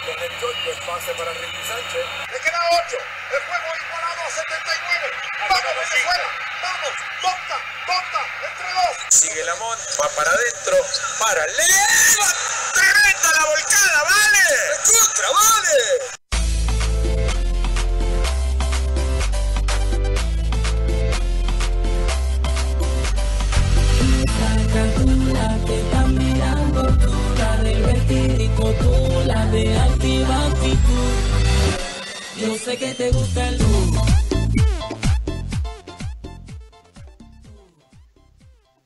que 0.00 0.10
y 0.10 0.68
el 0.68 0.78
pase 0.84 1.14
para 1.14 1.32
Ricky 1.32 1.62
Sánchez. 1.66 2.04
Le 2.30 2.40
queda 2.40 2.60
8. 2.86 2.96
El 3.32 3.40
juego 3.40 3.68
igualado 3.80 4.20
a 4.20 4.30
79. 4.30 5.10
¡Vamos, 5.48 5.74
Venezuela! 5.76 6.28
¡Vamos! 6.62 6.92
¡Tonta! 7.22 7.56
¡Tonta! 7.86 8.22
¡Entre 8.46 8.72
dos! 8.72 8.96
Sigue 9.08 9.44
Lamont, 9.44 9.80
va 10.00 10.08
para 10.10 10.30
adentro, 10.30 10.76
para 11.18 11.46
leva. 11.46 12.28
¡Tremenda 12.74 13.32
la 13.32 13.44
volcada, 13.46 14.02
vale! 14.04 14.46
¡Contra, 14.84 15.30
vale! 15.30 16.15
De 29.52 29.78
activa 29.78 30.46
actitud. 30.46 31.12
Yo 32.40 32.54
sé 32.56 32.76
que 32.76 32.94
te 32.94 33.10
gusta 33.10 33.48
el 33.48 33.58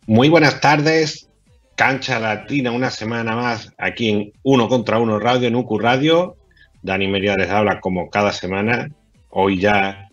Muy 0.07 0.29
buenas 0.29 0.61
tardes, 0.61 1.29
Cancha 1.77 2.19
Latina, 2.19 2.73
una 2.73 2.91
semana 2.91 3.37
más 3.37 3.73
aquí 3.79 4.11
en 4.11 4.33
Uno 4.43 4.69
contra 4.69 4.99
Uno 4.99 5.19
Radio, 5.19 5.49
en 5.49 5.55
UQ 5.55 5.81
Radio. 5.81 6.37
Dani 6.83 7.07
Mería 7.07 7.37
les 7.37 7.51
habla 7.51 7.81
como 7.81 8.11
cada 8.11 8.33
semana. 8.33 8.91
Hoy 9.29 9.61
ya 9.61 10.09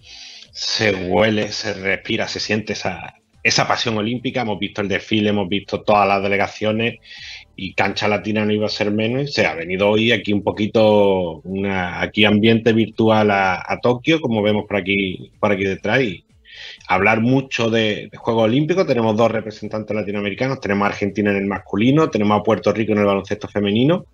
se 0.51 0.93
huele, 0.93 1.51
se 1.51 1.73
respira, 1.73 2.27
se 2.27 2.39
siente 2.39 2.73
esa, 2.73 3.15
esa 3.43 3.67
pasión 3.67 3.97
olímpica. 3.97 4.41
Hemos 4.41 4.59
visto 4.59 4.81
el 4.81 4.87
desfile, 4.87 5.29
hemos 5.29 5.49
visto 5.49 5.81
todas 5.81 6.07
las 6.07 6.21
delegaciones 6.21 6.99
y 7.57 7.73
Cancha 7.73 8.07
Latina 8.07 8.45
no 8.45 8.53
iba 8.53 8.67
a 8.67 8.69
ser 8.69 8.91
menos. 8.91 9.33
Se 9.33 9.45
ha 9.47 9.55
venido 9.55 9.89
hoy 9.89 10.11
aquí 10.11 10.31
un 10.31 10.43
poquito, 10.43 11.41
una, 11.43 12.01
aquí 12.01 12.23
ambiente 12.23 12.71
virtual 12.71 13.31
a, 13.31 13.79
Tokio, 13.81 14.21
como 14.21 14.43
vemos 14.43 14.65
por 14.67 14.77
aquí, 14.77 15.31
por 15.39 15.51
aquí 15.51 15.63
detrás. 15.63 16.01
Y, 16.01 16.23
hablar 16.87 17.21
mucho 17.21 17.69
de, 17.69 18.09
de, 18.11 18.17
Juegos 18.17 18.45
Olímpicos. 18.45 18.87
Tenemos 18.87 19.17
dos 19.17 19.31
representantes 19.31 19.95
latinoamericanos, 19.95 20.61
tenemos 20.61 20.85
a 20.85 20.89
Argentina 20.89 21.31
en 21.31 21.37
el 21.37 21.45
masculino, 21.45 22.09
tenemos 22.09 22.39
a 22.39 22.43
Puerto 22.43 22.71
Rico 22.71 22.93
en 22.93 22.99
el 22.99 23.05
baloncesto 23.05 23.47
femenino 23.47 24.05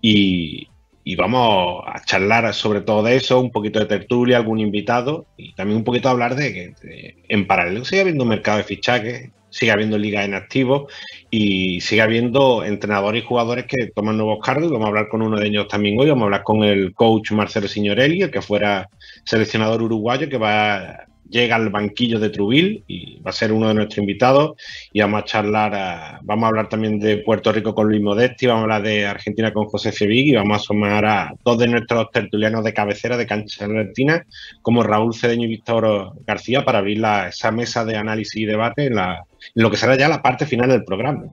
y, 0.00 0.68
y, 1.04 1.16
vamos 1.16 1.82
a 1.86 2.04
charlar 2.04 2.52
sobre 2.52 2.82
todo 2.82 3.02
de 3.02 3.16
eso, 3.16 3.40
un 3.40 3.50
poquito 3.50 3.80
de 3.80 3.86
tertulia, 3.86 4.36
algún 4.36 4.60
invitado 4.60 5.26
y 5.36 5.54
también 5.54 5.78
un 5.78 5.84
poquito 5.84 6.08
hablar 6.08 6.36
de 6.36 6.52
que 6.52 7.16
en 7.28 7.46
paralelo 7.46 7.84
sigue 7.84 8.02
habiendo 8.02 8.24
un 8.24 8.30
mercado 8.30 8.58
de 8.58 8.64
fichajes, 8.64 9.30
sigue 9.54 9.70
habiendo 9.70 9.96
ligas 9.96 10.24
en 10.24 10.34
activo 10.34 10.88
y 11.30 11.80
sigue 11.80 12.02
habiendo 12.02 12.64
entrenadores 12.64 13.22
y 13.22 13.26
jugadores 13.26 13.66
que 13.66 13.86
toman 13.94 14.16
nuevos 14.16 14.44
cargos. 14.44 14.70
Vamos 14.70 14.86
a 14.86 14.88
hablar 14.88 15.08
con 15.08 15.22
uno 15.22 15.38
de 15.38 15.46
ellos 15.46 15.68
también 15.68 15.98
hoy, 16.00 16.08
vamos 16.08 16.22
a 16.22 16.24
hablar 16.24 16.42
con 16.42 16.64
el 16.64 16.92
coach 16.92 17.30
Marcelo 17.30 17.68
Signorelli, 17.68 18.22
el 18.22 18.32
que 18.32 18.42
fuera 18.42 18.88
seleccionador 19.24 19.82
uruguayo, 19.82 20.28
que 20.28 20.38
va 20.38 21.06
llega 21.28 21.56
al 21.56 21.70
banquillo 21.70 22.18
de 22.18 22.30
Trubil 22.30 22.84
y 22.86 23.20
va 23.20 23.30
a 23.30 23.32
ser 23.32 23.52
uno 23.52 23.68
de 23.68 23.74
nuestros 23.74 23.98
invitados 23.98 24.52
y 24.92 25.00
vamos 25.00 25.22
a 25.22 25.24
charlar, 25.24 25.74
a, 25.74 26.20
vamos 26.22 26.44
a 26.44 26.48
hablar 26.48 26.68
también 26.68 26.98
de 26.98 27.18
Puerto 27.18 27.52
Rico 27.52 27.74
con 27.74 27.88
Luis 27.88 28.02
Modesti, 28.02 28.46
vamos 28.46 28.60
a 28.60 28.64
hablar 28.64 28.82
de 28.82 29.06
Argentina 29.06 29.52
con 29.52 29.66
José 29.66 29.92
Cevig 29.92 30.28
y 30.28 30.36
vamos 30.36 30.60
a 30.60 30.64
sumar 30.64 31.04
a 31.04 31.34
dos 31.44 31.58
de 31.58 31.68
nuestros 31.68 32.10
tertulianos 32.10 32.64
de 32.64 32.74
cabecera 32.74 33.16
de 33.16 33.26
cancha 33.26 33.64
argentina 33.64 34.24
como 34.62 34.82
Raúl 34.82 35.14
Cedeño 35.14 35.44
y 35.44 35.48
Víctor 35.48 36.12
García 36.26 36.64
para 36.64 36.78
abrir 36.78 36.98
la, 36.98 37.28
esa 37.28 37.50
mesa 37.50 37.84
de 37.84 37.96
análisis 37.96 38.36
y 38.36 38.44
debate 38.44 38.86
en, 38.86 38.96
la, 38.96 39.24
en 39.54 39.62
lo 39.62 39.70
que 39.70 39.76
será 39.76 39.96
ya 39.96 40.08
la 40.08 40.22
parte 40.22 40.46
final 40.46 40.68
del 40.68 40.84
programa. 40.84 41.24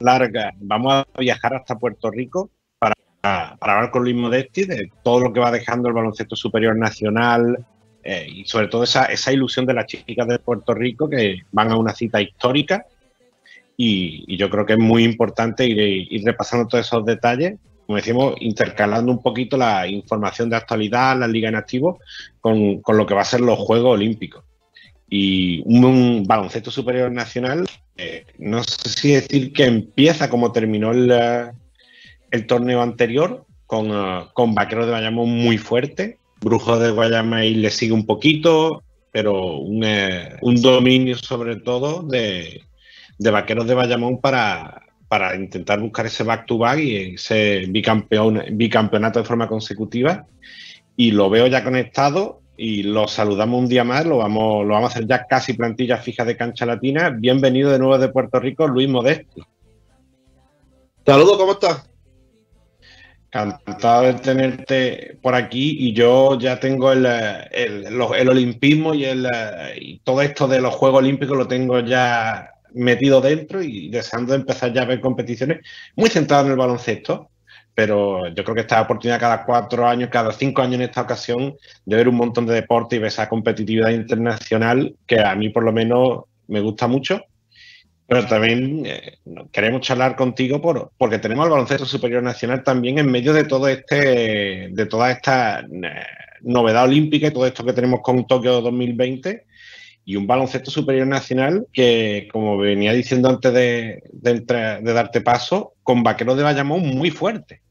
Larga, 0.00 0.52
vamos 0.58 0.92
a 0.92 1.20
viajar 1.20 1.54
hasta 1.54 1.78
Puerto 1.78 2.10
Rico 2.10 2.50
para 3.24 3.76
hablar 3.76 3.90
con 3.90 4.02
Luis 4.02 4.14
Modesti 4.14 4.64
de 4.64 4.90
todo 5.02 5.20
lo 5.20 5.32
que 5.32 5.40
va 5.40 5.50
dejando 5.50 5.88
el 5.88 5.94
baloncesto 5.94 6.36
superior 6.36 6.76
nacional 6.76 7.64
eh, 8.02 8.26
y 8.28 8.44
sobre 8.44 8.68
todo 8.68 8.84
esa, 8.84 9.06
esa, 9.06 9.32
ilusión 9.32 9.64
de 9.64 9.72
las 9.72 9.86
chicas 9.86 10.28
de 10.28 10.38
Puerto 10.38 10.74
Rico 10.74 11.08
que 11.08 11.38
van 11.50 11.72
a 11.72 11.78
una 11.78 11.94
cita 11.94 12.20
histórica 12.20 12.84
y, 13.78 14.36
yo 14.36 14.50
creo 14.50 14.66
que 14.66 14.74
es 14.74 14.78
muy 14.78 15.04
importante 15.04 15.64
ir, 15.64 16.22
repasando 16.22 16.68
todos 16.68 16.86
esos 16.86 17.04
detalles, 17.06 17.58
como 17.86 17.96
decimos, 17.96 18.34
intercalando 18.40 19.10
un 19.10 19.22
poquito 19.22 19.56
la 19.56 19.86
información 19.88 20.50
de 20.50 20.56
actualidad, 20.56 21.18
la 21.18 21.26
liga 21.26 21.48
en 21.48 21.56
activo, 21.56 21.98
con, 22.40 22.82
con 22.82 22.98
lo 22.98 23.06
que 23.06 23.14
va 23.14 23.22
a 23.22 23.26
ser 23.26 23.40
los 23.40 23.58
Juegos 23.58 23.94
Olímpicos. 23.94 24.44
Y 25.08 25.62
un, 25.64 25.84
un 25.84 26.24
baloncesto 26.24 26.70
superior 26.70 27.10
nacional, 27.10 27.66
eh, 27.96 28.26
no 28.38 28.62
sé 28.62 28.88
si 28.90 29.12
decir 29.12 29.52
que 29.52 29.64
empieza 29.64 30.28
como 30.28 30.52
terminó 30.52 30.92
el 30.92 31.10
el 32.34 32.46
torneo 32.46 32.82
anterior 32.82 33.46
con, 33.66 33.92
uh, 33.92 34.26
con 34.32 34.56
Vaqueros 34.56 34.86
de 34.86 34.92
Bayamón 34.92 35.30
muy 35.30 35.56
fuerte. 35.56 36.18
Brujos 36.40 36.80
de 36.80 36.90
Guayamay 36.90 37.54
le 37.54 37.70
sigue 37.70 37.92
un 37.92 38.06
poquito, 38.06 38.82
pero 39.12 39.58
un, 39.58 39.84
eh, 39.84 40.36
un 40.42 40.60
dominio 40.60 41.16
sobre 41.16 41.56
todo 41.56 42.02
de, 42.02 42.62
de, 43.18 43.30
Vaqueros 43.30 43.68
de 43.68 43.74
Bayamón 43.74 44.20
para, 44.20 44.82
para 45.06 45.36
intentar 45.36 45.80
buscar 45.80 46.06
ese 46.06 46.24
back-to-back 46.24 46.78
-back 46.78 46.82
y 46.82 47.14
ese 47.14 47.66
bicampeón, 47.68 48.42
bicampeonato 48.52 49.20
de 49.20 49.24
forma 49.24 49.46
consecutiva. 49.46 50.26
Y 50.96 51.12
lo 51.12 51.30
veo 51.30 51.46
ya 51.46 51.62
conectado 51.62 52.42
y 52.56 52.82
lo 52.82 53.06
saludamos 53.06 53.60
un 53.60 53.68
día 53.68 53.84
más, 53.84 54.04
lo 54.06 54.18
vamos, 54.18 54.66
lo 54.66 54.74
vamos 54.74 54.90
a 54.90 54.94
hacer 54.94 55.06
ya 55.06 55.24
casi 55.26 55.52
plantilla 55.52 55.98
fija 55.98 56.24
de 56.24 56.36
cancha 56.36 56.66
latina. 56.66 57.10
Bienvenido 57.10 57.70
de 57.70 57.78
nuevo 57.78 57.96
de 57.96 58.08
Puerto 58.08 58.40
Rico, 58.40 58.66
Luis 58.66 58.88
Modesto. 58.88 59.46
Saludos, 61.06 61.36
¿cómo 61.38 61.52
estás? 61.52 61.93
Encantado 63.34 64.02
de 64.04 64.14
tenerte 64.14 65.18
por 65.20 65.34
aquí 65.34 65.76
y 65.80 65.92
yo 65.92 66.38
ya 66.38 66.60
tengo 66.60 66.92
el, 66.92 67.04
el, 67.04 67.84
el 67.84 68.28
olimpismo 68.28 68.94
y, 68.94 69.06
el, 69.06 69.26
y 69.76 69.98
todo 70.04 70.22
esto 70.22 70.46
de 70.46 70.60
los 70.60 70.72
Juegos 70.72 71.00
Olímpicos 71.00 71.36
lo 71.36 71.48
tengo 71.48 71.80
ya 71.80 72.52
metido 72.74 73.20
dentro 73.20 73.60
y 73.60 73.88
deseando 73.88 74.34
empezar 74.34 74.72
ya 74.72 74.82
a 74.82 74.84
ver 74.84 75.00
competiciones 75.00 75.66
muy 75.96 76.10
centrado 76.10 76.44
en 76.46 76.52
el 76.52 76.58
baloncesto, 76.58 77.30
pero 77.74 78.28
yo 78.28 78.44
creo 78.44 78.54
que 78.54 78.60
esta 78.60 78.80
oportunidad 78.80 79.18
cada 79.18 79.44
cuatro 79.44 79.84
años, 79.84 80.10
cada 80.10 80.32
cinco 80.32 80.62
años 80.62 80.76
en 80.76 80.82
esta 80.82 81.02
ocasión 81.02 81.56
de 81.84 81.96
ver 81.96 82.08
un 82.08 82.14
montón 82.14 82.46
de 82.46 82.54
deporte 82.54 82.94
y 82.94 82.98
ver 83.00 83.08
esa 83.08 83.28
competitividad 83.28 83.90
internacional 83.90 84.94
que 85.08 85.18
a 85.20 85.34
mí 85.34 85.48
por 85.48 85.64
lo 85.64 85.72
menos 85.72 86.20
me 86.46 86.60
gusta 86.60 86.86
mucho 86.86 87.20
pero 88.06 88.26
también 88.26 88.84
eh, 88.84 89.18
queremos 89.50 89.80
charlar 89.80 90.14
contigo 90.14 90.60
por, 90.60 90.92
porque 90.98 91.18
tenemos 91.18 91.46
el 91.46 91.52
baloncesto 91.52 91.86
superior 91.86 92.22
nacional 92.22 92.62
también 92.62 92.98
en 92.98 93.10
medio 93.10 93.32
de 93.32 93.44
todo 93.44 93.66
este, 93.68 94.68
de 94.70 94.86
toda 94.86 95.10
esta 95.10 95.60
eh, 95.60 96.06
novedad 96.42 96.84
olímpica 96.84 97.28
y 97.28 97.32
todo 97.32 97.46
esto 97.46 97.64
que 97.64 97.72
tenemos 97.72 98.00
con 98.02 98.26
Tokio 98.26 98.60
2020 98.60 99.46
y 100.04 100.16
un 100.16 100.26
baloncesto 100.26 100.70
superior 100.70 101.06
nacional 101.06 101.66
que, 101.72 102.28
como 102.30 102.58
venía 102.58 102.92
diciendo 102.92 103.30
antes 103.30 103.54
de, 103.54 104.02
de, 104.12 104.40
de 104.40 104.92
darte 104.92 105.22
paso, 105.22 105.72
con 105.82 106.02
vaqueros 106.02 106.36
de 106.36 106.42
Bayamón 106.42 106.82
muy 106.82 107.10
fuerte. 107.10 107.62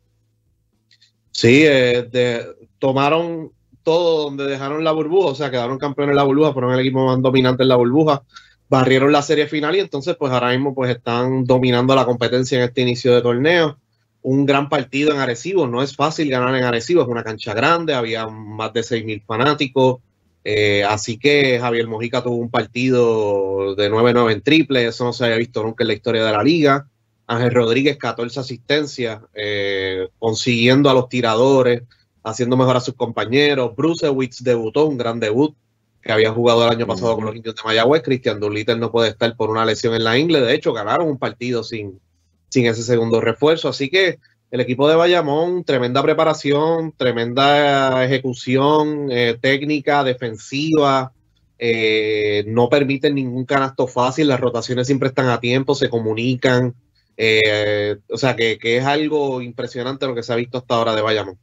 Sí, 1.29 1.63
eh, 1.63 2.07
tomaron 2.79 3.51
todo 3.83 4.23
donde 4.23 4.45
dejaron 4.45 4.83
la 4.83 4.93
burbuja, 4.93 5.27
o 5.27 5.35
sea, 5.35 5.51
quedaron 5.51 5.77
campeones 5.77 6.13
en 6.13 6.17
la 6.17 6.23
burbuja, 6.23 6.53
fueron 6.53 6.73
el 6.73 6.79
equipo 6.79 7.05
más 7.05 7.21
dominante 7.21 7.61
en 7.61 7.69
la 7.69 7.75
burbuja 7.75 8.23
barrieron 8.73 9.11
la 9.11 9.21
serie 9.21 9.45
final 9.45 9.75
y 9.75 9.81
entonces 9.81 10.15
pues 10.17 10.33
ahora 10.33 10.49
mismo 10.49 10.73
pues 10.73 10.89
están 10.89 11.43
dominando 11.45 11.93
la 11.93 12.05
competencia 12.05 12.57
en 12.57 12.63
este 12.63 12.81
inicio 12.81 13.13
de 13.13 13.21
torneo. 13.21 13.77
Un 14.23 14.47
gran 14.47 14.67
partido 14.67 15.11
en 15.11 15.19
Arecibo, 15.19 15.67
no 15.67 15.83
es 15.83 15.95
fácil 15.95 16.27
ganar 16.27 16.55
en 16.55 16.63
Arecibo, 16.63 17.03
es 17.03 17.07
una 17.07 17.23
cancha 17.23 17.53
grande, 17.53 17.93
había 17.93 18.25
más 18.25 18.73
de 18.73 18.81
6.000 18.81 19.23
fanáticos, 19.27 20.01
eh, 20.43 20.83
así 20.83 21.19
que 21.19 21.59
Javier 21.59 21.87
Mojica 21.87 22.23
tuvo 22.23 22.37
un 22.37 22.49
partido 22.49 23.75
de 23.75 23.91
9-9 23.91 24.31
en 24.31 24.41
triple, 24.41 24.87
eso 24.87 25.03
no 25.03 25.13
se 25.13 25.25
había 25.25 25.37
visto 25.37 25.61
nunca 25.61 25.83
en 25.83 25.89
la 25.89 25.93
historia 25.93 26.25
de 26.25 26.31
la 26.31 26.41
liga. 26.41 26.87
Ángel 27.27 27.51
Rodríguez, 27.51 27.97
14 27.97 28.39
asistencias, 28.39 29.21
eh, 29.35 30.07
consiguiendo 30.17 30.89
a 30.89 30.95
los 30.95 31.09
tiradores, 31.09 31.83
haciendo 32.23 32.57
mejor 32.57 32.77
a 32.77 32.81
sus 32.81 32.95
compañeros. 32.95 33.75
Brucewitz 33.75 34.43
debutó, 34.43 34.85
un 34.87 34.97
gran 34.97 35.19
debut, 35.19 35.55
que 36.03 36.11
había 36.11 36.31
jugado 36.31 36.65
el 36.65 36.71
año 36.71 36.85
pasado 36.85 37.15
con 37.15 37.25
los 37.25 37.35
indios 37.35 37.55
de 37.55 37.61
Mayagüez. 37.63 38.03
Cristian 38.03 38.39
Duliter 38.39 38.77
no 38.77 38.91
puede 38.91 39.09
estar 39.09 39.35
por 39.37 39.49
una 39.49 39.65
lesión 39.65 39.95
en 39.95 40.03
la 40.03 40.17
ingle. 40.17 40.41
De 40.41 40.53
hecho, 40.53 40.73
ganaron 40.73 41.07
un 41.07 41.17
partido 41.17 41.63
sin, 41.63 41.99
sin 42.49 42.65
ese 42.65 42.83
segundo 42.83 43.21
refuerzo. 43.21 43.69
Así 43.69 43.89
que 43.89 44.19
el 44.51 44.59
equipo 44.59 44.89
de 44.89 44.95
Bayamón, 44.95 45.63
tremenda 45.63 46.03
preparación, 46.03 46.93
tremenda 46.97 48.03
ejecución 48.03 49.09
eh, 49.11 49.37
técnica, 49.39 50.03
defensiva. 50.03 51.13
Eh, 51.57 52.43
no 52.47 52.67
permiten 52.67 53.15
ningún 53.15 53.45
canasto 53.45 53.87
fácil. 53.87 54.27
Las 54.27 54.41
rotaciones 54.41 54.87
siempre 54.87 55.07
están 55.07 55.29
a 55.29 55.39
tiempo, 55.39 55.73
se 55.73 55.89
comunican. 55.89 56.75
Eh, 57.15 57.95
o 58.09 58.17
sea 58.17 58.35
que, 58.35 58.57
que 58.57 58.77
es 58.77 58.85
algo 58.85 59.41
impresionante 59.41 60.05
lo 60.05 60.15
que 60.15 60.23
se 60.23 60.33
ha 60.33 60.35
visto 60.35 60.57
hasta 60.57 60.75
ahora 60.75 60.95
de 60.95 61.01
Bayamón. 61.01 61.39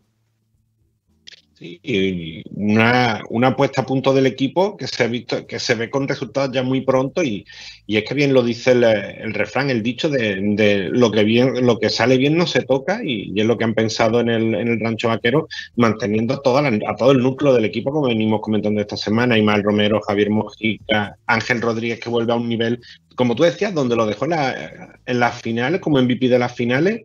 Y 1.61 2.43
una, 2.55 3.21
una, 3.29 3.49
a 3.49 3.87
punto 3.87 4.15
del 4.15 4.27
equipo 4.27 4.77
que 4.77 4.87
se, 4.87 5.05
ha 5.05 5.07
visto, 5.07 5.47
que 5.47 5.59
se 5.59 5.75
ve 5.75 5.91
con 5.91 6.09
resultados 6.09 6.53
ya 6.53 6.63
muy 6.63 6.81
pronto 6.81 7.23
y, 7.23 7.45
y 7.87 7.99
es 7.99 8.05
que 8.05 8.15
bien 8.15 8.33
lo 8.33 8.43
dice 8.43 8.73
el, 8.73 9.35
refrán, 9.35 9.69
el 9.69 9.83
dicho 9.83 10.09
de, 10.09 10.39
de, 10.41 10.89
lo, 10.91 11.11
que 11.11 11.23
bien, 11.23 11.67
lo 11.67 11.79
que 11.79 11.91
sale 11.91 12.17
bien 12.17 12.37
no 12.37 12.47
se 12.47 12.63
toca 12.63 13.01
y, 13.05 13.39
es 13.39 13.47
lo 13.47 13.59
que 13.59 13.65
han 13.65 13.75
pensado 13.75 14.21
en 14.21 14.31
el, 14.31 14.55
en 14.55 14.69
el 14.69 14.81
rancho 14.81 15.09
vaquero, 15.09 15.49
manteniendo 15.77 16.41
toda 16.41 16.63
la, 16.63 16.79
a 16.89 16.97
todo 16.97 17.13
el 17.13 17.19
núcleo 17.19 17.53
del 17.53 17.67
equipo 17.67 17.91
como 17.91 18.09
venimos 18.09 18.41
comentando 18.41 18.81
esta 18.81 18.97
semana, 18.97 19.37
Imal 19.37 19.63
Romero, 19.63 20.01
Javier 20.01 20.31
Mojica, 20.31 21.17
Ángel 21.27 21.61
Rodríguez 21.61 22.01
que 22.01 22.09
vuelve 22.09 22.33
a 22.33 22.37
un 22.37 22.49
nivel, 22.49 22.81
como 23.17 23.35
tú 23.35 23.43
decías, 23.43 23.75
donde 23.75 23.97
lo 23.97 24.07
dejó 24.07 24.27
la, 24.27 24.99
en 25.05 25.21
las 25.21 25.41
finales, 25.43 25.81
como 25.81 26.01
MVP 26.01 26.29
de 26.29 26.39
las 26.39 26.55
finales 26.55 27.03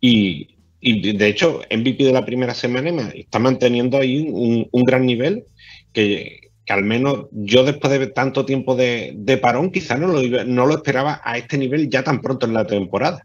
y, 0.00 0.57
y 0.80 1.16
de 1.16 1.26
hecho, 1.26 1.60
MVP 1.70 2.04
de 2.04 2.12
la 2.12 2.24
primera 2.24 2.54
semana 2.54 3.10
está 3.14 3.38
manteniendo 3.38 3.98
ahí 3.98 4.28
un, 4.30 4.84
gran 4.84 5.06
nivel 5.06 5.44
que, 5.92 6.50
que, 6.64 6.72
al 6.72 6.84
menos 6.84 7.26
yo 7.32 7.64
después 7.64 7.98
de 7.98 8.06
tanto 8.06 8.44
tiempo 8.44 8.76
de, 8.76 9.12
de 9.16 9.38
parón 9.38 9.72
quizás 9.72 9.98
no 9.98 10.06
lo, 10.06 10.44
no 10.44 10.66
lo 10.66 10.74
esperaba 10.74 11.20
a 11.24 11.36
este 11.36 11.58
nivel 11.58 11.90
ya 11.90 12.04
tan 12.04 12.20
pronto 12.20 12.46
en 12.46 12.54
la 12.54 12.66
temporada. 12.66 13.24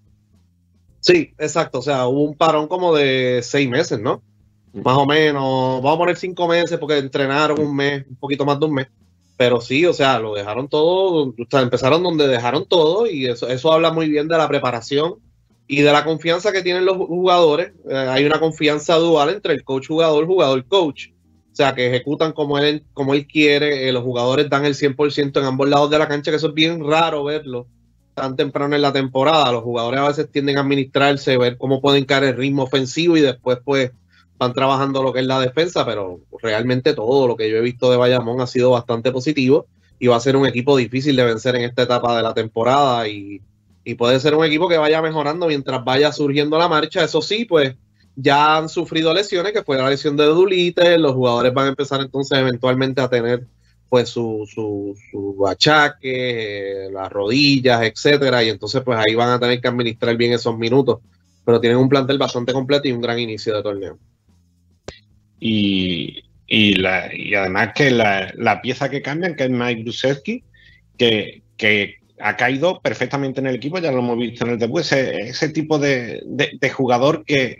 Sí, 1.00 1.33
exacto. 1.38 1.79
O 1.79 1.81
sea, 1.81 2.07
hubo 2.07 2.23
un 2.23 2.35
parón 2.35 2.67
como 2.67 2.95
de 2.95 3.41
seis 3.44 3.69
meses, 3.69 4.00
¿no? 4.00 4.23
Más 4.73 4.97
o 4.97 5.05
menos, 5.05 5.81
vamos 5.83 5.95
a 5.95 5.97
poner 6.00 6.17
cinco 6.17 6.47
meses 6.47 6.79
porque 6.79 6.97
entrenaron 6.97 7.59
un 7.59 7.75
mes, 7.75 8.05
un 8.09 8.15
poquito 8.15 8.45
más 8.45 8.59
de 8.59 8.65
un 8.65 8.73
mes. 8.73 8.88
Pero 9.38 9.61
sí, 9.61 9.85
o 9.85 9.94
sea, 9.94 10.19
lo 10.19 10.33
dejaron 10.33 10.69
todo, 10.69 11.29
o 11.29 11.35
sea, 11.50 11.61
empezaron 11.61 12.01
donde 12.01 12.27
dejaron 12.27 12.65
todo 12.67 13.05
y 13.05 13.27
eso, 13.27 13.47
eso 13.47 13.71
habla 13.71 13.91
muy 13.91 14.07
bien 14.09 14.27
de 14.27 14.38
la 14.38 14.47
preparación 14.47 15.15
y 15.74 15.81
de 15.81 15.92
la 15.92 16.04
confianza 16.04 16.52
que 16.52 16.62
tienen 16.62 16.86
los 16.86 16.98
jugadores. 16.98 17.74
Eh, 17.90 17.96
hay 17.96 18.25
una 18.25 18.40
confianza 18.40 18.96
dual 18.98 19.30
entre 19.30 19.56
el 19.56 19.64
coach 19.64 19.88
jugador, 19.88 20.28
jugador 20.28 20.64
coach. 20.68 21.08
O 21.52 21.56
sea, 21.56 21.74
que 21.74 21.88
ejecutan 21.88 22.31
como 22.31 22.60
él, 22.60 22.84
como 22.94 23.16
él 23.16 23.25
quiere, 23.25 23.90
eh, 23.90 23.92
los 23.92 24.04
jugadores 24.04 24.50
dan 24.52 24.66
el 24.66 24.75
100% 24.75 25.40
en 25.40 25.46
ambos 25.46 25.68
lados 25.68 25.90
de 25.90 25.98
la 25.98 26.08
cancha, 26.08 26.30
que 26.30 26.38
eso 26.38 26.50
es 26.50 26.54
bien 26.54 26.88
raro 26.88 27.24
verlo 27.24 27.66
tan 28.14 28.36
temprano 28.36 28.75
en 28.75 28.84
la 28.84 28.94
temporada. 28.94 29.52
Los 29.52 29.64
jugadores 29.64 30.00
a 30.00 30.08
veces 30.10 30.31
tienden 30.31 30.58
a 30.58 30.62
administrarse, 30.62 31.38
ver 31.40 31.58
cómo 31.58 31.81
pueden 31.81 32.06
caer 32.06 32.25
el 32.25 32.38
ritmo 32.38 32.64
ofensivo 32.64 33.18
y 33.18 33.22
después 33.22 33.58
pues 33.66 33.92
van 34.38 34.54
trabajando 34.54 35.02
lo 35.02 35.12
que 35.12 35.22
es 35.22 35.25
la 35.25 35.40
defensa, 35.40 35.84
pero 35.88 36.20
realmente 36.40 36.94
todo 36.94 37.28
lo 37.28 37.36
que 37.36 37.50
yo 37.50 37.58
he 37.58 37.62
visto 37.62 37.90
de 37.90 37.98
Bayamón 37.98 38.42
ha 38.42 38.48
sido 38.48 38.70
bastante 38.70 39.12
positivo 39.12 39.66
y 39.98 40.06
va 40.06 40.18
a 40.18 40.20
ser 40.20 40.36
un 40.36 40.46
equipo 40.46 40.78
difícil 40.78 41.16
de 41.16 41.24
vencer 41.24 41.56
en 41.56 41.64
esta 41.64 41.81
etapa 41.81 42.16
de 42.16 42.22
la 42.22 42.36
temporada 42.36 43.08
y 43.08 43.42
y 43.83 43.95
puede 43.95 44.19
ser 44.19 44.35
un 44.35 44.45
equipo 44.45 44.69
que 44.69 44.77
vaya 44.77 45.01
mejorando 45.01 45.47
mientras 45.47 45.83
vaya 45.83 46.12
surgiendo 46.12 46.57
la 46.57 46.68
marcha. 46.68 47.03
Eso 47.03 47.21
sí, 47.21 47.45
pues 47.45 47.75
ya 48.15 48.57
han 48.57 48.69
sufrido 48.69 49.13
lesiones, 49.13 49.53
que 49.53 49.63
fue 49.63 49.77
la 49.77 49.89
lesión 49.89 50.15
de 50.15 50.25
Dulite, 50.25 50.97
los 50.97 51.13
jugadores 51.13 51.53
van 51.53 51.65
a 51.65 51.69
empezar 51.69 52.01
entonces 52.01 52.38
eventualmente 52.38 53.01
a 53.01 53.09
tener 53.09 53.47
pues 53.89 54.09
su, 54.09 54.47
su, 54.51 54.97
su 55.12 55.47
achaque, 55.47 56.88
eh, 56.88 56.91
las 56.91 57.12
rodillas, 57.12 57.83
etcétera, 57.83 58.44
y 58.44 58.50
entonces 58.50 58.81
pues 58.83 58.97
ahí 58.97 59.13
van 59.13 59.30
a 59.30 59.39
tener 59.39 59.62
que 59.62 59.68
administrar 59.68 60.18
bien 60.18 60.33
esos 60.33 60.57
minutos, 60.57 61.00
pero 61.45 61.59
tienen 61.59 61.77
un 61.77 61.89
plantel 61.89 62.18
bastante 62.18 62.53
completo 62.53 62.88
y 62.88 62.91
un 62.91 63.01
gran 63.01 63.19
inicio 63.19 63.56
de 63.56 63.62
torneo. 63.62 64.00
Y, 65.39 66.24
y, 66.47 66.75
la, 66.75 67.13
y 67.13 67.36
además 67.36 67.74
que 67.75 67.91
la, 67.91 68.33
la, 68.36 68.62
pieza 68.63 68.89
que 68.89 69.03
cambian, 69.03 69.36
que 69.36 69.44
es 69.44 69.50
Mike 69.51 69.83
Grusewski, 69.83 70.44
que, 70.97 71.44
que 71.56 71.97
ha 72.24 72.38
caído 72.38 72.80
perfectamente 72.80 73.42
en 73.42 73.48
el 73.48 73.56
equipo, 73.56 73.80
ya 73.80 73.92
lo 73.92 74.00
hemos 74.00 74.18
visto 74.18 74.46
en 74.46 74.52
el 74.52 74.58
debut, 74.58 74.80
ese, 74.80 75.28
ese 75.28 75.50
tipo 75.50 75.78
de, 75.78 76.24
jugador 76.74 77.25
que 77.25 77.58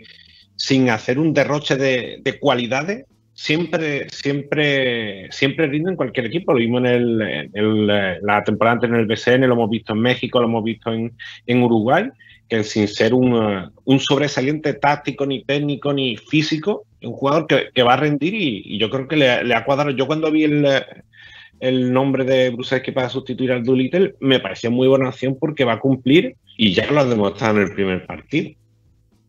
sin 0.56 0.88
hacer 0.88 1.18
un 1.18 1.34
derroche 1.34 1.76
de, 1.76 2.20
de, 2.22 2.38
cualidades, 2.38 3.04
siempre, 3.34 4.08
siempre, 4.08 5.30
siempre 5.30 5.66
rinde 5.66 5.90
en 5.90 5.96
cualquier 5.96 6.26
equipo. 6.26 6.54
Lo 6.54 6.60
vimos 6.60 6.80
en, 6.80 6.86
el, 6.86 7.50
el, 7.52 7.86
la 8.22 8.42
temporada 8.42 8.76
anterior 8.76 8.98
en 8.98 9.02
el 9.02 9.06
BCN, 9.06 9.46
lo 9.46 9.54
hemos 9.54 9.68
visto 9.68 9.92
en 9.92 10.00
México, 10.00 10.40
lo 10.40 10.46
hemos 10.46 10.64
visto 10.64 10.90
en, 10.90 11.62
Uruguay, 11.62 12.08
que 12.48 12.64
sin 12.64 12.88
ser 12.88 13.12
un, 13.12 13.70
un, 13.84 14.00
sobresaliente 14.00 14.72
táctico, 14.72 15.26
ni 15.26 15.44
técnico, 15.44 15.92
ni 15.92 16.16
físico, 16.16 16.86
un 17.02 17.12
jugador 17.12 17.46
que, 17.46 17.82
va 17.82 17.94
a 17.94 17.98
rendir 17.98 18.32
y, 18.34 18.78
yo 18.78 18.88
creo 18.88 19.08
que 19.08 19.16
le, 19.16 19.54
ha 19.54 19.64
cuadrado. 19.66 19.90
Yo 19.90 20.06
cuando 20.06 20.30
vi 20.30 20.44
el 20.44 20.64
el 21.64 21.94
nombre 21.94 22.24
de 22.24 22.50
Brusewski 22.50 22.92
para 22.92 23.08
sustituir 23.08 23.50
al 23.50 23.64
Doolittle, 23.64 24.16
me 24.20 24.38
parecía 24.38 24.68
muy 24.68 24.86
buena 24.86 25.08
opción 25.08 25.38
porque 25.40 25.64
va 25.64 25.72
a 25.72 25.80
cumplir 25.80 26.36
y 26.58 26.74
ya 26.74 26.90
lo 26.90 27.00
ha 27.00 27.04
demostrado 27.06 27.56
en 27.56 27.68
el 27.68 27.74
primer 27.74 28.06
partido. 28.06 28.50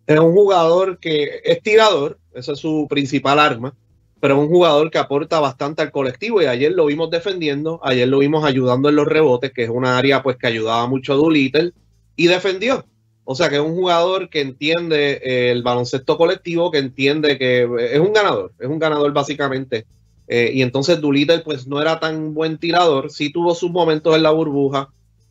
Es 0.05 0.19
un 0.19 0.33
jugador 0.33 0.99
que 0.99 1.39
es 1.45 1.61
tirador, 1.61 2.19
esa 2.33 2.51
es 2.51 2.59
su 2.59 2.87
principal 2.89 3.39
arma, 3.39 3.73
pero 4.19 4.35
es 4.35 4.41
un 4.41 4.49
jugador 4.49 4.91
que 4.91 4.97
aporta 4.97 5.39
bastante 5.39 5.81
al 5.81 5.91
colectivo 5.91 6.41
y 6.41 6.45
ayer 6.45 6.73
lo 6.73 6.87
vimos 6.87 7.09
defendiendo, 7.09 7.79
ayer 7.83 8.09
lo 8.09 8.19
vimos 8.19 8.43
ayudando 8.43 8.89
en 8.89 8.97
los 8.97 9.07
rebotes, 9.07 9.53
que 9.53 9.63
es 9.63 9.69
una 9.69 9.97
área 9.97 10.21
pues 10.21 10.35
que 10.35 10.47
ayudaba 10.47 10.87
mucho 10.87 11.13
a 11.13 11.15
Doolittle 11.15 11.71
y 12.17 12.27
defendió. 12.27 12.85
O 13.23 13.33
sea 13.33 13.49
que 13.49 13.55
es 13.55 13.61
un 13.61 13.75
jugador 13.75 14.29
que 14.29 14.41
entiende 14.41 15.51
el 15.51 15.63
baloncesto 15.63 16.17
colectivo, 16.17 16.69
que 16.69 16.79
entiende 16.79 17.37
que 17.37 17.61
es 17.91 17.99
un 17.99 18.11
ganador, 18.11 18.51
es 18.59 18.67
un 18.67 18.77
ganador 18.77 19.13
básicamente 19.13 19.85
eh, 20.27 20.51
y 20.53 20.61
entonces 20.61 20.99
Doolittle 20.99 21.39
pues 21.39 21.67
no 21.67 21.81
era 21.81 21.99
tan 21.99 22.33
buen 22.33 22.57
tirador, 22.57 23.11
sí 23.11 23.31
tuvo 23.31 23.53
sus 23.53 23.71
momentos 23.71 24.15
en 24.15 24.23
la 24.23 24.31
burbuja, 24.31 24.89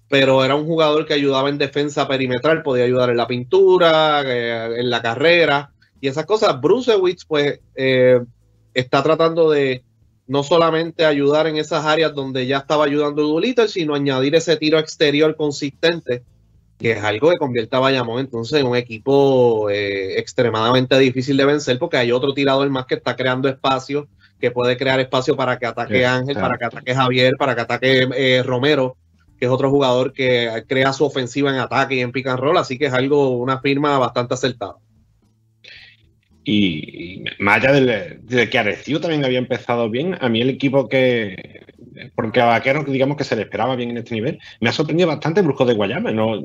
pero 0.08 0.44
era 0.44 0.55
un 0.55 0.67
jugador 0.67 1.06
que 1.06 1.14
ayudaba 1.14 1.49
en 1.49 1.58
defensa 1.58 2.06
perimetral, 2.06 2.62
podía 2.62 2.85
ayudar 2.85 3.11
en 3.11 3.17
la 3.17 3.26
pintura, 3.26 4.23
eh, 4.25 4.81
en 4.81 4.91
la 4.91 5.02
carrera 5.02 5.73
y 6.00 6.08
esas 6.08 6.26
cosas. 6.26 6.61
Brucewitz 6.61 7.25
pues 7.25 7.61
eh, 7.75 8.20
está 8.73 9.02
tratando 9.02 9.50
de 9.50 9.82
no 10.26 10.43
solamente 10.43 11.05
ayudar 11.05 11.46
en 11.46 11.56
esas 11.56 11.85
áreas 11.85 12.14
donde 12.14 12.46
ya 12.46 12.58
estaba 12.58 12.85
ayudando 12.85 13.23
Doolittle, 13.23 13.69
sino 13.69 13.94
añadir 13.94 14.35
ese 14.35 14.56
tiro 14.56 14.79
exterior 14.79 15.37
consistente, 15.37 16.23
que 16.79 16.93
es 16.93 17.02
algo 17.02 17.31
que 17.31 17.37
convierte 17.37 17.76
a 17.76 17.81
Bayamón 17.81 18.20
entonces 18.20 18.61
en 18.61 18.67
un 18.67 18.76
equipo 18.76 19.69
eh, 19.70 20.19
extremadamente 20.19 20.99
difícil 20.99 21.37
de 21.37 21.44
vencer 21.44 21.79
porque 21.79 21.96
hay 21.96 22.12
otro 22.12 22.32
tirador 22.32 22.69
más 22.70 22.87
que 22.87 22.94
está 22.94 23.17
creando 23.17 23.49
espacio 23.49 24.08
que 24.40 24.50
puede 24.50 24.76
crear 24.76 25.00
espacio 25.00 25.36
para 25.36 25.58
que 25.58 25.66
ataque 25.66 25.98
sí, 25.98 26.04
Ángel, 26.04 26.34
claro. 26.34 26.48
para 26.48 26.58
que 26.58 26.64
ataque 26.64 26.94
Javier, 26.94 27.34
para 27.38 27.54
que 27.54 27.60
ataque 27.60 28.08
eh, 28.16 28.42
Romero, 28.42 28.96
que 29.38 29.46
es 29.46 29.50
otro 29.50 29.70
jugador 29.70 30.12
que 30.12 30.64
crea 30.69 30.92
su 30.92 31.04
ofensiva 31.04 31.50
en 31.50 31.56
ataque 31.56 31.96
y 31.96 32.00
en 32.00 32.12
pick 32.12 32.26
and 32.26 32.40
roll, 32.40 32.56
así 32.56 32.78
que 32.78 32.86
es 32.86 32.92
algo, 32.92 33.31
una 33.31 33.60
firma 33.60 33.98
bastante 33.98 34.34
acertada. 34.34 34.76
Y, 36.46 37.14
y 37.20 37.25
más 37.38 37.56
allá 37.56 37.72
de, 37.72 38.19
de, 38.22 38.50
que 38.50 38.58
Arecibo 38.58 39.00
también 39.00 39.25
había 39.25 39.38
empezado 39.38 39.88
bien, 39.88 40.16
a 40.20 40.28
mí 40.28 40.42
el 40.42 40.50
equipo 40.50 40.88
que, 40.88 41.64
porque 42.14 42.40
a 42.40 42.46
Vaqueros 42.46 42.86
digamos 42.86 43.16
que 43.16 43.25
se 43.25 43.36
le 43.36 43.42
esperaba 43.42 43.76
bien 43.76 43.90
en 43.90 43.98
este 43.98 44.14
nivel, 44.14 44.38
me 44.60 44.69
ha 44.69 44.72
sorprendido 44.72 45.08
bastante 45.08 45.42
Brujos 45.42 45.66
de 45.66 45.75
Guayama, 45.75 46.12
¿no? 46.12 46.42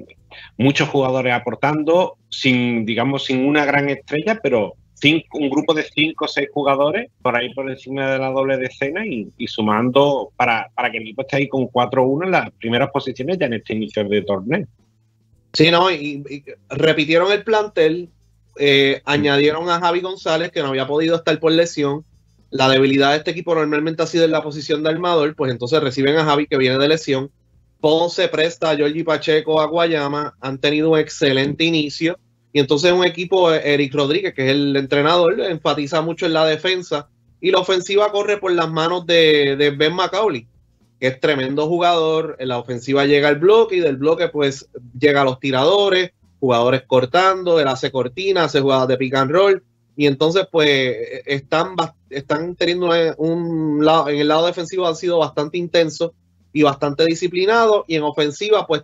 muchos 0.57 0.89
jugadores 0.89 1.33
aportando, 1.33 2.17
sin, 2.29 2.85
digamos, 2.85 3.25
sin 3.25 3.45
una 3.45 3.65
gran 3.65 3.89
estrella, 3.89 4.39
pero 4.41 4.75
cinco, 4.99 5.37
un 5.37 5.49
grupo 5.49 5.73
de 5.73 5.83
cinco 5.83 6.25
o 6.25 6.27
seis 6.27 6.49
jugadores 6.53 7.09
por 7.21 7.35
ahí 7.35 7.53
por 7.53 7.69
encima 7.69 8.11
de 8.11 8.19
la 8.19 8.29
doble 8.31 8.57
decena 8.57 9.05
y, 9.05 9.31
sumando 9.47 10.31
para, 10.35 10.69
para, 10.75 10.91
que 10.91 10.97
el 10.97 11.03
equipo 11.03 11.21
esté 11.21 11.37
ahí 11.37 11.47
con 11.47 11.67
4-1 11.67 12.25
en 12.25 12.31
las 12.31 12.51
primeras 12.51 12.89
posiciones 12.91 13.37
ya 13.39 13.45
en 13.47 13.53
este 13.53 13.73
inicio 13.73 14.03
de 14.07 14.21
torneo. 14.21 14.67
Sí, 15.53 15.71
no, 15.71 15.89
y, 15.91 16.43
repitieron 16.69 17.31
el 17.31 17.43
plantel, 17.43 18.09
eh, 18.57 19.01
añadieron 19.05 19.69
a 19.69 19.79
Javi 19.79 20.01
González 20.01 20.51
que 20.51 20.61
no 20.61 20.67
había 20.67 20.87
podido 20.87 21.15
estar 21.15 21.39
por 21.39 21.51
lesión. 21.51 22.05
La 22.51 22.67
debilidad 22.67 23.11
de 23.11 23.17
este 23.17 23.31
equipo 23.31 23.55
normalmente 23.55 24.03
ha 24.03 24.07
sido 24.07 24.25
en 24.25 24.31
la 24.31 24.43
posición 24.43 24.83
de 24.83 24.89
armador, 24.89 25.35
pues 25.35 25.51
entonces 25.51 25.81
reciben 25.81 26.17
a 26.17 26.25
Javi 26.25 26.47
que 26.47 26.57
viene 26.57 26.77
de 26.77 26.87
lesión. 26.87 27.31
Ponce 27.79 28.27
presta 28.27 28.71
a 28.71 28.75
Giorgi 28.75 29.03
Pacheco 29.03 29.61
a 29.61 29.67
Guayama, 29.67 30.35
han 30.41 30.57
tenido 30.59 30.91
un 30.91 30.99
excelente 30.99 31.63
inicio 31.63 32.19
y 32.51 32.59
entonces 32.59 32.91
un 32.91 33.05
equipo, 33.05 33.51
Eric 33.51 33.93
Rodríguez, 33.93 34.33
que 34.33 34.45
es 34.45 34.51
el 34.51 34.75
entrenador, 34.75 35.39
enfatiza 35.39 36.01
mucho 36.01 36.25
en 36.25 36.33
la 36.33 36.45
defensa 36.45 37.09
y 37.41 37.51
la 37.51 37.59
ofensiva 37.59 38.11
corre 38.11 38.37
por 38.37 38.51
las 38.51 38.69
manos 38.69 39.05
de, 39.05 39.73
Ben 39.77 39.93
McCauley, 39.93 40.47
que 40.99 41.07
es 41.07 41.19
tremendo 41.19 41.67
jugador. 41.67 42.35
En 42.39 42.49
la 42.49 42.57
ofensiva 42.57 43.05
llega 43.05 43.29
al 43.29 43.37
bloque 43.37 43.77
y 43.77 43.79
del 43.79 43.97
bloque 43.97 44.29
pues 44.29 44.67
llega 44.99 45.21
a 45.21 45.25
los 45.25 45.39
tiradores, 45.39 46.11
jugadores 46.39 46.83
cortando, 46.87 47.59
él 47.59 47.67
hace 47.67 47.91
cortina, 47.91 48.45
hace 48.45 48.61
jugadas 48.61 48.87
de 48.87 48.97
pick 48.97 49.15
and 49.15 49.31
roll. 49.31 49.63
Y 49.95 50.07
entonces 50.07 50.47
pues 50.51 50.97
están, 51.25 51.75
están 52.09 52.55
teniendo 52.55 52.89
un 53.17 53.85
lado, 53.85 54.09
en 54.09 54.19
el 54.19 54.27
lado 54.27 54.47
defensivo 54.47 54.87
han 54.87 54.95
sido 54.95 55.19
bastante 55.19 55.57
intensos 55.57 56.11
y 56.51 56.63
bastante 56.63 57.05
disciplinados 57.05 57.83
y 57.87 57.95
en 57.95 58.03
ofensiva 58.03 58.65
pues 58.65 58.83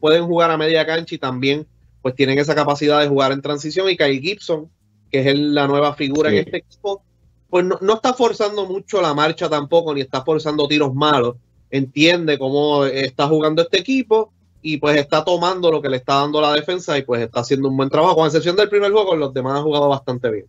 pueden 0.00 0.26
jugar 0.26 0.50
a 0.50 0.58
media 0.58 0.84
cancha 0.84 1.14
y 1.14 1.18
también 1.18 1.66
pues 2.06 2.14
tienen 2.14 2.38
esa 2.38 2.54
capacidad 2.54 3.00
de 3.00 3.08
jugar 3.08 3.32
en 3.32 3.42
transición 3.42 3.90
y 3.90 3.96
Kyle 3.96 4.20
Gibson, 4.20 4.70
que 5.10 5.22
es 5.22 5.26
el, 5.26 5.52
la 5.56 5.66
nueva 5.66 5.92
figura 5.94 6.30
sí. 6.30 6.36
en 6.36 6.44
este 6.44 6.58
equipo, 6.58 7.02
pues 7.50 7.64
no, 7.64 7.78
no, 7.80 7.94
está 7.94 8.14
forzando 8.14 8.64
mucho 8.64 9.02
la 9.02 9.12
marcha 9.12 9.48
tampoco, 9.48 9.92
ni 9.92 10.02
está 10.02 10.22
forzando 10.22 10.68
tiros 10.68 10.94
malos, 10.94 11.34
entiende 11.68 12.38
cómo 12.38 12.84
está 12.84 13.26
jugando 13.26 13.62
este 13.62 13.80
equipo 13.80 14.30
y 14.62 14.76
pues 14.76 14.96
está 14.98 15.24
tomando 15.24 15.68
lo 15.68 15.82
que 15.82 15.88
le 15.88 15.96
está 15.96 16.20
dando 16.20 16.40
la 16.40 16.52
defensa 16.52 16.96
y 16.96 17.02
pues 17.02 17.22
está 17.22 17.40
haciendo 17.40 17.68
un 17.68 17.76
buen 17.76 17.90
trabajo, 17.90 18.14
con 18.14 18.26
excepción 18.26 18.54
del 18.54 18.68
primer 18.68 18.92
juego, 18.92 19.16
los 19.16 19.34
demás 19.34 19.58
han 19.58 19.64
jugado 19.64 19.88
bastante 19.88 20.30
bien. 20.30 20.46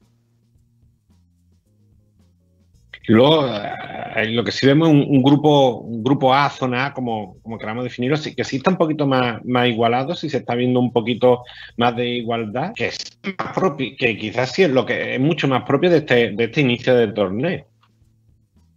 Luego, 3.07 3.47
eh, 3.47 4.27
lo 4.31 4.43
que 4.43 4.51
sí 4.51 4.67
vemos 4.67 4.89
un, 4.89 5.23
grupo, 5.23 5.77
un 5.77 6.03
grupo 6.03 6.33
A, 6.33 6.49
zona 6.49 6.87
A, 6.87 6.93
como, 6.93 7.37
como 7.41 7.57
queramos 7.57 7.85
definirlo, 7.85 8.17
que 8.35 8.43
sí 8.43 8.57
está 8.57 8.69
un 8.69 8.77
poquito 8.77 9.07
más, 9.07 9.43
más 9.45 9.69
igualado, 9.69 10.13
sí 10.13 10.29
se 10.29 10.37
está 10.37 10.55
viendo 10.55 10.81
un 10.81 10.91
poquito 10.91 11.43
más 11.77 11.95
de 11.95 12.09
igualdad, 12.09 12.73
que 12.75 12.87
es 12.87 12.97
más 13.37 13.53
propio, 13.53 13.91
que 13.97 14.17
quizás 14.17 14.51
sí 14.51 14.63
es 14.63 14.71
lo 14.71 14.85
que 14.85 15.15
es 15.15 15.21
mucho 15.21 15.47
más 15.47 15.63
propio 15.63 15.89
de 15.89 15.97
este, 15.99 16.31
de 16.31 16.43
este 16.43 16.61
inicio 16.61 16.95
del 16.95 17.13
torneo. 17.13 17.65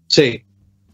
Sí. 0.06 0.44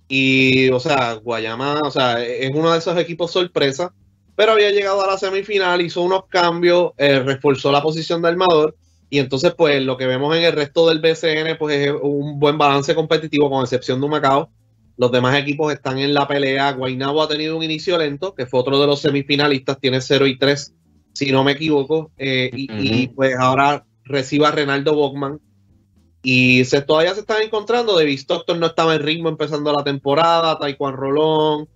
Y, 0.08 0.70
o 0.70 0.80
sea, 0.80 1.14
Guayama, 1.14 1.80
o 1.80 1.90
sea, 1.90 2.24
es 2.24 2.50
uno 2.54 2.72
de 2.72 2.78
esos 2.78 2.96
equipos 2.96 3.32
sorpresa, 3.32 3.92
pero 4.34 4.52
había 4.52 4.70
llegado 4.70 5.02
a 5.02 5.08
la 5.08 5.18
semifinal, 5.18 5.82
hizo 5.82 6.00
unos 6.02 6.24
cambios, 6.26 6.92
eh, 6.96 7.18
reforzó 7.18 7.70
la 7.70 7.82
posición 7.82 8.22
de 8.22 8.28
armador 8.28 8.76
y 9.08 9.18
entonces, 9.18 9.54
pues, 9.56 9.82
lo 9.82 9.96
que 9.96 10.06
vemos 10.06 10.36
en 10.36 10.42
el 10.42 10.52
resto 10.52 10.88
del 10.88 11.00
BCN, 11.00 11.56
pues, 11.58 11.76
es 11.76 11.92
un 12.02 12.38
buen 12.40 12.58
balance 12.58 12.94
competitivo, 12.94 13.48
con 13.48 13.62
excepción 13.62 14.00
de 14.00 14.08
Macao. 14.08 14.50
Los 14.96 15.12
demás 15.12 15.38
equipos 15.38 15.72
están 15.72 15.98
en 15.98 16.14
la 16.14 16.26
pelea. 16.26 16.72
Guaynabo 16.72 17.22
ha 17.22 17.28
tenido 17.28 17.56
un 17.56 17.62
inicio 17.62 17.98
lento, 17.98 18.34
que 18.34 18.46
fue 18.46 18.60
otro 18.60 18.80
de 18.80 18.86
los 18.86 19.00
semifinalistas, 19.00 19.78
tiene 19.78 20.00
0 20.00 20.26
y 20.26 20.38
3, 20.38 20.74
si 21.12 21.30
no 21.30 21.44
me 21.44 21.52
equivoco. 21.52 22.10
Eh, 22.16 22.50
y, 22.52 22.68
y, 22.70 23.08
pues 23.08 23.36
ahora 23.36 23.84
recibe 24.04 24.46
a 24.46 24.50
Renaldo 24.50 24.94
Bogman. 24.94 25.40
Y 26.22 26.64
se, 26.64 26.82
todavía 26.82 27.14
se 27.14 27.20
están 27.20 27.42
encontrando. 27.42 27.96
David 27.96 28.18
Stockton 28.18 28.58
no 28.58 28.66
estaba 28.66 28.96
en 28.96 29.02
ritmo 29.02 29.28
empezando 29.28 29.72
la 29.72 29.84
temporada. 29.84 30.58
Taekwondo 30.58 30.96
Rolón. 30.96 31.68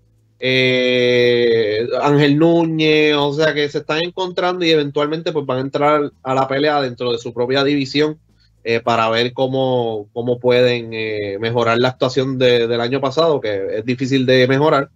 Eh, 0.43 1.87
Ángel 2.01 2.39
Núñez, 2.39 3.15
o 3.15 3.35
sea 3.35 3.53
que 3.53 3.69
se 3.69 3.79
están 3.79 4.03
encontrando 4.03 4.65
y 4.65 4.71
eventualmente 4.71 5.33
pues 5.33 5.45
van 5.45 5.59
a 5.59 5.61
entrar 5.61 6.13
a 6.23 6.35
la 6.35 6.49
pelea 6.49 6.81
dentro 6.81 7.13
de 7.13 7.19
su 7.19 7.35
propia 7.35 7.63
división 7.63 8.19
eh, 8.65 8.81
para 8.81 9.09
ver 9.11 9.35
cómo, 9.35 10.09
cómo 10.15 10.39
pueden 10.39 10.91
eh, 10.95 11.39
mejorar 11.41 11.79
la 11.79 11.89
actuación 11.89 12.39
de, 12.39 12.67
del 12.69 12.81
año 12.81 13.01
pasado, 13.03 13.41
que 13.41 13.79
es 13.79 13.85
difícil 13.85 14.25
de 14.25 14.47
mejorar, 14.49 14.91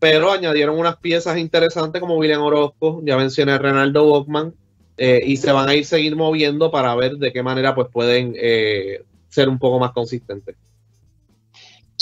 pero 0.00 0.32
añadieron 0.32 0.78
unas 0.78 0.96
piezas 0.98 1.38
interesantes 1.38 2.00
como 2.00 2.16
William 2.16 2.42
Orozco, 2.42 3.00
ya 3.04 3.16
mencioné 3.16 3.56
Renaldo 3.56 4.10
Bachman, 4.10 4.52
eh, 4.96 5.20
y 5.24 5.36
se 5.36 5.52
van 5.52 5.68
a 5.68 5.74
ir 5.74 5.84
seguir 5.84 6.16
moviendo 6.16 6.72
para 6.72 6.94
ver 6.96 7.16
de 7.16 7.32
qué 7.32 7.42
manera 7.42 7.74
pues 7.74 7.88
pueden 7.92 8.34
ser 9.28 9.48
un 9.48 9.58
poco 9.60 9.78
más 9.78 9.92
consistentes. 9.92 10.56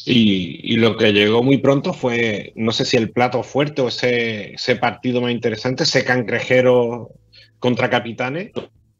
Y, 0.04 0.60
y, 0.62 0.76
lo 0.76 0.96
que 0.96 1.12
llegó 1.12 1.42
muy 1.42 1.58
pronto 1.58 1.92
fue, 1.92 2.52
no 2.54 2.70
sé 2.70 2.84
si 2.84 2.96
el 2.96 3.10
plato 3.10 3.42
fuerte 3.42 3.82
o 3.82 3.88
ese, 3.88 4.54
ese 4.54 4.76
partido 4.76 5.20
más 5.20 5.32
interesante, 5.32 5.82
ese 5.82 6.04
cangrejero 6.04 7.10
contra 7.58 7.90
capitanes, 7.90 8.52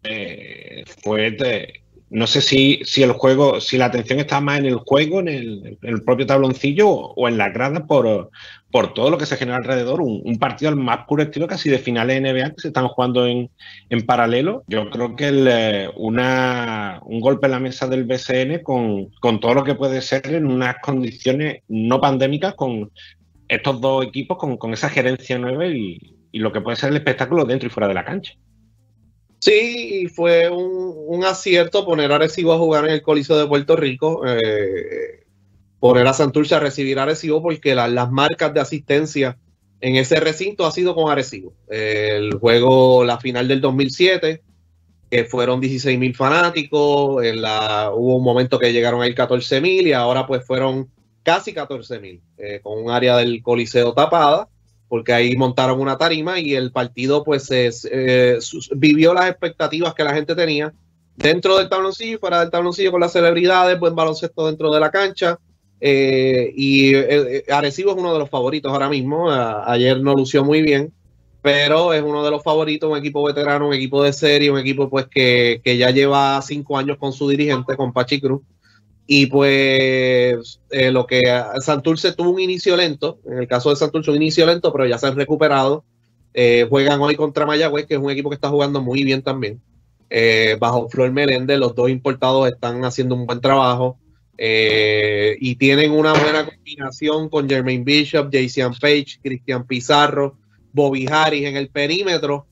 eh, 0.02 0.84
fue 1.02 1.30
de, 1.32 1.82
no 2.16 2.26
sé 2.26 2.40
si, 2.40 2.80
si 2.84 3.02
el 3.02 3.12
juego, 3.12 3.60
si 3.60 3.76
la 3.76 3.84
atención 3.84 4.18
está 4.18 4.40
más 4.40 4.58
en 4.58 4.64
el 4.64 4.76
juego, 4.76 5.20
en 5.20 5.28
el, 5.28 5.78
el 5.82 6.02
propio 6.02 6.24
tabloncillo 6.24 6.88
o 6.88 7.28
en 7.28 7.36
la 7.36 7.50
grada 7.50 7.86
por, 7.86 8.30
por 8.70 8.94
todo 8.94 9.10
lo 9.10 9.18
que 9.18 9.26
se 9.26 9.36
genera 9.36 9.58
alrededor. 9.58 10.00
Un, 10.00 10.22
un, 10.24 10.38
partido 10.38 10.70
al 10.70 10.76
más 10.76 11.06
puro 11.06 11.24
estilo 11.24 11.46
casi 11.46 11.68
de 11.68 11.78
finales 11.78 12.22
de 12.22 12.32
NBA 12.32 12.54
que 12.54 12.62
se 12.62 12.68
están 12.68 12.88
jugando 12.88 13.26
en, 13.26 13.50
en 13.90 14.06
paralelo. 14.06 14.64
Yo 14.66 14.88
creo 14.88 15.14
que 15.14 15.28
el, 15.28 15.46
eh, 15.46 15.90
una, 15.98 17.00
un 17.04 17.20
golpe 17.20 17.48
en 17.48 17.52
la 17.52 17.60
mesa 17.60 17.86
del 17.86 18.04
BCN 18.04 18.62
con, 18.62 19.10
con 19.20 19.38
todo 19.38 19.52
lo 19.52 19.62
que 19.62 19.74
puede 19.74 20.00
ser 20.00 20.26
en 20.32 20.46
unas 20.46 20.76
condiciones 20.82 21.64
no 21.68 22.00
pandémicas 22.00 22.54
con 22.54 22.92
estos 23.46 23.78
dos 23.82 24.06
equipos, 24.06 24.38
con, 24.38 24.56
con 24.56 24.72
esa 24.72 24.88
gerencia 24.88 25.38
nueva 25.38 25.66
y, 25.66 25.98
y 26.32 26.38
lo 26.38 26.50
que 26.50 26.62
puede 26.62 26.78
ser 26.78 26.88
el 26.92 26.96
espectáculo 26.96 27.44
dentro 27.44 27.66
y 27.66 27.70
fuera 27.70 27.88
de 27.88 27.94
la 27.94 28.06
cancha. 28.06 28.32
Sí, 29.38 30.08
fue 30.14 30.50
un, 30.50 30.94
un, 31.06 31.24
acierto 31.24 31.84
poner 31.84 32.10
a 32.10 32.16
Arecibo 32.16 32.52
a 32.52 32.58
jugar 32.58 32.86
en 32.86 32.92
el 32.92 33.02
Coliseo 33.02 33.36
de 33.36 33.46
Puerto 33.46 33.76
Rico, 33.76 34.26
eh, 34.26 35.24
poner 35.78 36.06
a 36.06 36.14
Santurce 36.14 36.54
a 36.54 36.60
recibir 36.60 36.98
a 36.98 37.02
Arecibo, 37.02 37.42
porque 37.42 37.74
la, 37.74 37.86
las 37.86 38.10
marcas 38.10 38.52
de 38.54 38.60
asistencia 38.60 39.38
en 39.80 39.96
ese 39.96 40.20
recinto 40.20 40.66
ha 40.66 40.72
sido 40.72 40.94
con 40.94 41.10
Arecibo. 41.10 41.54
El 41.68 42.34
juego, 42.34 43.04
la 43.04 43.18
final 43.18 43.46
del 43.46 43.60
2007, 43.60 44.42
que 45.10 45.24
fueron 45.24 45.60
16 45.60 45.98
mil 45.98 46.16
fanáticos, 46.16 47.22
en 47.24 47.42
la, 47.42 47.92
hubo 47.94 48.16
un 48.16 48.24
momento 48.24 48.58
que 48.58 48.72
llegaron 48.72 49.02
a 49.02 49.06
ir 49.06 49.14
14 49.14 49.60
mil 49.60 49.86
y 49.86 49.92
ahora 49.92 50.26
pues 50.26 50.44
fueron 50.44 50.90
casi 51.22 51.52
14 51.52 52.00
mil, 52.00 52.22
eh, 52.38 52.60
con 52.62 52.82
un 52.82 52.90
área 52.90 53.16
del 53.16 53.42
Coliseo 53.42 53.92
tapada 53.92 54.48
porque 54.88 55.12
ahí 55.12 55.36
montaron 55.36 55.80
una 55.80 55.98
tarima 55.98 56.38
y 56.38 56.54
el 56.54 56.72
partido 56.72 57.24
pues 57.24 57.50
es, 57.50 57.88
eh, 57.90 58.38
vivió 58.76 59.14
las 59.14 59.28
expectativas 59.30 59.94
que 59.94 60.04
la 60.04 60.14
gente 60.14 60.34
tenía 60.34 60.72
dentro 61.16 61.56
del 61.56 61.68
tabloncillo 61.68 62.16
y 62.16 62.18
fuera 62.18 62.40
del 62.40 62.50
tabloncillo 62.50 62.92
con 62.92 63.00
las 63.00 63.12
celebridades, 63.12 63.80
buen 63.80 63.94
baloncesto 63.94 64.46
dentro 64.46 64.72
de 64.72 64.80
la 64.80 64.90
cancha. 64.90 65.38
Eh, 65.80 66.52
y 66.56 66.94
eh, 66.94 67.44
Arecibo 67.50 67.90
es 67.92 67.96
uno 67.98 68.12
de 68.12 68.18
los 68.18 68.30
favoritos 68.30 68.72
ahora 68.72 68.88
mismo. 68.88 69.30
Ayer 69.30 70.00
no 70.00 70.14
lució 70.14 70.44
muy 70.44 70.62
bien, 70.62 70.92
pero 71.42 71.92
es 71.92 72.02
uno 72.02 72.24
de 72.24 72.30
los 72.30 72.42
favoritos, 72.42 72.90
un 72.90 72.98
equipo 72.98 73.22
veterano, 73.22 73.68
un 73.68 73.74
equipo 73.74 74.02
de 74.02 74.12
serie, 74.12 74.50
un 74.50 74.58
equipo 74.58 74.88
pues 74.88 75.06
que, 75.06 75.60
que 75.64 75.76
ya 75.76 75.90
lleva 75.90 76.40
cinco 76.42 76.78
años 76.78 76.98
con 76.98 77.12
su 77.12 77.28
dirigente, 77.28 77.76
con 77.76 77.92
Pachi 77.92 78.20
Cruz. 78.20 78.42
Y 79.06 79.26
pues 79.26 80.60
eh, 80.70 80.90
lo 80.90 81.06
que 81.06 81.20
Santurce 81.60 82.12
tuvo 82.12 82.30
un 82.30 82.40
inicio 82.40 82.76
lento, 82.76 83.20
en 83.24 83.38
el 83.38 83.46
caso 83.46 83.70
de 83.70 83.76
Santurce 83.76 84.10
un 84.10 84.16
inicio 84.16 84.46
lento, 84.46 84.72
pero 84.72 84.86
ya 84.86 84.98
se 84.98 85.06
han 85.06 85.16
recuperado. 85.16 85.84
Eh, 86.34 86.66
juegan 86.68 87.00
hoy 87.00 87.14
contra 87.14 87.46
Mayagüez, 87.46 87.86
que 87.86 87.94
es 87.94 88.00
un 88.00 88.10
equipo 88.10 88.30
que 88.30 88.34
está 88.34 88.48
jugando 88.48 88.82
muy 88.82 89.04
bien 89.04 89.22
también. 89.22 89.60
Eh, 90.10 90.56
bajo 90.60 90.88
Flor 90.88 91.12
Meléndez, 91.12 91.58
los 91.58 91.74
dos 91.74 91.88
importados 91.88 92.48
están 92.48 92.84
haciendo 92.84 93.14
un 93.14 93.26
buen 93.26 93.40
trabajo. 93.40 93.98
Eh, 94.38 95.36
y 95.40 95.54
tienen 95.54 95.92
una 95.92 96.12
buena 96.12 96.44
combinación 96.44 97.28
con 97.28 97.48
Jermaine 97.48 97.84
Bishop, 97.84 98.28
Jason 98.30 98.74
Page, 98.78 99.18
Cristian 99.22 99.66
Pizarro, 99.66 100.36
Bobby 100.72 101.06
Harris 101.10 101.46
en 101.46 101.56
el 101.56 101.68
perímetro 101.68 102.46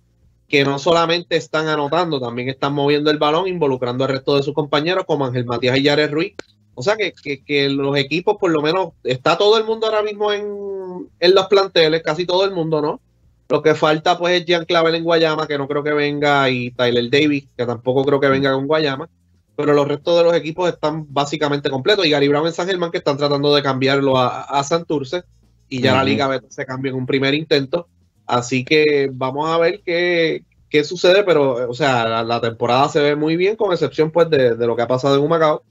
que 0.48 0.64
no 0.64 0.78
solamente 0.78 1.36
están 1.36 1.68
anotando, 1.68 2.20
también 2.20 2.48
están 2.48 2.74
moviendo 2.74 3.10
el 3.10 3.18
balón, 3.18 3.48
involucrando 3.48 4.04
al 4.04 4.10
resto 4.10 4.36
de 4.36 4.42
sus 4.42 4.54
compañeros, 4.54 5.04
como 5.06 5.24
Ángel 5.24 5.46
Matías 5.46 5.78
y 5.78 5.82
Yares 5.82 6.10
Ruiz. 6.10 6.34
O 6.74 6.82
sea 6.82 6.96
que, 6.96 7.12
que, 7.12 7.42
que, 7.44 7.68
los 7.68 7.96
equipos, 7.96 8.36
por 8.38 8.50
lo 8.50 8.60
menos, 8.60 8.90
está 9.04 9.38
todo 9.38 9.58
el 9.58 9.64
mundo 9.64 9.86
ahora 9.86 10.02
mismo 10.02 10.32
en, 10.32 11.08
en, 11.20 11.34
los 11.34 11.46
planteles, 11.46 12.02
casi 12.02 12.26
todo 12.26 12.44
el 12.44 12.50
mundo, 12.50 12.82
¿no? 12.82 13.00
Lo 13.48 13.62
que 13.62 13.74
falta, 13.74 14.18
pues, 14.18 14.40
es 14.40 14.46
Jean 14.46 14.64
Clavel 14.64 14.94
en 14.96 15.04
Guayama, 15.04 15.46
que 15.46 15.58
no 15.58 15.68
creo 15.68 15.84
que 15.84 15.92
venga, 15.92 16.50
y 16.50 16.72
Tyler 16.72 17.10
Davis, 17.10 17.46
que 17.56 17.64
tampoco 17.64 18.04
creo 18.04 18.20
que 18.20 18.28
venga 18.28 18.52
con 18.52 18.66
Guayama. 18.66 19.08
Pero 19.56 19.72
los 19.72 19.86
restos 19.86 20.18
de 20.18 20.24
los 20.24 20.34
equipos 20.34 20.68
están 20.68 21.06
básicamente 21.12 21.70
completos. 21.70 22.04
Y 22.06 22.10
Gary 22.10 22.26
Brown 22.26 22.46
en 22.46 22.52
San 22.52 22.66
Germán, 22.66 22.90
que 22.90 22.98
están 22.98 23.16
tratando 23.16 23.54
de 23.54 23.62
cambiarlo 23.62 24.18
a, 24.18 24.42
a 24.42 24.64
Santurce. 24.64 25.22
Y 25.68 25.80
ya 25.80 25.92
uh 25.92 25.94
-huh. 25.94 25.98
la 25.98 26.04
liga 26.04 26.40
se 26.48 26.66
cambia 26.66 26.90
en 26.90 26.96
un 26.96 27.06
primer 27.06 27.34
intento. 27.34 27.86
Así 28.26 28.64
que 28.64 29.10
vamos 29.12 29.48
a 29.48 29.58
ver 29.58 29.82
qué, 29.84 30.44
qué 30.70 30.84
sucede, 30.84 31.24
pero, 31.24 31.68
o 31.68 31.74
sea, 31.74 32.08
la, 32.08 32.22
la, 32.22 32.40
temporada 32.40 32.88
se 32.88 33.00
ve 33.00 33.16
muy 33.16 33.36
bien, 33.36 33.56
con 33.56 33.72
excepción, 33.72 34.10
pues, 34.10 34.30
de, 34.30 34.56
de, 34.56 34.66
lo 34.66 34.74
que 34.76 34.82
ha 34.82 34.88
pasado 34.88 35.16
en 35.16 35.22
Humacao, 35.22 35.62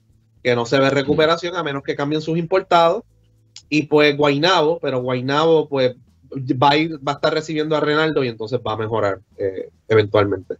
que 0.42 0.54
no 0.54 0.66
se 0.66 0.78
ve 0.78 0.90
recuperación, 0.90 1.56
a 1.56 1.62
menos 1.62 1.82
que 1.82 1.96
cambien 1.96 2.22
sus 2.22 2.38
importados. 2.38 3.02
Y, 3.68 3.84
pues, 3.84 4.16
Guainabo, 4.16 4.78
pero 4.80 5.00
Guainabo, 5.00 5.68
pues, 5.68 5.96
va 6.32 6.70
a, 6.70 6.76
ir, 6.76 6.96
va 7.06 7.12
a 7.12 7.14
estar 7.16 7.32
recibiendo 7.32 7.76
a 7.76 7.80
Renaldo 7.80 8.24
y 8.24 8.28
entonces 8.28 8.60
va 8.66 8.72
a 8.72 8.76
mejorar 8.76 9.20
eh, 9.36 9.70
eventualmente. 9.88 10.56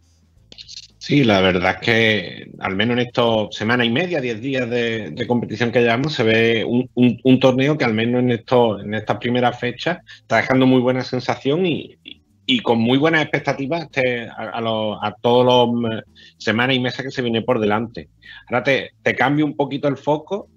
Sí, 1.05 1.23
la 1.23 1.39
verdad 1.39 1.77
es 1.79 1.85
que 1.85 2.51
al 2.57 2.75
menos 2.75 2.97
en 2.97 3.05
estos 3.05 3.55
semana 3.55 3.85
y 3.85 3.91
media, 3.91 4.19
diez 4.19 4.41
días 4.41 4.67
de, 4.67 5.13
competición 5.27 5.71
que 5.71 5.81
llevamos, 5.81 6.13
se 6.13 6.23
ve 6.23 6.65
un, 6.65 6.89
un, 6.95 7.39
torneo 7.39 7.77
que 7.77 7.85
al 7.85 7.93
menos 7.93 8.21
en, 8.21 8.31
esto, 8.31 8.79
en 8.79 8.91
estas 8.95 9.17
primeras 9.17 9.59
fechas 9.59 9.99
está 10.21 10.37
dejando 10.37 10.65
muy 10.65 10.81
buena 10.81 11.03
sensación 11.03 11.63
y, 11.67 11.95
y 12.47 12.59
con 12.61 12.79
muy 12.79 12.97
buenas 12.97 13.21
expectativas 13.21 13.83
este, 13.83 14.27
a, 14.27 14.33
a, 14.55 15.07
a, 15.07 15.15
todos 15.21 15.45
los 15.45 15.91
eh, 15.91 16.01
semanas 16.37 16.75
y 16.75 16.79
meses 16.79 17.05
que 17.05 17.11
se 17.11 17.21
viene 17.21 17.43
por 17.43 17.59
delante. 17.59 18.09
Ahora 18.47 18.63
te, 18.63 18.93
te 19.03 19.13
cambio 19.13 19.45
un 19.45 19.55
poquito 19.55 19.87
el 19.87 19.97
foco 19.97 20.49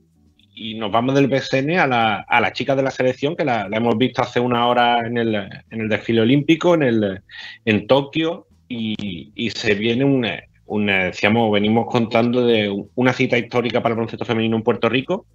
y 0.55 0.76
nos 0.76 0.90
vamos 0.90 1.14
del 1.14 1.28
BSN 1.28 1.78
a 1.78 1.87
la, 1.87 2.25
a 2.26 2.40
la 2.40 2.55
chica 2.55 2.75
de 2.75 2.85
la 2.85 2.90
selección, 2.90 3.37
que 3.37 3.45
la, 3.45 3.69
la, 3.69 3.76
hemos 3.76 3.99
visto 3.99 4.23
hace 4.23 4.40
una 4.40 4.67
hora 4.67 5.07
en 5.07 5.19
el, 5.19 5.35
en 5.35 5.81
el 5.83 5.90
desfile 5.90 6.23
olímpico, 6.23 6.73
en, 6.73 6.85
el, 6.85 7.23
en 7.67 7.87
Tokio, 7.87 8.48
y, 8.68 9.50
se 9.50 9.75
viene 9.75 10.04
una, 10.04 11.04
decíamos, 11.06 11.50
venimos 11.52 11.87
contando 11.87 12.46
de 12.46 12.84
una 12.94 13.12
cita 13.12 13.38
histórica 13.38 13.82
para 13.82 13.94
el 13.94 13.96
baloncesto 13.96 14.25
femenino 14.25 14.56
en 14.56 14.62
Puerto 14.62 14.88
Rico, 14.88 15.26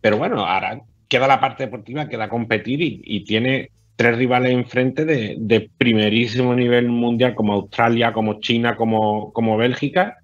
pero 0.00 0.18
bueno, 0.18 0.44
ahora 0.44 0.80
queda 1.08 1.26
la 1.28 1.40
parte 1.40 1.64
deportiva, 1.64 2.08
queda 2.08 2.28
competir 2.28 2.80
y, 2.82 3.24
tiene 3.24 3.70
tres 3.94 4.18
rivales 4.18 4.52
enfrente 4.52 5.04
de, 5.04 5.36
de, 5.38 5.70
primerísimo 5.78 6.54
nivel 6.54 6.88
mundial 6.88 7.34
como 7.34 7.54
Australia, 7.54 8.12
como 8.12 8.40
China, 8.40 8.76
como, 8.76 9.32
como 9.32 9.56
Bélgica. 9.56 10.18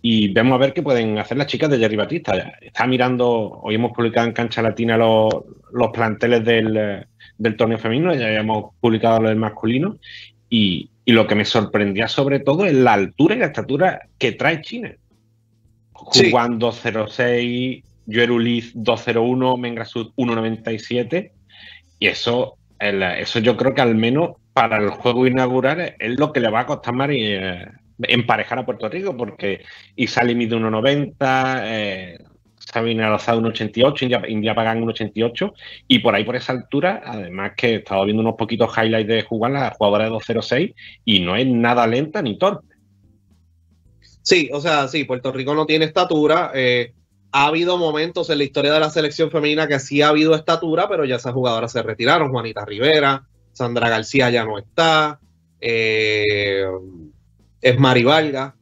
Y 0.00 0.32
vemos 0.32 0.54
a 0.54 0.58
ver 0.58 0.72
qué 0.72 0.82
pueden 0.82 1.18
hacer 1.18 1.36
las 1.36 1.48
chicas 1.48 1.70
de 1.70 1.78
Jerry 1.78 1.96
Batista. 1.96 2.56
Está 2.60 2.86
mirando, 2.86 3.60
hoy 3.62 3.74
hemos 3.74 3.92
publicado 3.92 4.26
en 4.26 4.32
Cancha 4.32 4.62
Latina 4.62 4.96
los, 4.96 5.32
los 5.72 5.90
planteles 5.92 6.44
del, 6.44 7.06
del 7.36 7.56
torneo 7.56 7.78
femenino, 7.78 8.14
ya 8.14 8.26
habíamos 8.26 8.74
publicado 8.80 9.20
los 9.20 9.30
del 9.30 9.38
masculino. 9.38 9.98
Y, 10.50 10.90
y, 11.04 11.12
lo 11.12 11.26
que 11.26 11.34
me 11.34 11.44
sorprendía 11.44 12.08
sobre 12.08 12.40
todo 12.40 12.64
es 12.64 12.72
la 12.72 12.94
altura 12.94 13.34
y 13.34 13.38
la 13.38 13.46
estatura 13.46 14.08
que 14.18 14.32
trae 14.32 14.62
China. 14.62 14.94
Jugando 15.92 16.72
sí. 16.72 16.88
0-6, 16.88 17.82
Yoeruliz 18.06 18.72
201, 18.74 19.56
Mengrasud 19.56 20.12
197. 20.16 21.32
Y 21.98 22.06
eso, 22.06 22.56
eso 22.78 23.38
yo 23.40 23.56
creo 23.56 23.74
que 23.74 23.82
al 23.82 23.94
menos 23.94 24.36
para 24.52 24.78
el 24.78 24.90
juego 24.90 25.26
inaugural 25.26 25.94
es 25.98 26.18
lo 26.18 26.32
que 26.32 26.40
le 26.40 26.50
va 26.50 26.60
a 26.60 26.66
costar 26.66 26.94
más 26.94 27.10
eh, 27.12 27.66
emparejar 28.02 28.58
a 28.58 28.66
Puerto 28.66 28.88
Rico, 28.88 29.16
porque 29.16 29.62
Isali 29.96 30.34
mide 30.34 30.56
1,90, 30.56 31.60
eh, 31.64 32.18
Sabina 32.70 33.08
Lozada 33.08 33.38
1,88, 33.38 34.02
India, 34.02 34.22
India 34.28 34.54
pagan 34.54 34.84
1,88, 34.84 35.52
y 35.86 36.00
por 36.00 36.14
ahí 36.14 36.24
por 36.24 36.36
esa 36.36 36.52
altura, 36.52 37.02
además 37.04 37.52
que 37.56 37.68
he 37.68 37.74
estado 37.76 38.04
viendo 38.04 38.20
unos 38.20 38.34
poquitos 38.36 38.70
highlights 38.76 39.08
de 39.08 39.22
jugar 39.22 39.52
la 39.52 39.70
jugadora 39.70 40.04
de 40.04 40.10
2,06 40.10 40.74
y 41.04 41.20
no 41.20 41.34
es 41.34 41.46
nada 41.46 41.86
lenta 41.86 42.20
ni 42.20 42.36
torpe. 42.36 42.66
Sí, 44.22 44.50
o 44.52 44.60
sea, 44.60 44.86
sí, 44.88 45.04
Puerto 45.04 45.32
Rico 45.32 45.54
no 45.54 45.64
tiene 45.64 45.86
estatura. 45.86 46.50
Eh, 46.54 46.92
ha 47.32 47.46
habido 47.46 47.78
momentos 47.78 48.28
en 48.28 48.38
la 48.38 48.44
historia 48.44 48.74
de 48.74 48.80
la 48.80 48.90
selección 48.90 49.30
femenina 49.30 49.66
que 49.66 49.78
sí 49.78 50.02
ha 50.02 50.08
habido 50.08 50.34
estatura, 50.34 50.86
pero 50.88 51.06
ya 51.06 51.16
esas 51.16 51.32
jugadoras 51.32 51.72
se 51.72 51.82
retiraron. 51.82 52.30
Juanita 52.30 52.66
Rivera, 52.66 53.26
Sandra 53.52 53.88
García 53.88 54.28
ya 54.28 54.44
no 54.44 54.58
está. 54.58 55.18
Eh, 55.58 56.66
es 57.62 57.78
Mari 57.78 58.04
Valga, 58.04 58.54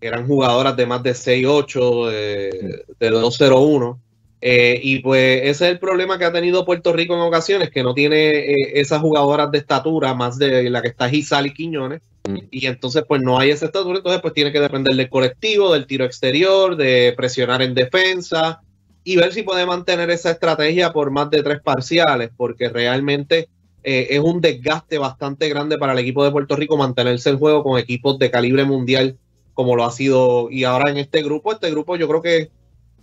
eran 0.00 0.26
jugadoras 0.26 0.76
de 0.76 0.86
más 0.86 1.02
de 1.02 1.12
6'8, 1.12 2.10
de, 2.10 2.84
de 2.98 3.10
2'01. 3.10 3.98
Eh, 4.40 4.80
y 4.82 5.00
pues 5.00 5.40
ese 5.42 5.66
es 5.66 5.72
el 5.72 5.78
problema 5.80 6.16
que 6.16 6.24
ha 6.24 6.32
tenido 6.32 6.64
Puerto 6.64 6.92
Rico 6.92 7.14
en 7.14 7.20
ocasiones, 7.20 7.70
que 7.70 7.82
no 7.82 7.92
tiene 7.92 8.38
eh, 8.38 8.54
esas 8.74 9.00
jugadoras 9.00 9.50
de 9.50 9.58
estatura, 9.58 10.14
más 10.14 10.38
de 10.38 10.70
la 10.70 10.80
que 10.80 10.88
está 10.88 11.08
Gisal 11.08 11.46
y 11.46 11.54
Quiñones, 11.54 12.02
mm. 12.28 12.38
y 12.52 12.66
entonces 12.66 13.02
pues 13.06 13.20
no 13.20 13.38
hay 13.38 13.50
esa 13.50 13.66
estatura, 13.66 13.98
entonces 13.98 14.22
pues 14.22 14.34
tiene 14.34 14.52
que 14.52 14.60
depender 14.60 14.94
del 14.94 15.10
colectivo, 15.10 15.72
del 15.72 15.86
tiro 15.86 16.04
exterior, 16.04 16.76
de 16.76 17.14
presionar 17.16 17.62
en 17.62 17.74
defensa 17.74 18.60
y 19.02 19.16
ver 19.16 19.32
si 19.32 19.42
puede 19.42 19.66
mantener 19.66 20.08
esa 20.10 20.30
estrategia 20.30 20.92
por 20.92 21.10
más 21.10 21.30
de 21.30 21.42
tres 21.42 21.60
parciales, 21.60 22.30
porque 22.36 22.68
realmente 22.68 23.48
eh, 23.82 24.06
es 24.10 24.20
un 24.20 24.40
desgaste 24.40 24.98
bastante 24.98 25.48
grande 25.48 25.78
para 25.78 25.94
el 25.94 25.98
equipo 25.98 26.22
de 26.22 26.30
Puerto 26.30 26.54
Rico 26.54 26.76
mantenerse 26.76 27.30
en 27.30 27.38
juego 27.38 27.64
con 27.64 27.78
equipos 27.78 28.20
de 28.20 28.30
calibre 28.30 28.64
mundial 28.64 29.16
como 29.58 29.74
lo 29.74 29.84
ha 29.84 29.90
sido 29.90 30.52
y 30.52 30.62
ahora 30.62 30.88
en 30.88 30.98
este 30.98 31.20
grupo, 31.20 31.50
este 31.50 31.68
grupo 31.68 31.96
yo 31.96 32.06
creo 32.06 32.22
que 32.22 32.48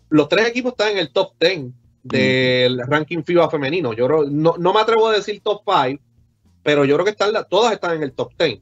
los 0.07 0.29
tres 0.29 0.47
equipos 0.47 0.71
están 0.71 0.93
en 0.93 1.00
el 1.00 1.12
top 1.12 1.33
10 1.38 1.65
del 2.01 2.79
ranking 2.88 3.24
FIBA 3.24 3.50
femenino. 3.50 3.91
Yo 3.91 4.07
no, 4.07 4.55
me 4.57 4.79
atrevo 4.79 5.09
a 5.09 5.13
decir 5.15 5.41
top 5.43 5.63
5, 5.65 6.01
pero 6.63 6.85
yo 6.85 6.95
creo 6.95 7.03
que 7.03 7.12
están, 7.12 7.33
todas 7.50 7.74
están 7.74 7.97
en 7.97 8.03
el 8.03 8.13
top 8.13 8.31
10. 8.39 8.59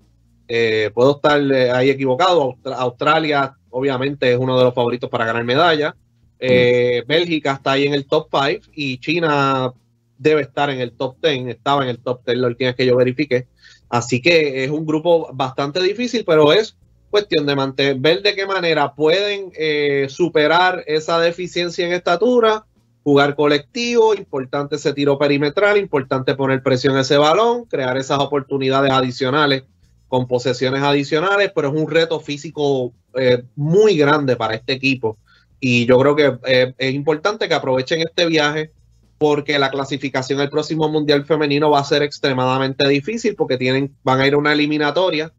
Eh, 0.48 0.90
puedo 0.92 1.18
estar 1.18 1.40
eh, 1.40 1.70
ahí 1.70 1.92
equivocado. 1.92 2.56
Australia, 2.64 3.56
obviamente, 3.70 4.32
es 4.32 4.40
uno 4.40 4.58
de 4.58 4.64
los 4.64 4.74
favoritos 4.74 5.08
para 5.08 5.28
ganar 5.28 5.44
medalla. 5.44 5.96
Eh, 6.40 7.04
Bélgica 7.08 7.52
está 7.52 7.74
ahí 7.74 7.86
en 7.86 7.94
el 7.94 8.08
top 8.08 8.28
5 8.32 8.72
y 8.74 8.98
China 8.98 9.72
debe 10.18 10.42
estar 10.42 10.72
en 10.72 10.80
el 10.80 10.94
top 10.94 11.18
10. 11.22 11.46
Estaba 11.46 11.84
en 11.84 11.90
el 11.90 12.00
top 12.00 12.26
10 12.26 12.40
la 12.40 12.48
última 12.48 12.70
vez 12.70 12.76
que 12.76 12.88
yo 12.88 12.96
verifique. 12.96 13.46
Así 13.88 14.20
que 14.20 14.64
es 14.64 14.72
un 14.72 14.84
grupo 14.84 15.30
bastante 15.32 15.80
difícil, 15.80 16.26
pero 16.26 16.52
es 16.52 16.76
cuestión 17.14 17.46
de 17.46 17.56
mantener, 17.56 17.98
ver 18.00 18.24
de 18.24 18.34
qué 18.34 18.48
manera 18.48 18.96
pueden 18.96 19.52
eh, 19.56 20.08
superar 20.10 20.84
esa 20.88 21.20
deficiencia 21.20 21.86
en 21.86 21.94
estatura, 21.94 22.66
jugar 23.04 23.36
colectivo, 23.36 24.16
importante 24.16 24.78
ese 24.78 24.94
tiro 24.94 25.20
perimetral, 25.20 25.78
importante 25.78 26.34
poner 26.34 26.64
presión 26.64 26.98
a 26.98 27.02
ese 27.02 27.20
balón, 27.20 27.66
crear 27.66 27.98
esas 27.98 28.18
oportunidades 28.18 28.92
adicionales 28.92 29.64
con 30.08 30.28
posesiones 30.28 30.82
adicionales, 30.82 31.52
pero 31.54 31.68
es 31.68 31.76
un 31.80 31.88
reto 31.88 32.20
físico 32.20 32.94
eh, 33.14 33.44
muy 33.56 33.96
grande 33.96 34.36
para 34.36 34.56
este 34.56 34.74
equipo. 34.74 35.20
Y 35.60 35.86
yo 35.86 36.00
creo 36.00 36.16
que 36.16 36.34
eh, 36.48 36.74
es 36.80 36.96
importante 36.96 37.48
que 37.48 37.54
aprovechen 37.54 38.02
este 38.02 38.26
viaje 38.26 38.72
porque 39.20 39.60
la 39.60 39.70
clasificación 39.70 40.40
al 40.40 40.50
próximo 40.50 40.90
Mundial 40.90 41.26
Femenino 41.26 41.70
va 41.70 41.80
a 41.80 41.84
ser 41.84 42.02
extremadamente 42.02 42.88
difícil 42.90 43.36
porque 43.36 43.58
tienen, 43.58 43.96
van 44.04 44.20
a 44.20 44.26
ir 44.26 44.34
a 44.34 44.40
una 44.40 44.54
eliminatoria 44.54 45.32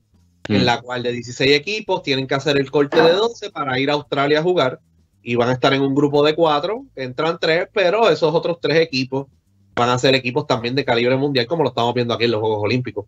en 0.48 0.62
mm. 0.62 0.64
la 0.64 0.80
cual 0.80 1.02
de 1.02 1.12
16 1.12 1.52
equipos 1.52 2.02
tienen 2.02 2.26
que 2.26 2.34
hacer 2.34 2.58
el 2.58 2.70
corte 2.70 3.00
de 3.00 3.12
12 3.12 3.50
para 3.50 3.78
ir 3.78 3.90
a 3.90 3.94
Australia 3.94 4.40
a 4.40 4.42
jugar 4.42 4.80
y 5.22 5.36
van 5.36 5.48
a 5.48 5.52
estar 5.54 5.72
en 5.72 5.80
un 5.80 5.94
grupo 5.94 6.22
de 6.22 6.34
cuatro, 6.34 6.84
entran 6.94 7.38
tres, 7.40 7.66
pero 7.72 8.10
esos 8.10 8.34
otros 8.34 8.58
tres 8.60 8.78
equipos 8.78 9.26
van 9.74 9.88
a 9.88 9.98
ser 9.98 10.14
equipos 10.14 10.46
también 10.46 10.74
de 10.74 10.84
calibre 10.84 11.16
mundial 11.16 11.46
como 11.46 11.62
lo 11.62 11.70
estamos 11.70 11.94
viendo 11.94 12.14
aquí 12.14 12.24
en 12.24 12.32
los 12.32 12.40
Juegos 12.40 12.62
Olímpicos. 12.62 13.06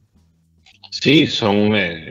Sí, 0.90 1.26
son, 1.26 1.76
eh, 1.76 2.10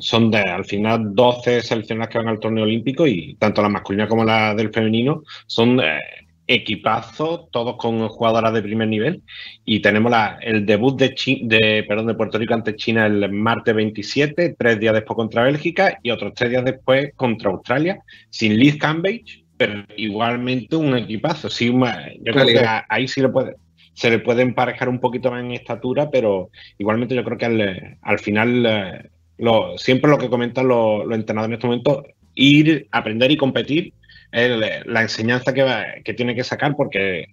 son 0.00 0.30
de, 0.30 0.38
al 0.38 0.64
final 0.64 1.14
12 1.14 1.62
selecciones 1.62 2.08
que 2.08 2.18
van 2.18 2.28
al 2.28 2.40
torneo 2.40 2.64
olímpico 2.64 3.06
y 3.06 3.36
tanto 3.36 3.62
la 3.62 3.68
masculina 3.68 4.08
como 4.08 4.24
la 4.24 4.54
del 4.54 4.72
femenino 4.72 5.22
son 5.46 5.78
eh, 5.80 5.98
equipazo, 6.46 7.48
todos 7.50 7.76
con 7.76 8.06
jugadoras 8.08 8.52
de 8.52 8.62
primer 8.62 8.88
nivel. 8.88 9.22
Y 9.64 9.80
tenemos 9.80 10.10
la, 10.10 10.38
el 10.40 10.66
debut 10.66 10.98
de, 10.98 11.14
de, 11.42 11.84
perdón, 11.86 12.06
de 12.06 12.14
Puerto 12.14 12.38
Rico 12.38 12.54
ante 12.54 12.76
China 12.76 13.06
el 13.06 13.30
martes 13.32 13.74
27, 13.74 14.56
tres 14.58 14.80
días 14.80 14.94
después 14.94 15.16
contra 15.16 15.44
Bélgica 15.44 15.98
y 16.02 16.10
otros 16.10 16.34
tres 16.34 16.50
días 16.50 16.64
después 16.64 17.12
contra 17.16 17.50
Australia, 17.50 17.98
sin 18.30 18.58
Liz 18.58 18.76
Cambage, 18.76 19.44
pero 19.56 19.84
igualmente 19.96 20.76
un 20.76 20.96
equipazo. 20.96 21.48
Sí, 21.48 21.66
yo 21.66 22.32
creo 22.32 22.46
que 22.46 22.66
ahí 22.88 23.08
sí 23.08 23.22
puede, 23.28 23.56
se 23.94 24.10
le 24.10 24.18
puede 24.18 24.42
emparejar 24.42 24.88
un 24.88 25.00
poquito 25.00 25.30
más 25.30 25.42
en 25.42 25.52
estatura, 25.52 26.10
pero 26.10 26.50
igualmente 26.78 27.14
yo 27.14 27.24
creo 27.24 27.38
que 27.38 27.46
al, 27.46 27.98
al 28.02 28.18
final, 28.18 28.66
eh, 28.66 29.10
lo, 29.38 29.78
siempre 29.78 30.10
lo 30.10 30.18
que 30.18 30.28
comentan 30.28 30.68
los, 30.68 31.06
los 31.06 31.14
entrenadores 31.14 31.50
en 31.50 31.54
este 31.54 31.66
momento, 31.66 32.04
ir, 32.34 32.88
aprender 32.90 33.30
y 33.30 33.36
competir 33.36 33.94
la 34.32 35.02
enseñanza 35.02 35.52
que, 35.52 36.02
que 36.04 36.14
tiene 36.14 36.34
que 36.34 36.44
sacar 36.44 36.74
porque 36.76 37.26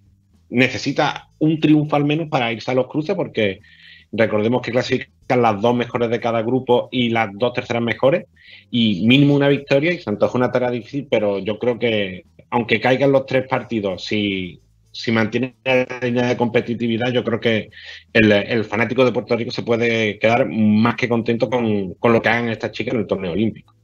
necesita 0.52 1.28
un 1.38 1.58
triunfo 1.60 1.96
al 1.96 2.04
menos 2.04 2.28
para 2.28 2.52
irse 2.52 2.70
a 2.70 2.74
los 2.74 2.86
cruces 2.86 3.16
porque 3.16 3.60
recordemos 4.12 4.60
que 4.60 4.70
clasifican 4.70 5.40
las 5.40 5.60
dos 5.60 5.74
mejores 5.74 6.10
de 6.10 6.20
cada 6.20 6.42
grupo 6.42 6.88
y 6.92 7.08
las 7.08 7.30
dos 7.32 7.54
terceras 7.54 7.82
mejores 7.82 8.26
y 8.70 9.06
mínimo 9.06 9.34
una 9.34 9.48
victoria 9.48 9.92
y 9.92 9.98
se 9.98 10.10
antoja 10.10 10.36
una 10.36 10.52
tarea 10.52 10.70
difícil 10.70 11.08
pero 11.10 11.38
yo 11.38 11.58
creo 11.58 11.78
que 11.78 12.26
aunque 12.50 12.80
caigan 12.80 13.12
los 13.12 13.24
tres 13.24 13.48
partidos 13.48 14.04
si, 14.04 14.60
si 14.92 15.10
mantiene 15.10 15.54
la 15.64 15.86
línea 16.02 16.26
de 16.26 16.36
competitividad 16.36 17.10
yo 17.10 17.24
creo 17.24 17.40
que 17.40 17.70
el, 18.12 18.64
fanático 18.64 19.06
de 19.06 19.12
Puerto 19.12 19.34
Rico 19.34 19.50
se 19.50 19.62
puede 19.62 20.18
quedar 20.18 20.46
más 20.48 20.96
que 20.96 21.08
contento 21.08 21.48
con, 21.48 21.94
con 21.94 22.12
lo 22.12 22.20
que 22.20 22.28
hagan 22.28 22.50
estas 22.50 22.72
chicas 22.72 22.92
en 22.92 23.00
el 23.00 23.06
torneo 23.06 23.32
olímpico 23.32 23.74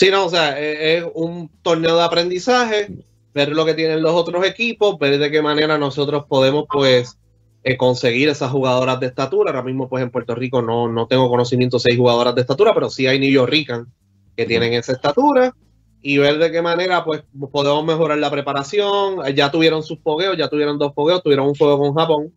Sí, 0.00 0.10
no, 0.10 0.24
o 0.24 0.30
sea, 0.30 0.58
e, 0.58 0.96
es, 0.96 1.04
un 1.12 1.50
torneo 1.60 1.94
de 1.94 2.02
aprendizaje, 2.02 2.88
ver 3.34 3.50
lo 3.50 3.66
que 3.66 3.74
tienen 3.74 4.00
los 4.00 4.14
otros 4.14 4.46
equipos, 4.46 4.98
ver 4.98 5.18
de 5.18 5.30
qué 5.30 5.42
manera 5.42 5.76
nosotros 5.76 6.24
podemos, 6.26 6.64
pues, 6.72 7.18
eh, 7.64 7.76
conseguir 7.76 8.30
esas 8.30 8.50
jugadoras 8.50 8.98
de 8.98 9.08
estatura. 9.08 9.50
Ahora 9.50 9.62
mismo, 9.62 9.90
pues, 9.90 10.02
en 10.02 10.10
Puerto 10.10 10.34
Rico 10.34 10.62
no, 10.62 10.88
no 10.88 11.06
tengo 11.06 11.28
conocimiento 11.28 11.76
de 11.76 11.82
seis 11.82 11.98
jugadoras 11.98 12.34
de 12.34 12.40
estatura, 12.40 12.72
pero 12.72 12.88
sí 12.88 13.06
hay 13.08 13.18
Rican 13.44 13.92
que 14.38 14.46
tienen 14.46 14.72
esa 14.72 14.92
estatura 14.92 15.54
y 16.00 16.16
ver 16.16 16.38
de 16.38 16.50
qué 16.50 16.62
manera, 16.62 17.04
pues, 17.04 17.22
podemos 17.52 17.84
mejorar 17.84 18.16
la 18.16 18.30
preparación. 18.30 19.18
Ya 19.34 19.50
tuvieron 19.50 19.82
sus 19.82 19.98
fogueos, 19.98 20.34
ya 20.38 20.48
tuvieron 20.48 20.78
dos 20.78 20.94
fogueos, 20.94 21.22
tuvieron 21.22 21.46
un 21.46 21.54
fogueo 21.54 21.78
con 21.78 21.94
Japón 21.94 22.32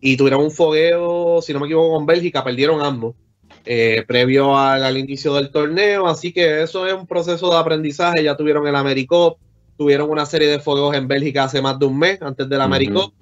y 0.00 0.16
tuvieron 0.16 0.42
un 0.42 0.50
fogueo, 0.50 1.40
si 1.42 1.52
no 1.52 1.60
me 1.60 1.66
equivoco, 1.66 1.94
con 1.94 2.06
Bélgica, 2.06 2.42
perdieron 2.42 2.82
ambos. 2.82 3.14
Eh, 3.64 4.04
previo 4.06 4.56
al, 4.56 4.96
inicio 4.96 5.34
del 5.34 5.50
torneo. 5.50 6.06
Así 6.06 6.32
que 6.32 6.62
eso 6.62 6.86
es 6.86 6.94
un 6.94 7.06
proceso 7.06 7.50
de 7.50 7.56
aprendizaje. 7.56 8.22
Ya 8.22 8.36
tuvieron 8.36 8.66
el 8.66 8.76
AmeriCop, 8.76 9.38
tuvieron 9.76 10.10
una 10.10 10.26
serie 10.26 10.48
de 10.48 10.58
fuegos 10.58 10.96
en 10.96 11.08
Bélgica 11.08 11.44
hace 11.44 11.60
más 11.60 11.78
de 11.78 11.86
un 11.86 11.98
mes 11.98 12.20
antes 12.22 12.48
del 12.48 12.60
AmeriCop. 12.60 13.12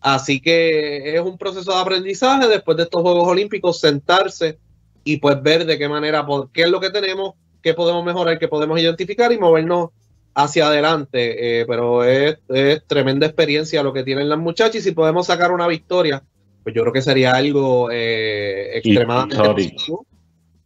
Así 0.00 0.40
que 0.40 1.14
es 1.14 1.20
un 1.20 1.38
proceso 1.38 1.72
de 1.72 1.80
aprendizaje 1.80 2.48
después 2.48 2.76
de 2.76 2.82
estos 2.84 3.02
Juegos 3.02 3.28
Olímpicos, 3.28 3.78
sentarse 3.78 4.58
y 5.04 5.18
pues 5.18 5.40
ver 5.40 5.64
de 5.64 5.78
qué 5.78 5.88
manera, 5.88 6.26
qué 6.52 6.62
es 6.62 6.70
lo 6.70 6.80
que 6.80 6.90
tenemos, 6.90 7.34
qué 7.62 7.72
podemos 7.74 8.04
mejorar, 8.04 8.38
qué 8.38 8.48
podemos 8.48 8.80
identificar 8.80 9.30
y 9.30 9.38
movernos 9.38 9.90
hacia 10.34 10.66
adelante. 10.66 11.60
Eh, 11.60 11.66
pero 11.66 12.02
es, 12.02 12.38
es, 12.48 12.84
tremenda 12.88 13.26
experiencia 13.26 13.84
lo 13.84 13.92
que 13.92 14.02
tienen 14.02 14.28
las 14.28 14.38
muchachas 14.38 14.76
y 14.76 14.80
si 14.80 14.90
podemos 14.90 15.26
sacar 15.26 15.52
una 15.52 15.68
victoria 15.68 16.24
pues 16.62 16.74
yo 16.74 16.82
creo 16.82 16.92
que 16.92 17.02
sería 17.02 17.32
algo 17.32 17.90
eh, 17.90 18.76
extremadamente 18.78 19.74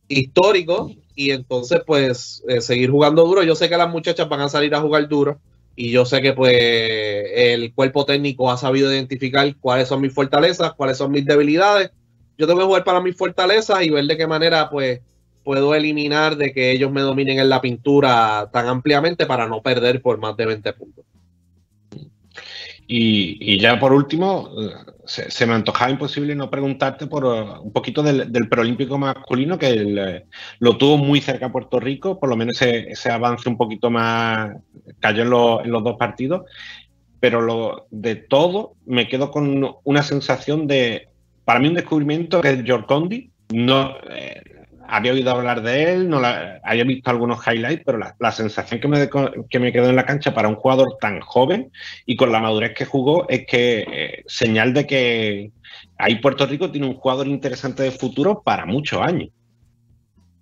histórico. 0.08 0.90
y 1.14 1.30
entonces 1.30 1.80
pues 1.86 2.44
eh, 2.48 2.60
seguir 2.60 2.90
jugando 2.90 3.24
duro. 3.24 3.42
Yo 3.42 3.54
sé 3.54 3.68
que 3.68 3.76
las 3.76 3.90
muchachas 3.90 4.28
van 4.28 4.40
a 4.40 4.48
salir 4.48 4.74
a 4.74 4.80
jugar 4.80 5.08
duro 5.08 5.40
y 5.74 5.90
yo 5.90 6.04
sé 6.04 6.22
que 6.22 6.32
pues 6.32 6.54
el 6.56 7.72
cuerpo 7.74 8.04
técnico 8.04 8.50
ha 8.50 8.56
sabido 8.56 8.92
identificar 8.92 9.54
cuáles 9.56 9.88
son 9.88 10.00
mis 10.00 10.12
fortalezas, 10.12 10.74
cuáles 10.74 10.96
son 10.96 11.10
mis 11.10 11.24
debilidades. 11.24 11.90
Yo 12.38 12.46
tengo 12.46 12.60
que 12.60 12.66
jugar 12.66 12.84
para 12.84 13.00
mis 13.00 13.16
fortalezas 13.16 13.82
y 13.82 13.90
ver 13.90 14.04
de 14.04 14.16
qué 14.16 14.26
manera 14.26 14.70
pues 14.70 15.00
puedo 15.44 15.74
eliminar 15.74 16.36
de 16.36 16.52
que 16.52 16.72
ellos 16.72 16.90
me 16.90 17.02
dominen 17.02 17.38
en 17.38 17.48
la 17.48 17.60
pintura 17.60 18.50
tan 18.52 18.66
ampliamente 18.66 19.26
para 19.26 19.46
no 19.46 19.62
perder 19.62 20.02
por 20.02 20.18
más 20.18 20.36
de 20.36 20.46
20 20.46 20.72
puntos. 20.72 21.04
Y, 22.88 23.58
ya 23.58 23.80
por 23.80 23.92
último, 23.92 24.50
se, 25.06 25.46
me 25.46 25.54
antojaba 25.54 25.90
imposible 25.90 26.34
no 26.34 26.50
preguntarte 26.50 27.06
por 27.06 27.24
uh, 27.24 27.60
un 27.62 27.72
poquito 27.72 28.02
del, 28.02 28.30
del 28.30 28.48
preolímpico 28.48 28.96
masculino, 28.98 29.58
que 29.58 30.24
lo 30.60 30.76
tuvo 30.76 30.96
muy 30.96 31.20
cerca 31.20 31.50
Puerto 31.50 31.80
Rico, 31.80 32.20
por 32.20 32.28
lo 32.28 32.36
menos 32.36 32.60
ese, 32.62 33.10
avance 33.10 33.48
un 33.48 33.56
poquito 33.56 33.90
más 33.90 34.56
cayó 35.00 35.62
en, 35.62 35.70
los 35.70 35.84
dos 35.84 35.96
partidos, 35.96 36.42
pero 37.18 37.40
lo, 37.40 37.86
de 37.90 38.16
todo 38.16 38.74
me 38.84 39.08
quedo 39.08 39.30
con 39.30 39.76
una 39.82 40.02
sensación 40.02 40.66
de, 40.66 41.08
para 41.44 41.58
mí 41.58 41.68
un 41.68 41.74
descubrimiento 41.74 42.40
que 42.40 42.50
es 42.50 42.64
George 42.64 42.86
Condi, 42.86 43.30
no, 43.52 43.96
eh, 44.10 44.42
había 44.88 45.12
oído 45.12 45.30
hablar 45.30 45.62
de 45.62 45.92
él, 45.92 46.08
no 46.08 46.20
había 46.24 46.84
visto 46.84 47.10
algunos 47.10 47.46
highlights, 47.46 47.82
pero 47.84 47.98
la, 47.98 48.32
sensación 48.32 48.80
que 48.80 48.88
me, 48.88 49.08
que 49.48 49.58
me 49.58 49.72
quedó 49.72 49.88
en 49.88 49.96
la 49.96 50.06
cancha 50.06 50.34
para 50.34 50.48
un 50.48 50.56
jugador 50.56 50.96
tan 51.00 51.20
joven 51.20 51.70
y 52.04 52.16
con 52.16 52.32
la 52.32 52.40
madurez 52.40 52.74
que 52.74 52.84
jugó 52.84 53.28
es 53.28 53.46
que 53.46 53.86
eh, 53.88 54.24
señal 54.26 54.74
de 54.74 54.86
que 54.86 55.50
ahí 55.98 56.16
Puerto 56.16 56.46
Rico 56.46 56.70
tiene 56.70 56.86
un 56.86 56.94
jugador 56.94 57.26
interesante 57.26 57.82
de 57.82 57.90
futuro 57.90 58.42
para 58.44 58.66
muchos 58.66 59.00
años. 59.00 59.30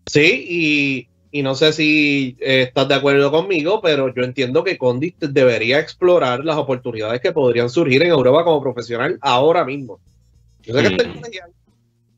Sí, 0.06 1.08
y, 1.32 1.42
no 1.42 1.54
sé 1.54 1.72
si 1.72 2.36
eh, 2.40 2.62
estás 2.62 2.86
de 2.86 2.94
acuerdo 2.94 3.30
conmigo, 3.30 3.80
pero 3.82 4.14
yo 4.14 4.22
entiendo 4.22 4.62
que 4.62 4.78
Condi 4.78 5.14
debería 5.18 5.80
explorar 5.80 6.44
las 6.44 6.56
oportunidades 6.56 7.20
que 7.20 7.32
podrían 7.32 7.70
surgir 7.70 8.02
en 8.02 8.10
Europa 8.10 8.44
como 8.44 8.62
profesional 8.62 9.18
ahora 9.20 9.64
mismo. 9.64 9.98
Yo 10.62 10.74
sé 10.74 10.96
que 10.96 11.04
mm. 11.04 11.22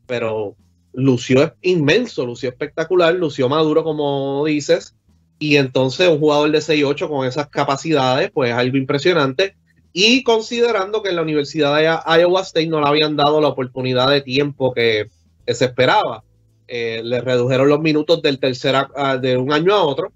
pero 0.05 0.55
lució 0.97 1.53
inmenso, 1.61 2.25
lució 2.25 2.49
espectacular, 2.49 3.13
lució 3.13 3.47
maduro, 3.47 3.83
como 3.83 4.43
dices, 4.45 4.95
y 5.37 5.57
entonces 5.57 6.09
un 6.09 6.17
jugador 6.17 6.49
de 6.49 6.57
6-8 6.57 7.07
con 7.07 7.27
esas 7.27 7.49
capacidades, 7.49 8.31
pues 8.31 8.49
es 8.49 8.57
algo 8.57 8.77
impresionante. 8.77 9.55
Y 9.93 10.23
considerando 10.23 11.03
que 11.03 11.09
en 11.09 11.17
la 11.17 11.21
Universidad 11.21 11.77
de 11.77 11.83
Iowa 12.19 12.41
State 12.41 12.65
no 12.65 12.81
le 12.81 12.87
habían 12.87 13.15
dado 13.15 13.39
la 13.39 13.47
oportunidad 13.47 14.09
de 14.09 14.21
tiempo 14.21 14.73
que, 14.73 15.09
se 15.45 15.65
esperaba, 15.65 16.23
eh, 16.67 17.01
le 17.03 17.21
redujeron 17.21 17.69
los 17.69 17.79
minutos 17.79 18.23
del 18.23 18.39
tercer 18.39 18.75
de 19.21 19.37
un 19.37 19.53
año 19.53 19.75
a 19.75 19.83
otro. 19.83 20.11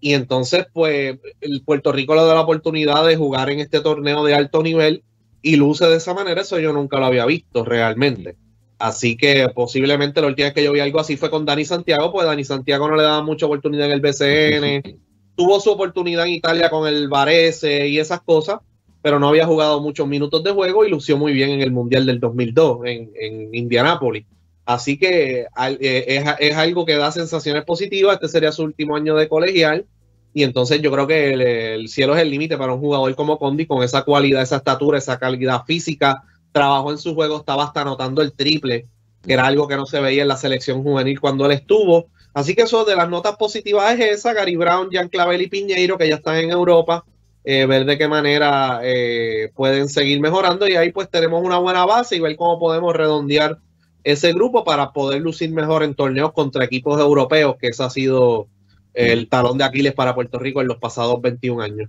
Y 0.00 0.14
entonces, 0.14 0.66
pues, 0.72 1.18
el 1.42 1.62
Puerto 1.64 1.92
Rico 1.92 2.14
le 2.14 2.22
da 2.22 2.34
la 2.34 2.40
oportunidad 2.40 3.06
de 3.06 3.16
jugar 3.16 3.50
en 3.50 3.60
este 3.60 3.80
torneo 3.80 4.24
de 4.24 4.34
alto 4.34 4.62
nivel 4.62 5.04
y 5.42 5.56
luce 5.56 5.86
de 5.86 5.96
esa 5.96 6.14
manera. 6.14 6.40
Eso 6.40 6.58
yo 6.58 6.72
nunca 6.72 6.98
lo 6.98 7.06
había 7.06 7.26
visto 7.26 7.62
realmente. 7.62 8.36
Así 8.78 9.16
que 9.16 9.48
posiblemente 9.54 10.20
la 10.20 10.28
última 10.28 10.46
vez 10.46 10.54
que 10.54 10.62
yo 10.62 10.72
vi 10.72 10.80
algo 10.80 11.00
así 11.00 11.16
fue 11.16 11.30
con 11.30 11.44
Dani 11.44 11.64
Santiago, 11.64 12.12
pues 12.12 12.26
Dani 12.26 12.44
Santiago 12.44 12.88
no 12.88 12.96
le 12.96 13.02
daba 13.02 13.22
mucha 13.22 13.46
oportunidad 13.46 13.86
en 13.86 13.92
el 13.92 14.00
BCN. 14.00 15.00
Tuvo 15.36 15.60
su 15.60 15.70
oportunidad 15.70 16.26
en 16.26 16.34
Italia 16.34 16.70
con 16.70 16.86
el 16.88 17.08
Varese 17.08 17.88
y 17.88 17.98
esas 17.98 18.20
cosas, 18.22 18.58
pero 19.02 19.18
no 19.18 19.28
había 19.28 19.46
jugado 19.46 19.80
muchos 19.80 20.06
minutos 20.06 20.42
de 20.42 20.50
juego 20.50 20.84
y 20.84 20.90
lució 20.90 21.16
muy 21.16 21.32
bien 21.32 21.50
en 21.50 21.60
el 21.60 21.70
Mundial 21.70 22.06
del 22.06 22.20
2002 22.20 22.80
en, 22.86 23.10
en 23.14 23.54
Indianápolis. 23.54 24.26
Así 24.68 24.98
que 24.98 25.46
eh, 25.80 26.36
es, 26.38 26.56
algo 26.56 26.84
que 26.84 26.96
da 26.96 27.10
sensaciones 27.10 27.64
positivas. 27.64 28.16
Este 28.16 28.28
sería 28.28 28.52
su 28.52 28.64
último 28.64 28.96
año 28.96 29.16
de 29.16 29.26
colegial. 29.26 29.86
Y 30.34 30.42
entonces 30.42 30.82
yo 30.82 30.92
creo 30.92 31.06
que 31.06 31.32
el, 31.32 31.40
el 31.40 31.88
cielo 31.88 32.14
es 32.14 32.20
el 32.20 32.30
límite 32.30 32.58
para 32.58 32.74
un 32.74 32.80
jugador 32.80 33.14
como 33.14 33.38
Condi 33.38 33.64
con 33.64 33.82
esa 33.82 34.02
cualidad, 34.02 34.42
esa 34.42 34.56
estatura, 34.56 34.98
esa 34.98 35.18
calidad 35.18 35.62
física, 35.66 36.22
trabajó 36.58 36.90
en 36.90 36.98
su 36.98 37.14
juego, 37.14 37.36
estaba 37.36 37.64
hasta 37.64 37.82
anotando 37.82 38.20
el 38.20 38.32
triple, 38.32 38.86
que 39.24 39.32
era 39.32 39.46
algo 39.46 39.68
que 39.68 39.76
no 39.76 39.86
se 39.86 40.00
veía 40.00 40.22
en 40.22 40.28
la 40.28 40.36
selección 40.36 40.82
juvenil 40.82 41.20
cuando 41.20 41.46
él 41.46 41.52
estuvo. 41.52 42.08
Así 42.34 42.56
que 42.56 42.62
eso 42.62 42.84
de 42.84 42.96
las 42.96 43.08
notas 43.08 43.36
positivas 43.36 43.94
es 43.94 44.18
esa, 44.18 44.32
Gary 44.32 44.56
Brown, 44.56 44.88
Jan 44.90 45.08
Clavel 45.08 45.40
y 45.40 45.46
Piñeiro, 45.46 45.96
que 45.96 46.08
ya 46.08 46.16
están 46.16 46.36
en 46.36 46.50
Europa, 46.50 47.04
eh, 47.44 47.64
ver 47.66 47.84
de 47.84 47.96
qué 47.96 48.08
manera 48.08 48.80
eh, 48.82 49.52
pueden 49.54 49.88
seguir 49.88 50.20
mejorando 50.20 50.66
y 50.66 50.74
ahí 50.74 50.90
pues 50.90 51.08
tenemos 51.08 51.44
una 51.44 51.58
buena 51.58 51.86
base 51.86 52.16
y 52.16 52.20
ver 52.20 52.34
cómo 52.34 52.58
podemos 52.58 52.94
redondear 52.94 53.58
ese 54.02 54.32
grupo 54.32 54.64
para 54.64 54.92
poder 54.92 55.20
lucir 55.20 55.52
mejor 55.52 55.84
en 55.84 55.94
torneos 55.94 56.32
contra 56.32 56.64
equipos 56.64 57.00
europeos, 57.00 57.54
que 57.60 57.68
ese 57.68 57.84
ha 57.84 57.90
sido 57.90 58.48
el 58.94 59.28
talón 59.28 59.58
de 59.58 59.64
Aquiles 59.64 59.94
para 59.94 60.16
Puerto 60.16 60.40
Rico 60.40 60.60
en 60.60 60.66
los 60.66 60.78
pasados 60.78 61.20
21 61.22 61.62
años. 61.62 61.88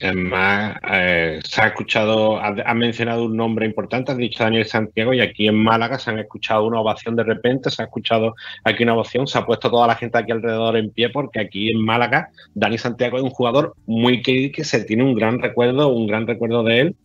Además, 0.00 0.76
eh, 0.92 1.40
se 1.42 1.62
ha 1.62 1.68
escuchado, 1.68 2.38
ha, 2.38 2.74
mencionado 2.74 3.24
un 3.24 3.36
nombre 3.36 3.64
importante, 3.64 4.12
has 4.12 4.18
dicho 4.18 4.44
Daniel 4.44 4.66
Santiago, 4.66 5.14
y 5.14 5.20
aquí 5.20 5.48
en 5.48 5.56
Málaga 5.56 5.98
se 5.98 6.10
han 6.10 6.18
escuchado 6.18 6.66
una 6.66 6.80
ovación 6.80 7.16
de 7.16 7.24
repente, 7.24 7.70
se 7.70 7.82
ha 7.82 7.86
escuchado 7.86 8.34
aquí 8.64 8.82
una 8.82 8.94
ovación, 8.94 9.26
se 9.26 9.38
ha 9.38 9.46
puesto 9.46 9.70
toda 9.70 9.86
la 9.86 9.94
gente 9.96 10.18
aquí 10.18 10.32
alrededor 10.32 10.76
en 10.76 10.90
pie, 10.90 11.08
porque 11.08 11.40
aquí 11.40 11.70
en 11.70 11.82
Málaga, 11.82 12.28
Dani 12.54 12.76
Santiago 12.76 13.16
es 13.16 13.22
un 13.22 13.30
jugador 13.30 13.74
muy 13.86 14.20
querido 14.20 14.52
que 14.54 14.64
se 14.64 14.84
tiene 14.84 15.02
un 15.02 15.14
gran 15.14 15.40
recuerdo, 15.40 15.88
un 15.88 16.06
gran 16.06 16.26
recuerdo 16.26 16.62
de 16.62 16.80
él. 16.80 16.96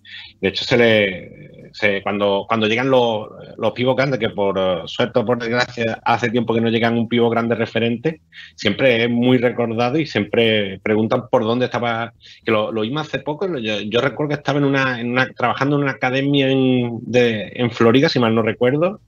De 0.41 0.49
hecho, 0.49 0.65
se 0.65 0.77
le 0.77 1.70
cuando, 2.03 2.45
cuando 2.47 2.67
llegan 2.67 2.89
los, 2.89 3.29
los 3.57 3.71
pivos 3.71 3.95
grandes, 3.95 4.19
que 4.19 4.29
por 4.29 4.87
suerte 4.87 5.19
o 5.19 5.25
por 5.25 5.39
desgracia 5.39 5.99
hace 6.03 6.29
tiempo 6.29 6.53
que 6.53 6.61
no 6.61 6.69
llegan 6.69 6.97
un 6.97 7.07
pivo 7.07 7.29
grande 7.29 7.55
referente, 7.55 8.21
siempre 8.55 9.03
es 9.03 9.09
muy 9.09 9.37
recordado 9.37 9.97
y 9.97 10.05
siempre 10.05 10.79
preguntan 10.83 11.27
por 11.29 11.43
dónde 11.43 11.65
estaba. 11.65 12.13
Que 12.43 12.51
lo, 12.51 12.71
lo 12.71 12.99
hace 12.99 13.19
poco, 13.19 13.47
yo, 13.57 14.01
recuerdo 14.01 14.29
que 14.29 14.35
estaba 14.35 14.59
en 14.59 14.65
una, 14.65 14.99
en 14.99 15.11
una, 15.11 15.27
trabajando 15.27 15.77
en 15.77 15.83
una 15.83 15.91
academia 15.91 16.49
en, 16.49 16.99
de, 17.01 17.51
en 17.55 17.71
Florida, 17.71 18.09
si 18.09 18.19
mal 18.19 18.35
no 18.35 18.41
recuerdo. 18.41 18.99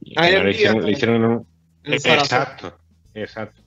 Y 0.00 0.14
ah, 0.16 0.28
le 0.28 0.50
hicieron, 0.50 0.84
le 0.84 0.92
hicieron 0.92 1.46
exacto, 1.84 2.76
exacto. 3.14 3.61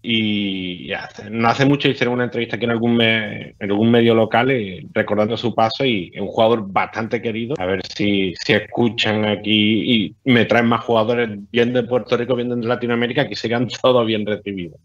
Y 0.00 0.90
no 1.30 1.48
hace 1.48 1.64
mucho 1.64 1.88
hicieron 1.88 2.14
una 2.14 2.24
entrevista 2.24 2.56
aquí 2.56 2.64
en 2.66 2.70
algún, 2.70 3.00
en 3.00 3.54
algún 3.58 3.90
medio 3.90 4.14
local 4.14 4.50
eh, 4.50 4.86
recordando 4.92 5.36
su 5.36 5.54
paso 5.54 5.84
y 5.84 6.12
un 6.18 6.28
jugador 6.28 6.70
bastante 6.70 7.20
querido. 7.20 7.56
A 7.58 7.66
ver 7.66 7.80
si, 7.84 8.34
si 8.44 8.52
escuchan 8.52 9.24
aquí 9.24 10.06
y 10.06 10.16
me 10.24 10.44
traen 10.44 10.66
más 10.66 10.84
jugadores 10.84 11.30
bien 11.50 11.72
de 11.72 11.82
Puerto 11.82 12.16
Rico, 12.16 12.36
bien 12.36 12.48
de 12.48 12.66
Latinoamérica, 12.66 13.28
que 13.28 13.34
sigan 13.34 13.66
todos 13.82 14.06
bien 14.06 14.24
recibidos. 14.24 14.78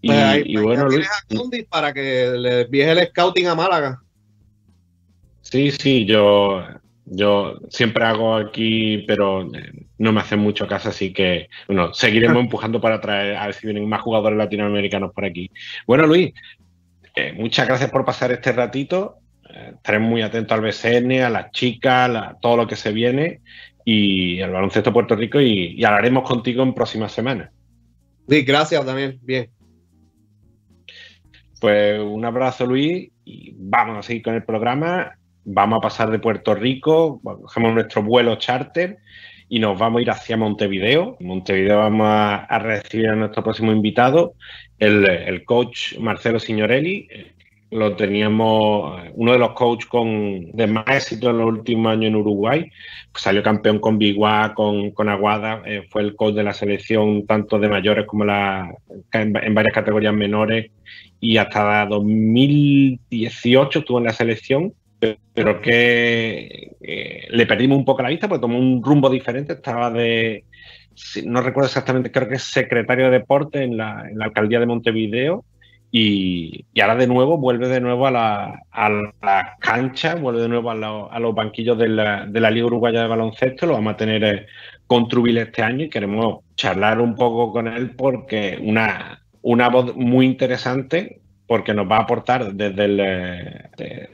Y, 0.00 0.08
pues 0.08 0.64
bueno, 0.64 0.88
Luis. 0.88 1.08
para 1.68 1.92
que 1.92 2.32
le 2.36 2.62
envíes 2.62 2.88
el 2.88 3.06
scouting 3.08 3.46
a 3.46 3.54
Málaga. 3.54 4.02
Sí, 5.42 5.70
sí, 5.70 6.04
yo 6.06 6.64
yo 7.04 7.58
siempre 7.68 8.04
hago 8.04 8.36
aquí, 8.36 9.04
pero 9.06 9.42
eh, 9.54 9.86
no 9.98 10.12
me 10.12 10.20
hacen 10.20 10.38
mucho 10.38 10.66
caso, 10.66 10.90
así 10.90 11.12
que 11.12 11.48
bueno, 11.66 11.92
seguiremos 11.92 12.38
empujando 12.42 12.80
para 12.80 13.00
traer 13.00 13.36
a 13.36 13.46
ver 13.46 13.54
si 13.54 13.66
vienen 13.66 13.88
más 13.88 14.02
jugadores 14.02 14.38
latinoamericanos 14.38 15.12
por 15.12 15.24
aquí. 15.24 15.50
Bueno, 15.86 16.06
Luis, 16.06 16.32
eh, 17.14 17.32
muchas 17.32 17.66
gracias 17.66 17.90
por 17.90 18.04
pasar 18.04 18.32
este 18.32 18.52
ratito. 18.52 19.16
Eh, 19.48 19.72
estaremos 19.74 20.08
muy 20.08 20.22
atentos 20.22 20.56
al 20.56 20.64
BCN, 20.64 21.22
a 21.22 21.30
las 21.30 21.50
chicas, 21.50 22.10
a 22.10 22.36
todo 22.40 22.56
lo 22.56 22.66
que 22.66 22.76
se 22.76 22.92
viene 22.92 23.40
y 23.84 24.40
al 24.40 24.52
baloncesto 24.52 24.92
Puerto 24.92 25.16
Rico 25.16 25.40
y, 25.40 25.74
y 25.76 25.84
hablaremos 25.84 26.28
contigo 26.28 26.62
en 26.62 26.72
próximas 26.72 27.12
semanas. 27.12 27.50
Sí, 28.28 28.42
gracias 28.42 28.86
también. 28.86 29.18
Bien. 29.22 29.50
Pues 31.60 32.00
un 32.00 32.24
abrazo, 32.24 32.66
Luis, 32.66 33.10
y 33.24 33.54
vamos 33.56 33.98
a 33.98 34.02
seguir 34.02 34.22
con 34.22 34.34
el 34.34 34.44
programa 34.44 35.16
vamos 35.44 35.78
a 35.78 35.80
pasar 35.80 36.10
de 36.10 36.18
Puerto 36.18 36.54
Rico, 36.54 37.20
cogemos 37.22 37.74
nuestro 37.74 38.02
vuelo 38.02 38.36
charter 38.36 38.98
y 39.48 39.58
nos 39.58 39.78
vamos 39.78 39.98
a 39.98 40.02
ir 40.02 40.10
hacia 40.10 40.36
Montevideo. 40.36 41.16
En 41.20 41.26
Montevideo 41.26 41.78
vamos 41.78 42.06
a, 42.08 42.58
recibir 42.58 43.08
a 43.08 43.16
nuestro 43.16 43.42
próximo 43.42 43.72
invitado, 43.72 44.34
el, 44.78 45.44
coach 45.44 45.98
Marcelo 45.98 46.38
Signorelli. 46.38 47.08
Lo 47.70 47.96
teníamos, 47.96 49.02
uno 49.14 49.32
de 49.32 49.38
los 49.38 49.52
coaches 49.52 49.86
con, 49.86 50.52
de 50.52 50.66
más 50.66 50.84
éxito 50.88 51.30
en 51.30 51.38
los 51.38 51.48
últimos 51.48 51.92
años 51.92 52.06
en 52.06 52.16
Uruguay. 52.16 52.70
Pues 53.12 53.24
salió 53.24 53.42
campeón 53.42 53.78
con 53.78 53.98
Biguá, 53.98 54.54
con, 54.54 54.90
con 54.92 55.08
Aguada. 55.08 55.62
Eh, 55.66 55.86
fue 55.90 56.02
el 56.02 56.16
coach 56.16 56.34
de 56.34 56.44
la 56.44 56.54
selección 56.54 57.26
tanto 57.26 57.58
de 57.58 57.68
mayores 57.68 58.06
como 58.06 58.24
la, 58.24 58.74
en 59.12 59.54
varias 59.54 59.74
categorías 59.74 60.14
menores. 60.14 60.70
Y 61.20 61.36
hasta 61.36 61.86
2018 61.86 63.80
estuvo 63.80 63.98
en 63.98 64.04
la 64.04 64.12
selección 64.12 64.72
pero 65.34 65.60
que 65.60 66.76
eh, 66.80 67.26
le 67.30 67.46
perdimos 67.46 67.78
un 67.78 67.84
poco 67.84 68.02
la 68.02 68.08
vista 68.08 68.28
porque 68.28 68.42
tomó 68.42 68.58
un 68.58 68.82
rumbo 68.82 69.10
diferente. 69.10 69.54
Estaba 69.54 69.90
de, 69.90 70.44
no 71.24 71.40
recuerdo 71.42 71.66
exactamente, 71.66 72.12
creo 72.12 72.28
que 72.28 72.36
es 72.36 72.44
secretario 72.44 73.06
de 73.06 73.18
deporte 73.18 73.62
en 73.62 73.76
la, 73.76 74.08
alcaldía 74.20 74.60
de 74.60 74.66
Montevideo. 74.66 75.44
Y, 75.94 76.64
ahora 76.80 76.96
de 76.96 77.06
nuevo 77.06 77.36
vuelve 77.36 77.68
de 77.68 77.80
nuevo 77.80 78.06
a 78.06 78.10
la, 78.10 78.62
a 78.72 79.56
cancha, 79.60 80.14
vuelve 80.14 80.40
de 80.40 80.48
nuevo 80.48 80.70
a, 80.70 81.18
los 81.18 81.34
banquillos 81.34 81.76
de 81.76 81.88
la, 81.88 82.24
de 82.26 82.40
la, 82.40 82.50
Liga 82.50 82.66
Uruguaya 82.66 83.02
de 83.02 83.08
Baloncesto. 83.08 83.66
Lo 83.66 83.74
vamos 83.74 83.94
a 83.94 83.96
tener 83.96 84.24
eh, 84.24 84.46
con 84.86 85.08
Trubil 85.08 85.36
este 85.38 85.62
año 85.62 85.84
y 85.84 85.90
queremos 85.90 86.44
charlar 86.54 87.00
un 87.00 87.14
poco 87.14 87.52
con 87.52 87.68
él 87.68 87.90
porque 87.94 88.58
una, 88.62 89.22
una 89.42 89.68
voz 89.68 89.94
muy 89.94 90.26
interesante 90.26 91.20
porque 91.46 91.74
nos 91.74 91.90
va 91.90 91.98
a 91.98 92.02
aportar 92.02 92.54
desde 92.54 92.84
el, 92.84 93.00
eh, 93.00 94.08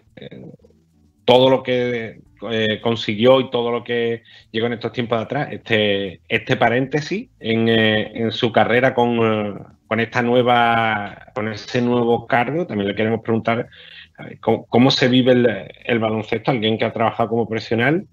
todo 1.28 1.50
lo 1.50 1.62
que 1.62 2.22
eh, 2.50 2.80
consiguió 2.80 3.38
y 3.38 3.50
todo 3.50 3.70
lo 3.70 3.84
que 3.84 4.22
llegó 4.50 4.66
en 4.66 4.72
estos 4.72 4.92
tiempos 4.92 5.18
de 5.18 5.24
atrás, 5.24 5.48
este, 5.52 6.22
este 6.26 6.56
paréntesis 6.56 7.28
en, 7.38 7.68
eh, 7.68 8.28
su 8.30 8.50
carrera 8.50 8.94
con, 8.94 9.18
eh, 9.18 9.54
con, 9.86 10.00
esta 10.00 10.22
nueva, 10.22 11.26
con 11.34 11.48
ese 11.48 11.82
nuevo 11.82 12.26
cargo, 12.26 12.66
también 12.66 12.88
le 12.88 12.94
queremos 12.94 13.20
preguntar 13.20 13.68
cómo, 14.40 14.90
se 14.90 15.08
vive 15.08 15.32
el, 15.84 15.98
baloncesto, 15.98 16.50
alguien 16.50 16.78
que 16.78 16.86
ha 16.86 16.94
trabajado 16.94 17.28
como 17.28 17.46
profesional, 17.46 18.06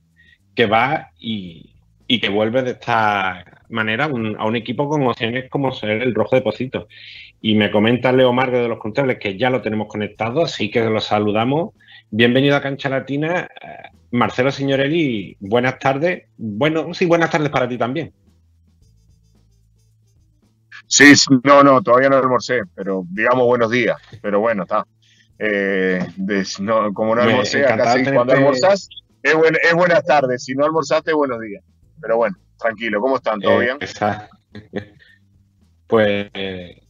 que 0.54 0.66
va 0.66 1.12
y, 1.18 1.72
que 2.20 2.28
vuelve 2.28 2.64
de 2.64 2.72
esta 2.72 3.46
manera 3.70 4.06
a 4.06 4.46
un 4.46 4.56
equipo 4.58 4.90
con 4.90 5.08
opciones 5.08 5.50
como 5.50 5.72
ser 5.72 6.02
el 6.02 6.14
Rojo 6.14 6.36
de 6.36 6.42
Pocito. 6.42 6.90
Y 7.42 7.56
me 7.56 7.72
comenta 7.72 8.12
Leo 8.12 8.34
Margo 8.34 8.58
de 8.58 8.68
los 8.68 8.80
Contables 8.80 9.20
que 9.20 9.38
ya 9.38 9.50
lo 9.50 9.62
tenemos 9.62 9.88
conectado, 9.88 10.44
así 10.44 10.70
que 10.70 10.84
lo 10.84 11.00
saludamos. 11.00 11.74
Bienvenido 12.18 12.56
a 12.56 12.62
Cancha 12.62 12.88
Latina. 12.88 13.42
Eh, 13.62 13.90
Marcelo 14.12 14.50
Signorelli, 14.50 15.36
buenas 15.42 15.78
tardes. 15.80 16.24
Bueno, 16.38 16.94
sí, 16.94 17.06
buenas 17.06 17.30
tardes 17.30 17.50
para 17.50 17.68
ti 17.68 17.78
también. 17.78 18.14
Sí, 20.88 21.12
no, 21.44 21.62
no, 21.62 21.82
todavía 21.82 22.08
no 22.08 22.16
almorcé, 22.16 22.62
pero 22.74 23.04
digamos 23.10 23.46
buenos 23.46 23.70
días. 23.70 23.98
Pero 24.22 24.40
bueno, 24.40 24.64
está. 24.64 24.88
Eh, 25.38 26.00
como 26.94 27.16
no 27.16 27.22
almorcé, 27.22 27.66
acá 27.66 28.02
cuando 28.14 28.32
almorzás 28.32 28.88
es, 29.22 29.36
es 29.64 29.74
buenas 29.74 30.06
tardes. 30.06 30.46
Si 30.46 30.56
no 30.56 30.64
almorzaste, 30.64 31.12
buenos 31.12 31.42
días. 31.42 31.66
Pero 32.00 32.16
bueno, 32.16 32.38
tranquilo, 32.58 33.02
¿cómo 33.02 33.18
están? 33.18 33.42
¿Todo 33.42 33.62
eh, 33.62 33.66
bien? 33.66 33.78
Pues, 35.88 36.32
eh, 36.34 36.82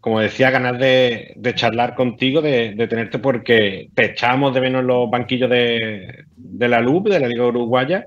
como 0.00 0.20
decía, 0.20 0.50
ganas 0.50 0.78
de, 0.78 1.34
charlar 1.54 1.94
contigo, 1.94 2.40
de, 2.40 2.86
tenerte, 2.88 3.18
porque 3.18 3.90
te 3.94 4.06
echamos 4.06 4.54
de 4.54 4.60
menos 4.60 4.84
los 4.84 5.10
banquillos 5.10 5.50
de, 5.50 6.24
la 6.58 6.80
LUB, 6.80 7.08
de 7.08 7.20
la 7.20 7.28
Liga 7.28 7.46
Uruguaya, 7.46 8.06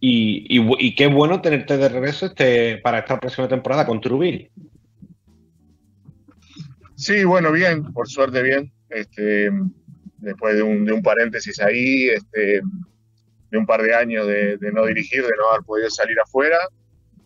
y, 0.00 0.94
qué 0.94 1.06
bueno 1.08 1.40
tenerte 1.40 1.76
de 1.76 1.88
regreso 1.88 2.26
este, 2.26 2.78
para 2.78 3.00
esta 3.00 3.18
próxima 3.18 3.48
temporada 3.48 3.86
con 3.86 4.00
Trubil. 4.00 4.50
Sí, 6.94 7.24
bueno, 7.24 7.52
bien, 7.52 7.92
por 7.92 8.08
suerte 8.08 8.42
bien. 8.42 8.72
Este, 8.88 9.50
después 10.18 10.56
de 10.56 10.62
un, 10.62 11.02
paréntesis 11.02 11.60
ahí, 11.60 12.08
este, 12.08 12.62
de 13.50 13.58
un 13.58 13.66
par 13.66 13.82
de 13.82 13.94
años 13.94 14.26
de, 14.26 14.58
no 14.72 14.86
dirigir, 14.86 15.22
de 15.22 15.32
no 15.38 15.50
haber 15.50 15.64
podido 15.66 15.90
salir 15.90 16.18
afuera, 16.18 16.56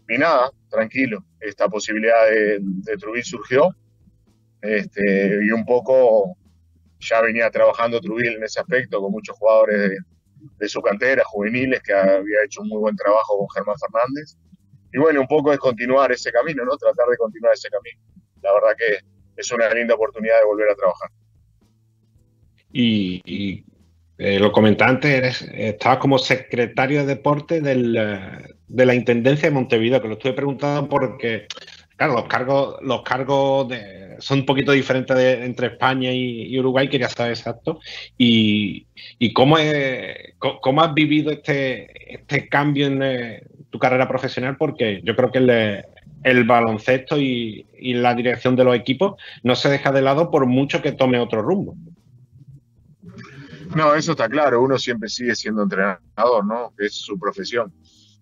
y 0.08 0.18
nada, 0.18 0.50
tranquilo. 0.68 1.24
Esta 1.38 1.68
posibilidad 1.68 2.28
de, 2.28 2.58
de 2.60 3.22
surgió 3.22 3.74
este, 4.62 5.40
y 5.44 5.50
un 5.50 5.64
poco 5.64 6.36
ya 7.00 7.20
venía 7.22 7.50
trabajando 7.50 8.00
Trubil 8.00 8.34
en 8.34 8.44
ese 8.44 8.60
aspecto 8.60 9.00
con 9.00 9.12
muchos 9.12 9.36
jugadores 9.38 9.98
de, 10.58 10.68
su 10.68 10.80
cantera, 10.80 11.22
juveniles, 11.24 11.82
que 11.82 11.92
había 11.92 12.44
hecho 12.44 12.62
un 12.62 12.68
muy 12.68 12.78
buen 12.78 12.96
trabajo 12.96 13.38
con 13.38 13.46
Germán 13.54 13.76
Fernández. 13.78 14.36
Y 14.92 14.98
bueno, 14.98 15.20
un 15.20 15.26
poco 15.26 15.52
es 15.52 15.58
continuar 15.58 16.12
ese 16.12 16.32
camino, 16.32 16.64
¿no? 16.64 16.76
Tratar 16.76 17.08
de 17.08 17.16
continuar 17.16 17.54
ese 17.54 17.68
camino. 17.68 18.00
La 18.42 18.52
verdad 18.54 18.76
que 18.76 18.98
es 19.36 19.52
una 19.52 19.72
linda 19.72 19.94
oportunidad 19.94 20.38
de 20.38 20.46
volver 20.46 20.70
a 20.70 20.74
trabajar. 20.74 21.10
Y, 22.72 23.64
eh, 24.18 24.38
lo 24.38 24.52
comentaba 24.52 24.90
antes, 24.90 25.42
estabas 25.52 25.98
como 25.98 26.18
secretario 26.18 27.00
de 27.00 27.06
deporte 27.06 27.60
de 27.60 28.86
la 28.86 28.94
Intendencia 28.94 29.48
de 29.48 29.54
Montevideo, 29.54 30.00
que 30.00 30.08
lo 30.08 30.14
estuve 30.14 30.34
preguntando 30.34 30.88
porque, 30.88 31.46
claro, 32.00 32.14
los 32.14 32.28
cargos, 32.28 32.76
los 32.80 33.02
cargos 33.02 33.68
son 34.20 34.38
un 34.38 34.46
poquito 34.46 34.72
diferentes 34.72 35.14
entre 35.18 35.66
España 35.66 36.10
y, 36.10 36.58
Uruguay, 36.58 36.88
quería 36.88 37.10
saber 37.10 37.32
exacto. 37.32 37.78
Y, 38.16 38.86
cómo, 39.34 39.56
cómo 40.62 40.80
has 40.82 40.94
vivido 40.94 41.30
este, 41.30 42.14
este 42.14 42.48
cambio 42.48 42.86
en 42.86 43.02
eh, 43.02 43.42
tu 43.68 43.78
carrera 43.78 44.08
profesional, 44.08 44.56
porque 44.56 45.02
yo 45.04 45.14
creo 45.14 45.30
que 45.30 45.84
el, 46.22 46.44
baloncesto 46.44 47.18
y, 47.18 47.66
y 47.78 47.92
la 47.92 48.14
dirección 48.14 48.56
de 48.56 48.64
los 48.64 48.74
equipos 48.74 49.20
no 49.42 49.54
se 49.54 49.68
deja 49.68 49.92
de 49.92 50.00
lado 50.00 50.30
por 50.30 50.46
mucho 50.46 50.80
que 50.80 50.92
tome 50.92 51.18
otro 51.18 51.42
rumbo. 51.42 51.76
No, 53.76 53.94
eso 53.94 54.12
está 54.12 54.26
claro, 54.26 54.62
uno 54.62 54.78
siempre 54.78 55.10
sigue 55.10 55.34
siendo 55.34 55.64
entrenador, 55.64 56.46
¿no? 56.46 56.72
Es 56.78 56.94
su 56.94 57.18
profesión. 57.18 57.70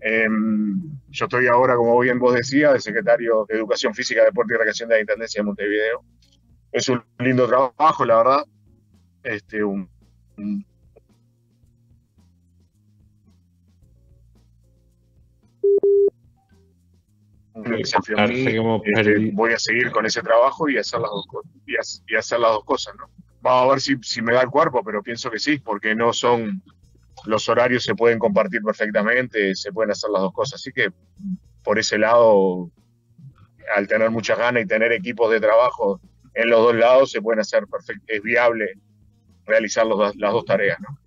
Em, 0.00 0.80
yo 1.08 1.24
estoy 1.24 1.46
ahora, 1.48 1.74
como 1.76 1.98
bien 2.00 2.18
vos 2.18 2.34
decías, 2.34 2.72
de 2.72 2.80
secretario 2.80 3.46
de 3.48 3.56
Educación 3.56 3.94
Física, 3.94 4.24
Deporte 4.24 4.54
y 4.54 4.56
Recreación 4.56 4.88
de 4.88 4.96
la 4.96 5.00
Intendencia 5.00 5.40
de 5.40 5.46
Montevideo. 5.46 6.04
Es 6.70 6.88
un 6.88 7.02
lindo 7.18 7.46
trabajo, 7.48 8.04
la 8.04 8.16
verdad. 8.16 8.44
Este, 9.22 9.64
un, 9.64 9.88
este, 17.78 19.30
voy 19.32 19.52
a 19.52 19.58
seguir 19.58 19.90
con 19.90 20.06
ese 20.06 20.22
trabajo 20.22 20.68
y 20.68 20.78
hacer 20.78 21.00
las 21.00 21.11
dos, 21.11 21.26
y 21.66 22.14
hacer 22.16 22.40
las 22.40 22.52
dos 22.52 22.64
cosas, 22.64 22.94
¿no? 22.96 23.11
Vamos 23.40 23.64
a 23.64 23.70
ver 23.70 23.80
si, 23.80 23.96
si 24.02 24.22
me 24.22 24.32
da 24.34 24.42
el 24.42 24.50
cuerpo, 24.50 24.82
pero 24.84 25.02
pienso 25.02 25.30
que 25.30 25.38
sí, 25.38 25.58
porque 25.58 25.94
no 25.94 26.12
son, 26.12 26.62
los 27.24 27.48
horarios 27.48 27.85
se 27.85 27.94
pueden 27.94 28.18
compartir 28.18 28.62
perfectamente, 28.62 29.54
se 29.54 29.72
pueden 29.72 29.90
hacer 29.90 30.11
las 30.11 30.22
dos 30.22 30.33
cosas. 30.33 30.61
Así 30.61 30.72
que 30.72 30.90
por 31.62 31.78
ese 31.78 31.98
lado, 31.98 32.70
al 33.76 33.87
tener 33.87 34.11
muchas 34.11 34.38
ganas 34.38 34.62
y 34.62 34.66
tener 34.66 34.92
equipos 34.92 35.31
de 35.31 35.40
trabajo 35.40 36.00
en 36.35 36.50
los 36.50 36.61
dos 36.61 36.74
lados, 36.74 37.11
se 37.11 37.20
pueden 37.20 37.40
hacer 37.40 37.66
perfecto, 37.66 38.04
es 38.07 38.22
viable 38.22 38.74
realizar 39.46 39.87
las 39.87 40.33
dos 40.33 40.44
tareas, 40.44 40.78
¿no? 40.81 40.98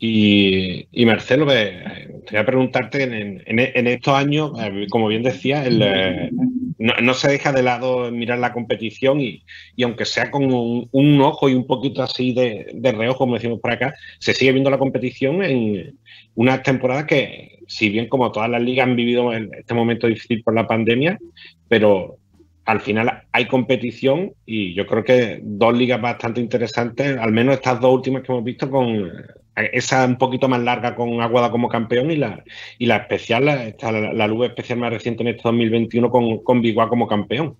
Y, 0.00 0.86
Marcelo, 1.06 1.46
te 1.46 2.06
voy 2.30 2.38
a 2.38 2.46
preguntarte, 2.46 3.02
en, 3.02 3.86
estos 3.88 4.14
años, 4.14 4.52
eh, 4.60 4.86
como 4.90 5.08
bien 5.08 5.24
decía, 5.24 5.64
eh, 5.66 6.30
no, 6.78 7.14
se 7.14 7.28
deja 7.28 7.52
de 7.52 7.62
lado 7.62 8.10
mirar 8.12 8.38
la 8.38 8.52
competición 8.52 9.20
y, 9.20 9.42
aunque 9.82 10.04
sea 10.04 10.30
con 10.30 10.44
un, 10.52 11.20
ojo 11.20 11.48
y 11.48 11.54
un 11.54 11.66
poquito 11.66 12.02
así 12.02 12.32
de, 12.32 12.92
reojo, 12.92 13.18
como 13.18 13.34
decimos 13.34 13.60
por 13.60 13.72
acá, 13.72 13.94
se 14.20 14.32
sigue 14.32 14.52
viendo 14.52 14.70
la 14.70 14.78
competición 14.78 15.42
en 15.42 15.98
una 16.34 16.62
temporada 16.62 17.06
que, 17.06 17.58
si 17.66 17.88
bien 17.88 18.08
como 18.08 18.30
todas 18.30 18.48
las 18.48 18.62
ligas 18.62 18.86
han 18.86 18.96
vivido 18.96 19.32
este 19.32 19.74
momento 19.74 20.06
difícil 20.06 20.42
por 20.44 20.54
la 20.54 20.66
pandemia, 20.66 21.18
pero 21.68 22.18
al 22.64 22.80
final 22.80 23.22
hay 23.32 23.46
competición 23.46 24.34
y 24.46 24.74
yo 24.74 24.86
creo 24.86 25.02
que 25.02 25.40
dos 25.42 25.76
ligas 25.76 26.00
bastante 26.00 26.40
interesantes, 26.40 27.16
al 27.18 27.32
menos 27.32 27.54
estas 27.54 27.80
dos 27.80 27.94
últimas 27.94 28.22
que 28.22 28.30
hemos 28.30 28.44
visto, 28.44 28.70
con 28.70 29.10
esa 29.72 30.04
un 30.04 30.18
poquito 30.18 30.48
más 30.48 30.62
larga 30.62 30.94
con 30.94 31.20
Aguada 31.20 31.50
como 31.50 31.68
campeón 31.68 32.10
y 32.10 32.16
la, 32.16 32.42
y 32.78 32.86
la 32.86 32.96
especial, 32.96 33.44
la, 33.44 33.74
la, 34.12 34.26
luz 34.28 34.46
especial 34.46 34.78
más 34.78 34.92
reciente 34.92 35.22
en 35.22 35.28
este 35.28 35.42
2021 35.44 36.10
con, 36.10 36.38
con 36.38 36.62
como 36.88 37.06
campeón. 37.08 37.56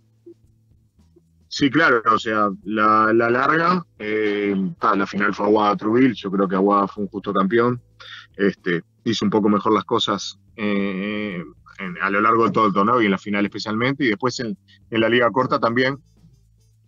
Sí, 1.51 1.71
claro, 1.71 2.03
o 2.13 2.19
sea, 2.19 2.51
la, 2.65 3.13
larga, 3.13 3.85
eh, 3.99 4.55
la 4.95 5.07
final 5.07 5.35
fue 5.35 5.47
Aguada 5.47 5.77
Trubil, 5.77 6.15
yo 6.15 6.31
creo 6.31 6.47
que 6.47 6.55
Aguada 6.55 6.87
fue 6.87 7.05
un 7.05 7.09
justo 7.09 7.33
campeón, 7.33 7.81
este, 8.37 8.83
hizo 9.05 9.25
un 9.25 9.31
poco 9.31 9.49
mejor 9.49 9.73
las 9.73 9.85
cosas 9.85 10.39
eh, 10.57 11.43
a 12.03 12.11
lo 12.11 12.21
largo 12.21 12.45
de 12.45 12.51
todo 12.51 12.67
el 12.67 12.73
torneo 12.75 13.01
y 13.01 13.07
en 13.07 13.13
la 13.13 13.19
final 13.19 13.47
especialmente, 13.47 14.05
y 14.05 14.09
después 14.09 14.39
en, 14.41 14.59
la 14.91 15.09
liga 15.09 15.31
corta 15.31 15.59
también, 15.59 15.97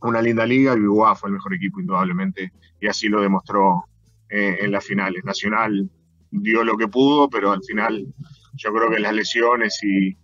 una 0.02 0.20
linda 0.20 0.44
liga, 0.44 0.74
y 0.74 0.80
Biguá 0.80 1.14
fue 1.14 1.30
el 1.30 1.34
mejor 1.34 1.54
equipo 1.54 1.80
indudablemente, 1.80 2.52
y 2.80 2.86
así 2.86 3.08
lo 3.08 3.22
demostró 3.22 3.84
eh, 4.30 4.58
en 4.60 4.72
las 4.72 4.84
finales. 4.84 5.24
Nacional 5.24 5.90
dio 6.30 6.64
lo 6.64 6.76
que 6.76 6.88
pudo, 6.88 7.28
pero 7.28 7.52
al 7.52 7.62
final 7.62 8.06
yo 8.54 8.72
creo 8.72 8.90
que 8.90 9.00
las 9.00 9.12
lesiones 9.12 9.78
y, 9.82 10.16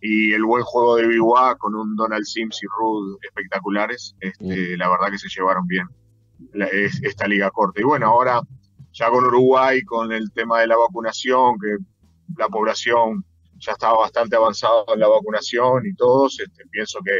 y 0.00 0.32
el 0.32 0.44
buen 0.44 0.62
juego 0.62 0.96
de 0.96 1.06
Biguá 1.06 1.56
con 1.56 1.74
un 1.74 1.96
Donald 1.96 2.24
Sims 2.24 2.62
y 2.62 2.66
Rudd 2.66 3.18
espectaculares, 3.22 4.16
este, 4.20 4.76
la 4.76 4.88
verdad 4.88 5.10
que 5.10 5.18
se 5.18 5.28
llevaron 5.28 5.66
bien 5.66 5.86
esta 7.02 7.28
liga 7.28 7.50
corta. 7.50 7.80
Y 7.80 7.84
bueno, 7.84 8.06
ahora 8.06 8.40
ya 8.92 9.10
con 9.10 9.24
Uruguay, 9.24 9.82
con 9.82 10.12
el 10.12 10.32
tema 10.32 10.60
de 10.60 10.66
la 10.66 10.76
vacunación, 10.76 11.58
que 11.60 11.76
la 12.36 12.48
población 12.48 13.24
ya 13.58 13.72
estaba 13.72 13.98
bastante 13.98 14.36
avanzada 14.36 14.84
en 14.94 15.00
la 15.00 15.08
vacunación 15.08 15.86
y 15.86 15.94
todos, 15.94 16.40
este, 16.40 16.64
pienso 16.70 16.98
que 17.04 17.12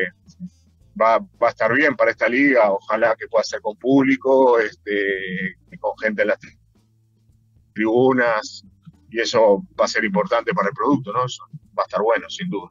va, 1.00 1.18
va, 1.18 1.46
a 1.48 1.50
estar 1.50 1.72
bien 1.72 1.96
para 1.96 2.10
esta 2.10 2.28
liga, 2.28 2.70
ojalá 2.70 3.16
que 3.16 3.28
pueda 3.28 3.44
ser 3.44 3.60
con 3.60 3.76
público, 3.76 4.58
este, 4.58 5.56
con 5.78 5.96
gente 5.98 6.22
en 6.22 6.28
las 6.28 6.38
tribunas, 7.72 8.64
y 9.10 9.20
eso 9.20 9.64
va 9.78 9.84
a 9.86 9.88
ser 9.88 10.04
importante 10.04 10.52
para 10.52 10.68
el 10.68 10.74
producto, 10.74 11.12
¿no? 11.12 11.24
Eso 11.24 11.44
va 11.76 11.82
a 11.82 11.86
estar 11.86 12.02
bueno, 12.02 12.28
sin 12.28 12.48
duda. 12.48 12.70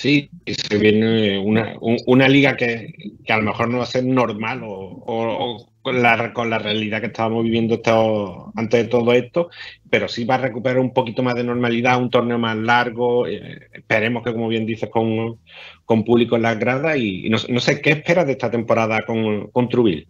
Sí, 0.00 0.30
se 0.46 0.78
viene 0.78 1.38
una, 1.38 1.74
una 1.78 2.26
liga 2.26 2.56
que, 2.56 2.94
a 3.28 3.36
lo 3.36 3.42
mejor 3.42 3.68
no 3.68 3.76
va 3.76 3.82
a 3.82 3.86
ser 3.86 4.02
normal 4.02 4.62
o, 4.64 5.70
con, 5.82 6.00
la, 6.00 6.32
con 6.32 6.48
la 6.48 6.58
realidad 6.58 7.00
que 7.02 7.08
estábamos 7.08 7.44
viviendo 7.44 7.74
esto, 7.74 8.50
antes 8.56 8.84
de 8.84 8.88
todo 8.88 9.12
esto, 9.12 9.50
pero 9.90 10.08
sí 10.08 10.24
va 10.24 10.36
a 10.36 10.38
recuperar 10.38 10.78
un 10.78 10.94
poquito 10.94 11.22
más 11.22 11.34
de 11.34 11.44
normalidad, 11.44 12.00
un 12.00 12.08
torneo 12.08 12.38
más 12.38 12.56
largo, 12.56 13.26
eh, 13.26 13.68
esperemos 13.74 14.24
que 14.24 14.32
como 14.32 14.48
bien 14.48 14.64
dices 14.64 14.88
con, 14.88 15.38
con 15.84 16.02
público 16.02 16.36
en 16.36 16.42
las 16.42 16.58
gradas 16.58 16.96
y, 16.96 17.28
no, 17.28 17.36
sé 17.60 17.82
qué 17.82 17.90
esperas 17.90 18.24
de 18.24 18.32
esta 18.32 18.50
temporada 18.50 19.00
con, 19.06 19.48
con 19.50 19.68
Trubil. 19.68 20.08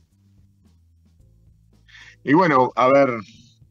Y 2.23 2.33
bueno, 2.33 2.71
a 2.77 2.87
ver, 2.87 3.09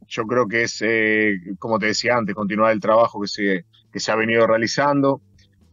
yo 0.05 0.27
creo 0.27 0.49
que 0.49 0.63
es, 0.63 0.81
eh, 0.81 1.39
como 1.59 1.79
te 1.79 1.85
decía 1.85 2.17
antes, 2.17 2.35
continuar 2.35 2.73
el 2.73 2.81
trabajo 2.81 3.21
que 3.21 3.27
se, 3.29 3.65
que 3.89 4.01
se 4.01 4.11
ha 4.11 4.15
venido 4.15 4.45
realizando, 4.45 5.21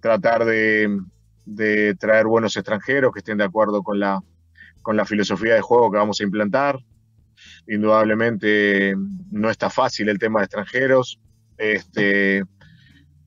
tratar 0.06 0.44
de, 0.44 1.96
traer 1.98 2.26
buenos 2.26 2.56
extranjeros 2.56 3.12
que 3.12 3.18
estén 3.18 3.38
de 3.38 3.44
acuerdo 3.44 3.82
con 3.82 3.98
la, 3.98 4.22
con 4.82 4.96
la 4.96 5.04
filosofía 5.04 5.54
de 5.54 5.60
juego 5.60 5.90
que 5.90 5.98
vamos 5.98 6.20
a 6.20 6.22
implantar. 6.22 6.78
Indudablemente 7.66 8.94
no 9.32 9.50
está 9.50 9.68
fácil 9.68 10.08
el 10.08 10.18
tema 10.18 10.40
de 10.40 10.44
extranjeros. 10.44 11.18
Este, 11.58 12.44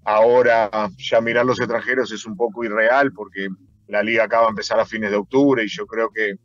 ahora 0.06 0.70
ya 0.98 1.20
mirar 1.20 1.46
los 1.46 1.60
extranjeros 1.60 2.14
es 2.14 2.26
un 2.26 2.38
poco 2.38 2.64
irreal 2.64 3.12
porque 3.12 3.50
la 3.88 4.02
liga 4.02 4.24
acaba 4.24 4.46
de 4.46 4.52
empezar 4.52 4.80
a 4.80 4.86
fines 4.86 5.12
de 5.12 5.18
octubre 5.18 5.64
y 5.64 5.68
yo 5.68 5.86
creo 5.86 6.10
que 6.12 6.36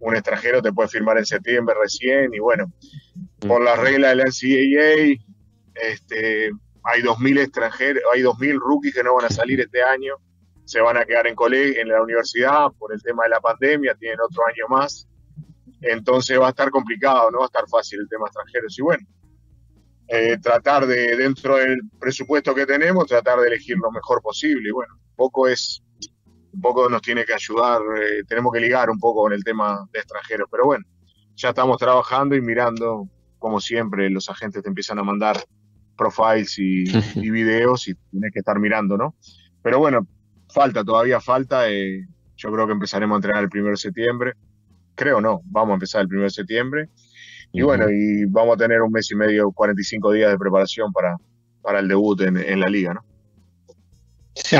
un 0.00 0.16
extranjero 0.16 0.62
te 0.62 0.72
puede 0.72 0.88
firmar 0.88 1.18
en 1.18 1.26
septiembre 1.26 1.74
recién 1.80 2.32
y 2.32 2.38
bueno, 2.38 2.72
por 3.40 3.62
la 3.62 3.76
regla 3.76 4.08
de 4.08 4.16
la 4.16 4.24
NCAA, 4.24 5.22
este, 5.74 6.50
hay 6.84 7.02
2.000 7.02 7.40
extranjeros, 7.40 8.02
hay 8.12 8.22
2.000 8.22 8.58
rookies 8.58 8.94
que 8.94 9.02
no 9.02 9.14
van 9.14 9.26
a 9.26 9.30
salir 9.30 9.60
este 9.60 9.82
año, 9.82 10.14
se 10.64 10.80
van 10.80 10.96
a 10.96 11.04
quedar 11.04 11.26
en 11.26 11.34
colegio, 11.34 11.80
en 11.80 11.88
la 11.88 12.02
universidad 12.02 12.68
por 12.78 12.92
el 12.92 13.02
tema 13.02 13.24
de 13.24 13.30
la 13.30 13.40
pandemia, 13.40 13.94
tienen 13.94 14.20
otro 14.20 14.42
año 14.46 14.68
más, 14.68 15.08
entonces 15.80 16.38
va 16.40 16.46
a 16.46 16.50
estar 16.50 16.70
complicado, 16.70 17.30
no 17.30 17.38
va 17.38 17.44
a 17.44 17.46
estar 17.46 17.68
fácil 17.68 18.00
el 18.00 18.08
tema 18.08 18.26
extranjeros. 18.26 18.78
Y 18.78 18.82
bueno, 18.82 19.06
eh, 20.08 20.38
tratar 20.38 20.86
de, 20.86 21.16
dentro 21.16 21.56
del 21.56 21.80
presupuesto 21.98 22.54
que 22.54 22.66
tenemos, 22.66 23.06
tratar 23.06 23.40
de 23.40 23.48
elegir 23.48 23.76
lo 23.76 23.90
mejor 23.90 24.22
posible. 24.22 24.68
Y 24.68 24.72
bueno, 24.72 24.94
un 24.94 25.16
poco 25.16 25.48
es 25.48 25.82
un 26.54 26.60
poco 26.60 26.88
nos 26.88 27.02
tiene 27.02 27.24
que 27.24 27.34
ayudar, 27.34 27.80
eh, 28.00 28.22
tenemos 28.28 28.52
que 28.52 28.60
ligar 28.60 28.88
un 28.88 28.98
poco 28.98 29.22
con 29.22 29.32
el 29.32 29.42
tema 29.42 29.88
de 29.92 29.98
extranjeros, 29.98 30.48
pero 30.50 30.66
bueno, 30.66 30.84
ya 31.34 31.48
estamos 31.48 31.78
trabajando 31.78 32.36
y 32.36 32.40
mirando, 32.40 33.08
como 33.40 33.60
siempre, 33.60 34.08
los 34.08 34.28
agentes 34.28 34.62
te 34.62 34.68
empiezan 34.68 35.00
a 35.00 35.02
mandar 35.02 35.36
profiles 35.96 36.58
y, 36.58 36.84
videos 37.30 37.88
y 37.88 37.94
tienes 38.10 38.32
que 38.32 38.40
estar 38.40 38.58
mirando, 38.58 38.96
¿no? 38.96 39.14
Pero 39.62 39.78
bueno, 39.78 40.06
falta, 40.52 40.84
todavía 40.84 41.20
falta, 41.20 41.70
eh, 41.70 42.06
yo 42.36 42.52
creo 42.52 42.66
que 42.66 42.72
empezaremos 42.72 43.14
a 43.14 43.18
entrenar 43.18 43.44
el 43.44 43.50
1 43.60 43.70
de 43.70 43.76
septiembre, 43.76 44.32
creo 44.94 45.20
no, 45.20 45.40
vamos 45.44 45.70
a 45.70 45.74
empezar 45.74 46.02
el 46.02 46.08
1 46.08 46.22
de 46.22 46.30
septiembre, 46.30 46.88
y 47.52 47.62
bueno, 47.62 47.88
y 47.88 48.24
vamos 48.26 48.54
a 48.54 48.58
tener 48.58 48.82
un 48.82 48.90
mes 48.90 49.10
y 49.10 49.16
medio, 49.16 49.52
45 49.52 50.12
días 50.12 50.30
de 50.30 50.38
preparación 50.38 50.92
para, 50.92 51.16
para 51.62 51.78
el 51.78 51.88
debut 51.88 52.20
en, 52.20 52.36
en 52.36 52.60
la 52.60 52.66
liga, 52.66 52.94
¿no? 52.94 53.04
Sí, 54.36 54.56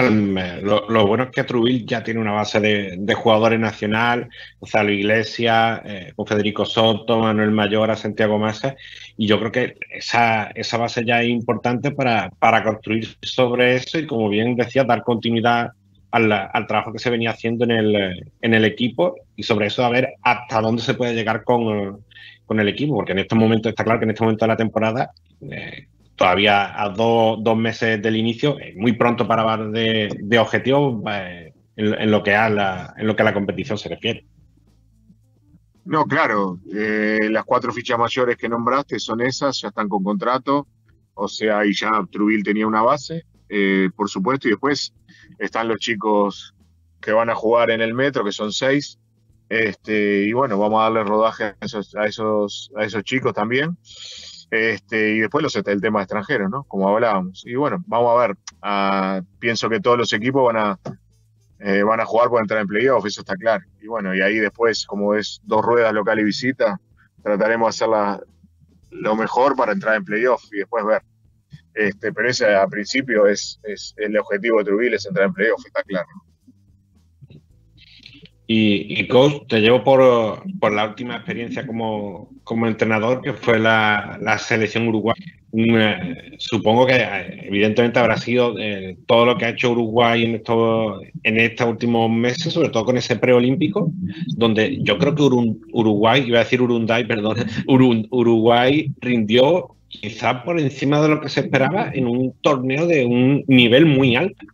lo, 0.63 1.07
bueno 1.07 1.25
es 1.25 1.31
que 1.31 1.43
Truville 1.43 1.85
ya 1.85 2.05
tiene 2.05 2.21
una 2.21 2.31
base 2.31 2.61
de, 2.61 3.15
jugadores 3.15 3.59
nacional, 3.59 4.29
Gonzalo 4.61 4.93
Iglesias, 4.93 5.81
eh, 5.85 6.13
con 6.15 6.27
Federico 6.27 6.65
Soto, 6.65 7.19
Manuel 7.19 7.51
Mayor, 7.51 7.95
Santiago 7.97 8.39
Massa, 8.39 8.77
y 9.17 9.27
yo 9.27 9.41
creo 9.41 9.51
que 9.51 9.77
esa, 9.91 10.45
esa 10.55 10.77
base 10.77 11.05
ya 11.05 11.23
es 11.23 11.29
importante 11.29 11.91
para, 11.91 12.31
para, 12.39 12.63
construir 12.63 13.17
sobre 13.23 13.75
eso 13.75 13.99
y, 13.99 14.07
como 14.07 14.29
bien 14.29 14.55
decía, 14.55 14.85
dar 14.85 15.03
continuidad 15.03 15.71
al, 16.13 16.31
al, 16.31 16.67
trabajo 16.69 16.93
que 16.93 17.01
se 17.01 17.11
venía 17.11 17.31
haciendo 17.31 17.65
en 17.65 17.73
el, 17.73 18.33
en 18.43 18.55
el 18.55 18.65
equipo 18.65 19.17
y 19.35 19.43
sobre 19.43 19.67
eso 19.67 19.85
a 19.85 19.89
ver 19.89 20.15
hasta 20.23 20.61
dónde 20.61 20.83
se 20.83 20.95
puede 20.95 21.15
llegar 21.15 21.43
con, 21.43 22.05
con 22.47 22.61
el 22.61 22.69
equipo, 22.69 22.95
porque 22.95 23.13
en 23.13 23.19
este 23.19 23.35
momento 23.35 23.69
está 23.69 23.83
claro 23.83 23.99
que 23.99 24.05
en 24.05 24.11
este 24.11 24.23
momento 24.23 24.45
de 24.45 24.49
la 24.49 24.57
temporada 24.57 25.11
eh, 25.51 25.89
todavía 26.17 26.81
a 26.81 26.89
dos, 26.91 27.57
meses 27.57 28.01
del 28.01 28.17
inicio, 28.17 28.57
muy 28.77 28.93
pronto 28.93 29.27
para 29.27 29.43
hablar 29.43 29.71
de, 29.71 30.09
de 30.21 30.39
objetivos 30.39 31.03
eh, 31.11 31.53
en, 31.77 32.11
lo 32.11 32.23
que 32.23 32.35
a 32.35 32.49
la, 32.49 32.95
en 32.97 33.07
lo 33.07 33.17
que 33.17 33.23
a 33.23 33.25
la 33.25 33.35
competición 33.35 33.79
se 33.79 33.89
refiere. 33.89 34.27
No, 35.85 36.07
claro, 36.07 36.61
eh, 36.73 37.29
las 37.31 37.45
cuatro 37.45 37.73
fichas 37.73 37.99
mayores 37.99 38.37
que 38.37 38.49
nombraste 38.49 38.99
son 38.99 39.21
esas, 39.21 39.61
ya 39.61 39.69
están 39.69 39.89
con 39.89 40.03
contrato, 40.03 40.67
o 41.15 41.29
sea, 41.29 41.65
y 41.67 41.75
ya 41.75 41.91
Truville 42.11 42.43
tenía 42.43 42.67
una 42.67 42.83
base, 42.83 43.25
eh, 43.49 43.91
por 43.95 44.09
supuesto, 44.09 44.49
y 44.49 44.53
después 44.53 44.95
están 45.39 45.69
los 45.69 45.79
chicos 45.79 46.55
que 47.01 47.13
van 47.13 47.29
a 47.29 47.35
jugar 47.35 47.71
en 47.71 47.83
el 47.83 47.93
metro, 47.93 48.25
que 48.25 48.33
son 48.33 48.51
seis, 48.51 48.99
este, 49.51 50.23
y 50.23 50.33
bueno, 50.33 50.59
vamos 50.59 50.81
a 50.81 50.85
darle 50.85 51.05
rodaje 51.05 51.45
a 51.45 51.57
esos, 51.61 51.95
a 51.97 52.07
esos, 52.07 52.73
a 52.77 52.85
esos 52.85 53.05
chicos 53.05 53.35
también. 53.35 53.77
Este, 54.51 55.15
y 55.15 55.21
después 55.21 55.43
los, 55.43 55.57
el 55.57 55.81
tema 55.81 56.03
extranjero, 56.03 56.49
¿no? 56.49 56.65
Como 56.65 56.89
hablábamos. 56.89 57.45
Y 57.47 57.55
bueno, 57.55 57.83
vamos 57.87 58.13
a 58.17 58.27
ver. 58.27 58.37
Ah, 58.63 59.21
pienso 59.39 59.69
que 59.69 59.81
todos 59.81 59.99
los 59.99 60.13
equipos 60.13 60.53
van 60.53 60.57
a, 60.57 60.79
eh, 61.61 61.83
van 61.83 62.01
a 62.01 62.05
jugar 62.05 62.29
por 62.29 62.41
entrar 62.41 62.61
en 62.61 62.67
playoff, 62.67 63.07
eso 63.07 63.23
está 63.23 63.37
claro. 63.37 63.65
Y 63.81 63.87
bueno, 63.87 64.15
y 64.15 64.21
ahí 64.21 64.37
después, 64.37 64.87
como 64.87 65.15
es 65.15 65.41
dos 65.45 65.65
ruedas 65.65 65.93
local 65.93 66.19
y 66.21 66.25
visita, 66.25 66.81
trataremos 67.23 67.67
de 67.67 67.71
hacerla 67.71 68.21
lo 68.91 69.17
mejor 69.17 69.57
para 69.57 69.73
entrar 69.73 69.97
en 69.97 70.05
playoff 70.05 70.45
y 70.53 70.59
después 70.59 70.85
ver. 70.85 71.03
Este, 71.75 72.13
pero 72.13 72.29
ese 72.29 72.55
a 72.55 72.67
principio 72.69 73.27
es, 73.27 73.59
es 73.65 73.95
el 73.97 74.17
objetivo 74.17 74.59
de 74.59 74.65
Trujillo, 74.65 74.97
es 74.97 75.07
entrar 75.07 75.27
en 75.27 75.35
playoff, 75.35 75.65
está 75.67 75.83
claro. 75.83 76.07
Y, 78.47 79.07
coach, 79.09 79.47
te 79.49 79.61
llevo 79.61 79.83
por, 79.83 80.43
por 80.61 80.73
la 80.73 80.87
última 80.87 81.17
experiencia 81.17 81.67
como, 81.67 82.31
como, 82.45 82.67
entrenador, 82.67 83.23
que 83.23 83.33
fue 83.33 83.59
la, 83.59 84.19
la 84.21 84.39
selección 84.39 84.87
uruguaya. 84.89 85.25
Mm, 85.57 86.37
supongo 86.39 86.85
que 86.85 86.97
evidentemente 87.45 88.01
habrá 88.01 88.17
sido 88.17 88.59
eh, 88.59 88.97
todo 89.07 89.25
lo 89.25 89.39
que 89.39 89.45
ha 89.45 89.51
hecho 89.51 89.71
Uruguay 89.71 90.25
en, 90.25 90.35
esto, 90.35 91.01
en 91.23 91.39
estos 91.39 91.69
últimos 91.69 92.11
meses, 92.11 92.53
sobre 92.53 92.71
todo 92.71 92.85
con 92.85 92.97
ese 92.97 93.15
preolímpico, 93.15 93.93
donde 94.37 94.83
yo 94.83 94.99
creo 94.99 95.15
que 95.15 95.23
Uruguay, 95.23 96.25
iba 96.27 96.41
a 96.41 96.43
decir 96.43 96.61
Urunday, 96.61 97.07
perdón, 97.07 97.37
Uruguay 97.69 98.91
rindió 99.01 99.77
quizá 99.87 100.43
por 100.43 100.59
encima 100.59 101.01
de 101.01 101.09
lo 101.09 101.21
que 101.21 101.29
se 101.29 101.41
esperaba 101.41 101.89
en 101.95 102.09
un 102.09 102.35
torneo 102.43 102.89
de 102.89 103.05
un 103.07 103.45
nivel 103.47 103.87
muy 103.87 104.17
alto. 104.17 104.45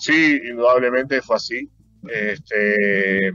Sí, 0.00 0.40
indudablemente 0.48 1.20
fue 1.20 1.36
así. 1.36 1.70
Este, 2.08 3.30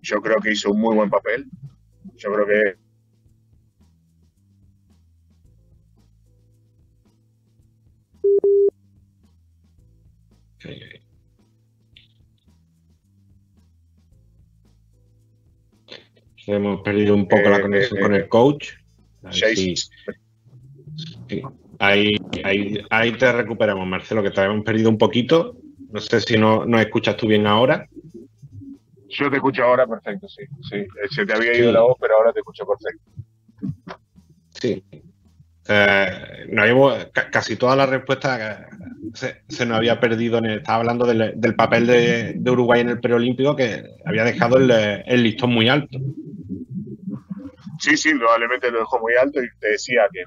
yo 0.00 0.22
creo 0.22 0.38
que 0.38 0.52
hizo 0.52 0.72
un 0.72 0.80
muy 0.80 0.96
buen 0.96 1.10
papel. 1.10 1.44
Yo 2.16 2.32
creo 2.32 2.46
que 2.46 2.86
Hemos 16.46 16.80
perdido 16.82 17.14
un 17.14 17.28
poco 17.28 17.50
la 17.50 17.58
eh, 17.58 17.62
conexión 17.62 18.00
con 18.00 18.14
el 18.14 18.22
eh, 18.22 18.28
coach. 18.28 18.70
Ahí, 21.78 22.14
ahí, 22.44 22.78
ahí, 22.88 23.12
te 23.18 23.32
recuperamos, 23.32 23.86
Marcelo, 23.86 24.22
que 24.22 24.30
te 24.30 24.40
habíamos 24.40 24.64
perdido 24.64 24.88
un 24.88 24.96
poquito. 24.96 25.56
No 25.90 26.00
sé 26.00 26.20
si 26.20 26.36
no, 26.36 26.64
nos 26.64 26.80
escuchas 26.80 27.16
tú 27.16 27.26
bien 27.26 27.46
ahora. 27.46 27.88
Yo 29.08 29.30
te 29.30 29.36
escucho 29.36 29.62
ahora 29.62 29.86
perfecto, 29.86 30.28
sí. 30.28 30.44
sí. 30.68 30.86
Se 31.10 31.24
te 31.24 31.32
había 31.32 31.56
ido 31.56 31.72
la 31.72 31.82
voz, 31.82 31.96
pero 32.00 32.16
ahora 32.16 32.32
te 32.32 32.40
escucho 32.40 32.64
perfecto. 32.66 33.10
Sí. 34.60 34.84
Eh, 35.68 36.46
no 36.48 36.62
casi 37.32 37.56
toda 37.56 37.74
la 37.74 37.86
respuesta 37.86 38.68
se, 39.14 39.42
se, 39.48 39.66
nos 39.66 39.78
había 39.78 39.98
perdido. 39.98 40.38
En 40.38 40.46
estaba 40.46 40.78
hablando 40.78 41.06
del, 41.06 41.54
papel 41.56 41.86
de, 41.86 42.50
Uruguay 42.50 42.80
en 42.80 42.90
el 42.90 43.00
preolímpico 43.00 43.56
que 43.56 43.84
había 44.04 44.24
dejado 44.24 44.58
el, 44.58 45.22
listón 45.22 45.52
muy 45.52 45.68
alto. 45.68 45.98
Sí, 47.78 47.96
sí, 47.96 48.14
probablemente 48.14 48.70
lo 48.70 48.80
dejó 48.80 49.00
muy 49.00 49.14
alto 49.20 49.42
y 49.42 49.48
te 49.60 49.70
decía 49.70 50.02
que 50.12 50.24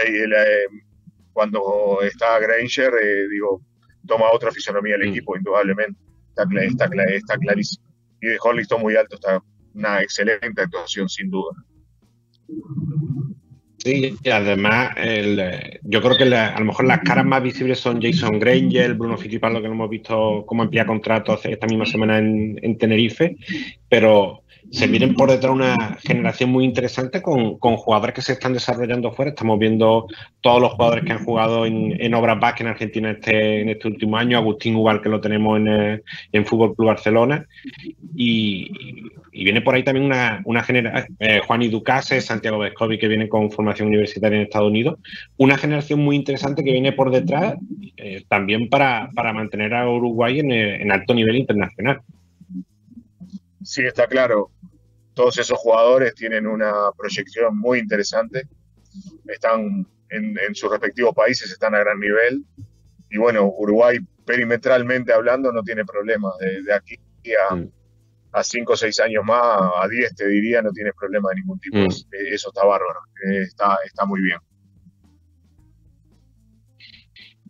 eh, 0.00 0.66
cuando 1.32 2.00
está 2.02 2.38
Granger, 2.38 2.92
eh, 3.02 3.28
digo, 3.30 3.62
toma 4.06 4.30
otra 4.32 4.50
fisonomía 4.50 4.96
el 4.96 5.08
equipo, 5.08 5.36
indudablemente. 5.36 5.98
Está, 6.28 6.88
está, 7.14 7.38
clarísimo. 7.38 7.86
Y 8.20 8.28
dejó 8.28 8.50
el 8.50 8.58
listón 8.58 8.82
muy 8.82 8.96
alto, 8.96 9.16
está 9.16 9.42
una 9.74 10.02
excelente 10.02 10.62
actuación, 10.62 11.08
sin 11.08 11.30
duda. 11.30 11.52
Sí, 13.78 14.16
y 14.22 14.30
además, 14.30 14.96
yo 15.82 16.02
creo 16.02 16.16
que 16.16 16.34
a 16.34 16.58
lo 16.58 16.64
mejor 16.64 16.86
las 16.86 17.00
caras 17.00 17.24
más 17.24 17.42
visibles 17.42 17.78
son 17.78 18.00
Jason 18.00 18.38
Granger, 18.38 18.94
Bruno 18.94 19.16
Fittipaldo, 19.16 19.60
que 19.60 19.68
lo 19.68 19.74
hemos 19.74 19.90
visto 19.90 20.44
como 20.46 20.62
amplía 20.62 20.86
contrato 20.86 21.38
esta 21.42 21.66
misma 21.66 21.86
semana 21.86 22.18
en, 22.18 22.58
en 22.62 22.78
Tenerife, 22.78 23.36
pero 23.88 24.42
se 24.70 24.86
vienen 24.86 25.14
por 25.14 25.30
detrás 25.30 25.52
una 25.52 25.98
generación 26.02 26.50
muy 26.50 26.64
interesante 26.64 27.22
con, 27.22 27.56
jugadores 27.58 28.14
que 28.14 28.22
se 28.22 28.32
están 28.32 28.52
desarrollando 28.52 29.12
fuera. 29.12 29.30
Estamos 29.30 29.58
viendo 29.58 30.06
todos 30.40 30.60
los 30.60 30.72
jugadores 30.72 31.04
que 31.04 31.12
han 31.12 31.24
jugado 31.24 31.66
en, 31.66 31.96
en 32.00 32.14
Obras 32.14 32.40
Basque 32.40 32.62
en 32.62 32.70
Argentina 32.70 33.10
este, 33.10 33.60
en 33.60 33.68
este 33.68 33.88
último 33.88 34.16
año. 34.16 34.38
Agustín 34.38 34.76
Ubal, 34.76 35.00
que 35.00 35.08
lo 35.08 35.20
tenemos 35.20 35.58
en, 35.58 35.68
eh, 35.68 36.02
en 36.32 36.46
Fútbol 36.46 36.74
Club 36.74 36.88
Barcelona. 36.88 37.46
Y, 38.14 38.70
viene 39.32 39.60
por 39.60 39.74
ahí 39.74 39.82
también 39.82 40.06
una, 40.06 40.40
una 40.46 40.62
generación, 40.62 41.14
eh, 41.20 41.40
Juan 41.46 41.62
Iducase, 41.62 42.20
Santiago 42.20 42.58
Vescovi, 42.58 42.98
que 42.98 43.08
viene 43.08 43.28
con 43.28 43.50
formación 43.50 43.88
universitaria 43.88 44.36
en 44.36 44.44
Estados 44.44 44.70
Unidos. 44.70 44.98
Una 45.36 45.58
generación 45.58 46.00
muy 46.00 46.16
interesante 46.16 46.64
que 46.64 46.72
viene 46.72 46.92
por 46.92 47.10
detrás 47.10 47.54
eh, 47.96 48.24
también 48.28 48.68
para, 48.68 49.10
mantener 49.14 49.74
a 49.74 49.88
Uruguay 49.88 50.40
en 50.40 50.90
alto 50.90 51.14
nivel 51.14 51.36
internacional. 51.36 52.00
Sí, 53.62 53.82
está 53.82 54.06
claro 54.06 54.50
todos 55.16 55.38
esos 55.38 55.58
jugadores 55.58 56.14
tienen 56.14 56.46
una 56.46 56.92
proyección 56.94 57.58
muy 57.58 57.78
interesante, 57.78 58.46
están 59.26 59.86
en, 60.10 60.54
sus 60.54 60.70
respectivos 60.70 61.14
países, 61.14 61.50
están 61.50 61.74
a 61.74 61.78
gran 61.78 61.98
nivel. 61.98 62.44
Y 63.10 63.16
bueno, 63.16 63.46
Uruguay 63.46 63.98
perimetralmente 64.26 65.14
hablando 65.14 65.50
no 65.52 65.62
tiene 65.62 65.86
problemas. 65.86 66.34
De, 66.38 66.72
aquí 66.72 66.98
a, 67.48 67.54
mm. 67.54 67.70
a 68.32 68.44
cinco 68.44 68.74
o 68.74 68.76
seis 68.76 69.00
años 69.00 69.24
más, 69.24 69.42
a 69.82 69.88
10 69.88 70.16
te 70.16 70.28
diría, 70.28 70.60
no 70.60 70.70
tienes 70.70 70.92
problema 70.94 71.30
de 71.30 71.36
ningún 71.36 71.58
tipo. 71.60 71.78
Mm. 71.78 71.88
Eso 72.30 72.48
está 72.50 72.66
bárbaro, 72.66 73.00
está, 73.22 73.78
está 73.86 74.04
muy 74.04 74.20
bien. 74.20 74.38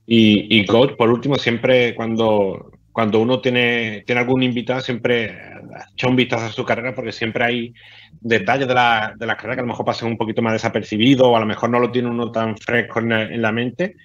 Y, 0.06 0.60
y, 0.60 0.64
coach, 0.66 0.94
por 0.96 1.10
último, 1.10 1.34
siempre 1.34 1.96
cuando, 1.96 2.70
cuando 2.96 3.20
uno 3.20 3.42
tiene, 3.42 4.04
tiene 4.06 4.22
algún 4.22 4.42
invitado, 4.42 4.80
siempre 4.80 5.38
echa 5.92 6.08
un 6.08 6.16
vistazo 6.16 6.46
a 6.46 6.50
su 6.50 6.64
carrera 6.64 6.94
porque 6.94 7.12
siempre 7.12 7.44
hay 7.44 7.74
detalles 8.22 8.66
de 8.66 8.72
la, 8.72 9.12
de 9.14 9.26
la 9.26 9.36
carrera 9.36 9.56
que 9.56 9.60
a 9.60 9.64
lo 9.64 9.68
mejor 9.68 9.84
pasan 9.84 10.08
un 10.08 10.16
poquito 10.16 10.40
más 10.40 10.54
desapercibidos 10.54 11.26
o 11.26 11.36
a 11.36 11.40
lo 11.40 11.44
mejor 11.44 11.68
no 11.68 11.78
lo 11.78 11.90
tiene 11.90 12.08
uno 12.08 12.32
tan 12.32 12.56
fresco 12.56 13.00
en 13.00 13.42
la, 13.42 13.52
mente. 13.52 13.96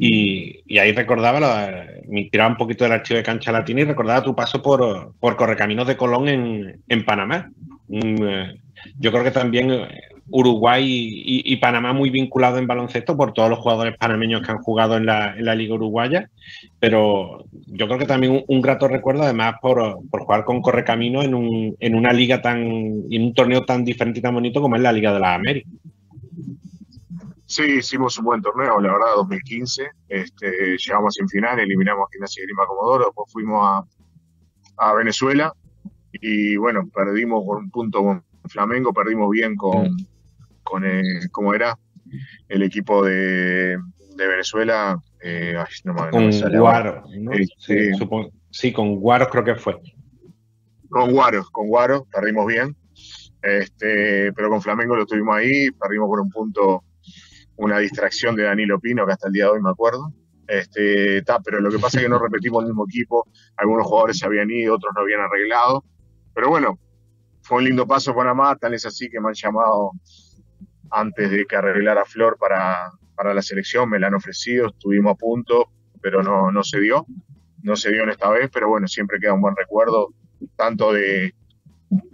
Y, 0.00 0.62
ahí 0.78 0.92
recordaba, 0.92 1.70
me 2.08 2.24
tiraba 2.30 2.48
un 2.48 2.56
poquito 2.56 2.84
del 2.84 2.94
archivo 2.94 3.18
de 3.18 3.22
Cancha 3.22 3.52
Latina 3.52 3.82
y 3.82 3.84
recordaba 3.84 4.24
tu 4.24 4.34
paso 4.34 4.62
por, 4.62 5.12
por 5.20 5.36
Correcaminos 5.36 5.86
de 5.86 5.98
Colón 5.98 6.28
en, 6.28 6.80
en 6.88 7.04
Panamá. 7.04 7.50
Eh, 7.90 8.54
yo 8.98 9.12
creo 9.12 9.24
que 9.24 9.30
también 9.30 9.88
Uruguay 10.30 10.84
y, 10.86 11.56
Panamá 11.56 11.92
muy 11.92 12.10
vinculados 12.10 12.58
en 12.58 12.66
baloncesto 12.66 13.16
por 13.16 13.32
todos 13.32 13.48
los 13.50 13.58
jugadores 13.58 13.96
panameños 13.96 14.42
que 14.42 14.52
han 14.52 14.58
jugado 14.58 14.96
en 14.96 15.06
la, 15.06 15.34
Liga 15.54 15.74
Uruguaya, 15.74 16.30
pero 16.78 17.44
yo 17.66 17.86
creo 17.86 17.98
que 17.98 18.06
también 18.06 18.44
un, 18.46 18.60
grato 18.60 18.88
recuerdo 18.88 19.22
además 19.22 19.54
por, 19.60 19.98
jugar 20.10 20.44
con 20.44 20.60
Correcamino 20.60 21.22
en, 21.22 21.34
un, 21.34 21.76
en 21.80 21.94
una 21.94 22.12
liga 22.12 22.42
tan, 22.42 22.60
en 22.60 23.22
un 23.22 23.34
torneo 23.34 23.64
tan 23.64 23.84
diferente 23.84 24.20
y 24.20 24.22
tan 24.22 24.34
bonito 24.34 24.60
como 24.60 24.76
es 24.76 24.82
la 24.82 24.92
Liga 24.92 25.12
de 25.12 25.20
las 25.20 25.36
Américas. 25.36 25.72
Sí, 27.46 27.62
hicimos 27.78 28.18
un 28.18 28.26
buen 28.26 28.42
torneo, 28.42 28.78
la 28.78 28.92
verdad, 28.92 29.14
2015. 29.16 29.90
Este, 30.08 30.76
llegamos 30.76 31.14
sin 31.14 31.26
final, 31.28 31.58
eliminamos 31.58 32.06
a 32.06 32.12
Gimnasia 32.12 32.42
y 32.42 32.46
Grima 32.46 32.66
Comodoro, 32.66 33.06
después 33.06 33.32
fuimos 33.32 33.66
a, 33.66 33.84
a 34.76 34.94
Venezuela 34.94 35.52
y 36.12 36.56
bueno, 36.56 36.86
perdimos 36.94 37.44
por 37.46 37.56
un 37.56 37.70
punto 37.70 38.02
con 38.02 38.22
Flamengo, 38.44 38.92
perdimos 38.92 39.30
bien 39.30 39.56
con, 39.56 39.92
mm 39.92 40.17
con, 40.68 40.84
el, 40.84 41.30
¿cómo 41.30 41.54
era? 41.54 41.78
El 42.48 42.62
equipo 42.62 43.04
de, 43.04 43.78
Venezuela. 44.16 45.00
Eh, 45.20 45.56
con 46.10 46.30
Guaro, 46.30 47.02
este, 47.32 47.92
sí, 48.50 48.72
con 48.72 48.96
Guaro 48.96 49.28
creo 49.28 49.44
que 49.44 49.54
fue. 49.56 49.80
Con 50.88 51.12
Guaro, 51.12 51.44
con 51.50 51.68
Guaro, 51.68 52.06
perdimos 52.12 52.46
bien. 52.46 52.76
Este, 53.42 54.32
pero 54.32 54.48
con 54.48 54.60
Flamengo 54.60 54.96
lo 54.96 55.06
tuvimos 55.06 55.36
ahí, 55.36 55.70
perdimos 55.70 56.08
por 56.08 56.20
un 56.20 56.30
punto 56.30 56.84
una 57.56 57.78
distracción 57.78 58.36
de 58.36 58.44
Danilo 58.44 58.78
Pino, 58.78 59.04
que 59.04 59.12
hasta 59.12 59.26
el 59.26 59.32
día 59.32 59.44
de 59.44 59.50
hoy 59.50 59.62
me 59.62 59.70
acuerdo. 59.70 60.12
Este, 60.46 61.22
pero 61.44 61.60
lo 61.60 61.70
que 61.70 61.78
pasa 61.78 61.98
es 61.98 62.04
que 62.04 62.08
no 62.08 62.18
repetimos 62.18 62.62
el 62.62 62.68
mismo 62.68 62.86
equipo, 62.88 63.26
algunos 63.56 63.86
jugadores 63.86 64.18
se 64.18 64.26
habían 64.26 64.50
ido, 64.50 64.76
otros 64.76 64.92
no 64.94 65.02
habían 65.02 65.20
arreglado. 65.20 65.84
Pero 66.34 66.48
bueno, 66.50 66.78
fue 67.42 67.58
un 67.58 67.64
lindo 67.64 67.86
paso 67.86 68.14
Panamá, 68.14 68.56
tal 68.56 68.74
es 68.74 68.86
así 68.86 69.08
que 69.08 69.20
me 69.20 69.28
han 69.28 69.34
llamado 69.34 69.92
antes 70.90 71.30
de 71.30 71.46
que 71.46 71.56
arreglara 71.56 72.04
Flor 72.04 72.36
para, 72.38 72.92
para 73.14 73.34
la 73.34 73.42
selección, 73.42 73.88
me 73.90 73.98
la 73.98 74.08
han 74.08 74.14
ofrecido, 74.14 74.68
estuvimos 74.68 75.12
a 75.12 75.16
punto, 75.16 75.70
pero 76.00 76.22
no, 76.22 76.50
no 76.50 76.62
se 76.62 76.80
dio, 76.80 77.06
no 77.62 77.76
se 77.76 77.90
dio 77.92 78.04
en 78.04 78.10
esta 78.10 78.30
vez, 78.30 78.50
pero 78.52 78.68
bueno, 78.68 78.86
siempre 78.86 79.18
queda 79.20 79.34
un 79.34 79.40
buen 79.40 79.56
recuerdo, 79.56 80.14
tanto 80.56 80.92
de, 80.92 81.34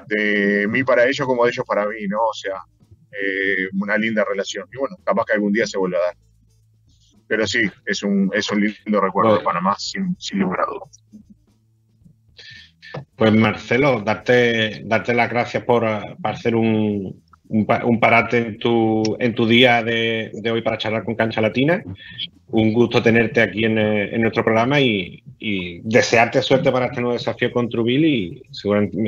de 0.09 0.66
mí 0.68 0.83
para 0.85 1.07
ellos 1.07 1.27
como 1.27 1.45
de 1.45 1.51
ellos 1.51 1.64
para 1.66 1.87
mí, 1.87 2.07
¿no? 2.09 2.18
O 2.18 2.35
sea, 2.35 2.57
eh, 3.12 3.68
una 3.81 3.97
linda 3.97 4.25
relación. 4.25 4.68
Y 4.72 4.79
bueno, 4.79 4.97
capaz 5.05 5.25
que 5.27 5.35
algún 5.35 5.53
día 5.53 5.66
se 5.66 5.79
vuelva 5.79 5.99
a 5.99 6.07
dar. 6.07 6.16
Pero 7.27 7.47
sí, 7.47 7.61
es 7.87 8.03
un, 8.03 8.31
es 8.35 8.51
un 8.51 8.61
lindo 8.61 9.01
recuerdo 9.01 9.39
de 9.39 9.45
Panamá, 9.45 9.77
sin, 9.79 10.16
sin 10.18 10.41
lugar 10.41 10.61
a 10.61 10.66
dudas. 10.66 11.05
Pues 13.16 13.33
Marcelo, 13.33 14.03
darte, 14.03 14.83
darte 14.85 15.14
las 15.14 15.31
gracias 15.31 15.64
por, 15.64 15.83
por 16.20 16.31
hacer 16.31 16.55
un, 16.55 17.24
un, 17.49 18.01
parate 18.01 18.38
en 18.38 18.59
tu, 18.59 19.16
en 19.18 19.34
tu 19.34 19.47
día 19.47 19.82
de, 19.82 20.30
hoy 20.51 20.62
para 20.62 20.78
charlar 20.78 21.05
con 21.05 21.14
Cancha 21.14 21.40
Latina. 21.40 21.82
Un 22.49 22.72
gusto 22.72 23.03
tenerte 23.03 23.42
aquí 23.42 23.64
en, 23.64 23.78
eh, 23.78 24.18
nuestro 24.18 24.45
programa 24.45 24.80
y, 24.80 25.20
desearte 25.84 26.40
suerte 26.40 26.72
para 26.72 26.86
este 26.86 27.03
nuevo 27.03 27.12
desafío 27.12 27.53
con 27.53 27.68
Trubil 27.68 28.03
y 28.03 28.42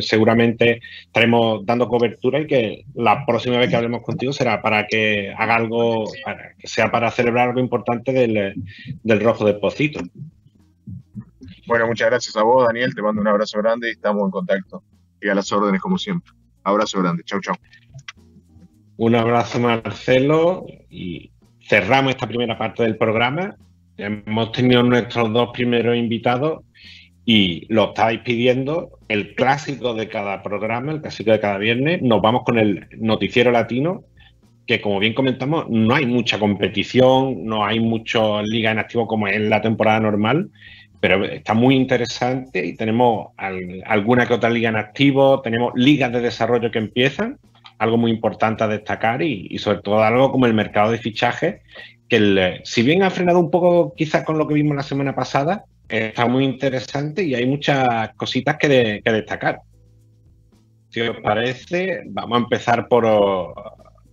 seguramente, 0.02 0.82
estaremos 1.06 1.64
dando 1.64 1.88
cobertura 1.88 2.40
y 2.40 2.46
que 2.46 2.84
la 2.94 3.24
próxima 3.24 3.56
vez 3.56 3.70
que 3.70 3.76
hablemos 3.76 4.02
contigo 4.02 4.34
será 4.34 4.60
para 4.60 4.86
que 4.86 5.32
haga 5.34 5.56
algo, 5.56 6.04
que 6.58 6.66
sea 6.66 6.90
para 6.90 7.10
celebrar 7.10 7.48
algo 7.48 7.60
importante 7.60 8.12
del, 8.12 9.20
Rojo 9.20 9.46
de 9.46 9.54
Pocito. 9.54 10.00
Bueno, 11.66 11.86
muchas 11.86 12.10
gracias 12.10 12.36
a 12.36 12.42
vos, 12.42 12.66
Daniel. 12.66 12.94
Te 12.94 13.00
mando 13.00 13.22
un 13.22 13.28
abrazo 13.28 13.58
grande 13.58 13.88
y 13.88 13.92
estamos 13.92 14.24
en 14.24 14.30
contacto. 14.30 14.82
Y 15.22 15.30
a 15.30 15.34
las 15.34 15.50
órdenes 15.50 15.80
como 15.80 15.96
siempre. 15.96 16.32
Abrazo 16.64 17.00
grande. 17.00 17.22
Chau, 17.24 17.40
chau. 17.40 17.54
Un 18.98 19.14
abrazo, 19.14 19.60
Marcelo, 19.60 20.66
y 20.88 21.30
cerramos 21.60 22.12
esta 22.12 22.26
primera 22.26 22.56
parte 22.56 22.82
del 22.82 22.96
programa. 22.96 23.54
Hemos 23.98 24.52
tenido 24.52 24.82
nuestros 24.82 25.30
dos 25.34 25.50
primeros 25.52 25.96
invitados 25.96 26.64
y 27.26 27.66
lo 27.68 27.88
estáis 27.88 28.20
pidiendo, 28.20 28.98
el 29.08 29.34
clásico 29.34 29.92
de 29.92 30.08
cada 30.08 30.42
programa, 30.42 30.92
el 30.92 31.02
clásico 31.02 31.32
de 31.32 31.40
cada 31.40 31.58
viernes. 31.58 32.00
Nos 32.00 32.22
vamos 32.22 32.42
con 32.44 32.58
el 32.58 32.86
noticiero 32.96 33.50
latino, 33.50 34.04
que 34.66 34.80
como 34.80 34.98
bien 34.98 35.12
comentamos, 35.12 35.68
no 35.68 35.94
hay 35.94 36.06
mucha 36.06 36.38
competición, 36.38 37.44
no 37.44 37.66
hay 37.66 37.80
mucho 37.80 38.40
liga 38.42 38.70
en 38.70 38.78
activo 38.78 39.06
como 39.06 39.28
es 39.28 39.38
la 39.42 39.60
temporada 39.60 40.00
normal, 40.00 40.48
pero 41.00 41.22
está 41.26 41.52
muy 41.52 41.76
interesante 41.76 42.64
y 42.64 42.74
tenemos 42.74 43.28
alguna 43.36 44.24
que 44.24 44.32
otra 44.32 44.48
liga 44.48 44.70
en 44.70 44.76
activo, 44.76 45.42
tenemos 45.42 45.72
ligas 45.74 46.10
de 46.12 46.22
desarrollo 46.22 46.70
que 46.70 46.78
empiezan 46.78 47.38
algo 47.78 47.96
muy 47.96 48.10
importante 48.10 48.64
a 48.64 48.68
destacar 48.68 49.22
y, 49.22 49.58
sobre 49.58 49.82
todo 49.82 50.02
algo 50.02 50.30
como 50.32 50.46
el 50.46 50.54
mercado 50.54 50.90
de 50.90 50.98
fichajes, 50.98 51.62
que 52.08 52.60
si 52.64 52.82
bien 52.82 53.02
ha 53.02 53.10
frenado 53.10 53.38
un 53.38 53.50
poco 53.50 53.94
quizás 53.94 54.24
con 54.24 54.38
lo 54.38 54.46
que 54.46 54.54
vimos 54.54 54.76
la 54.76 54.82
semana 54.82 55.14
pasada, 55.14 55.64
está 55.88 56.26
muy 56.26 56.44
interesante 56.44 57.24
y 57.24 57.34
hay 57.34 57.46
muchas 57.46 58.10
cositas 58.16 58.56
que, 58.56 59.02
destacar. 59.04 59.60
Si 60.90 61.00
os 61.00 61.16
parece, 61.20 62.02
vamos 62.06 62.38
a 62.38 62.42
empezar 62.42 62.88
por, 62.88 63.04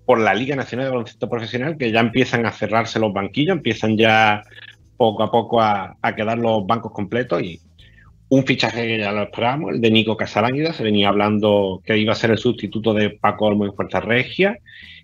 por 0.05 0.19
la 0.19 0.33
Liga 0.33 0.55
Nacional 0.55 0.87
de 0.87 0.91
Baloncesto 0.91 1.29
Profesional, 1.29 1.77
que 1.77 1.91
ya 1.91 1.99
empiezan 1.99 2.45
a 2.45 2.51
cerrarse 2.51 2.99
los 2.99 3.13
banquillos, 3.13 3.57
empiezan 3.57 3.97
ya 3.97 4.43
poco 4.97 5.23
a 5.23 5.31
poco 5.31 5.61
a, 5.61 5.97
a 6.01 6.15
quedar 6.15 6.37
los 6.37 6.65
bancos 6.65 6.91
completos 6.91 7.41
y 7.41 7.61
un 8.33 8.47
fichaje 8.47 8.87
que 8.87 8.97
ya 8.97 9.11
lo 9.11 9.23
esperábamos, 9.23 9.75
el 9.75 9.81
de 9.81 9.91
Nico 9.91 10.17
Casalánguida, 10.17 10.73
se 10.73 10.83
venía 10.83 11.09
hablando 11.09 11.83
que 11.85 11.97
iba 11.99 12.13
a 12.13 12.15
ser 12.15 12.31
el 12.31 12.39
sustituto 12.39 12.91
de 12.93 13.11
Paco 13.11 13.45
Olmo 13.45 13.65
en 13.65 13.75
Fuerza 13.75 13.99
Regia 13.99 14.57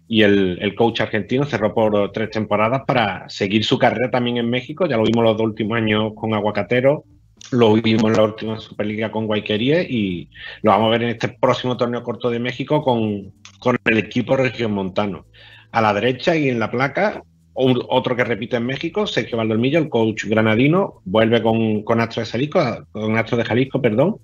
y 0.08 0.24
el, 0.24 0.74
coach 0.76 1.02
argentino 1.02 1.46
cerró 1.46 1.76
por 1.76 2.12
tres 2.12 2.32
temporadas 2.32 2.82
para 2.88 3.30
seguir 3.30 3.64
su 3.64 3.78
carrera 3.78 4.10
también 4.10 4.38
en 4.38 4.50
México, 4.50 4.88
ya 4.88 4.98
lo 4.98 5.04
vimos 5.04 5.24
los 5.24 5.38
dos 5.38 5.46
últimos 5.46 5.78
años 5.78 6.14
con 6.16 6.34
Aguacatero, 6.34 7.04
lo 7.52 7.74
vimos 7.74 8.06
en 8.06 8.18
la 8.18 8.24
última 8.24 8.60
Superliga 8.60 9.12
con 9.12 9.28
Guayquería 9.28 9.84
y 9.84 10.30
lo 10.64 10.72
vamos 10.72 10.88
a 10.88 10.92
ver 10.92 11.04
en 11.04 11.10
este 11.10 11.28
próximo 11.28 11.78
torneo 11.78 12.02
corto 12.02 12.32
de 12.32 12.40
México 12.40 12.82
con, 12.82 13.32
con 13.60 13.78
el 13.86 13.98
equipo 14.00 14.38
región 14.38 14.72
montano. 14.72 15.28
A 15.72 15.82
la 15.82 15.94
derecha 15.94 16.36
y 16.36 16.50
en 16.50 16.58
la 16.58 16.72
placa, 16.72 17.22
otro 17.54 18.16
que 18.16 18.24
repite 18.24 18.58
en 18.58 18.66
México, 18.66 19.06
Sergio 19.06 19.38
Valdolmillo, 19.38 19.80
el 19.80 19.90
coach 19.90 20.26
granadino, 20.26 21.02
vuelve 21.06 21.42
con, 21.42 21.84
con 21.84 22.00
Astro 22.00 22.24
de 22.24 22.30
Jalisco, 22.30 22.86
con 22.92 23.18
Astro 23.18 23.38
de 23.38 23.46
Jalisco, 23.46 23.82
perdón. 23.82 24.18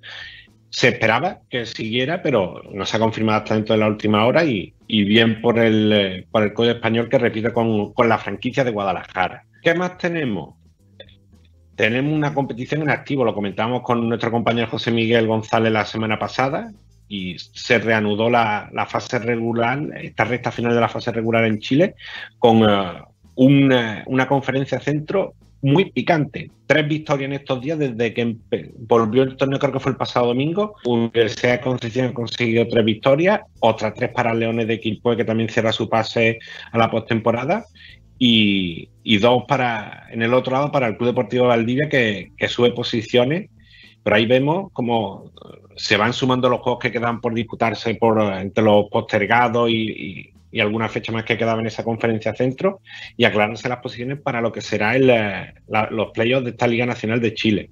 Se 0.70 0.90
esperaba 0.90 1.40
que 1.50 1.66
siguiera, 1.66 2.22
pero 2.22 2.62
no 2.74 2.86
se 2.86 2.98
ha 2.98 3.00
confirmado 3.00 3.40
hasta 3.40 3.56
dentro 3.56 3.76
de 3.76 3.80
la 3.80 3.88
última 3.88 4.26
hora 4.26 4.44
y, 4.44 4.74
bien 4.88 5.42
por 5.42 5.58
el, 5.60 6.28
por 6.32 6.44
el 6.44 6.54
coach 6.54 6.70
español 6.70 7.10
que 7.10 7.18
repite 7.18 7.54
con, 7.54 7.94
la 7.98 8.18
franquicia 8.18 8.64
de 8.64 8.72
Guadalajara. 8.72 9.46
¿Qué 9.62 9.74
más 9.74 9.98
tenemos? 9.98 10.56
Tenemos 11.76 12.14
una 12.14 12.34
competición 12.34 12.82
en 12.82 12.90
activo, 12.90 13.26
lo 13.26 13.34
comentamos 13.34 13.82
con 13.82 14.08
nuestro 14.08 14.32
compañero 14.32 14.68
José 14.68 14.92
Miguel 14.92 15.28
González 15.28 15.72
la 15.72 15.86
semana 15.86 16.20
pasada 16.20 16.72
y 17.08 17.38
se 17.38 17.80
reanudó 17.80 18.30
la, 18.30 18.88
fase 18.90 19.20
regular, 19.20 19.80
esta 20.02 20.24
recta 20.24 20.52
final 20.52 20.74
de 20.74 20.82
la 20.82 20.90
fase 20.90 21.12
regular 21.12 21.46
en 21.46 21.60
Chile, 21.60 21.96
con 22.40 22.64
eh, 22.68 23.02
una, 23.36 24.28
conferencia 24.28 24.80
centro 24.80 25.34
muy 25.62 25.92
picante. 25.92 26.52
Tres 26.68 26.88
victorias 26.88 27.28
en 27.28 27.34
estos 27.34 27.62
días 27.62 27.80
desde 27.80 28.14
que 28.14 28.36
volvió 28.78 29.24
el 29.24 29.36
torneo, 29.36 29.60
creo 29.60 29.74
que 29.74 29.80
fue 29.80 29.92
el 29.92 29.98
pasado 29.98 30.28
domingo. 30.28 30.76
Universidad 30.86 31.54
de 31.54 31.62
Concepción 31.62 32.14
consiguió 32.14 32.68
tres 32.68 32.86
victorias, 32.86 33.42
otras 33.60 33.94
tres 33.96 34.12
para 34.12 34.34
Leones 34.34 34.68
de 34.68 34.80
Quilpue, 34.80 35.18
que 35.18 35.26
también 35.26 35.50
cierra 35.50 35.72
su 35.72 35.90
pase 35.90 36.40
a 36.72 36.78
la 36.78 36.90
postemporada. 36.90 37.66
Y, 38.18 38.90
y 39.04 39.18
dos 39.18 39.44
para 39.46 40.08
en 40.10 40.22
el 40.22 40.34
otro 40.34 40.54
lado 40.54 40.72
para 40.72 40.88
el 40.88 40.96
Club 40.96 41.10
Deportivo 41.10 41.48
Valdivia, 41.48 41.90
que, 41.90 42.32
sube 42.48 42.72
posiciones. 42.72 43.50
Pero 44.04 44.16
ahí 44.16 44.28
vemos 44.28 44.72
cómo 44.72 45.32
se 45.76 45.98
van 45.98 46.14
sumando 46.14 46.48
los 46.48 46.62
juegos 46.62 46.80
que 46.80 46.92
quedan 46.92 47.20
por 47.20 47.34
disputarse 47.34 47.96
por, 47.96 48.22
entre 48.22 48.64
los 48.64 48.86
postergados 48.90 49.70
y 49.72 50.35
y 50.35 50.35
alguna 50.60 50.90
fecha 50.90 51.12
más 51.12 51.24
que 51.24 51.38
quedaba 51.38 51.60
en 51.60 51.68
esa 51.68 51.84
conferencia 51.84 52.34
centro 52.34 52.82
y 53.18 53.26
aclararse 53.26 53.70
las 53.70 53.80
posiciones 53.80 54.20
para 54.20 54.42
lo 54.42 54.52
que 54.52 54.62
será 54.62 54.96
el, 54.96 55.10
eh, 55.10 55.54
los 55.92 56.12
playoffs 56.12 56.46
de 56.46 56.52
esta 56.52 56.68
Liga 56.68 56.86
Nacional 56.86 57.20
de 57.20 57.34
Chile. 57.34 57.72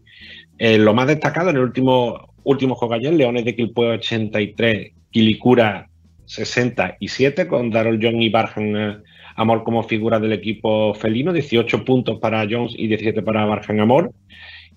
Eh, 0.58 0.78
lo 0.78 0.94
más 0.94 1.08
destacado 1.08 1.50
en 1.50 1.58
el 1.58 1.64
último, 1.64 2.34
último 2.44 2.76
juego 2.76 2.94
ayer, 2.94 3.14
Leones 3.14 3.46
de 3.46 3.56
Quilpue 3.56 3.88
83, 3.88 4.92
Quilicura 5.10 5.90
67, 6.26 7.48
con 7.48 7.70
Darrell 7.70 8.00
John 8.02 8.22
y 8.22 8.30
Barhan 8.30 8.76
eh, 8.76 8.98
Amor 9.36 9.64
como 9.64 9.84
figura 9.84 10.20
del 10.20 10.34
equipo 10.34 10.94
felino, 10.94 11.34
18 11.34 11.84
puntos 11.86 12.20
para 12.20 12.46
Jones 12.50 12.74
y 12.78 12.88
17 12.88 13.24
para 13.24 13.46
Barhan 13.46 13.80
Amor. 13.80 14.12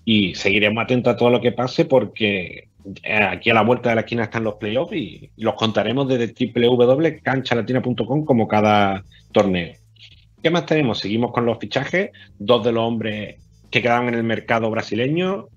Y 0.03 0.33
seguiremos 0.35 0.83
atentos 0.83 1.13
a 1.13 1.17
todo 1.17 1.29
lo 1.29 1.41
que 1.41 1.51
pase 1.51 1.85
porque 1.85 2.69
aquí 3.29 3.49
a 3.49 3.53
la 3.53 3.63
vuelta 3.63 3.89
de 3.89 3.95
la 3.95 4.01
esquina 4.01 4.23
están 4.23 4.43
los 4.43 4.55
playoffs 4.55 4.93
y 4.93 5.29
los 5.37 5.55
contaremos 5.55 6.07
desde 6.07 6.33
www.canchalatina.com 6.33 8.25
como 8.25 8.47
cada 8.47 9.03
torneo. 9.31 9.73
¿Qué 10.41 10.49
más 10.49 10.65
tenemos? 10.65 10.99
Seguimos 10.99 11.31
con 11.31 11.45
los 11.45 11.57
fichajes. 11.57 12.11
Dos 12.37 12.63
de 12.63 12.71
los 12.71 12.83
hombres 12.83 13.35
que 13.69 13.81
quedaban 13.81 14.07
en 14.09 14.15
el 14.15 14.23
mercado 14.23 14.69
brasileño, 14.69 15.47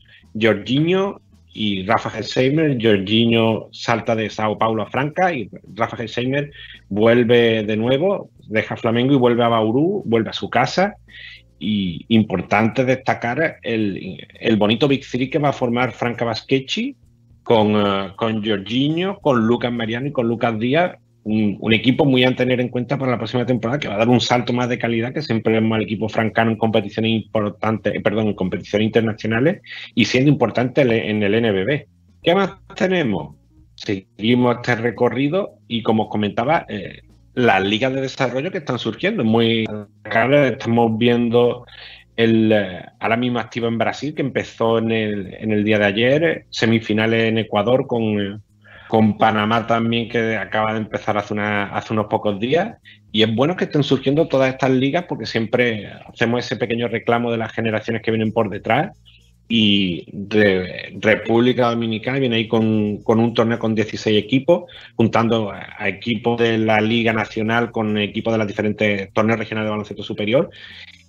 Jorginho 0.41 1.21
y 1.53 1.85
Rafa 1.85 2.11
Helseimer. 2.11 2.79
Jorginho 2.81 3.69
salta 3.73 4.17
de 4.17 4.31
Sao 4.31 4.59
Paulo 4.59 4.83
a 4.83 4.91
Franca 4.91 5.33
y 5.33 5.51
Rafa 5.75 5.97
Helseimer 5.97 6.51
vuelve 6.89 7.63
de 7.65 7.77
nuevo, 7.77 8.31
deja 8.49 8.77
Flamengo 8.77 9.13
y 9.15 9.19
vuelve 9.19 9.45
a 9.45 9.49
Bauru, 9.49 10.03
vuelve 10.07 10.31
a 10.31 10.35
su 10.35 10.49
casa. 10.49 10.97
Y 11.63 12.07
importante 12.09 12.87
destacar 12.87 13.59
el, 13.63 14.57
bonito 14.57 14.89
Big 14.89 15.07
Three 15.07 15.29
que 15.29 15.39
va 15.39 15.51
a 15.51 15.53
formar 15.53 15.93
Franca 15.93 16.25
Baschechi 16.25 16.97
con, 17.51 17.75
uh, 17.75 18.15
con 18.15 18.47
Jorginho, 18.47 19.19
con 19.19 19.45
Lucas 19.45 19.73
Mariano 19.73 20.07
y 20.07 20.13
con 20.13 20.29
Lucas 20.29 20.57
Díaz, 20.57 20.93
un, 21.25 21.73
equipo 21.73 22.05
muy 22.05 22.23
a 22.23 22.37
tener 22.37 22.61
en 22.61 22.69
cuenta 22.69 22.97
para 22.97 23.11
la 23.11 23.19
próxima 23.19 23.45
temporada 23.45 23.81
que 23.81 23.89
va 23.89 23.95
a 23.95 23.99
dar 23.99 24.09
un 24.09 24.21
salto 24.21 24.53
más 24.53 24.69
de 24.69 24.79
calidad 24.79 25.13
que 25.13 25.21
siempre 25.21 25.59
es 25.59 25.65
el 25.65 25.83
equipo 25.83 26.09
francano 26.09 26.53
en 26.53 26.57
competiciones 26.57 27.11
importantes, 27.11 27.93
eh, 27.93 28.01
perdón, 28.03 28.29
en 28.29 28.35
competiciones 28.35 28.87
internacionales 28.87 29.63
y 29.97 30.05
siendo 30.05 30.31
importante 30.31 30.83
en 30.83 31.25
el 31.25 31.43
NBB. 31.43 31.89
¿Qué 32.23 32.37
más 32.37 32.53
tenemos? 32.77 33.35
Seguimos 33.75 34.55
este 34.55 34.77
recorrido 34.77 35.55
y 35.67 35.83
como 35.83 36.05
os 36.05 36.09
comentaba, 36.09 36.67
eh, 36.69 37.01
las 37.35 37.65
ligas 37.65 37.93
de 37.93 38.03
desarrollo 38.03 38.53
que 38.53 38.59
están 38.59 38.79
surgiendo. 38.79 39.25
Muy 39.25 39.67
estamos 40.05 40.97
viendo 40.99 41.67
el, 42.17 42.53
eh, 42.53 42.85
ahora 42.99 43.17
mismo 43.17 43.39
activo 43.39 43.69
en 43.69 43.79
Brasil, 43.79 44.15
que 44.15 44.23
empezó 44.23 44.79
en 44.79 44.93
el, 44.93 45.35
en 45.35 45.53
el 45.53 45.65
día 45.65 45.79
de 45.79 45.87
ayer, 45.87 46.47
semifinales 46.51 47.29
en 47.29 47.39
Ecuador 47.39 47.87
con, 47.87 48.43
con 48.89 49.17
Panamá 49.17 49.67
también, 49.67 50.09
que 50.09 50.37
acaba 50.37 50.73
de 50.73 50.81
empezar 50.81 51.17
hace, 51.17 51.33
una, 51.33 51.67
hace 51.67 51.93
unos 51.93 52.07
pocos 52.07 52.39
días. 52.39 52.77
Y 53.13 53.23
es 53.23 53.35
bueno 53.35 53.57
que 53.57 53.65
estén 53.65 53.83
surgiendo 53.83 54.29
todas 54.29 54.53
estas 54.53 54.71
ligas 54.71 55.05
porque 55.09 55.27
siempre 55.27 55.89
hacemos 56.13 56.45
ese 56.45 56.57
pequeño 56.57 56.89
reclamo 56.89 57.31
de 57.31 57.39
las 57.39 57.53
generaciones 57.53 58.03
que 58.03 58.11
vienen 58.11 58.33
por 58.33 58.51
detrás. 58.51 58.97
Y 59.49 60.07
República 61.01 61.71
Dominicana 61.71 62.21
viene 62.21 62.37
ahí 62.37 62.47
con, 62.47 62.99
con, 63.03 63.19
un 63.19 63.35
torneo 63.35 63.59
con 63.59 63.75
16 63.75 64.17
equipos, 64.17 64.71
juntando 64.95 65.51
a 65.51 65.89
equipos 65.89 66.41
de 66.41 66.57
la 66.59 66.81
Liga 66.81 67.13
Nacional 67.13 67.73
con 67.73 67.99
equipos 67.99 68.33
de 68.33 68.39
los 68.39 68.47
diferentes 68.47 69.13
torneos 69.13 69.41
regionales 69.41 69.67
de 69.67 69.71
baloncesto 69.71 70.05
superior. 70.05 70.51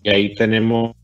Y 0.04 0.10
ahí 0.10 0.36
tenemos 0.36 0.96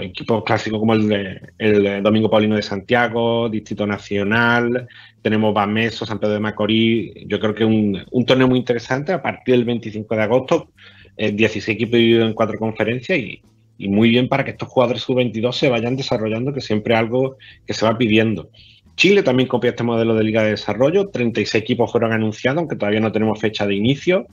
equipos 0.00 0.44
clásicos 0.44 0.78
como 0.78 0.94
el, 0.94 2.02
Domingo 2.02 2.30
Paulino 2.30 2.56
de 2.56 2.62
Santiago, 2.62 3.48
Distrito 3.48 3.86
Nacional, 3.86 4.86
tenemos 5.22 5.52
Bameso, 5.52 6.06
San 6.06 6.18
Pedro 6.18 6.34
de 6.34 6.40
Macorís. 6.40 7.12
Yo 7.26 7.40
creo 7.40 7.54
que 7.54 7.64
un, 7.64 8.04
un, 8.10 8.26
torneo 8.26 8.48
muy 8.48 8.58
interesante 8.58 9.12
a 9.12 9.20
partir 9.20 9.56
del 9.56 9.64
25 9.64 10.14
de 10.14 10.22
agosto. 10.22 10.70
16 11.16 11.68
equipos 11.70 11.98
divididos 11.98 12.28
en 12.28 12.34
cuatro 12.34 12.58
conferencias 12.58 13.18
y, 13.18 13.40
y 13.78 13.88
muy 13.88 14.10
bien 14.10 14.28
para 14.28 14.44
que 14.44 14.52
estos 14.52 14.68
jugadores 14.68 15.02
sub-22 15.02 15.52
se 15.52 15.68
vayan 15.68 15.96
desarrollando, 15.96 16.52
que 16.52 16.60
siempre 16.60 16.94
es 16.94 17.00
algo 17.00 17.36
que 17.66 17.74
se 17.74 17.84
va 17.84 17.98
pidiendo. 17.98 18.50
Chile 18.96 19.22
también 19.22 19.48
copia 19.48 19.70
este 19.70 19.82
modelo 19.82 20.14
de 20.14 20.24
liga 20.24 20.42
de 20.42 20.50
desarrollo, 20.50 21.08
36 21.08 21.62
equipos 21.62 21.92
fueron 21.92 22.12
anunciados, 22.12 22.58
aunque 22.58 22.76
todavía 22.76 23.00
no 23.00 23.12
tenemos 23.12 23.38
fecha 23.38 23.66
de 23.66 23.74
inicio. 23.74 24.26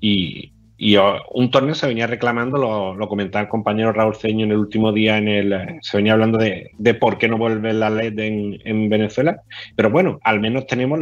Y, 0.00 0.52
y 0.84 0.96
un 0.96 1.48
torneo 1.52 1.76
se 1.76 1.86
venía 1.86 2.08
reclamando, 2.08 2.58
lo, 2.58 3.08
comentaba 3.08 3.44
el 3.44 3.48
compañero 3.48 3.92
Raúl 3.92 4.16
Ceño 4.16 4.46
en 4.46 4.50
el 4.50 4.56
último 4.56 4.90
día, 4.90 5.16
en 5.16 5.28
el, 5.28 5.78
se 5.80 5.96
venía 5.96 6.14
hablando 6.14 6.38
de, 6.38 6.94
por 6.94 7.18
qué 7.18 7.28
no 7.28 7.38
vuelve 7.38 7.72
la 7.72 7.88
LED 7.88 8.18
en, 8.18 8.90
Venezuela. 8.90 9.42
Pero 9.76 9.90
bueno, 9.90 10.18
al 10.24 10.40
menos 10.40 10.66
tenemos 10.66 10.98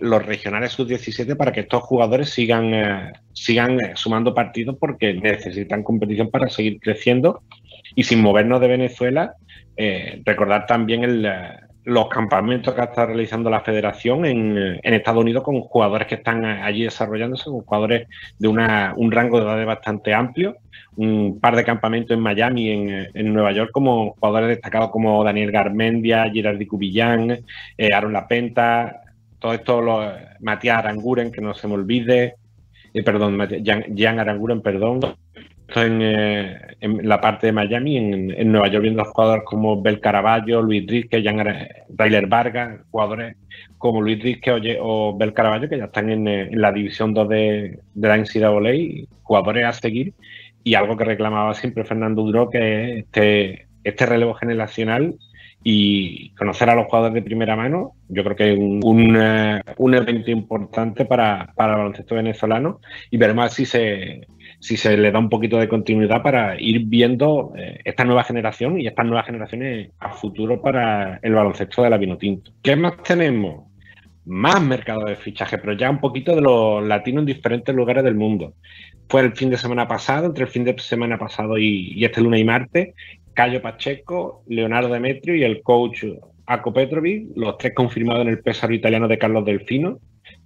los 0.00 0.26
regionales 0.26 0.72
sub-17 0.72 1.34
para 1.34 1.50
que 1.50 1.60
estos 1.60 1.82
jugadores 1.82 2.28
sigan, 2.28 2.74
eh, 2.74 3.12
sigan 3.32 3.80
eh, 3.80 3.92
sumando 3.94 4.34
partidos 4.34 4.76
porque 4.78 5.14
necesitan 5.14 5.82
competición 5.82 6.30
para 6.30 6.50
seguir 6.50 6.78
creciendo. 6.78 7.42
Y 7.94 8.04
sin 8.04 8.20
movernos 8.20 8.60
de 8.60 8.68
Venezuela, 8.68 9.32
eh, 9.78 10.20
recordar 10.26 10.66
también 10.66 11.04
el 11.04 11.26
los 11.84 12.08
campamentos 12.08 12.74
que 12.74 12.82
está 12.82 13.06
realizando 13.06 13.48
la 13.48 13.60
federación 13.60 14.24
en, 14.24 14.78
Estados 14.82 15.22
Unidos 15.22 15.42
con 15.42 15.60
jugadores 15.60 16.06
que 16.06 16.16
están 16.16 16.44
allí 16.44 16.84
desarrollándose, 16.84 17.44
con 17.44 17.62
jugadores 17.62 18.06
de 18.38 18.48
una, 18.48 18.92
un 18.96 19.10
rango 19.10 19.38
de 19.38 19.44
edades 19.44 19.66
bastante 19.66 20.12
amplio, 20.12 20.56
un 20.96 21.38
par 21.40 21.56
de 21.56 21.64
campamentos 21.64 22.16
en 22.16 22.22
Miami 22.22 22.66
y 22.66 22.70
en, 23.14 23.32
Nueva 23.32 23.52
York 23.52 23.70
como 23.72 24.12
jugadores 24.12 24.48
destacados 24.48 24.90
como 24.90 25.24
Daniel 25.24 25.52
Garmendia, 25.52 26.30
Gerardi 26.30 26.66
Cubillán, 26.66 27.30
eh, 27.78 27.94
Aaron 27.94 28.12
Lapenta, 28.12 29.02
todo 29.38 29.54
esto, 29.54 29.80
los, 29.80 30.12
Matías 30.40 30.78
Aranguren, 30.78 31.32
que 31.32 31.40
no 31.40 31.54
se 31.54 31.66
me 31.66 31.74
olvide, 31.74 32.34
eh, 32.92 33.02
perdón, 33.02 33.38
Jean 33.62 34.18
Aranguren, 34.18 34.60
perdón, 34.60 35.00
eh, 35.76 36.58
en, 36.80 37.08
la 37.08 37.20
parte 37.20 37.46
de 37.46 37.52
Miami, 37.52 37.96
en, 37.96 38.52
Nueva 38.52 38.68
York, 38.68 38.82
viendo 38.82 39.04
jugadores 39.04 39.44
como 39.44 39.80
Bel 39.80 40.00
Caraballo, 40.00 40.62
Luis 40.62 40.86
Rizque, 40.86 41.22
Tyler 41.96 42.26
Vargas, 42.26 42.80
jugadores 42.90 43.36
como 43.78 44.00
Luis 44.02 44.22
Rizque 44.22 44.78
o, 44.80 45.16
Bel 45.16 45.32
Caraballo, 45.32 45.68
que 45.68 45.78
ya 45.78 45.84
están 45.84 46.10
en, 46.10 46.60
la 46.60 46.72
división 46.72 47.14
2 47.14 47.28
de, 47.28 47.78
de 47.94 48.08
la 48.08 48.16
NCAA, 48.16 49.06
jugadores 49.22 49.64
a 49.64 49.72
seguir. 49.72 50.14
Y 50.62 50.74
algo 50.74 50.96
que 50.96 51.04
reclamaba 51.04 51.54
siempre 51.54 51.84
Fernando 51.84 52.22
Duro, 52.22 52.50
que 52.50 52.58
es 52.58 52.98
este, 53.04 53.66
este 53.84 54.06
relevo 54.06 54.34
generacional 54.34 55.16
y 55.62 56.30
conocer 56.30 56.70
a 56.70 56.74
los 56.74 56.86
jugadores 56.86 57.14
de 57.14 57.22
primera 57.22 57.54
mano, 57.54 57.92
yo 58.08 58.24
creo 58.24 58.36
que 58.36 58.52
es 58.52 58.58
un, 58.58 58.80
un, 58.82 59.16
eh, 59.16 59.62
evento 59.78 60.30
importante 60.30 61.04
para, 61.04 61.52
para 61.54 61.72
el 61.72 61.78
baloncesto 61.78 62.14
venezolano 62.14 62.80
y 63.10 63.18
veremos 63.18 63.52
si 63.52 63.66
se, 63.66 64.26
si 64.60 64.76
se 64.76 64.96
le 64.96 65.10
da 65.10 65.18
un 65.18 65.30
poquito 65.30 65.56
de 65.56 65.68
continuidad 65.68 66.22
para 66.22 66.60
ir 66.60 66.84
viendo 66.84 67.52
eh, 67.56 67.80
esta 67.84 68.04
nueva 68.04 68.24
generación 68.24 68.78
y 68.78 68.86
estas 68.86 69.06
nuevas 69.06 69.26
generaciones 69.26 69.90
a 69.98 70.10
futuro 70.10 70.60
para 70.60 71.18
el 71.22 71.34
baloncesto 71.34 71.82
de 71.82 71.90
la 71.90 71.96
Vinotinto. 71.96 72.52
¿Qué 72.62 72.76
más 72.76 73.02
tenemos? 73.02 73.64
Más 74.26 74.62
mercado 74.62 75.06
de 75.06 75.16
fichaje, 75.16 75.56
pero 75.56 75.72
ya 75.72 75.88
un 75.88 75.98
poquito 75.98 76.34
de 76.36 76.42
los 76.42 76.86
latinos 76.86 77.22
en 77.22 77.26
diferentes 77.26 77.74
lugares 77.74 78.04
del 78.04 78.14
mundo. 78.14 78.52
Fue 79.08 79.22
el 79.22 79.32
fin 79.32 79.48
de 79.48 79.56
semana 79.56 79.88
pasado, 79.88 80.26
entre 80.26 80.44
el 80.44 80.50
fin 80.50 80.64
de 80.64 80.78
semana 80.78 81.18
pasado 81.18 81.56
y, 81.58 82.04
este 82.04 82.20
lunes 82.20 82.40
y 82.40 82.44
martes, 82.44 82.94
Cayo 83.32 83.62
Pacheco, 83.62 84.44
Leonardo 84.46 84.92
Demetrio 84.92 85.34
y 85.34 85.42
el 85.42 85.62
coach 85.62 86.04
Ako 86.44 86.72
Petrovic, 86.74 87.28
los 87.34 87.56
tres 87.56 87.72
confirmados 87.74 88.22
en 88.22 88.28
el 88.28 88.40
pesaro 88.40 88.74
italiano 88.74 89.08
de 89.08 89.18
Carlos 89.18 89.44
Delfino, 89.46 90.00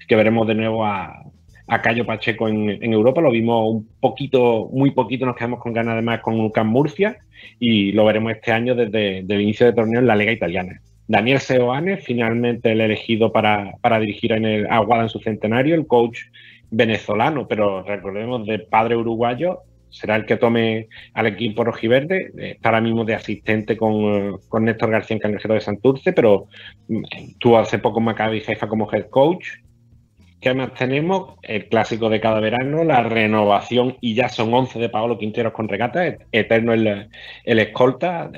que 0.06 0.16
veremos 0.16 0.46
de 0.46 0.54
nuevo 0.54 0.84
a, 0.84 1.24
a 1.66 1.80
Cayo 1.80 2.04
Pacheco 2.04 2.48
en, 2.48 2.92
Europa. 2.92 3.20
Lo 3.20 3.30
vimos 3.30 3.74
un 3.74 3.88
poquito, 4.00 4.68
muy 4.72 4.90
poquito, 4.90 5.26
nos 5.26 5.36
quedamos 5.36 5.60
con 5.60 5.72
ganas 5.72 5.94
además 5.94 6.20
con 6.20 6.36
Lucas 6.36 6.66
Murcia 6.66 7.18
y 7.58 7.92
lo 7.92 8.04
veremos 8.04 8.32
este 8.32 8.52
año 8.52 8.74
desde, 8.74 9.20
el 9.20 9.40
inicio 9.40 9.66
de 9.66 9.72
torneo 9.72 10.00
en 10.00 10.06
la 10.06 10.16
Liga 10.16 10.32
Italiana. 10.32 10.80
Daniel 11.06 11.38
Seoane, 11.38 11.98
finalmente 11.98 12.72
el 12.72 12.80
elegido 12.80 13.30
para, 13.30 13.74
dirigir 14.00 14.32
en 14.32 14.44
el 14.44 14.66
Aguada 14.70 15.02
en 15.02 15.08
su 15.10 15.20
centenario, 15.20 15.74
el 15.74 15.86
coach 15.86 16.20
venezolano, 16.70 17.46
pero 17.46 17.82
recordemos 17.82 18.46
de 18.46 18.58
padre 18.58 18.96
uruguayo, 18.96 19.60
será 19.90 20.16
el 20.16 20.26
que 20.26 20.36
tome 20.36 20.88
al 21.12 21.26
equipo 21.26 21.62
rojiverde. 21.62 22.32
Está 22.36 22.70
ahora 22.70 22.80
mismo 22.80 23.04
de 23.04 23.14
asistente 23.14 23.76
con, 23.76 24.38
con 24.48 24.64
Néstor 24.64 24.90
García 24.90 25.14
en 25.14 25.20
Cangrejero 25.20 25.54
de 25.54 25.60
Santurce, 25.60 26.12
pero 26.12 26.46
mm, 26.88 27.02
tuvo 27.38 27.58
hace 27.58 27.78
poco 27.78 28.00
Maccabi 28.00 28.40
Jefa 28.40 28.66
como 28.66 28.92
head 28.92 29.08
coach. 29.08 29.50
¿Qué 30.44 30.52
más 30.52 30.74
tenemos? 30.74 31.36
El 31.40 31.70
clásico 31.70 32.10
de 32.10 32.20
cada 32.20 32.38
verano, 32.38 32.84
la 32.84 33.02
renovación, 33.02 33.96
y 34.02 34.12
ya 34.12 34.28
son 34.28 34.52
11 34.52 34.78
de 34.78 34.90
Paolo 34.90 35.16
Quinteros 35.16 35.54
con 35.54 35.70
regata, 35.70 36.18
eterno 36.32 36.74
el, 36.74 37.08
el 37.44 37.58
escolta 37.60 38.30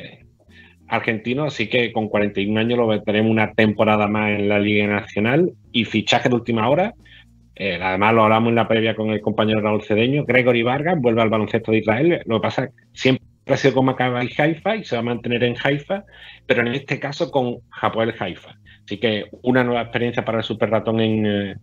argentino, 0.86 1.46
así 1.46 1.68
que 1.68 1.90
con 1.90 2.06
41 2.08 2.60
años 2.60 2.78
lo 2.78 3.02
tenemos 3.02 3.32
una 3.32 3.54
temporada 3.54 4.06
más 4.06 4.38
en 4.38 4.48
la 4.48 4.60
Liga 4.60 4.86
Nacional 4.86 5.50
y 5.72 5.84
fichaje 5.84 6.28
de 6.28 6.36
última 6.36 6.68
hora. 6.68 6.94
Eh, 7.56 7.80
además 7.82 8.14
lo 8.14 8.22
hablamos 8.22 8.50
en 8.50 8.54
la 8.54 8.68
previa 8.68 8.94
con 8.94 9.10
el 9.10 9.20
compañero 9.20 9.60
Raúl 9.60 9.82
Cedeño. 9.82 10.24
Gregory 10.24 10.62
Vargas 10.62 11.00
vuelve 11.00 11.22
al 11.22 11.30
baloncesto 11.30 11.72
de 11.72 11.78
Israel. 11.78 12.22
Lo 12.26 12.36
que 12.36 12.42
pasa 12.42 12.70
siempre 12.92 13.26
ha 13.48 13.56
sido 13.56 13.74
con 13.74 13.86
Maccabi 13.86 14.30
Haifa 14.38 14.76
y 14.76 14.84
se 14.84 14.94
va 14.94 15.00
a 15.00 15.04
mantener 15.04 15.42
en 15.42 15.56
Haifa, 15.60 16.04
pero 16.46 16.64
en 16.64 16.72
este 16.72 17.00
caso 17.00 17.32
con 17.32 17.56
Hapoel 17.80 18.14
Haifa 18.16 18.56
Así 18.84 18.98
que 18.98 19.24
una 19.42 19.64
nueva 19.64 19.82
experiencia 19.82 20.24
para 20.24 20.38
el 20.38 20.44
Super 20.44 20.70
Ratón 20.70 21.00
en, 21.00 21.26
eh, 21.26 21.56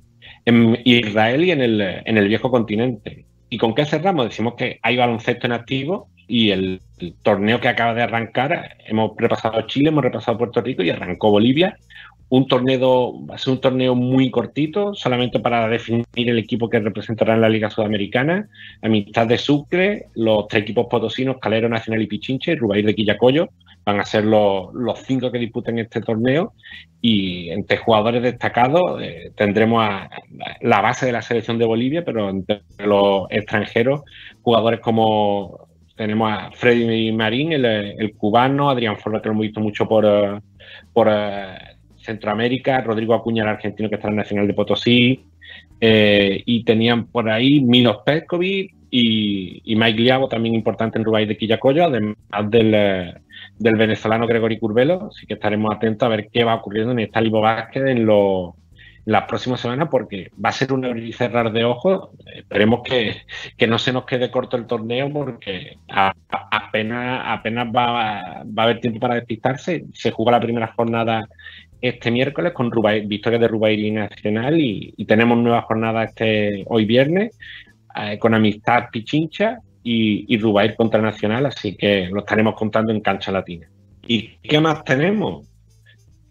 en 0.45 0.79
Israel 0.83 1.43
y 1.43 1.51
en 1.51 1.61
el, 1.61 1.81
en 1.81 2.17
el 2.17 2.27
viejo 2.27 2.51
continente. 2.51 3.25
¿Y 3.49 3.57
con 3.57 3.75
qué 3.75 3.85
cerramos? 3.85 4.29
Decimos 4.29 4.55
que 4.55 4.79
hay 4.81 4.97
baloncesto 4.97 5.47
en 5.47 5.53
activo 5.53 6.09
y 6.27 6.51
el, 6.51 6.81
el, 6.99 7.15
torneo 7.21 7.59
que 7.59 7.67
acaba 7.67 7.93
de 7.93 8.01
arrancar, 8.01 8.77
hemos 8.85 9.11
repasado 9.17 9.61
Chile, 9.67 9.89
hemos 9.89 10.03
repasado 10.03 10.37
Puerto 10.37 10.61
Rico 10.61 10.83
y 10.83 10.89
arrancó 10.89 11.29
Bolivia. 11.29 11.77
Un 12.33 12.47
torneo, 12.47 13.23
va 13.27 13.35
a 13.35 13.37
ser 13.37 13.53
un 13.53 13.61
torneo 13.61 13.93
muy 13.93 14.31
cortito, 14.31 14.95
solamente 14.95 15.39
para 15.39 15.67
definir 15.67 16.07
el 16.15 16.39
equipo 16.39 16.67
que 16.67 16.79
representará 16.79 17.35
en 17.35 17.41
la 17.41 17.47
Liga 17.47 17.69
Sudamericana. 17.69 18.49
Amistad 18.81 19.27
de 19.27 19.37
Sucre, 19.37 20.07
los 20.15 20.47
tres 20.47 20.63
equipos 20.63 20.87
potosinos, 20.89 21.37
Calero 21.39 21.69
Nacional 21.69 22.01
y 22.01 22.07
Pichinche, 22.07 22.55
Rubair 22.55 22.87
de 22.87 22.95
Quillacoyo, 22.95 23.49
van 23.85 23.99
a 23.99 24.03
ser 24.03 24.25
los, 24.25 24.73
los, 24.73 24.97
cinco 25.03 25.31
que 25.31 25.37
disputen 25.37 25.77
este 25.77 26.01
torneo 26.01 26.53
y 27.01 27.51
entre 27.51 27.77
jugadores 27.77 28.23
destacados 28.23 28.99
eh, 28.99 29.31
tendremos 29.35 29.83
a, 29.83 30.09
la 30.61 30.81
base 30.81 31.05
de 31.05 31.11
la 31.11 31.21
selección 31.21 31.59
de 31.59 31.65
Bolivia, 31.65 32.03
pero 32.03 32.31
entre 32.31 32.63
los 32.79 33.27
extranjeros, 33.29 34.01
jugadores 34.41 34.79
como 34.79 35.67
tenemos 35.95 36.31
a 36.31 36.49
Freddy 36.49 37.11
Marín, 37.11 37.53
el, 37.53 37.65
el 37.65 38.15
cubano, 38.15 38.71
Adrián 38.71 38.97
Forra, 38.97 39.21
que 39.21 39.29
lo 39.29 39.33
hemos 39.33 39.43
visto 39.43 39.59
mucho 39.59 39.87
por, 39.87 40.41
por 40.93 41.07
uh, 41.07 41.72
Centroamérica, 42.03 42.81
Rodrigo 42.81 43.13
Acuña, 43.13 43.43
el 43.43 43.49
argentino 43.49 43.89
que 43.89 43.95
está 43.95 44.07
en 44.07 44.13
el 44.13 44.17
Nacional 44.17 44.47
de 44.47 44.53
Potosí, 44.53 45.25
eh, 45.79 46.41
y 46.45 46.63
tenían 46.63 47.07
por 47.07 47.29
ahí 47.29 47.61
Milos 47.61 47.97
Petkovic 48.05 48.73
y, 48.95 49.75
Mike 49.75 49.99
Liavo, 49.99 50.27
también 50.27 50.53
importante 50.53 50.99
en 50.99 51.03
Rubay 51.03 51.25
de 51.25 51.35
Quillacoyo, 51.35 51.85
además 51.85 52.15
del, 52.45 53.15
del 53.57 53.75
venezolano 53.75 54.27
Gregory 54.27 54.59
Curvelo, 54.59 55.09
así 55.11 55.25
que 55.25 55.33
estaremos 55.33 55.75
atentos 55.75 56.05
a 56.05 56.09
ver 56.09 56.29
qué 56.31 56.43
va 56.43 56.55
ocurriendo 56.55 56.91
en 56.91 56.99
esta 56.99 57.19
Libo 57.19 57.41
Vázquez 57.41 57.83
en, 57.87 58.05
lo, 58.05 58.55
en, 59.05 59.11
las 59.11 59.23
próximas 59.23 59.61
semanas, 59.61 59.87
porque 59.89 60.29
va 60.33 60.49
a 60.49 60.53
ser 60.53 60.71
un 60.73 60.85
abrir 60.85 61.05
y 61.05 61.11
cerrar 61.11 61.51
de 61.51 61.65
ojos. 61.65 62.09
Esperemos 62.35 62.81
que, 62.83 63.23
que, 63.57 63.65
no 63.65 63.79
se 63.79 63.91
nos 63.91 64.05
quede 64.05 64.29
corto 64.29 64.57
el 64.57 64.67
torneo, 64.67 65.11
porque 65.11 65.77
apenas, 65.89 67.23
apenas 67.25 67.67
va, 67.67 67.91
va, 68.43 68.61
a 68.61 68.63
haber 68.63 68.79
tiempo 68.79 68.99
para 68.99 69.15
despistarse. 69.15 69.85
Se 69.93 70.11
juega 70.11 70.33
la 70.33 70.39
primera 70.39 70.67
jornada 70.67 71.27
este 71.83 72.11
miércoles 72.11 72.53
con 72.53 72.71
Rubai, 72.71 73.05
victoria 73.05 73.37
de 73.37 73.47
Rubairi 73.49 73.91
Nacional 73.91 74.59
y, 74.59 74.93
y, 74.95 75.05
tenemos 75.05 75.37
nueva 75.37 75.63
jornada 75.63 76.05
este 76.05 76.63
hoy 76.67 76.85
viernes 76.85 77.37
eh, 77.95 78.17
con 78.17 78.33
Amistad 78.33 78.85
Pichincha 78.89 79.59
y, 79.83 80.33
y 80.33 80.37
Rubair 80.37 80.77
contra 80.77 81.01
Nacional, 81.01 81.45
así 81.45 81.75
que 81.75 82.07
lo 82.09 82.19
estaremos 82.19 82.55
contando 82.55 82.93
en 82.93 83.01
cancha 83.01 83.33
latina. 83.33 83.67
¿Y 84.07 84.37
qué 84.41 84.61
más 84.61 84.85
tenemos? 84.85 85.45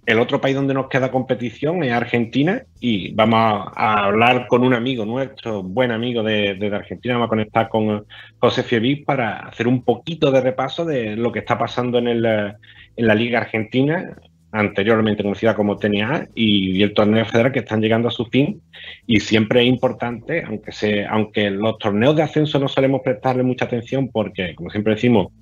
El 0.06 0.18
otro 0.20 0.40
país 0.40 0.56
donde 0.56 0.72
nos 0.72 0.88
queda 0.88 1.10
competición 1.10 1.84
es 1.84 1.92
Argentina 1.92 2.62
y 2.80 3.12
vamos 3.12 3.68
a, 3.76 4.06
hablar 4.06 4.46
con 4.48 4.64
un 4.64 4.72
amigo 4.72 5.04
nuestro, 5.04 5.62
buen 5.62 5.92
amigo 5.92 6.22
de, 6.22 6.70
Argentina, 6.74 7.14
vamos 7.14 7.26
a 7.26 7.28
conectar 7.28 7.68
con 7.68 8.06
José 8.38 8.62
Fievis 8.62 9.04
para 9.04 9.40
hacer 9.40 9.68
un 9.68 9.84
poquito 9.84 10.30
de 10.30 10.40
repaso 10.40 10.86
de 10.86 11.14
lo 11.14 11.30
que 11.30 11.40
está 11.40 11.58
pasando 11.58 11.98
en, 11.98 12.08
el, 12.08 12.24
en 12.24 13.06
la 13.06 13.14
Liga 13.14 13.40
Argentina, 13.40 14.16
anteriormente 14.52 15.22
conocida 15.22 15.54
como 15.54 15.78
TNA, 15.78 16.28
y, 16.34 16.82
el 16.82 16.94
torneo 16.94 17.24
federal 17.24 17.52
que 17.52 17.60
están 17.60 17.80
llegando 17.80 18.08
a 18.08 18.12
su 18.12 18.26
fin. 18.26 18.62
Y 19.06 19.20
siempre 19.20 19.62
es 19.62 19.68
importante, 19.68 20.44
aunque, 20.46 20.72
se, 20.72 21.06
aunque 21.06 21.50
los 21.50 21.78
torneos 21.78 22.14
de 22.14 22.22
ascenso 22.22 22.58
no 22.58 22.68
solemos 22.68 23.00
prestarle 23.02 23.42
mucha 23.42 23.64
atención 23.64 24.08
porque, 24.12 24.54
como 24.54 24.70
siempre 24.70 24.94
decimos, 24.94 25.32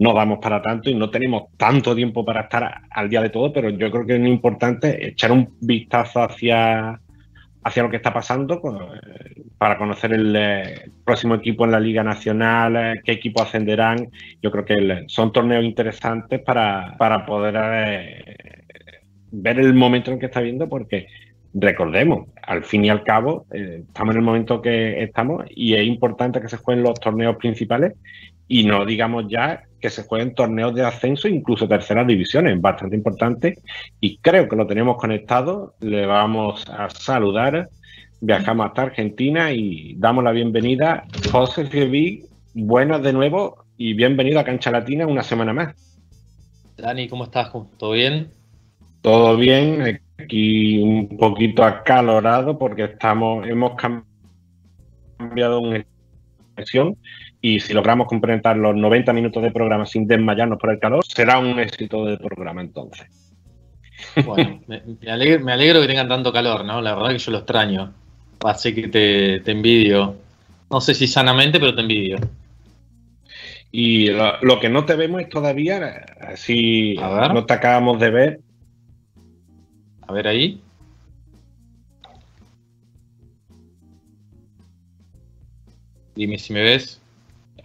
no 0.00 0.14
damos 0.14 0.38
para 0.40 0.62
tanto 0.62 0.90
y 0.90 0.94
no 0.94 1.10
tenemos 1.10 1.44
tanto 1.56 1.94
tiempo 1.94 2.24
para 2.24 2.42
estar 2.42 2.82
al 2.90 3.08
día 3.08 3.20
de 3.20 3.28
todo, 3.28 3.52
pero 3.52 3.70
yo 3.70 3.90
creo 3.90 4.06
que 4.06 4.16
es 4.16 4.26
importante 4.26 5.08
echar 5.08 5.30
un 5.30 5.56
vistazo 5.60 6.22
hacia, 6.22 7.00
hacia 7.62 7.82
lo 7.82 7.90
que 7.90 7.96
está 7.96 8.12
pasando 8.12 8.60
para 9.58 9.76
conocer 9.76 10.12
el, 10.12 10.34
el, 10.34 10.92
próximo 11.04 11.34
equipo 11.34 11.64
en 11.64 11.72
la 11.72 11.80
Liga 11.80 12.02
Nacional, 12.02 13.00
qué 13.04 13.12
equipos 13.12 13.42
ascenderán. 13.42 14.08
Yo 14.42 14.50
creo 14.50 14.64
que 14.64 15.04
son 15.08 15.32
torneos 15.32 15.64
interesantes 15.64 16.40
para, 16.40 16.96
para 16.96 17.26
poder 17.26 17.56
eh, 17.58 18.64
ver 19.30 19.58
el 19.58 19.74
momento 19.74 20.10
en 20.10 20.18
que 20.18 20.26
está 20.26 20.40
viendo, 20.40 20.68
porque 20.68 21.08
recordemos, 21.52 22.28
al 22.42 22.64
fin 22.64 22.84
y 22.84 22.90
al 22.90 23.02
cabo, 23.02 23.46
eh, 23.52 23.82
estamos 23.86 24.14
en 24.14 24.20
el 24.20 24.24
momento 24.24 24.62
que 24.62 25.02
estamos 25.02 25.44
y 25.50 25.74
es 25.74 25.86
importante 25.86 26.40
que 26.40 26.48
se 26.48 26.56
jueguen 26.56 26.84
los 26.84 26.98
torneos 27.00 27.36
principales 27.36 27.94
y 28.48 28.64
no 28.64 28.84
digamos 28.84 29.26
ya 29.28 29.64
que 29.80 29.90
se 29.90 30.04
jueguen 30.04 30.34
torneos 30.34 30.74
de 30.74 30.84
ascenso, 30.84 31.26
incluso 31.26 31.66
terceras 31.66 32.06
divisiones, 32.06 32.60
bastante 32.60 32.96
importante. 32.96 33.58
Y 34.00 34.18
creo 34.18 34.48
que 34.48 34.56
lo 34.56 34.66
tenemos 34.66 34.96
conectado. 34.98 35.74
Le 35.80 36.06
vamos 36.06 36.68
a 36.68 36.90
saludar. 36.90 37.68
Viajamos 38.20 38.66
hasta 38.66 38.82
Argentina 38.82 39.52
y 39.52 39.94
damos 39.96 40.22
la 40.22 40.32
bienvenida. 40.32 41.04
José 41.32 41.66
Fiebi, 41.66 42.24
buenas 42.54 43.02
de 43.02 43.12
nuevo 43.12 43.64
y 43.76 43.94
bienvenido 43.94 44.38
a 44.38 44.44
Cancha 44.44 44.70
Latina 44.70 45.06
una 45.06 45.22
semana 45.22 45.54
más. 45.54 45.74
Dani, 46.76 47.08
¿cómo 47.08 47.24
estás? 47.24 47.50
¿Todo 47.78 47.92
bien? 47.92 48.28
Todo 49.00 49.36
bien, 49.38 50.00
aquí 50.18 50.82
un 50.82 51.16
poquito 51.16 51.64
acalorado 51.64 52.58
porque 52.58 52.84
estamos, 52.84 53.46
hemos 53.46 53.72
cambiado 55.18 55.60
una 55.60 55.84
sesión 56.56 56.96
y 57.42 57.60
si 57.60 57.72
logramos 57.72 58.06
completar 58.06 58.56
los 58.56 58.76
90 58.76 59.12
minutos 59.12 59.42
de 59.42 59.50
programa 59.50 59.86
sin 59.86 60.06
desmayarnos 60.06 60.58
por 60.58 60.70
el 60.70 60.78
calor, 60.78 61.04
será 61.04 61.38
un 61.38 61.58
éxito 61.58 62.04
del 62.04 62.18
programa 62.18 62.60
entonces. 62.60 63.06
Bueno, 64.24 64.60
me, 64.66 64.82
me, 65.00 65.10
alegro, 65.10 65.44
me, 65.44 65.52
alegro, 65.52 65.80
que 65.80 65.86
tengan 65.86 66.08
tanto 66.08 66.32
calor, 66.32 66.64
¿no? 66.64 66.80
La 66.82 66.94
verdad 66.94 67.10
que 67.10 67.18
yo 67.18 67.32
lo 67.32 67.38
extraño. 67.38 67.92
Así 68.44 68.74
que 68.74 68.88
te, 68.88 69.40
te 69.40 69.50
envidio. 69.52 70.16
No 70.70 70.80
sé 70.80 70.94
si 70.94 71.06
sanamente, 71.06 71.58
pero 71.58 71.74
te 71.74 71.80
envidio. 71.80 72.18
Y 73.72 74.08
lo, 74.08 74.40
lo 74.42 74.60
que 74.60 74.68
no 74.68 74.84
te 74.84 74.96
vemos 74.96 75.20
es 75.20 75.28
todavía, 75.28 76.04
si 76.34 76.94
no 76.94 77.46
te 77.46 77.54
acabamos 77.54 78.00
de 78.00 78.10
ver. 78.10 78.40
A 80.06 80.12
ver 80.12 80.28
ahí. 80.28 80.60
Dime 86.14 86.38
si 86.38 86.52
me 86.52 86.62
ves. 86.62 86.99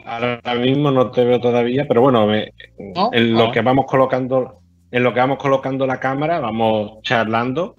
Ahora 0.06 0.56
mismo 0.56 0.92
no 0.92 1.10
te 1.10 1.26
veo 1.26 1.40
todavía, 1.40 1.86
pero 1.88 2.02
bueno, 2.02 2.28
me, 2.28 2.54
¿No? 2.78 3.10
en 3.12 3.34
lo 3.34 3.52
que 3.52 3.62
vamos 3.62 3.86
colocando, 3.88 4.60
en 4.92 5.04
lo 5.04 5.14
que 5.14 5.20
vamos 5.20 5.40
colocando 5.40 5.88
la 5.88 6.00
cámara, 6.00 6.40
vamos 6.40 7.02
charlando, 7.02 7.76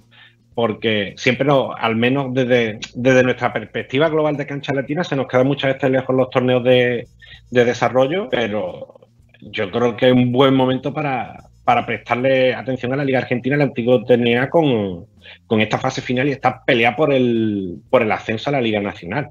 porque 0.54 1.14
siempre 1.16 1.46
no, 1.46 1.72
al 1.72 1.94
menos 1.94 2.34
desde, 2.34 2.80
desde 2.94 3.22
nuestra 3.22 3.52
perspectiva 3.52 4.08
global 4.08 4.36
de 4.36 4.46
cancha 4.46 4.74
latina, 4.74 5.04
se 5.04 5.14
nos 5.14 5.28
quedan 5.28 5.46
muchas 5.46 5.74
veces 5.74 5.90
lejos 5.90 6.16
los 6.16 6.30
torneos 6.30 6.64
de, 6.64 7.06
de 7.50 7.64
desarrollo, 7.64 8.28
pero 8.28 9.08
yo 9.40 9.70
creo 9.70 9.96
que 9.96 10.08
es 10.08 10.12
un 10.12 10.32
buen 10.32 10.54
momento 10.54 10.92
para, 10.92 11.44
para 11.64 11.86
prestarle 11.86 12.54
atención 12.54 12.92
a 12.92 12.96
la 12.96 13.04
Liga 13.04 13.18
Argentina, 13.18 13.56
el 13.56 13.62
antiguo 13.62 14.04
TNA, 14.04 14.50
con, 14.50 15.06
con 15.46 15.60
esta 15.60 15.78
fase 15.78 16.00
final 16.00 16.28
y 16.28 16.32
esta 16.32 16.64
pelea 16.64 16.96
por 16.96 17.12
el, 17.12 17.78
por 17.90 18.02
el 18.02 18.12
ascenso 18.12 18.50
a 18.50 18.54
la 18.54 18.60
Liga 18.60 18.80
Nacional. 18.80 19.30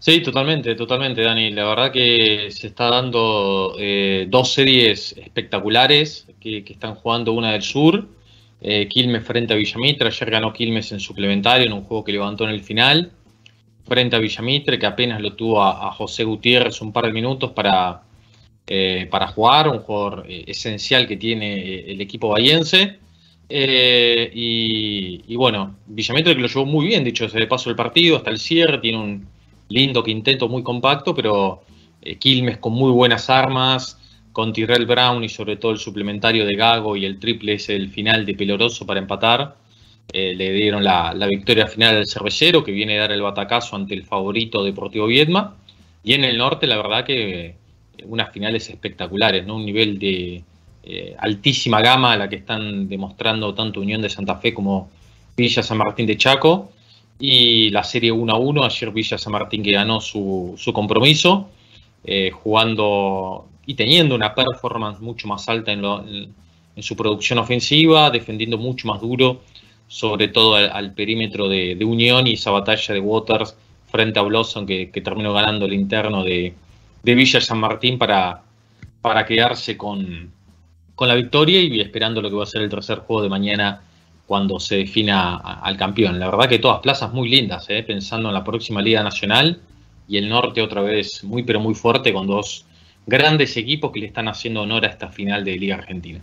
Sí, 0.00 0.22
totalmente, 0.22 0.74
totalmente, 0.76 1.20
Dani. 1.20 1.50
La 1.50 1.66
verdad 1.66 1.92
que 1.92 2.50
se 2.50 2.68
está 2.68 2.88
dando 2.88 3.74
eh, 3.78 4.26
dos 4.30 4.50
series 4.54 5.12
espectaculares 5.12 6.26
que, 6.40 6.64
están 6.66 6.94
jugando 6.94 7.34
una 7.34 7.52
del 7.52 7.60
sur. 7.60 8.08
Eh, 8.62 8.88
Quilmes 8.88 9.22
frente 9.24 9.52
a 9.52 9.56
Villamitre. 9.56 10.08
Ayer 10.08 10.30
ganó 10.30 10.54
Quilmes 10.54 10.90
en 10.92 11.00
suplementario 11.00 11.66
en 11.66 11.74
un 11.74 11.82
juego 11.82 12.02
que 12.02 12.12
levantó 12.12 12.44
en 12.44 12.50
el 12.50 12.62
final. 12.62 13.12
Frente 13.86 14.16
a 14.16 14.20
Villamitre, 14.20 14.78
que 14.78 14.86
apenas 14.86 15.20
lo 15.20 15.34
tuvo 15.34 15.62
a, 15.62 15.88
a 15.88 15.92
José 15.92 16.24
Gutiérrez 16.24 16.80
un 16.80 16.92
par 16.94 17.04
de 17.04 17.12
minutos 17.12 17.50
para, 17.52 18.02
eh, 18.66 19.06
para 19.10 19.26
jugar. 19.28 19.68
Un 19.68 19.80
jugador 19.80 20.24
eh, 20.26 20.44
esencial 20.46 21.06
que 21.06 21.18
tiene 21.18 21.58
eh, 21.58 21.92
el 21.92 22.00
equipo 22.00 22.28
bahiense. 22.30 23.00
Y, 23.50 25.22
y, 25.26 25.36
bueno, 25.36 25.76
Villamitre 25.86 26.34
que 26.34 26.40
lo 26.40 26.48
llevó 26.48 26.64
muy 26.64 26.86
bien, 26.86 27.04
dicho 27.04 27.28
sea 27.28 27.40
de 27.40 27.46
paso 27.46 27.68
el 27.68 27.76
partido, 27.76 28.16
hasta 28.16 28.30
el 28.30 28.38
cierre. 28.38 28.78
Tiene 28.78 28.98
un 28.98 29.39
lindo 29.70 30.04
quinteto 30.04 30.48
muy 30.48 30.62
compacto, 30.62 31.14
pero 31.14 31.62
eh, 32.02 32.16
Quilmes 32.16 32.58
con 32.58 32.74
muy 32.74 32.92
buenas 32.92 33.30
armas, 33.30 33.98
con 34.32 34.52
Tyrell 34.52 34.86
Brown 34.86 35.24
y 35.24 35.28
sobre 35.28 35.56
todo 35.56 35.72
el 35.72 35.78
suplementario 35.78 36.44
de 36.44 36.54
Gago 36.54 36.96
y 36.96 37.04
el 37.04 37.18
triple 37.18 37.54
es 37.54 37.68
el 37.68 37.88
final 37.88 38.26
de 38.26 38.34
Peloroso 38.34 38.86
para 38.86 39.00
empatar. 39.00 39.56
Eh, 40.12 40.34
le 40.34 40.52
dieron 40.52 40.82
la, 40.82 41.14
la, 41.14 41.26
victoria 41.26 41.68
final 41.68 41.96
al 41.96 42.06
cervecero 42.06 42.64
que 42.64 42.72
viene 42.72 42.98
a 42.98 43.02
dar 43.02 43.12
el 43.12 43.22
batacazo 43.22 43.76
ante 43.76 43.94
el 43.94 44.04
favorito 44.04 44.64
Deportivo 44.64 45.06
Viedma. 45.06 45.56
Y 46.02 46.14
en 46.14 46.24
el 46.24 46.36
norte, 46.36 46.66
la 46.66 46.76
verdad 46.76 47.04
que 47.04 47.46
eh, 47.46 47.56
unas 48.06 48.32
finales 48.32 48.68
espectaculares, 48.68 49.46
¿no? 49.46 49.56
Un 49.56 49.66
nivel 49.66 49.98
de 49.98 50.42
eh, 50.82 51.14
altísima 51.18 51.80
gama 51.80 52.12
a 52.12 52.16
la 52.16 52.28
que 52.28 52.36
están 52.36 52.88
demostrando 52.88 53.54
tanto 53.54 53.80
Unión 53.80 54.02
de 54.02 54.08
Santa 54.08 54.36
Fe 54.36 54.54
como 54.54 54.90
Villa 55.36 55.62
San 55.62 55.78
Martín 55.78 56.06
de 56.06 56.16
Chaco 56.16 56.72
y 57.20 57.70
la 57.70 57.84
serie 57.84 58.10
1 58.10 58.32
a 58.32 58.38
1. 58.38 58.64
Ayer 58.64 58.90
Villa 58.90 59.18
San 59.18 59.32
Martín 59.32 59.62
que 59.62 59.72
ganó 59.72 60.00
su, 60.00 60.54
su 60.56 60.72
compromiso, 60.72 61.50
eh, 62.02 62.30
jugando 62.32 63.46
y 63.66 63.74
teniendo 63.74 64.14
una 64.14 64.34
performance 64.34 65.00
mucho 65.00 65.28
más 65.28 65.48
alta 65.48 65.70
en, 65.70 65.82
lo, 65.82 66.04
en, 66.04 66.34
su 66.82 66.96
producción 66.96 67.38
ofensiva, 67.38 68.10
defendiendo 68.10 68.56
mucho 68.56 68.88
más 68.88 69.00
duro, 69.02 69.42
sobre 69.86 70.28
todo 70.28 70.54
al, 70.54 70.94
perímetro 70.94 71.46
de, 71.46 71.76
Unión 71.84 72.26
y 72.26 72.32
esa 72.32 72.50
batalla 72.50 72.94
de 72.94 73.00
Waters 73.00 73.54
frente 73.86 74.18
a 74.18 74.22
Blossom 74.22 74.64
que, 74.64 74.86
terminó 74.86 75.34
ganando 75.34 75.66
el 75.66 75.74
interno 75.74 76.24
de, 76.24 76.54
Villa 77.02 77.40
San 77.40 77.58
Martín 77.58 77.98
para, 77.98 78.42
para 79.02 79.26
quedarse 79.26 79.76
con, 79.76 80.32
con 80.94 81.08
la 81.08 81.14
victoria 81.14 81.60
y 81.60 81.80
esperando 81.80 82.22
lo 82.22 82.30
que 82.30 82.36
va 82.36 82.44
a 82.44 82.46
ser 82.46 82.62
el 82.62 82.70
tercer 82.70 83.00
juego 83.00 83.22
de 83.22 83.28
mañana 83.28 83.82
cuando 84.30 84.60
se 84.60 84.76
defina 84.76 85.38
al 85.38 85.76
campeón. 85.76 86.20
La 86.20 86.30
verdad 86.30 86.48
que 86.48 86.60
todas 86.60 86.78
plazas 86.78 87.12
muy 87.12 87.28
lindas, 87.28 87.68
¿eh? 87.68 87.82
pensando 87.82 88.28
en 88.28 88.34
la 88.34 88.44
próxima 88.44 88.80
Liga 88.80 89.02
Nacional 89.02 89.60
y 90.06 90.18
el 90.18 90.28
norte 90.28 90.62
otra 90.62 90.82
vez 90.82 91.24
muy 91.24 91.42
pero 91.42 91.58
muy 91.58 91.74
fuerte 91.74 92.12
con 92.12 92.28
dos 92.28 92.64
grandes 93.08 93.56
equipos 93.56 93.90
que 93.90 93.98
le 93.98 94.06
están 94.06 94.28
haciendo 94.28 94.62
honor 94.62 94.84
a 94.84 94.88
esta 94.90 95.08
final 95.08 95.44
de 95.44 95.56
Liga 95.56 95.74
Argentina. 95.74 96.20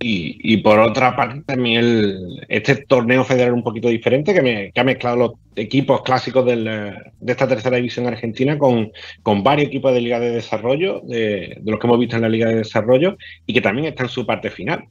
Y, 0.00 0.56
por 0.56 0.80
otra 0.80 1.14
parte, 1.14 1.42
también 1.46 2.16
este 2.48 2.74
torneo 2.86 3.22
federal 3.22 3.52
un 3.52 3.62
poquito 3.62 3.86
diferente, 3.88 4.34
que, 4.34 4.72
ha 4.74 4.84
mezclado 4.84 5.16
los 5.16 5.32
equipos 5.54 6.02
clásicos 6.02 6.44
de 6.44 6.92
esta 7.24 7.46
tercera 7.46 7.76
división 7.76 8.08
argentina 8.08 8.58
con, 8.58 8.90
con, 9.22 9.44
varios 9.44 9.68
equipos 9.68 9.92
de 9.92 10.00
Liga 10.00 10.18
de 10.18 10.32
Desarrollo, 10.32 11.02
de, 11.04 11.58
de, 11.60 11.70
los 11.70 11.78
que 11.78 11.86
hemos 11.86 12.00
visto 12.00 12.16
en 12.16 12.22
la 12.22 12.28
Liga 12.28 12.48
de 12.48 12.56
Desarrollo, 12.56 13.16
y 13.46 13.52
que 13.54 13.60
también 13.60 13.86
está 13.86 14.02
en 14.04 14.08
su 14.08 14.26
parte 14.26 14.50
final. 14.50 14.88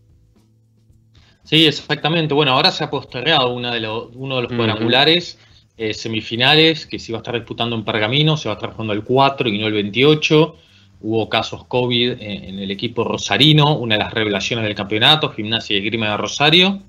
Sí, 1.47 1.65
exactamente. 1.65 2.33
Bueno, 2.33 2.51
ahora 2.51 2.71
se 2.71 2.83
ha 2.83 2.89
postergado 2.89 3.53
uno 3.53 3.71
de 3.71 3.79
los, 3.79 4.09
uno 4.15 4.35
de 4.35 4.41
los 4.41 4.51
cuadrangulares 4.51 5.39
eh, 5.77 5.93
semifinales 5.93 6.85
que 6.85 6.99
se 6.99 7.13
iba 7.13 7.19
a 7.19 7.21
estar 7.21 7.35
disputando 7.35 7.73
en 7.73 7.85
Pergamino, 7.85 8.35
se 8.35 8.49
va 8.49 8.55
a 8.55 8.57
estar 8.57 8.71
jugando 8.71 8.91
el 8.91 9.05
4 9.05 9.47
y 9.47 9.57
no 9.57 9.67
el 9.67 9.73
28. 9.73 10.55
Hubo 10.99 11.29
casos 11.29 11.63
COVID 11.63 12.17
en, 12.19 12.59
el 12.59 12.69
equipo 12.69 13.05
rosarino, 13.05 13.77
una 13.77 13.95
de 13.95 14.03
las 14.03 14.13
revelaciones 14.13 14.65
del 14.65 14.75
campeonato, 14.75 15.29
Gimnasia 15.29 15.77
y 15.77 15.79
Grima 15.79 16.09
de 16.09 16.17
Rosario. 16.17 16.81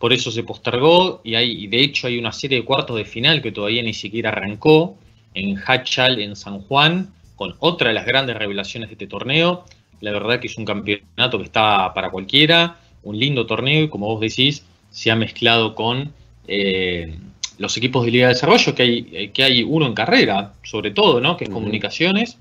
Por 0.00 0.12
eso 0.12 0.32
se 0.32 0.42
postergó 0.42 1.20
y, 1.22 1.36
hay, 1.36 1.68
de 1.68 1.80
hecho 1.80 2.08
hay 2.08 2.18
una 2.18 2.32
serie 2.32 2.58
de 2.58 2.64
cuartos 2.64 2.96
de 2.96 3.04
final 3.04 3.40
que 3.42 3.52
todavía 3.52 3.84
ni 3.84 3.94
siquiera 3.94 4.30
arrancó 4.30 4.96
en 5.34 5.56
Hachal, 5.56 6.18
en 6.18 6.34
San 6.34 6.62
Juan, 6.62 7.14
con 7.36 7.54
otra 7.60 7.88
de 7.88 7.94
las 7.94 8.06
grandes 8.06 8.36
revelaciones 8.36 8.88
de 8.88 8.94
este 8.94 9.06
torneo. 9.06 9.66
La 10.00 10.10
verdad 10.10 10.40
que 10.40 10.48
es 10.48 10.58
un 10.58 10.64
campeonato 10.64 11.38
que 11.38 11.44
está 11.44 11.94
para 11.94 12.10
cualquiera 12.10 12.80
un 13.04 13.18
lindo 13.18 13.46
torneo 13.46 13.84
y 13.84 13.88
como 13.88 14.06
vos 14.06 14.20
decís, 14.20 14.64
se 14.90 15.10
ha 15.10 15.16
mezclado 15.16 15.74
con 15.74 16.12
eh, 16.48 17.16
los 17.58 17.76
equipos 17.76 18.04
de 18.04 18.10
Liga 18.10 18.28
de 18.28 18.34
Desarrollo, 18.34 18.74
que 18.74 18.82
hay, 18.82 19.08
eh, 19.12 19.30
que 19.30 19.44
hay 19.44 19.62
uno 19.62 19.86
en 19.86 19.94
carrera, 19.94 20.54
sobre 20.62 20.90
todo, 20.90 21.20
¿no? 21.20 21.36
Que 21.36 21.44
es 21.44 21.50
comunicaciones, 21.50 22.38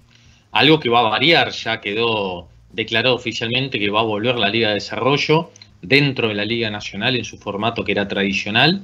algo 0.51 0.79
que 0.79 0.89
va 0.89 0.99
a 0.99 1.09
variar, 1.09 1.51
ya 1.51 1.81
quedó 1.81 2.47
declarado 2.71 3.15
oficialmente 3.15 3.79
que 3.79 3.89
va 3.89 3.99
a 3.99 4.03
volver 4.03 4.37
la 4.37 4.49
Liga 4.49 4.69
de 4.69 4.75
Desarrollo 4.75 5.51
dentro 5.81 6.29
de 6.29 6.33
la 6.33 6.45
Liga 6.45 6.69
Nacional 6.69 7.15
en 7.15 7.25
su 7.25 7.37
formato 7.37 7.83
que 7.83 7.91
era 7.91 8.07
tradicional. 8.07 8.83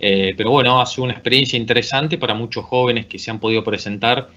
Eh, 0.00 0.34
pero 0.36 0.50
bueno, 0.50 0.80
ha 0.80 0.86
sido 0.86 1.04
una 1.04 1.12
experiencia 1.12 1.56
interesante 1.56 2.18
para 2.18 2.34
muchos 2.34 2.64
jóvenes 2.64 3.06
que 3.06 3.18
se 3.18 3.30
han 3.30 3.40
podido 3.40 3.64
presentar 3.64 4.30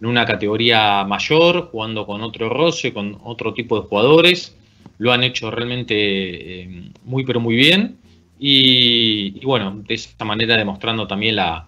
en 0.00 0.06
una 0.06 0.26
categoría 0.26 1.04
mayor, 1.04 1.70
jugando 1.70 2.06
con 2.06 2.22
otro 2.22 2.48
roce, 2.50 2.92
con 2.92 3.18
otro 3.24 3.54
tipo 3.54 3.80
de 3.80 3.88
jugadores 3.88 4.56
lo 4.98 5.12
han 5.12 5.24
hecho 5.24 5.50
realmente 5.50 5.94
eh, 5.94 6.90
muy 7.04 7.24
pero 7.24 7.40
muy 7.40 7.56
bien 7.56 7.98
y, 8.38 9.44
bueno, 9.44 9.82
de 9.86 9.94
esta 9.94 10.24
manera 10.24 10.56
demostrando 10.56 11.06
también 11.06 11.36
la, 11.36 11.66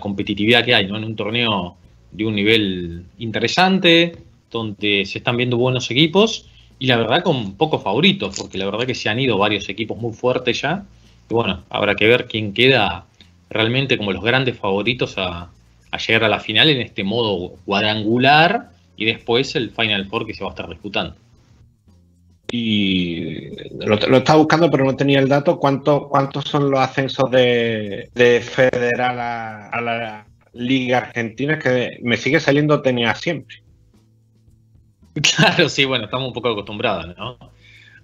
competitividad 0.00 0.64
que 0.64 0.74
hay 0.74 0.86
¿no? 0.86 0.96
en 0.96 1.04
un 1.04 1.16
torneo 1.16 1.76
de 2.10 2.26
un 2.26 2.34
nivel 2.34 3.04
interesante, 3.18 4.16
donde 4.50 5.04
se 5.06 5.18
están 5.18 5.36
viendo 5.36 5.56
buenos 5.56 5.90
equipos 5.90 6.46
y 6.78 6.86
la 6.86 6.96
verdad 6.96 7.22
con 7.22 7.54
pocos 7.54 7.82
favoritos, 7.82 8.36
porque 8.38 8.58
la 8.58 8.66
verdad 8.66 8.86
que 8.86 8.94
se 8.94 9.08
han 9.08 9.18
ido 9.18 9.38
varios 9.38 9.68
equipos 9.68 9.98
muy 9.98 10.12
fuertes 10.12 10.60
ya. 10.60 10.84
Y 11.30 11.34
bueno, 11.34 11.64
habrá 11.70 11.94
que 11.94 12.06
ver 12.06 12.26
quién 12.26 12.52
queda 12.52 13.06
realmente 13.50 13.96
como 13.96 14.12
los 14.12 14.22
grandes 14.22 14.58
favoritos 14.58 15.16
a, 15.18 15.50
a 15.90 15.98
llegar 15.98 16.24
a 16.24 16.28
la 16.28 16.40
final 16.40 16.68
en 16.68 16.80
este 16.80 17.04
modo 17.04 17.54
cuadrangular 17.64 18.70
y 18.96 19.04
después 19.06 19.54
el 19.56 19.70
Final 19.70 20.06
Four 20.06 20.26
que 20.26 20.34
se 20.34 20.42
va 20.44 20.50
a 20.50 20.52
estar 20.52 20.68
disputando 20.68 21.14
y 22.50 23.50
lo, 23.84 23.94
estaba 23.96 24.38
buscando, 24.38 24.70
pero 24.70 24.84
no 24.84 24.96
tenía 24.96 25.18
el 25.20 25.28
dato. 25.28 25.58
¿Cuánto, 25.58 26.08
¿Cuántos 26.08 26.44
son 26.44 26.70
los 26.70 26.80
ascensos 26.80 27.30
de, 27.30 28.08
Federal 28.42 29.20
a, 29.20 29.80
la 29.80 30.26
Liga 30.54 30.98
Argentina? 30.98 31.58
Que 31.58 31.98
me 32.02 32.16
sigue 32.16 32.40
saliendo 32.40 32.80
tenía 32.82 33.14
siempre. 33.14 33.62
Claro, 35.36 35.68
sí, 35.68 35.84
bueno, 35.84 36.04
estamos 36.04 36.28
un 36.28 36.32
poco 36.32 36.50
acostumbrados 36.50 37.14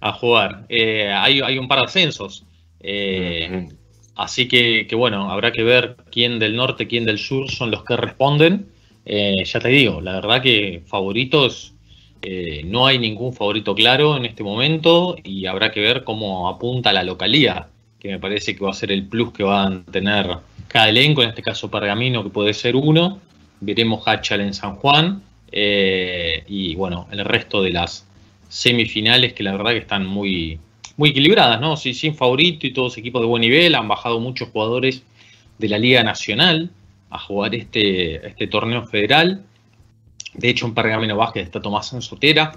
a 0.00 0.12
jugar. 0.12 0.66
Eh, 0.68 1.12
hay, 1.12 1.58
un 1.58 1.68
par 1.68 1.78
de 1.78 1.84
ascensos. 1.84 2.44
Eh, 2.80 3.68
así 4.16 4.48
que, 4.48 4.88
bueno, 4.96 5.30
habrá 5.30 5.52
que 5.52 5.62
ver 5.62 5.96
quién 6.10 6.40
del 6.40 6.56
norte, 6.56 6.88
quién 6.88 7.04
del 7.04 7.18
sur 7.18 7.50
son 7.50 7.70
los 7.70 7.84
que 7.84 7.96
responden. 7.96 8.66
Eh, 9.04 9.44
ya 9.44 9.60
te 9.60 9.68
digo, 9.68 10.00
la 10.00 10.14
verdad 10.14 10.42
que 10.42 10.82
favoritos 10.86 11.73
eh, 12.26 12.62
no 12.64 12.86
hay 12.86 12.98
ningún 12.98 13.34
favorito 13.34 13.74
claro 13.74 14.16
en 14.16 14.24
este 14.24 14.42
momento 14.42 15.14
y 15.22 15.44
habrá 15.44 15.70
que 15.70 15.80
ver 15.80 16.04
cómo 16.04 16.48
apunta 16.48 16.90
la 16.90 17.02
localía, 17.02 17.68
que 18.00 18.08
me 18.08 18.18
parece 18.18 18.56
que 18.56 18.64
va 18.64 18.70
a 18.70 18.74
ser 18.74 18.90
el 18.92 19.06
plus 19.06 19.32
que 19.32 19.44
va 19.44 19.66
a 19.66 19.82
tener 19.90 20.38
cada 20.68 20.88
elenco, 20.88 21.22
en 21.22 21.28
este 21.28 21.42
caso 21.42 21.70
Pergamino, 21.70 22.24
que 22.24 22.30
puede 22.30 22.54
ser 22.54 22.76
uno. 22.76 23.18
Veremos 23.60 24.02
Hachal 24.06 24.40
en 24.40 24.54
San 24.54 24.76
Juan 24.76 25.22
eh, 25.52 26.44
y 26.48 26.74
bueno, 26.76 27.08
el 27.10 27.24
resto 27.26 27.62
de 27.62 27.72
las 27.72 28.06
semifinales 28.48 29.34
que 29.34 29.42
la 29.42 29.52
verdad 29.52 29.72
que 29.72 29.78
están 29.78 30.06
muy, 30.06 30.58
muy 30.96 31.10
equilibradas, 31.10 31.60
¿no? 31.60 31.76
Sin 31.76 32.14
favorito 32.14 32.66
y 32.66 32.72
todos 32.72 32.96
equipos 32.96 33.20
de 33.20 33.28
buen 33.28 33.42
nivel, 33.42 33.74
han 33.74 33.86
bajado 33.86 34.18
muchos 34.18 34.48
jugadores 34.48 35.02
de 35.58 35.68
la 35.68 35.76
Liga 35.76 36.02
Nacional 36.02 36.70
a 37.10 37.18
jugar 37.18 37.54
este, 37.54 38.26
este 38.26 38.46
torneo 38.46 38.86
federal. 38.86 39.44
De 40.34 40.48
hecho, 40.48 40.66
en 40.66 40.74
Pergamino 40.74 41.16
Vázquez 41.16 41.44
está 41.44 41.60
Tomás 41.60 41.94
Sotera 42.00 42.52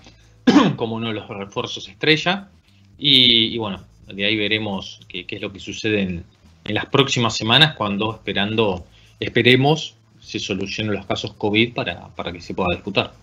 como 0.75 0.95
uno 0.95 1.07
de 1.09 1.13
los 1.13 1.27
refuerzos 1.27 1.87
estrella. 1.87 2.49
Y, 2.97 3.57
bueno, 3.57 3.83
de 4.07 4.25
ahí 4.25 4.35
veremos 4.35 4.99
qué, 5.07 5.25
es 5.29 5.41
lo 5.41 5.51
que 5.51 5.59
sucede 5.59 6.01
en, 6.01 6.23
las 6.65 6.87
próximas 6.87 7.37
semanas 7.37 7.75
cuando 7.77 8.15
esperando, 8.15 8.85
esperemos 9.21 9.95
se 10.19 10.37
solucionen 10.37 10.95
los 10.95 11.05
casos 11.05 11.31
COVID 11.33 11.73
para, 11.73 12.09
para 12.09 12.33
que 12.33 12.41
se 12.41 12.53
pueda 12.53 12.75
disputar. 12.75 13.13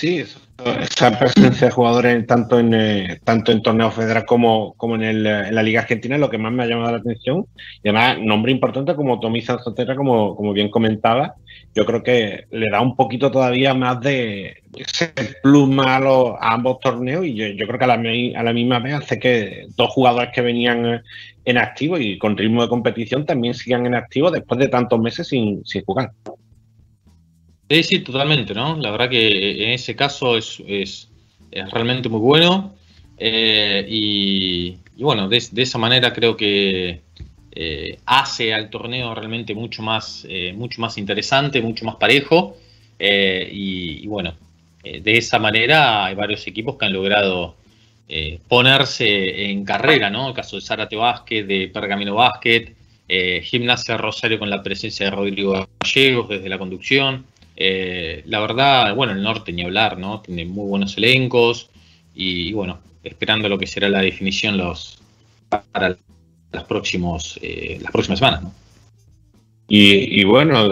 Sí, 0.00 0.24
esa 0.80 1.18
presencia 1.18 1.66
de 1.66 1.70
jugadores 1.70 2.26
tanto 2.26 2.58
en 2.58 2.72
eh, 2.72 3.20
tanto 3.22 3.52
en 3.52 3.60
torneo 3.60 3.90
federal 3.90 4.24
como, 4.24 4.72
como 4.78 4.94
en, 4.94 5.02
el, 5.02 5.26
en, 5.26 5.54
la 5.54 5.62
Liga 5.62 5.82
Argentina 5.82 6.14
es 6.14 6.20
lo 6.22 6.30
que 6.30 6.38
más 6.38 6.50
me 6.52 6.62
ha 6.62 6.66
llamado 6.66 6.92
la 6.92 6.96
atención. 6.96 7.44
Y 7.82 7.90
además, 7.90 8.16
nombre 8.22 8.50
importante 8.50 8.94
como 8.94 9.20
Tommy 9.20 9.42
Sanzotera, 9.42 9.94
como, 9.94 10.34
como 10.36 10.54
bien 10.54 10.70
comentaba, 10.70 11.34
yo 11.74 11.84
creo 11.84 12.02
que 12.02 12.46
le 12.50 12.70
da 12.70 12.80
un 12.80 12.96
poquito 12.96 13.30
todavía 13.30 13.74
más 13.74 14.00
de 14.00 14.62
ese 14.74 15.12
plus 15.42 15.68
a, 15.86 16.54
ambos 16.54 16.80
torneos. 16.80 17.26
Y 17.26 17.34
yo, 17.34 17.66
creo 17.66 17.78
que 17.78 17.84
a 17.84 17.88
la, 17.88 18.40
a 18.40 18.42
la 18.42 18.52
misma 18.54 18.78
vez 18.78 18.94
hace 18.94 19.18
que 19.18 19.66
dos 19.76 19.90
jugadores 19.90 20.30
que 20.34 20.40
venían 20.40 21.02
en 21.44 21.58
activo 21.58 21.98
y 21.98 22.16
con 22.16 22.38
ritmo 22.38 22.62
de 22.62 22.70
competición 22.70 23.26
también 23.26 23.52
sigan 23.52 23.84
en 23.84 23.96
activo 23.96 24.30
después 24.30 24.58
de 24.60 24.68
tantos 24.68 24.98
meses 24.98 25.28
sin, 25.28 25.62
sin 25.66 25.84
jugar. 25.84 26.12
Sí, 27.70 27.84
sí, 27.84 28.00
totalmente, 28.00 28.52
¿no? 28.52 28.76
La 28.78 28.90
verdad 28.90 29.08
que 29.08 29.64
en 29.64 29.70
ese 29.70 29.94
caso 29.94 30.36
es, 30.36 30.60
es, 30.66 31.08
realmente 31.52 32.08
muy 32.08 32.18
bueno. 32.18 32.74
Eh, 33.16 33.86
y, 33.88 34.76
bueno, 34.96 35.28
de, 35.28 35.36
esa 35.36 35.78
manera 35.78 36.12
creo 36.12 36.36
que 36.36 37.02
eh, 37.52 37.98
hace 38.06 38.52
al 38.52 38.70
torneo 38.70 39.14
realmente 39.14 39.54
mucho 39.54 39.82
más, 39.84 40.26
eh, 40.28 40.52
mucho 40.52 40.80
más 40.80 40.98
interesante, 40.98 41.62
mucho 41.62 41.84
más 41.84 41.94
parejo. 41.94 42.56
Y, 42.98 44.04
bueno, 44.08 44.34
de 44.82 45.16
esa 45.16 45.38
manera 45.38 46.06
hay 46.06 46.16
varios 46.16 46.44
equipos 46.48 46.76
que 46.76 46.86
han 46.86 46.92
logrado 46.92 47.54
ponerse 48.48 49.48
en 49.48 49.64
carrera, 49.64 50.10
¿no? 50.10 50.28
El 50.28 50.34
caso 50.34 50.56
de 50.56 50.62
Zárate 50.62 50.96
Básquet, 50.96 51.46
de 51.46 51.68
Pergamino 51.68 52.16
Básquet, 52.16 52.74
Gimnasia 53.42 53.96
Rosario 53.96 54.40
con 54.40 54.50
la 54.50 54.60
presencia 54.60 55.06
de 55.06 55.12
Rodrigo 55.12 55.68
Gallegos 55.80 56.28
desde 56.28 56.48
la 56.48 56.58
conducción. 56.58 57.26
Eh, 57.62 58.22
la 58.24 58.40
verdad, 58.40 58.94
bueno, 58.94 59.12
el 59.12 59.22
norte 59.22 59.52
ni 59.52 59.62
hablar, 59.62 59.98
¿no? 59.98 60.22
Tiene 60.22 60.46
muy 60.46 60.66
buenos 60.66 60.96
elencos 60.96 61.68
y, 62.14 62.54
bueno, 62.54 62.78
esperando 63.04 63.50
lo 63.50 63.58
que 63.58 63.66
será 63.66 63.90
la 63.90 64.00
definición 64.00 64.56
los 64.56 65.02
para 65.50 65.94
las, 66.52 66.64
próximos, 66.64 67.38
eh, 67.42 67.78
las 67.82 67.92
próximas 67.92 68.18
semanas, 68.18 68.44
¿no? 68.44 68.54
Y, 69.68 70.24
bueno, 70.24 70.68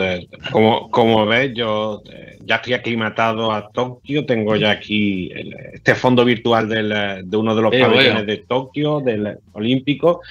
como, 0.51 0.91
como 0.91 1.25
ves, 1.27 1.53
yo 1.55 2.03
eh, 2.11 2.39
ya 2.45 2.57
estoy 2.57 2.73
aclimatado 2.73 3.53
a 3.53 3.69
Tokio, 3.69 4.25
tengo 4.25 4.57
ya 4.57 4.71
aquí 4.71 5.31
este 5.73 5.95
fondo 5.95 6.25
virtual 6.25 6.69
de 6.69 7.37
uno 7.37 7.55
de 7.55 7.63
los 7.63 7.71
pabellones 7.77 8.27
de 8.27 8.39
Tokio, 8.39 9.01
del 9.01 9.39
Olímpico 9.53 10.23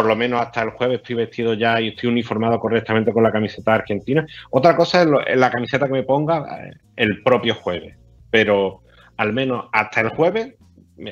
por 0.00 0.08
lo 0.08 0.16
menos 0.16 0.40
hasta 0.40 0.62
el 0.62 0.70
jueves 0.70 1.00
estoy 1.00 1.16
vestido 1.16 1.52
ya 1.52 1.78
y 1.78 1.88
estoy 1.88 2.08
uniformado 2.08 2.58
correctamente 2.58 3.12
con 3.12 3.22
la 3.22 3.30
camiseta 3.30 3.74
argentina. 3.74 4.26
Otra 4.48 4.74
cosa 4.74 5.02
es 5.02 5.36
la 5.36 5.50
camiseta 5.50 5.86
que 5.86 5.92
me 5.92 6.04
ponga 6.04 6.38
eh, 6.58 6.72
el 6.96 7.22
propio 7.22 7.54
jueves, 7.54 7.98
pero 8.30 8.80
al 9.18 9.34
menos 9.34 9.66
hasta 9.74 10.00
el 10.00 10.08
jueves 10.08 10.54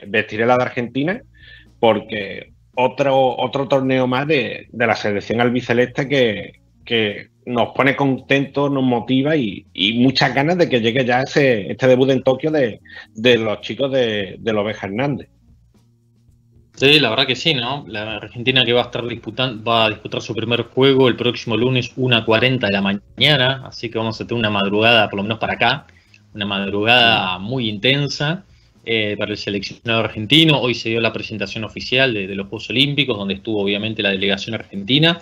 vestiré 0.07 0.47
la 0.47 0.57
de 0.57 0.63
Argentina 0.63 1.23
porque 1.79 2.55
otro, 2.77 3.37
otro 3.37 3.69
torneo 3.69 4.07
más 4.07 4.27
de, 4.27 4.69
la 4.73 4.97
selección 4.97 5.43
albiceleste 5.43 6.09
que, 6.09 6.53
que 6.87 7.29
nos 7.45 7.75
pone 7.75 7.95
contentos, 7.95 8.71
nos 8.71 8.85
motiva 8.85 9.37
y, 9.37 9.67
muchas 9.99 10.35
ganas 10.35 10.57
de 10.57 10.71
que 10.71 10.81
llegue 10.81 11.05
ya 11.05 11.21
ese, 11.21 11.71
este 11.71 11.89
debut 11.89 12.09
en 12.09 12.23
Tokio 12.23 12.51
de, 12.51 12.81
los 13.37 13.61
chicos 13.61 13.93
de, 13.93 14.37
de 14.39 14.53
Oveja 14.53 14.87
Hernández. 14.87 15.29
Sí, 16.79 17.01
la 17.01 17.11
verdad 17.11 17.27
que 17.27 17.35
sí, 17.35 17.55
¿no? 17.55 17.85
La 17.89 18.19
Argentina 18.19 18.65
que 18.65 18.73
va 18.73 18.83
a 18.83 18.85
estar 18.85 19.05
disputando, 19.05 19.65
va 19.65 19.87
a 19.87 19.89
disputar 19.89 20.23
su 20.23 20.33
primer 20.33 20.63
juego 20.63 21.09
el 21.09 21.17
próximo 21.17 21.57
lunes 21.57 21.97
1.40 21.97 22.61
de 22.61 22.71
la 22.71 22.81
mañana, 22.81 23.67
así 23.67 23.91
que 23.91 23.99
vamos 23.99 24.21
a 24.21 24.25
tener 24.25 24.39
una 24.39 24.51
madrugada, 24.51 25.11
por 25.11 25.17
lo 25.17 25.25
menos 25.25 25.39
para 25.41 25.55
acá, 25.55 25.89
una 26.35 26.47
madrugada 26.47 27.41
muy 27.41 27.69
intensa 27.69 28.45
eh, 28.85 29.17
para 29.19 29.33
el 29.33 29.39
seleccionado 29.39 30.05
argentino. 30.05 30.61
Hoy 30.61 30.75
se 30.75 30.91
dio 30.91 31.01
la 31.01 31.13
presentación 31.13 31.65
oficial 31.65 32.15
de, 32.15 32.33
los 32.37 32.47
Juegos 32.47 32.71
Olímpicos, 32.71 33.19
donde 33.19 33.35
estuvo 33.35 33.61
obviamente 33.61 34.01
la 34.01 34.11
delegación 34.11 34.55
argentina 34.55 35.21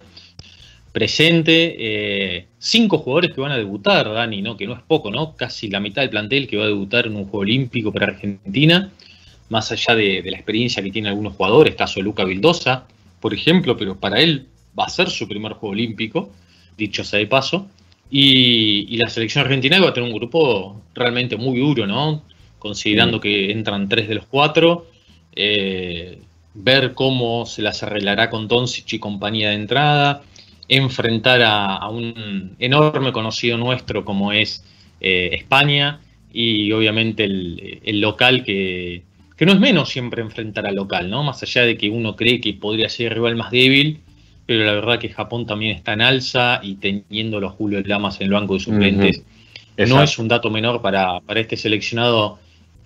presente. 0.93 1.75
Eh, 1.79 2.49
cinco 2.59 2.99
jugadores 2.99 3.33
que 3.33 3.41
van 3.41 3.53
a 3.53 3.57
debutar, 3.57 4.13
Dani, 4.13 4.43
¿no? 4.43 4.59
Que 4.59 4.67
no 4.67 4.75
es 4.75 4.83
poco, 4.83 5.11
¿no? 5.11 5.35
Casi 5.35 5.71
la 5.71 5.81
mitad 5.81 6.03
del 6.03 6.11
plantel 6.11 6.49
que 6.49 6.59
va 6.59 6.65
a 6.65 6.69
debutar 6.69 7.07
en 7.07 7.17
un 7.17 7.25
Juego 7.25 7.39
Olímpico 7.39 7.91
para 7.93 8.09
Argentina 8.09 8.91
más 9.49 9.71
allá 9.73 9.95
de, 9.95 10.23
la 10.25 10.37
experiencia 10.37 10.83
que 10.83 10.91
tienen 10.91 11.11
algunos 11.11 11.35
jugadores, 11.35 11.75
caso 11.75 12.01
Luca 12.01 12.25
Vildosa, 12.25 12.87
por 13.21 13.33
ejemplo, 13.33 13.77
pero 13.77 13.99
para 13.99 14.21
él 14.21 14.47
va 14.79 14.85
a 14.85 14.89
ser 14.89 15.11
su 15.11 15.29
primer 15.29 15.53
juego 15.53 15.73
olímpico, 15.73 16.31
dicho 16.77 17.05
sea 17.05 17.19
de 17.19 17.27
paso. 17.27 17.69
Y, 18.11 18.97
la 18.97 19.09
selección 19.09 19.45
argentina 19.45 19.81
va 19.81 19.91
a 19.91 19.93
tener 19.93 20.09
un 20.09 20.17
grupo 20.17 20.83
realmente 20.95 21.37
muy 21.37 21.59
duro, 21.59 21.87
¿no? 21.87 22.23
Considerando 22.59 23.21
que 23.21 23.51
entran 23.51 23.89
tres 23.89 24.09
de 24.09 24.15
los 24.17 24.27
cuatro, 24.27 24.87
eh, 25.35 26.21
ver 26.55 26.95
cómo 26.95 27.47
se 27.47 27.63
las 27.63 27.83
arreglará 27.83 28.31
con 28.31 28.49
Doncic 28.49 28.93
y 28.95 28.99
compañía 28.99 29.51
de 29.51 29.57
entrada, 29.57 30.23
enfrentar 30.69 31.43
a, 31.43 31.89
un 31.89 32.57
enorme 32.59 33.13
conocido 33.13 33.59
nuestro 33.59 34.05
como 34.05 34.33
es 34.33 34.65
eh, 35.01 35.31
España 35.33 36.01
y 36.33 36.73
obviamente 36.73 37.25
el 37.25 38.01
local 38.01 38.45
que, 38.45 39.03
que 39.37 39.45
no 39.45 39.53
es 39.53 39.61
menos 39.61 39.91
siempre 39.91 40.23
enfrentar 40.23 40.67
al 40.67 40.75
local, 40.75 41.11
¿no? 41.11 41.23
Más 41.23 41.43
allá 41.43 41.63
de 41.63 41.77
que 41.77 41.91
uno 41.91 42.17
cree 42.17 42.41
que 42.41 42.55
podría 42.55 42.89
ser 42.89 43.09
el 43.09 43.15
rival 43.15 43.37
más 43.37 43.51
débil, 43.51 44.01
pero 44.47 44.65
la 44.65 44.73
verdad 44.73 44.99
que 44.99 45.11
Japón 45.11 45.47
también 45.47 45.77
está 45.77 45.93
en 45.93 46.01
alza 46.01 46.61
y 46.63 46.77
teniendo 46.77 47.39
los 47.39 47.53
Julio 47.53 47.83
Lamas 47.85 48.21
en 48.21 48.29
el 48.29 48.33
banco 48.33 48.55
de 48.55 48.61
suplentes, 48.61 49.23
no 49.77 50.03
es 50.03 50.19
un 50.19 50.29
dato 50.29 50.51
menor 50.51 50.81
para, 50.81 51.21
este 51.35 51.57
seleccionado 51.57 52.39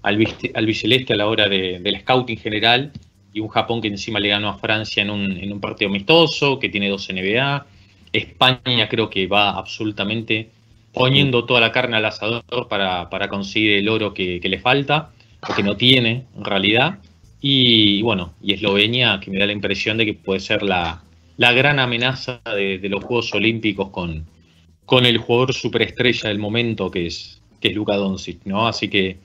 albiceleste 0.03 1.13
a 1.13 1.17
la 1.17 1.29
hora 1.29 1.49
del 1.49 2.01
scouting 2.01 2.39
general 2.39 2.91
y 3.33 3.39
un 3.39 3.49
Japón 3.49 3.81
que 3.81 3.89
encima 3.89 4.19
le 4.19 4.31
ganó 4.31 4.49
a 4.49 4.59
Francia 4.59 5.03
en 5.03 5.11
un, 5.11 5.61
partido 5.61 5.89
amistoso, 5.89 6.59
que 6.59 6.69
tiene 6.69 6.89
dos 6.89 7.09
NBA. 7.09 7.65
España 8.13 8.89
creo 8.89 9.09
que 9.09 9.29
va 9.29 9.51
absolutamente 9.51 10.51
poniendo 10.93 11.45
toda 11.45 11.61
la 11.61 11.71
carne 11.71 11.99
al 11.99 12.07
asador 12.07 12.67
para, 12.69 13.29
conseguir 13.29 13.75
el 13.75 13.89
oro 13.89 14.13
que 14.13 14.41
le 14.43 14.59
falta 14.59 15.13
que 15.57 15.62
no 15.62 15.76
tiene 15.76 16.26
en 16.36 16.45
realidad. 16.45 16.99
Y 17.41 18.03
bueno, 18.03 18.34
y 18.43 18.53
Eslovenia, 18.53 19.18
que 19.20 19.30
me 19.30 19.38
da 19.38 19.47
la 19.47 19.53
impresión 19.53 19.97
de 19.97 20.07
que 20.07 20.14
puede 20.14 20.41
ser 20.41 20.62
la, 20.62 21.03
gran 21.38 21.78
amenaza 21.78 22.41
de, 22.45 22.80
los 22.88 23.03
Juegos 23.03 23.32
Olímpicos 23.34 23.88
con, 23.91 24.26
con 24.84 25.07
el 25.07 25.18
jugador 25.18 25.55
superestrella 25.55 26.28
del 26.28 26.38
momento 26.38 26.91
que 26.91 27.07
es, 27.07 27.41
que 27.61 27.68
es 27.68 27.74
Luka 27.74 27.97
Doncic, 27.97 28.45
¿no? 28.45 28.68
Así 28.68 28.88
que 28.88 29.18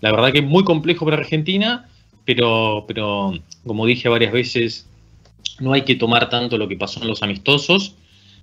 la 0.00 0.12
verdad 0.12 0.32
que 0.32 0.38
es 0.38 0.44
muy 0.44 0.64
complejo 0.64 1.04
para 1.04 1.18
Argentina, 1.18 1.88
pero, 2.24 2.84
pero 2.86 3.34
como 3.66 3.84
dije 3.84 4.08
varias 4.08 4.32
veces, 4.32 4.88
no 5.60 5.72
hay 5.72 5.82
que 5.82 5.96
tomar 5.96 6.30
tanto 6.30 6.56
lo 6.56 6.68
que 6.68 6.76
pasó 6.76 7.02
en 7.02 7.08
los 7.08 7.22
amistosos, 7.22 7.96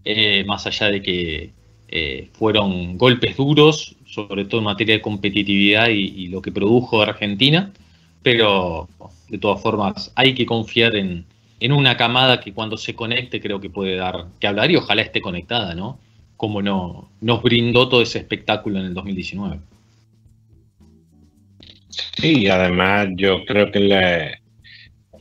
eh, 0.04 0.44
más 0.46 0.68
allá 0.68 0.88
de 0.88 1.02
que 1.02 1.52
eh, 1.88 2.30
fueron 2.34 2.98
golpes 2.98 3.38
duros, 3.38 3.96
sobre 4.16 4.46
todo 4.46 4.60
en 4.60 4.66
materia 4.66 4.96
de 4.96 5.02
competitividad 5.02 5.90
y, 5.90 6.28
lo 6.30 6.42
que 6.42 6.52
produjo 6.52 7.02
Argentina, 7.02 7.74
pero 8.24 8.88
de 9.28 9.38
todas 9.38 9.62
formas 9.62 10.14
hay 10.16 10.34
que 10.34 10.46
confiar 10.46 10.96
en, 10.96 11.26
una 11.70 11.98
camada 11.98 12.40
que 12.40 12.54
cuando 12.54 12.78
se 12.78 12.94
conecte 12.94 13.42
creo 13.42 13.60
que 13.60 13.72
puede 13.72 13.96
dar 13.96 14.28
que 14.40 14.48
hablar 14.48 14.70
y 14.70 14.76
ojalá 14.76 15.02
esté 15.02 15.20
conectada, 15.20 15.74
¿no? 15.74 15.98
Como 16.38 16.62
no, 16.62 17.10
nos 17.22 17.42
brindó 17.42 17.90
todo 17.90 18.02
ese 18.04 18.20
espectáculo 18.20 18.80
en 18.80 18.86
el 18.86 18.94
2019. 18.94 19.60
Sí, 22.18 22.48
además 22.48 23.08
yo 23.16 23.44
creo 23.46 23.72
que 23.72 24.34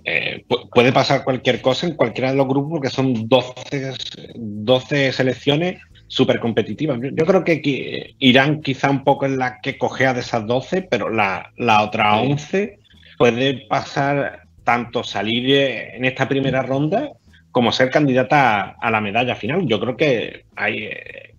eh, 0.04 0.44
puede 0.70 0.92
pasar 0.92 1.24
cualquier 1.24 1.62
cosa 1.62 1.86
en 1.86 1.94
cualquiera 1.94 2.30
de 2.30 2.36
los 2.36 2.46
grupos 2.46 2.72
porque 2.72 2.90
son 2.90 3.26
12, 3.26 3.94
12 4.34 5.12
selecciones 5.12 5.80
súper 6.14 6.38
competitiva. 6.38 6.96
Yo, 6.96 7.26
creo 7.26 7.42
que 7.42 8.14
Irán 8.20 8.62
quizá 8.62 8.88
un 8.88 9.02
poco 9.02 9.26
en 9.26 9.36
la 9.36 9.60
que 9.60 9.76
cogea 9.76 10.14
de 10.14 10.20
esas 10.20 10.46
12, 10.46 10.82
pero 10.82 11.10
la, 11.10 11.50
otra 11.82 12.20
11 12.20 12.78
puede 13.18 13.66
pasar 13.66 14.42
tanto 14.62 15.02
salir 15.02 15.50
en 15.56 16.04
esta 16.04 16.28
primera 16.28 16.62
ronda 16.62 17.10
como 17.50 17.72
ser 17.72 17.90
candidata 17.90 18.76
a, 18.80 18.90
la 18.92 19.00
medalla 19.00 19.34
final. 19.34 19.66
Yo 19.66 19.80
creo 19.80 19.96
que 19.96 20.44
hay, 20.54 20.88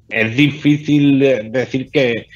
es 0.09 0.35
difícil 0.35 1.19
decir 1.51 1.89
que 1.89 2.27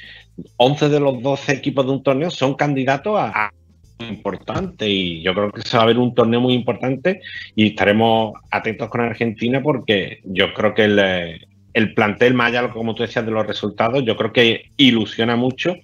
11 0.55 0.87
de 0.87 0.99
los 1.01 1.21
12 1.21 1.51
equipos 1.51 1.85
de 1.85 1.91
un 1.91 2.03
torneo 2.03 2.31
son 2.31 2.53
candidatos 2.55 3.19
a, 3.19 3.51
importante 3.99 4.87
y 4.87 5.21
yo 5.21 5.33
creo 5.33 5.51
que 5.51 5.61
se 5.61 5.75
va 5.75 5.83
a 5.83 5.87
ver 5.87 5.97
un 5.97 6.15
torneo 6.15 6.39
muy 6.39 6.53
importante 6.53 7.19
y 7.53 7.67
estaremos 7.67 8.31
atentos 8.49 8.87
con 8.87 9.01
Argentina 9.01 9.61
porque 9.61 10.21
yo 10.23 10.53
creo 10.53 10.73
que 10.73 10.85
el, 10.85 11.48
el 11.73 11.93
plantel, 11.93 12.33
más 12.33 12.49
allá, 12.49 12.69
como 12.69 12.95
tú 12.95 13.03
decías, 13.03 13.25
de 13.25 13.31
los 13.31 13.45
resultados, 13.45 14.03
yo 14.03 14.15
creo 14.17 14.33
que 14.33 14.71
ilusiona 14.77 15.35
mucho 15.35 15.75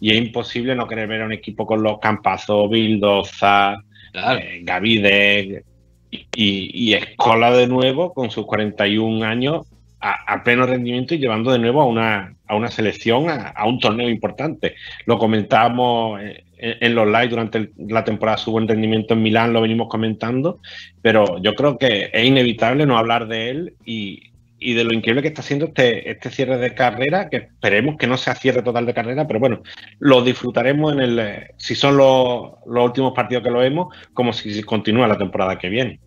y 0.00 0.10
es 0.10 0.18
imposible 0.18 0.74
no 0.74 0.86
querer 0.86 1.08
ver 1.08 1.22
a 1.22 1.26
un 1.26 1.32
equipo 1.32 1.66
con 1.66 1.82
los 1.82 1.98
Campazos, 1.98 2.70
Bildoza, 2.70 3.76
eh, 4.12 4.60
Gavide 4.62 5.64
y, 6.10 6.94
Escola 6.94 7.50
de 7.50 7.66
nuevo 7.66 8.12
con 8.12 8.30
sus 8.30 8.46
41 8.46 9.24
años 9.24 9.66
a, 10.00 10.44
pleno 10.44 10.66
rendimiento 10.66 11.14
y 11.14 11.18
llevando 11.18 11.50
de 11.50 11.58
nuevo 11.58 11.80
a 11.82 11.86
una, 11.86 12.34
a 12.46 12.54
una 12.54 12.70
selección, 12.70 13.26
a, 13.28 13.66
un 13.66 13.80
torneo 13.80 14.08
importante. 14.08 14.74
Lo 15.04 15.18
comentábamos 15.18 16.20
en, 16.20 16.44
en 16.58 16.94
los 16.94 17.06
live 17.06 17.28
durante 17.28 17.70
la 17.76 18.04
temporada, 18.04 18.38
su 18.38 18.52
buen 18.52 18.68
rendimiento 18.68 19.14
en 19.14 19.22
Milán, 19.22 19.52
lo 19.52 19.62
venimos 19.62 19.88
comentando, 19.88 20.60
pero 21.02 21.38
yo 21.42 21.54
creo 21.54 21.76
que 21.76 22.10
es 22.12 22.24
inevitable 22.24 22.86
no 22.86 22.98
hablar 22.98 23.26
de 23.26 23.50
él 23.50 23.74
y, 23.84 24.30
y 24.58 24.74
de 24.74 24.84
lo 24.84 24.94
increíble 24.94 25.22
que 25.22 25.28
está 25.28 25.42
haciendo 25.42 25.66
este, 25.66 26.10
este 26.10 26.30
cierre 26.30 26.56
de 26.56 26.74
carrera, 26.74 27.28
que 27.28 27.36
esperemos 27.36 27.96
que 27.98 28.06
no 28.06 28.16
sea 28.16 28.34
cierre 28.34 28.62
total 28.62 28.86
de 28.86 28.94
carrera, 28.94 29.26
pero 29.26 29.38
bueno, 29.38 29.62
lo 29.98 30.22
disfrutaremos 30.22 30.94
en 30.94 31.00
el, 31.00 31.18
eh, 31.18 31.48
si 31.58 31.74
son 31.74 31.96
los, 31.96 32.52
últimos 32.64 33.12
partidos 33.12 33.44
que 33.44 33.50
lo 33.50 33.58
vemos, 33.58 33.94
como 34.14 34.32
si 34.32 34.62
continúa 34.62 35.06
la 35.06 35.18
temporada 35.18 35.58
que 35.58 35.68
viene. 35.68 36.00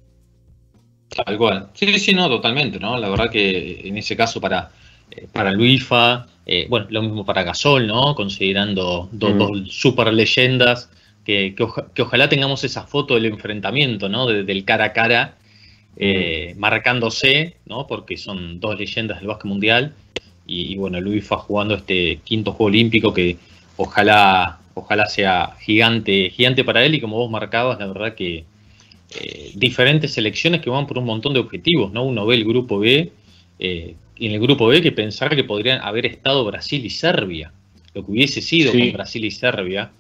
Tal 1.10 1.38
cual. 1.38 1.70
Sí, 1.74 1.98
sí, 2.00 2.14
no, 2.14 2.28
totalmente, 2.28 2.80
¿no? 2.80 2.98
La 2.98 3.10
verdad 3.10 3.30
que 3.30 3.82
en 3.84 3.98
ese 3.98 4.16
caso 4.16 4.42
para, 4.42 4.72
eh, 5.12 5.28
para 5.32 5.52
Luifa, 5.52 6.26
eh, 6.46 6.66
bueno, 6.70 6.88
lo 6.90 7.02
mismo 7.04 7.26
para 7.26 7.44
Gasol, 7.44 7.88
¿no? 7.88 8.16
Considerando 8.16 9.10
dos, 9.12 9.62
mm. 9.62 9.66
super 9.68 10.12
leyendas, 10.12 10.90
que, 11.24 11.56
que, 11.56 12.02
ojalá 12.02 12.30
tengamos 12.30 12.64
esa 12.64 12.88
foto 12.88 13.14
del 13.14 13.26
enfrentamiento, 13.26 14.10
¿no? 14.10 14.26
del 14.26 14.66
cara 14.66 14.86
a 14.86 14.94
cara 14.94 15.36
eh, 15.98 16.56
marcándose, 16.58 17.58
¿no? 17.66 17.88
porque 17.88 18.18
son 18.18 18.60
dos 18.60 18.78
leyendas 18.78 19.20
del 19.20 19.28
básquet 19.28 19.46
mundial. 19.46 19.94
Y, 20.46 20.76
bueno, 20.78 21.00
Luis 21.00 21.26
fue 21.28 21.38
jugando 21.38 21.76
este 21.76 22.22
quinto 22.24 22.54
juego 22.54 22.70
olímpico 22.70 23.14
que 23.14 23.38
ojalá, 23.78 24.60
ojalá 24.74 25.06
sea 25.06 25.56
gigante, 25.60 26.32
gigante 26.32 26.64
para 26.64 26.84
él. 26.84 26.96
Y 26.96 27.02
como 27.02 27.18
vos 27.18 27.30
marcabas, 27.30 27.78
la 27.78 27.86
verdad 27.86 28.16
que 28.16 28.46
eh, 29.20 29.52
diferentes 29.54 30.14
selecciones 30.14 30.62
que 30.62 30.72
van 30.72 30.88
por 30.88 30.98
un 30.98 31.06
montón 31.06 31.34
de 31.34 31.40
objetivos. 31.40 31.92
¿no? 31.92 32.04
Uno 32.04 32.26
ve 32.26 32.36
el 32.36 32.46
grupo 32.46 32.80
B, 32.80 33.12
eh, 33.60 33.96
y 34.16 34.26
en 34.26 34.34
el 34.34 34.40
grupo 34.40 34.68
B 34.68 34.82
que 34.82 34.92
pensar 34.92 35.36
que 35.36 35.44
podrían 35.44 35.82
haber 35.82 36.08
estado 36.08 36.44
Brasil 36.46 36.84
y 36.84 36.90
Serbia, 36.90 37.54
lo 37.94 38.06
que 38.06 38.12
hubiese 38.12 38.42
sido 38.42 38.72
con 38.72 38.92
Brasil 38.92 39.24
y 39.26 39.32
Serbia. 39.32 39.92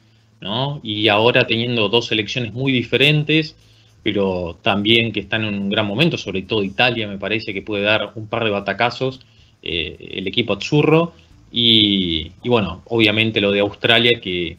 ¿no? 0.42 0.80
Y 0.84 1.10
ahora 1.10 1.46
teniendo 1.46 1.90
dos 1.90 2.08
selecciones 2.08 2.54
muy 2.54 2.72
diferentes 2.72 3.56
pero 4.04 4.58
también 4.62 5.12
que 5.12 5.20
están 5.20 5.44
en 5.44 5.56
un 5.56 5.70
gran 5.70 5.86
momento, 5.86 6.18
sobre 6.18 6.44
todo 6.44 6.64
Italia 6.64 7.08
me 7.08 7.18
parece 7.18 7.54
que 7.54 7.62
puede 7.62 7.84
dar 7.84 8.12
un 8.16 8.28
par 8.28 8.44
de 8.44 8.50
batacazos, 8.50 9.22
eh, 9.62 9.98
el 10.12 10.28
equipo 10.28 10.54
azzurro, 10.54 11.14
y, 11.52 12.30
bueno, 12.46 12.84
obviamente 12.86 13.42
lo 13.42 13.52
de 13.52 13.60
Australia 13.60 14.20
que, 14.22 14.58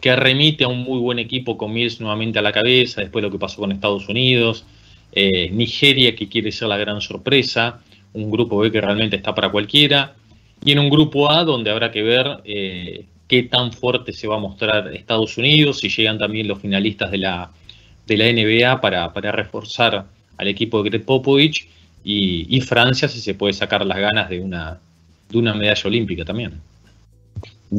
que 0.00 0.16
remite 0.16 0.64
a 0.64 0.68
un 0.68 0.82
muy 0.82 0.98
buen 1.00 1.18
equipo 1.18 1.58
con 1.58 1.72
Mills 1.72 2.00
nuevamente 2.00 2.38
a 2.38 2.42
la 2.42 2.52
cabeza, 2.52 3.00
después 3.00 3.22
lo 3.22 3.30
que 3.30 3.38
pasó 3.38 3.60
con 3.60 3.72
Estados 3.72 4.08
Unidos, 4.08 4.64
eh, 5.12 5.50
Nigeria 5.50 6.14
que 6.14 6.28
quiere 6.28 6.52
ser 6.52 6.68
la 6.68 6.76
gran 6.76 7.00
sorpresa, 7.00 7.80
un 8.12 8.30
grupo 8.30 8.58
B 8.58 8.70
que 8.70 8.80
realmente 8.80 9.16
está 9.16 9.34
para 9.34 9.50
cualquiera, 9.50 10.14
y 10.64 10.72
en 10.72 10.78
un 10.78 10.88
grupo 10.88 11.30
A 11.30 11.44
donde 11.44 11.70
habrá 11.70 11.90
que 11.90 12.02
ver 12.02 12.40
eh, 12.44 13.04
qué 13.26 13.42
tan 13.42 13.72
fuerte 13.72 14.12
se 14.12 14.28
va 14.28 14.36
a 14.36 14.40
mostrar 14.40 14.94
Estados 14.94 15.36
Unidos, 15.36 15.80
si 15.80 15.88
llegan 15.88 16.18
también 16.18 16.48
los 16.48 16.60
finalistas 16.60 17.10
de 17.10 17.18
la, 17.18 17.50
de 18.06 18.16
la 18.16 18.24
NBA 18.26 18.80
para, 18.80 19.12
para 19.12 19.32
reforzar 19.32 20.04
al 20.36 20.48
equipo 20.48 20.82
de 20.82 20.90
Greg 20.90 21.04
Popovich 21.04 21.68
y, 22.04 22.60
Francia 22.60 23.08
si 23.08 23.20
se 23.20 23.34
puede 23.34 23.54
sacar 23.54 23.84
las 23.84 23.98
ganas 23.98 24.28
de 24.28 24.40
una, 24.40 24.78
de 25.30 25.38
una 25.38 25.54
medalla 25.54 25.82
olímpica 25.86 26.24
también. 26.24 26.52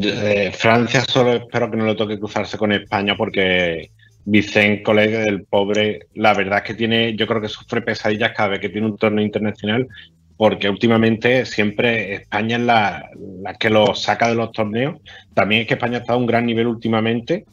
Eh, 0.01 0.51
Francia 0.57 1.05
solo 1.05 1.33
espero 1.33 1.69
que 1.69 1.77
no 1.77 1.85
lo 1.85 1.95
toque 1.95 2.17
cruzarse 2.17 2.57
con 2.57 2.71
España 2.71 3.15
porque 3.15 3.91
Vicente, 4.27 4.81
colega 4.81 5.19
del 5.19 5.43
pobre, 5.43 6.07
la 6.15 6.33
verdad 6.33 6.59
es 6.59 6.63
que 6.63 6.73
tiene, 6.73 7.15
yo 7.15 7.27
creo 7.27 7.39
que 7.39 7.47
sufre 7.47 7.83
pesadillas 7.83 8.31
cada 8.35 8.49
vez 8.49 8.59
que 8.59 8.69
tiene 8.69 8.87
un 8.87 8.97
torneo 8.97 9.23
internacional 9.23 9.87
porque 10.35 10.67
últimamente 10.67 11.45
siempre 11.45 12.15
España 12.15 12.57
es 12.57 12.63
la, 12.63 13.09
la, 13.41 13.53
que 13.53 13.69
lo 13.69 13.93
saca 13.93 14.27
de 14.27 14.35
los 14.35 14.51
torneos. 14.51 14.99
También 15.33 15.61
es 15.61 15.67
que 15.67 15.75
España 15.75 15.99
está 15.99 16.13
a 16.13 16.17
un 16.17 16.25
gran 16.25 16.45
nivel 16.45 16.67
últimamente 16.67 17.45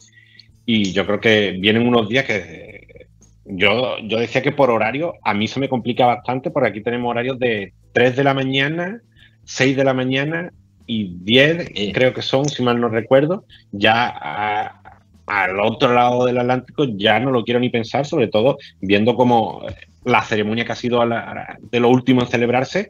y 0.65 0.91
yo 0.93 1.05
creo 1.05 1.19
que 1.19 1.51
vienen 1.51 1.87
unos 1.87 2.07
días 2.09 2.25
que 2.25 3.07
yo, 3.45 3.97
yo 3.99 4.19
decía 4.19 4.41
que 4.41 4.51
por 4.51 4.69
horario 4.69 5.15
a 5.23 5.33
mí 5.33 5.47
se 5.47 5.59
me 5.59 5.69
complica 5.69 6.05
bastante 6.05 6.49
porque 6.49 6.69
aquí 6.69 6.81
tenemos 6.81 7.09
horarios 7.09 7.37
de 7.39 7.73
3 7.91 8.15
de 8.15 8.23
la 8.23 8.33
mañana, 8.33 9.01
6 9.43 9.75
de 9.75 9.83
la 9.83 9.93
mañana 9.93 10.51
y 10.85 11.15
10, 11.21 11.71
creo 11.93 12.13
que 12.13 12.21
son, 12.21 12.45
si 12.47 12.63
mal 12.63 12.79
no 12.79 12.89
recuerdo, 12.89 13.45
ya 13.71 14.79
al 15.25 15.59
otro 15.59 15.93
lado 15.93 16.25
del 16.25 16.37
Atlántico 16.37 16.85
ya 16.85 17.19
no 17.19 17.31
lo 17.31 17.43
quiero 17.43 17.59
ni 17.59 17.69
pensar, 17.69 18.05
sobre 18.05 18.27
todo 18.27 18.57
viendo 18.81 19.15
como 19.15 19.65
la 20.05 20.21
ceremonia 20.21 20.65
que 20.65 20.73
ha 20.73 20.75
sido 20.75 21.01
de 21.01 21.79
lo 21.79 21.89
último 21.89 22.21
en 22.21 22.27
celebrarse 22.27 22.89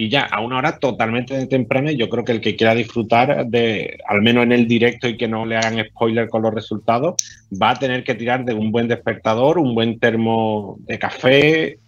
y 0.00 0.08
ya 0.08 0.22
a 0.22 0.40
una 0.40 0.56
hora 0.56 0.78
totalmente 0.78 1.46
temprana. 1.46 1.92
Yo 1.92 2.08
creo 2.08 2.24
que 2.24 2.32
el 2.32 2.40
que 2.40 2.56
quiera 2.56 2.74
disfrutar 2.74 3.44
de, 3.48 3.98
al 4.08 4.22
menos 4.22 4.44
en 4.44 4.52
el 4.52 4.66
directo 4.66 5.06
y 5.06 5.18
que 5.18 5.28
no 5.28 5.44
le 5.44 5.58
hagan 5.58 5.84
spoiler 5.90 6.30
con 6.30 6.40
los 6.40 6.54
resultados, 6.54 7.16
va 7.50 7.72
a 7.72 7.78
tener 7.78 8.02
que 8.02 8.14
tirar 8.14 8.46
de 8.46 8.54
un 8.54 8.72
buen 8.72 8.88
despertador, 8.88 9.58
un 9.58 9.74
buen 9.74 9.98
termo 9.98 10.78
de 10.86 10.98
café 10.98 11.78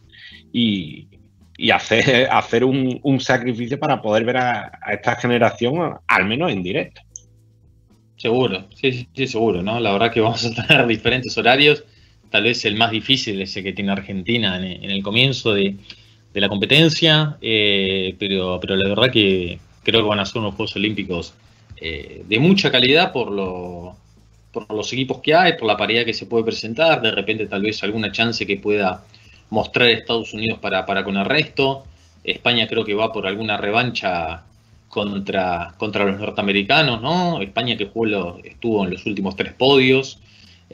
y, 0.53 1.09
hacer, 1.73 2.29
hacer 2.31 2.65
un, 2.65 3.19
sacrificio 3.19 3.79
para 3.79 4.03
poder 4.03 4.27
ver 4.27 4.37
a, 4.37 4.73
esta 4.93 5.17
generación, 5.17 5.95
al 6.07 6.27
menos 6.27 6.53
en 6.53 6.63
directo. 6.63 7.01
Seguro, 8.17 8.67
sí, 8.75 9.09
sí, 9.15 9.27
seguro, 9.27 9.63
¿no? 9.63 9.81
La 9.81 9.91
verdad 9.91 10.13
que 10.13 10.21
vamos 10.21 10.45
a 10.45 10.67
tener 10.67 10.87
diferentes 10.97 11.39
horarios. 11.39 11.83
Tal 12.29 12.43
vez 12.43 12.63
el 12.67 12.77
más 12.77 12.91
difícil 12.91 13.41
ese 13.41 13.63
que 13.63 13.73
tiene 13.73 13.93
Argentina 13.93 14.59
en 14.59 14.91
el 14.91 15.03
comienzo 15.03 15.55
de 15.55 15.77
de 16.33 16.41
la 16.41 16.49
competencia, 16.49 17.37
eh, 17.41 18.15
pero, 18.19 18.59
pero 18.61 18.77
la 18.77 18.89
verdad 18.89 19.11
que 19.11 19.59
creo 19.83 20.03
que 20.03 20.09
van 20.09 20.21
a 20.21 20.27
ser 20.27 20.39
unos 20.39 20.55
Juegos 20.55 20.77
Olímpicos 20.77 21.35
eh, 21.77 22.25
de 22.27 22.39
mucha 22.39 22.71
calidad 22.71 23.13
por, 23.13 23.31
lo, 23.31 23.97
por 24.53 24.73
los 24.73 24.93
equipos 24.93 25.19
que 25.19 25.35
hay, 25.35 25.55
por 25.55 25.67
la 25.67 25.77
paridad 25.77 26.05
que 26.05 26.15
se 26.15 26.27
puede 26.27 26.45
presentar, 26.45 27.03
de 27.03 27.11
repente 27.11 27.47
tal 27.47 27.63
vez 27.63 27.83
alguna 27.83 28.13
chance 28.13 28.47
que 28.47 28.57
pueda 28.57 29.05
mostrar 29.51 29.91
Estados 29.91 30.33
Unidos 30.33 30.59
para, 30.61 30.87
para 30.87 31.05
con 31.05 31.17
el 31.17 31.25
resto. 31.25 31.85
España 32.25 32.67
creo 32.69 32.85
que 32.85 32.95
va 32.95 33.13
por 33.13 33.27
alguna 33.27 33.57
revancha 33.57 34.45
contra, 34.89 35.75
contra 35.77 36.05
los 36.05 36.21
norteamericanos, 36.21 37.03
¿no? 37.03 37.43
España 37.43 37.77
que 37.77 37.87
jugó 37.87 38.39
estuvo 38.45 38.85
en 38.85 38.93
los 38.93 39.05
últimos 39.05 39.37
tres 39.37 39.53
podios. 39.53 40.21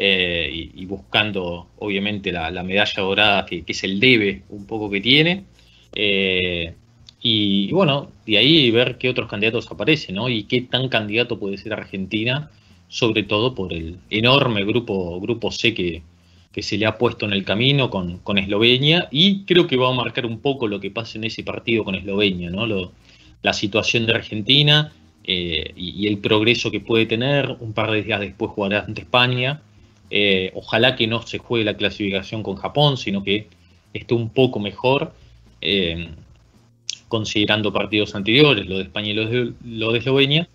Eh, 0.01 0.71
y, 0.77 0.87
buscando 0.87 1.71
obviamente 1.81 2.31
la, 2.31 2.63
medalla 2.63 3.03
dorada 3.03 3.45
que, 3.45 3.65
es 3.67 3.83
el 3.83 3.99
debe 3.99 4.45
un 4.49 4.65
poco 4.65 4.89
que 4.89 5.01
tiene. 5.01 5.45
Eh, 5.93 6.73
y, 7.21 7.73
bueno, 7.73 8.13
de 8.25 8.39
ahí 8.39 8.71
ver 8.71 8.97
qué 8.97 9.09
otros 9.09 9.29
candidatos 9.29 9.69
aparecen, 9.69 10.15
¿no? 10.15 10.29
Y 10.29 10.45
qué 10.45 10.61
tan 10.61 10.89
candidato 10.89 11.41
puede 11.41 11.59
ser 11.59 11.73
Argentina, 11.73 12.49
sobre 12.87 13.25
todo 13.25 13.57
por 13.57 13.73
el 13.73 13.99
enorme 14.09 14.65
grupo, 14.65 15.21
grupo 15.21 15.51
C 15.51 15.75
que, 15.75 16.03
que 16.53 16.63
se 16.63 16.79
le 16.79 16.87
ha 16.87 16.97
puesto 16.97 17.27
en 17.27 17.33
el 17.33 17.45
camino 17.45 17.91
con, 17.91 18.19
con, 18.19 18.39
Eslovenia 18.39 19.09
y 19.11 19.45
creo 19.47 19.67
que 19.67 19.77
va 19.77 19.89
a 19.91 19.95
marcar 19.95 20.27
un 20.27 20.39
poco 20.39 20.69
lo 20.69 20.79
que 20.79 20.93
pasa 20.93 21.19
en 21.19 21.25
ese 21.25 21.43
partido 21.43 21.83
con 21.83 21.97
Eslovenia, 21.97 22.51
¿no? 22.51 22.67
la 23.43 23.53
situación 23.53 24.07
de 24.07 24.15
Argentina 24.15 24.93
eh, 25.25 25.73
y, 25.77 26.05
y, 26.05 26.07
el 26.07 26.19
progreso 26.19 26.71
que 26.71 26.81
puede 26.81 27.07
tener. 27.07 27.57
Un 27.59 27.73
par 27.73 27.91
de 27.91 28.05
días 28.05 28.21
después 28.21 28.53
jugará 28.53 28.85
ante 28.87 29.01
España 29.01 29.63
eh, 30.11 30.53
ojalá 30.55 30.97
que 30.97 31.07
no 31.07 31.23
se 31.23 31.39
juegue 31.39 31.65
la 31.65 31.77
clasificación 31.77 32.43
con 32.43 32.57
Japón, 32.57 32.97
sino 32.97 33.23
que 33.23 33.49
esté 33.93 34.15
un 34.15 34.31
poco 34.31 34.59
mejor, 34.59 35.13
eh, 35.61 36.09
considerando 37.09 37.73
partidos 37.73 38.15
anteriores, 38.15 38.67
lo 38.67 38.79
de 38.79 38.85
España 38.85 39.09
y 39.11 39.15
lo 39.15 39.93
de, 39.93 39.99
Eslovenia. 39.99 40.49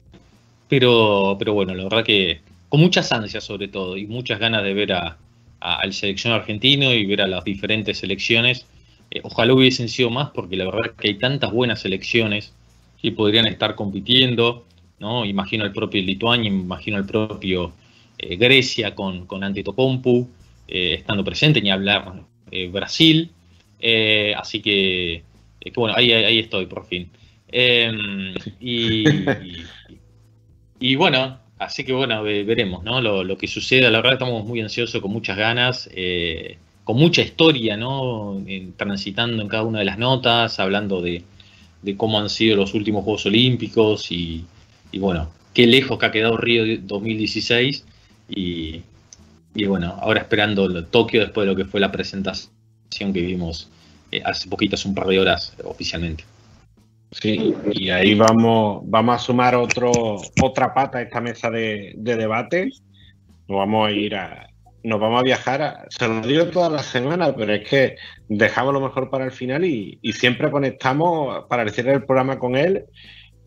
Pero, 0.70 1.36
pero 1.38 1.54
bueno, 1.54 1.76
la 1.76 1.84
verdad 1.84 2.04
que 2.04 2.42
con 2.70 2.80
muchas 2.80 3.12
ansias 3.12 3.44
sobre 3.44 3.68
todo 3.68 3.98
y 3.98 4.08
muchas 4.08 4.40
ganas 4.40 4.64
de 4.64 4.74
ver 4.74 4.94
a, 4.94 5.18
al 5.60 5.94
selección 5.94 6.34
argentino 6.34 6.92
y 6.94 7.06
ver 7.06 7.22
a 7.22 7.28
las 7.28 7.44
diferentes 7.44 8.00
selecciones. 8.00 8.66
Eh, 9.12 9.22
ojalá 9.24 9.54
hubiesen 9.54 9.90
sido 9.90 10.10
más 10.10 10.32
porque 10.32 10.56
la 10.56 10.66
verdad 10.66 10.92
que 10.98 11.10
hay 11.10 11.16
tantas 11.16 11.52
buenas 11.52 11.82
selecciones 11.82 12.54
que 13.02 13.12
podrían 13.12 13.46
estar 13.46 13.76
compitiendo. 13.76 14.66
¿no? 15.00 15.26
Imagino 15.26 15.66
el 15.66 15.72
propio 15.72 16.02
Lituania, 16.02 16.50
imagino 16.50 16.98
el 16.98 17.06
propio 17.06 17.74
eh, 18.30 18.38
Grecia 18.38 18.96
con, 18.96 19.26
con 19.26 19.44
Antetokounmpo 19.44 20.28
eh, 20.68 20.94
estando 20.94 21.24
presente, 21.24 21.62
ni 21.62 21.72
hablar 21.72 22.14
eh, 22.52 22.68
Brasil. 22.70 23.32
así 24.38 24.62
que, 24.62 25.24
bueno, 25.76 25.96
ahí, 25.96 26.12
ahí, 26.12 26.40
estoy 26.40 26.68
por 26.68 26.86
fin. 26.86 27.10
Em, 27.50 28.34
y, 28.60 29.04
y, 30.80 30.96
bueno, 30.96 31.40
así 31.60 31.84
que 31.84 31.94
bueno, 31.94 32.24
veremos 32.24 32.84
¿no? 32.84 33.02
lo, 33.02 33.24
lo, 33.24 33.38
que 33.38 33.48
sucede. 33.48 33.90
La 33.92 34.00
verdad 34.00 34.14
estamos 34.14 34.46
muy 34.46 34.62
ansiosos, 34.62 35.02
con 35.02 35.12
muchas 35.12 35.38
ganas, 35.38 35.90
con 36.84 36.98
mucha 36.98 37.22
historia, 37.22 37.78
¿no? 37.78 38.42
transitando 38.78 39.42
en 39.42 39.50
cada 39.50 39.64
una 39.64 39.80
de 39.80 39.86
las 39.86 39.98
notas, 39.98 40.60
hablando 40.60 41.02
de, 41.02 41.24
de 41.82 41.98
cómo 41.98 42.20
han 42.20 42.30
sido 42.30 42.56
los 42.56 42.74
últimos 42.74 43.04
Juegos 43.04 43.26
Olímpicos 43.26 44.12
y, 44.12 44.46
y 44.92 45.00
bueno, 45.00 45.30
qué 45.54 45.68
lejos 45.68 46.00
que 46.00 46.06
ha 46.06 46.12
quedado 46.12 46.38
Río 46.38 46.64
2016 46.82 47.86
y, 48.28 48.84
bueno, 49.68 49.98
ahora 50.00 50.22
esperando 50.22 50.86
Tokio 50.86 51.22
después 51.22 51.46
de 51.46 51.52
lo 51.52 51.58
que 51.58 51.66
fue 51.66 51.80
la 51.80 51.92
presentación 51.92 53.14
que 53.14 53.22
vimos 53.22 53.70
eh, 54.12 54.22
hace 54.24 54.50
poquito, 54.50 54.76
hace 54.76 54.88
un 54.88 54.96
par 54.96 55.08
de 55.08 55.20
horas 55.20 55.56
oficialmente. 55.64 56.24
Sí, 57.12 57.54
y 57.72 57.90
ahí 57.90 58.16
vamos, 58.16 58.82
vamos 58.86 59.16
a 59.16 59.20
sumar 59.20 59.56
otro, 59.56 59.92
otra 60.42 60.74
pata 60.74 60.98
a 60.98 61.02
esta 61.04 61.22
mesa 61.22 61.52
de, 61.52 61.94
debate. 61.96 62.70
Nos 63.48 63.58
vamos 63.60 63.88
a 63.88 63.92
ir 63.92 64.16
a, 64.16 64.50
nos 64.84 65.00
vamos 65.00 65.20
a 65.20 65.24
viajar, 65.24 65.88
se 65.90 66.08
lo 66.08 66.22
digo 66.22 66.48
toda 66.48 66.70
la 66.70 66.82
semana, 66.82 67.36
pero 67.36 67.54
es 67.54 67.70
que 67.70 67.98
dejamos 68.28 68.74
lo 68.74 68.82
mejor 68.82 69.12
para 69.12 69.26
el 69.26 69.32
final 69.32 69.64
y, 69.64 70.00
siempre 70.14 70.50
conectamos 70.50 71.46
para 71.48 71.64
el 71.64 72.04
programa 72.06 72.40
con 72.40 72.56
él. 72.56 72.86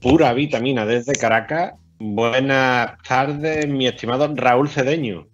Pura 0.00 0.32
vitamina 0.32 0.86
desde 0.86 1.14
Caracas 1.14 1.72
Buenas 1.98 2.92
tardes, 3.08 3.66
mi 3.66 3.86
estimado 3.86 4.30
Raúl 4.34 4.68
Cedeño. 4.68 5.26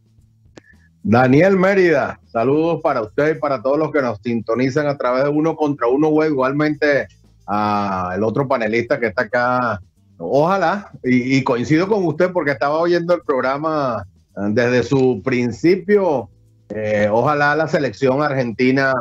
Daniel 1.03 1.57
Mérida, 1.57 2.21
saludos 2.31 2.81
para 2.81 3.03
usted 3.03 3.35
y 3.35 3.41
para 3.41 3.61
todos 3.61 3.79
los 3.79 3.91
que 3.91 4.01
nos 4.01 4.21
sintonizan 4.23 4.87
a 4.87 4.97
través 4.97 5.25
de 5.25 5.31
uno 5.31 5.57
contra 5.57 5.89
uno 5.89 6.11
web, 6.11 6.31
igualmente 6.31 7.09
al 7.47 8.23
otro 8.23 8.47
panelista 8.47 9.01
que 9.01 9.09
está 9.09 9.23
acá. 9.23 9.81
Ojalá, 10.19 10.93
y, 11.03 11.43
coincido 11.43 11.89
con 11.89 12.07
usted 12.07 12.31
porque 12.31 12.53
estaba 12.53 12.79
oyendo 12.79 13.13
el 13.13 13.23
programa 13.23 14.07
eh, 14.37 14.41
desde 14.51 14.85
su 14.85 15.21
principio. 15.25 16.31
Eh, 16.69 17.09
ojalá 17.11 17.57
la 17.57 17.67
selección 17.67 18.23
argentina 18.23 18.93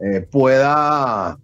eh, 0.00 0.20
pueda 0.30 1.38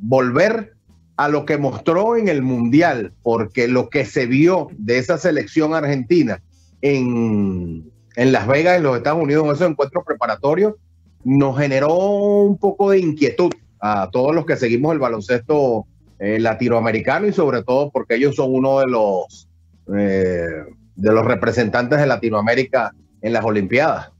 volver 0.00 0.74
a 1.20 1.28
lo 1.28 1.44
que 1.44 1.58
mostró 1.58 2.16
en 2.16 2.28
el 2.28 2.40
Mundial, 2.40 3.12
porque 3.22 3.68
lo 3.68 3.90
que 3.90 4.06
se 4.06 4.24
vio 4.24 4.68
de 4.78 4.96
esa 4.96 5.18
selección 5.18 5.74
argentina 5.74 6.40
en, 6.80 7.84
Las 8.16 8.46
Vegas, 8.46 8.78
en 8.78 8.84
los 8.84 8.96
Estados 8.96 9.22
Unidos, 9.22 9.44
en 9.44 9.52
esos 9.52 9.68
encuentros 9.68 10.02
preparatorios, 10.06 10.76
nos 11.22 11.58
generó 11.58 11.94
un 11.94 12.56
poco 12.56 12.92
de 12.92 13.00
inquietud 13.00 13.52
a 13.82 14.08
todos 14.10 14.34
los 14.34 14.46
que 14.46 14.56
seguimos 14.56 14.94
el 14.94 14.98
baloncesto 14.98 15.84
eh, 16.18 16.38
latinoamericano 16.40 17.26
y 17.26 17.34
sobre 17.34 17.64
todo 17.64 17.90
porque 17.90 18.14
ellos 18.14 18.34
son 18.34 18.54
uno 18.54 18.78
de 18.80 18.86
los, 18.86 19.46
eh, 19.94 20.64
de 20.96 21.12
los 21.12 21.26
representantes 21.26 21.98
de 21.98 22.06
Latinoamérica 22.06 22.94
en 23.20 23.34
las 23.34 23.44
Olimpiadas. 23.44 24.10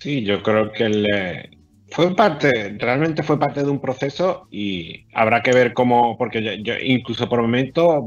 Sí, 0.00 0.24
yo 0.24 0.42
creo 0.42 0.72
que 0.72 0.86
el, 0.86 1.55
fue 1.96 2.14
parte, 2.14 2.76
realmente 2.78 3.22
fue 3.22 3.38
parte 3.38 3.64
de 3.64 3.70
un 3.70 3.80
proceso 3.80 4.48
y 4.50 5.06
habrá 5.14 5.42
que 5.42 5.50
ver 5.50 5.72
cómo, 5.72 6.18
porque 6.18 6.60
yo, 6.62 6.74
incluso 6.78 7.26
por 7.26 7.40
momentos 7.40 8.04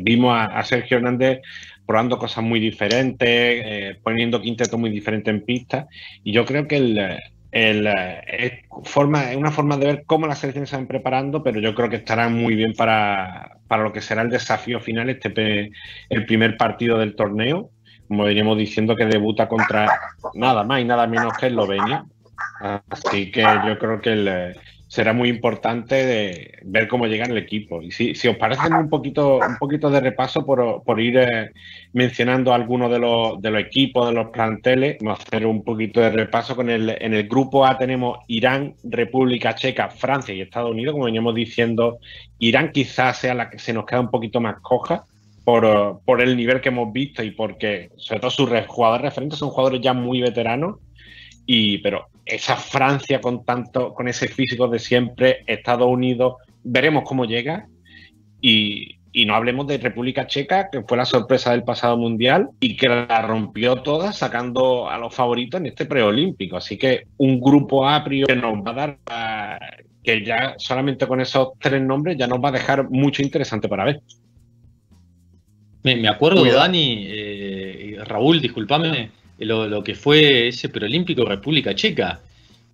vimos 0.00 0.36
a, 0.38 0.62
Sergio 0.64 0.98
Hernández 0.98 1.40
probando 1.86 2.18
cosas 2.18 2.44
muy 2.44 2.60
diferentes, 2.60 3.26
eh, 3.30 3.98
poniendo 4.02 4.42
quinteto 4.42 4.76
muy 4.76 4.90
diferente 4.90 5.30
en 5.30 5.46
pista 5.46 5.86
y 6.22 6.32
yo 6.32 6.44
creo 6.44 6.68
que 6.68 6.76
el, 6.76 6.98
eh, 7.52 8.20
es, 8.26 8.52
forma, 8.84 9.30
es 9.30 9.38
una 9.38 9.50
forma 9.50 9.78
de 9.78 9.86
ver 9.86 10.02
cómo 10.04 10.26
las 10.26 10.40
selecciones 10.40 10.68
se 10.68 10.76
van 10.76 10.86
preparando, 10.86 11.42
pero 11.42 11.58
yo 11.58 11.74
creo 11.74 11.88
que 11.88 11.96
estarán 11.96 12.34
muy 12.34 12.54
bien 12.54 12.74
para, 12.74 13.60
para 13.66 13.82
lo 13.82 13.94
que 13.94 14.02
será 14.02 14.20
el 14.20 14.28
desafío 14.28 14.78
final, 14.78 15.08
este 15.08 15.72
el 16.10 16.26
primer 16.26 16.58
partido 16.58 16.98
del 16.98 17.16
torneo. 17.16 17.70
Como 18.08 18.24
veníamos 18.24 18.58
diciendo, 18.58 18.94
que 18.94 19.06
debuta 19.06 19.48
contra 19.48 19.86
nada 20.34 20.64
más 20.64 20.82
y 20.82 20.84
nada 20.84 21.06
menos 21.06 21.32
que 21.38 21.46
Eslovenia. 21.46 22.04
Así 22.60 23.30
que 23.30 23.42
yo 23.42 23.78
creo 23.78 24.00
que 24.00 24.54
será 24.92 25.14
muy 25.14 25.30
importante 25.30 25.94
de 26.04 26.58
ver 26.64 26.86
cómo 26.86 27.06
llega 27.06 27.24
el 27.24 27.38
equipo. 27.38 27.80
Y 27.80 27.92
si, 27.92 28.28
os 28.28 28.36
parece 28.36 28.68
un 28.68 28.90
poquito, 28.90 29.38
un 29.38 29.56
poquito 29.56 29.88
de 29.88 30.00
repaso 30.00 30.44
por, 30.44 31.00
ir 31.00 31.16
eh, 31.16 31.50
mencionando 31.94 32.52
algunos 32.52 32.90
de 32.90 32.98
los, 32.98 33.40
de 33.40 33.50
los 33.50 33.62
equipos, 33.62 34.06
de 34.06 34.12
los 34.12 34.28
planteles, 34.28 34.98
vamos 35.00 35.20
a 35.20 35.22
hacer 35.22 35.46
un 35.46 35.64
poquito 35.64 35.98
de 36.02 36.10
repaso 36.10 36.54
con 36.54 36.68
el, 36.68 36.90
en 36.90 37.14
el 37.14 37.26
grupo 37.26 37.64
A 37.64 37.78
tenemos 37.78 38.18
Irán, 38.26 38.74
República 38.84 39.54
Checa, 39.54 39.88
Francia 39.88 40.34
y 40.34 40.42
Estados 40.42 40.72
Unidos, 40.72 40.92
como 40.92 41.06
veníamos 41.06 41.34
diciendo, 41.34 41.96
Irán 42.38 42.70
quizás 42.70 43.16
sea 43.16 43.32
la 43.32 43.48
que 43.48 43.58
se 43.58 43.72
nos 43.72 43.86
queda 43.86 44.00
un 44.00 44.10
poquito 44.10 44.42
más 44.42 44.56
coja. 44.60 45.04
Por, 45.44 46.00
por 46.04 46.20
el 46.20 46.36
nivel 46.36 46.60
que 46.60 46.68
hemos 46.68 46.92
visto 46.92 47.20
y 47.20 47.32
porque 47.32 47.90
sobre 47.96 48.20
todo 48.20 48.30
sus 48.30 48.48
jugadores 48.68 49.02
referentes 49.02 49.40
son 49.40 49.50
jugadores 49.50 49.80
ya 49.80 49.92
muy 49.92 50.20
veteranos 50.20 50.76
y 51.46 51.78
pero 51.78 52.06
esa 52.24 52.56
Francia 52.56 53.20
con 53.20 53.44
tanto, 53.44 53.94
con 53.94 54.08
ese 54.08 54.28
físico 54.28 54.68
de 54.68 54.78
siempre, 54.78 55.44
Estados 55.46 55.88
Unidos, 55.88 56.36
veremos 56.62 57.04
cómo 57.04 57.24
llega. 57.24 57.66
Y, 58.40 58.98
no 59.26 59.34
hablemos 59.34 59.66
de 59.66 59.76
República 59.76 60.26
Checa, 60.26 60.70
que 60.70 60.82
fue 60.82 60.96
la 60.96 61.04
sorpresa 61.04 61.50
del 61.50 61.64
pasado 61.64 61.98
mundial 61.98 62.48
y 62.60 62.78
que 62.78 62.88
la 62.88 63.20
rompió 63.20 63.76
toda 63.82 64.10
sacando 64.12 64.88
a 64.88 64.96
los 64.96 65.14
favoritos 65.14 65.60
en 65.60 65.66
este 65.66 65.84
preolímpico. 65.84 66.56
Así 66.56 66.78
que 66.78 67.04
un 67.18 67.38
grupo 67.38 67.86
A 67.86 68.02
priori 68.02 68.32
que 68.32 68.40
nos 68.40 68.54
va 68.54 68.70
a 68.70 68.74
dar, 68.74 69.84
que 70.02 70.24
ya 70.24 70.54
solamente 70.56 71.06
con 71.06 71.20
esos 71.20 71.50
tres 71.60 71.82
nombres 71.82 72.16
ya 72.16 72.26
nos 72.26 72.42
va 72.42 72.48
a 72.48 72.52
dejar 72.52 72.88
mucho 72.88 73.22
interesante 73.22 73.68
para 73.68 73.84
ver. 73.84 74.00
Me, 75.82 76.08
acuerdo, 76.08 76.44
Dani, 76.44 77.04
eh, 77.06 77.96
Raúl, 78.06 78.40
discúlpame, 78.40 79.10
lo, 79.44 79.82
que 79.82 79.94
fue 79.94 80.48
ese 80.48 80.68
preolímpico 80.68 81.24
República 81.24 81.74
Checa. 81.74 82.20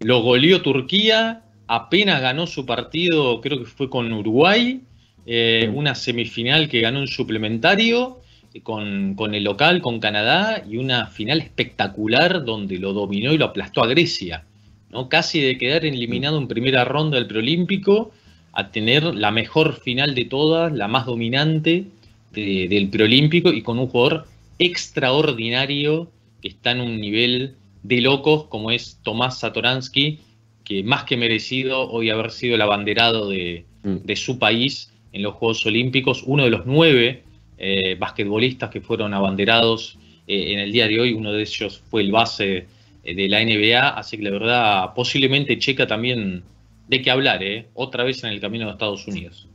Lo 0.01 0.23
goleó 0.23 0.63
Turquía, 0.63 1.43
apenas 1.67 2.21
ganó 2.21 2.47
su 2.47 2.67
partido, 2.67 3.41
creo 3.41 3.59
que 3.59 3.65
fue 3.65 3.91
con 3.91 4.13
Uruguay, 4.13 4.81
eh, 5.27 5.71
una 5.73 5.95
semifinal 5.95 6.69
que 6.69 6.81
ganó 6.81 7.01
un 7.01 7.09
suplementario 7.09 8.21
eh, 8.55 8.61
con, 8.63 9.35
el 9.35 9.45
local, 9.45 9.83
con 9.83 10.01
Canadá, 10.01 10.65
y 10.69 10.77
una 10.77 11.07
final 11.07 11.41
espectacular 11.41 12.45
donde 12.45 12.79
lo 12.79 12.93
dominó 12.93 13.33
y 13.33 13.39
lo 13.39 13.47
aplastó 13.47 13.83
a 13.83 13.87
Grecia. 13.87 14.45
¿no? 14.91 15.09
Casi 15.09 15.41
de 15.41 15.59
quedar 15.59 15.85
eliminado 15.85 16.39
en 16.39 16.49
primera 16.49 16.85
ronda 16.85 17.17
del 17.17 17.27
preolímpico 17.27 18.13
a 18.53 18.71
tener 18.71 19.05
la 19.15 19.31
mejor 19.31 19.75
final 19.81 20.15
de 20.15 20.25
todas, 20.25 20.73
la 20.73 20.89
más 20.89 21.07
dominante 21.07 21.85
del 22.33 22.89
preolímpico 22.89 23.53
y 23.53 23.63
con 23.63 23.79
un 23.79 23.89
jugador 23.89 24.27
extraordinario 24.59 26.09
que 26.41 26.49
está 26.49 26.73
en 26.73 26.81
un 26.81 27.01
nivel 27.01 27.57
de 27.83 28.01
locos 28.01 28.45
como 28.45 28.71
es 28.71 29.01
Tomás 29.03 29.41
Satoransky, 29.41 30.21
que 30.65 30.83
más 30.83 31.05
que 31.05 31.17
merecido 31.17 31.89
hoy 31.91 32.11
haber 32.11 32.31
sido 32.31 32.55
el 32.55 32.63
abanderado 32.63 33.31
de, 33.31 33.65
mm. 33.83 34.13
su 34.17 34.39
país 34.39 34.93
en 35.13 35.23
los 35.23 35.35
Juegos 35.35 35.65
Olímpicos, 35.65 36.23
uno 36.27 36.45
de 36.45 36.51
los 36.51 36.67
nueve 36.67 37.23
eh, 37.57 37.97
basquetbolistas 37.99 38.71
que 38.71 38.81
fueron 38.81 39.15
abanderados 39.15 39.99
eh, 40.27 40.53
en 40.53 40.59
el 40.59 40.71
día 40.71 40.87
de 40.87 41.01
hoy, 41.01 41.15
uno 41.15 41.33
de 41.33 41.43
ellos 41.43 41.83
fue 41.91 42.03
el 42.03 42.13
base 42.13 42.67
eh, 43.03 43.15
de 43.15 43.29
la 43.29 43.43
NBA, 43.43 43.89
así 43.89 44.19
que 44.19 44.25
la 44.25 44.31
verdad 44.31 44.95
posiblemente 44.95 45.59
Checa 45.59 45.87
también 45.87 46.43
de 46.89 47.03
qué 47.03 47.11
hablar, 47.11 47.41
otra 47.75 48.05
vez 48.05 48.23
en 48.25 48.31
el 48.31 48.41
camino 48.41 48.67
de 48.67 48.73
Estados 48.73 49.07
Unidos. 49.07 49.49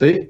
Sí, 0.00 0.26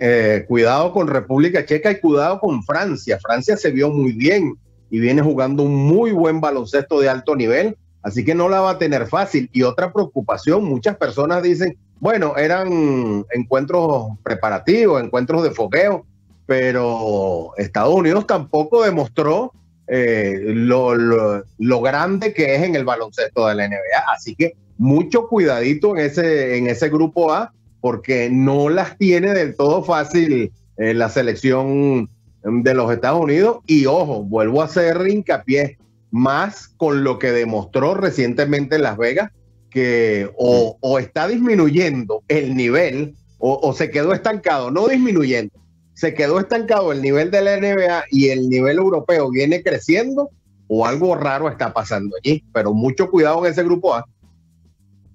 cuidado 0.49 0.93
con 0.93 1.09
República 1.09 1.65
Checa 1.65 1.93
y 1.93 2.01
cuidado 2.01 2.39
con 2.41 2.63
Francia. 2.63 3.19
Francia 3.19 3.57
se 3.57 3.71
vio 3.71 3.89
muy 3.89 4.13
bien 4.13 4.55
y 4.93 5.01
viene 5.01 5.23
jugando 5.23 5.63
un 5.63 5.75
muy 5.75 6.13
buen 6.13 6.43
baloncesto 6.43 7.01
de 7.01 7.09
alto 7.09 7.35
nivel, 7.35 7.79
así 8.03 8.27
que 8.27 8.35
no 8.35 8.51
la 8.51 8.61
va 8.61 8.73
a 8.73 8.79
tener 8.79 9.07
fácil. 9.07 9.49
Y 9.51 9.63
otra 9.63 9.91
preocupación, 9.91 10.65
muchas 10.65 10.99
personas 10.99 11.43
dicen, 11.43 11.79
bueno, 11.99 12.37
eran 12.37 13.25
encuentros 13.33 14.09
preparativos, 14.23 15.03
encuentros 15.03 15.45
de 15.45 15.51
fogueo, 15.51 16.05
pero 16.45 17.53
Estados 17.57 17.95
Unidos 17.95 18.27
tampoco 18.27 18.83
demostró 18.83 19.55
eh, 19.87 20.39
lo, 20.45 20.95
lo, 20.95 21.81
grande 21.81 22.35
que 22.35 22.55
es 22.55 22.63
en 22.63 22.77
el 22.77 22.85
baloncesto 22.85 23.47
de 23.47 23.55
la 23.55 23.69
NBA. 23.69 24.13
Así 24.15 24.35
que 24.35 24.57
mucho 24.77 25.27
cuidadito 25.27 25.97
en 25.97 26.05
ese, 26.05 26.59
en 26.59 26.67
ese 26.67 26.91
grupo 26.91 27.33
A, 27.33 27.55
porque 27.81 28.29
no 28.31 28.69
las 28.69 28.99
tiene 28.99 29.33
del 29.33 29.57
todo 29.57 29.83
fácil 29.83 30.53
eh, 30.77 30.93
la 30.93 31.09
selección 31.09 32.11
de 32.45 32.75
los 32.75 32.93
Estados 32.93 33.21
Unidos. 33.21 33.59
Y 33.67 33.87
ojo, 33.87 34.23
vuelvo 34.25 34.63
a 34.63 34.67
hacer 34.67 35.07
hincapié 35.09 35.79
más 36.11 36.69
con 36.69 37.05
lo 37.05 37.19
que 37.19 37.33
demostró 37.33 37.95
recientemente 37.95 38.77
en 38.77 38.83
Las 38.83 38.99
Vegas, 38.99 39.31
que 39.71 40.31
o, 40.37 40.99
está 40.99 41.27
disminuyendo 41.27 42.23
el 42.29 42.55
nivel 42.55 43.15
o, 43.39 43.73
se 43.73 43.91
quedó 43.91 44.13
estancado, 44.13 44.71
no 44.71 44.87
disminuyendo, 44.87 45.53
se 45.95 46.15
quedó 46.15 46.39
estancado 46.39 46.93
el 46.93 47.03
nivel 47.03 47.31
de 47.31 47.43
la 47.43 47.57
NBA 47.57 48.05
y 48.11 48.29
el 48.29 48.49
nivel 48.49 48.77
europeo 48.77 49.31
viene 49.31 49.63
creciendo 49.63 50.31
o 50.69 50.87
algo 50.87 51.17
raro 51.17 51.49
está 51.49 51.73
pasando 51.73 52.15
allí. 52.23 52.45
Pero 52.53 52.73
mucho 52.73 53.11
cuidado 53.11 53.45
en 53.45 53.53
ese 53.53 53.65
grupo 53.65 53.95
A. 53.95 54.07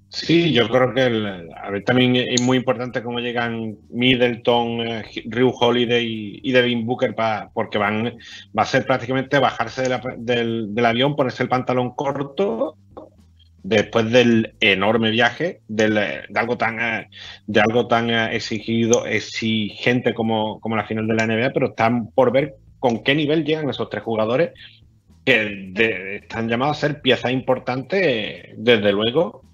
Sí, 0.10 0.54
yo 0.54 0.70
creo 0.70 0.94
que 0.94 1.02
a 1.02 1.70
ver, 1.70 1.84
también 1.84 2.16
es 2.16 2.42
muy 2.42 2.58
importante 2.58 3.04
cómo 3.04 3.20
llegan 3.20 3.76
Middleton, 3.90 4.88
eh, 4.88 5.04
Ryu 5.26 5.50
Holiday 5.50 6.40
y, 6.42 6.52
Devin 6.54 6.86
Booker 6.86 7.14
porque 7.54 7.78
van 7.78 8.18
va 8.58 8.64
a 8.64 8.66
ser 8.66 8.86
prácticamente 8.86 9.38
bajarse 9.38 9.84
del, 10.18 10.86
avión, 10.86 11.16
ponerse 11.18 11.44
el 11.44 11.50
pantalón 11.50 11.92
corto 11.94 12.78
después 13.64 14.10
del 14.10 14.54
enorme 14.62 15.12
viaje 15.12 15.60
de 15.68 16.24
algo 16.36 16.58
tan 16.58 16.80
eh, 16.80 17.10
de 17.46 17.60
algo 17.60 17.88
tan 17.88 18.10
eh, 18.10 18.34
exigido 18.34 19.06
exigente 19.06 20.14
como, 20.14 20.62
como 20.62 20.78
la 20.78 20.86
final 20.86 21.06
de 21.06 21.16
la 21.16 21.28
NBA, 21.28 21.52
pero 21.52 21.70
están 21.70 22.12
por 22.12 22.32
ver 22.32 22.56
con 22.80 23.04
qué 23.04 23.14
nivel 23.14 23.44
llegan 23.44 23.70
esos 23.70 23.90
tres 23.90 24.04
jugadores 24.04 24.52
que 25.26 26.22
están 26.22 26.48
llamados 26.48 26.78
a 26.78 26.80
ser 26.80 27.02
piezas 27.02 27.32
importantes 27.32 28.54
desde 28.56 28.94
luego 28.94 29.47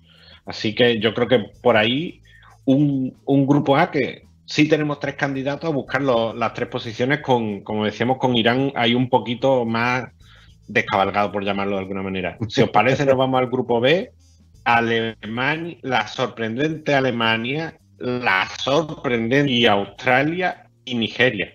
Así 0.45 0.75
que 0.75 0.99
yo 0.99 1.13
creo 1.13 1.27
que 1.27 1.39
por 1.61 1.77
ahí 1.77 2.21
un, 2.65 3.15
grupo 3.25 3.77
A 3.77 3.91
que 3.91 4.23
sí 4.45 4.67
tenemos 4.67 4.99
tres 4.99 5.15
candidatos 5.15 5.69
a 5.69 5.73
buscar 5.73 6.01
las 6.01 6.53
tres 6.53 6.69
posiciones 6.69 7.19
con, 7.21 7.61
como 7.61 7.85
decíamos, 7.85 8.17
con 8.17 8.35
Irán 8.35 8.71
hay 8.75 8.95
un 8.95 9.09
poquito 9.09 9.65
más 9.65 10.05
descabalgado, 10.67 11.31
por 11.31 11.43
llamarlo 11.43 11.75
de 11.75 11.81
alguna 11.81 12.03
manera. 12.03 12.37
Si 12.49 12.61
os 12.61 12.69
parece, 12.69 13.05
nos 13.05 13.17
vamos 13.17 13.39
al 13.39 13.49
grupo 13.49 13.79
B. 13.79 14.11
Alemania, 14.63 15.77
la 15.81 16.07
sorprendente 16.07 16.95
Alemania, 16.95 17.77
la 17.97 18.47
sorprendente 18.63 19.51
y 19.51 19.65
Australia 19.65 20.67
y 20.85 20.95
Nigeria. 20.95 21.53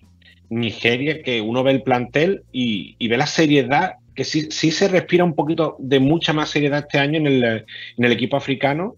Nigeria, 0.50 1.22
que 1.22 1.40
uno 1.40 1.62
ve 1.62 1.72
el 1.72 1.82
plantel 1.82 2.42
y, 2.52 2.96
y 2.98 3.08
ve 3.08 3.16
la 3.16 3.26
seriedad 3.26 3.97
que 4.18 4.24
sí, 4.24 4.50
se 4.50 4.88
respira 4.88 5.22
un 5.22 5.36
poquito 5.36 5.76
de 5.78 6.00
mucha 6.00 6.32
más 6.32 6.50
seriedad 6.50 6.80
este 6.80 6.98
año 6.98 7.18
en 7.18 7.26
el, 7.28 8.12
equipo 8.12 8.36
africano, 8.36 8.96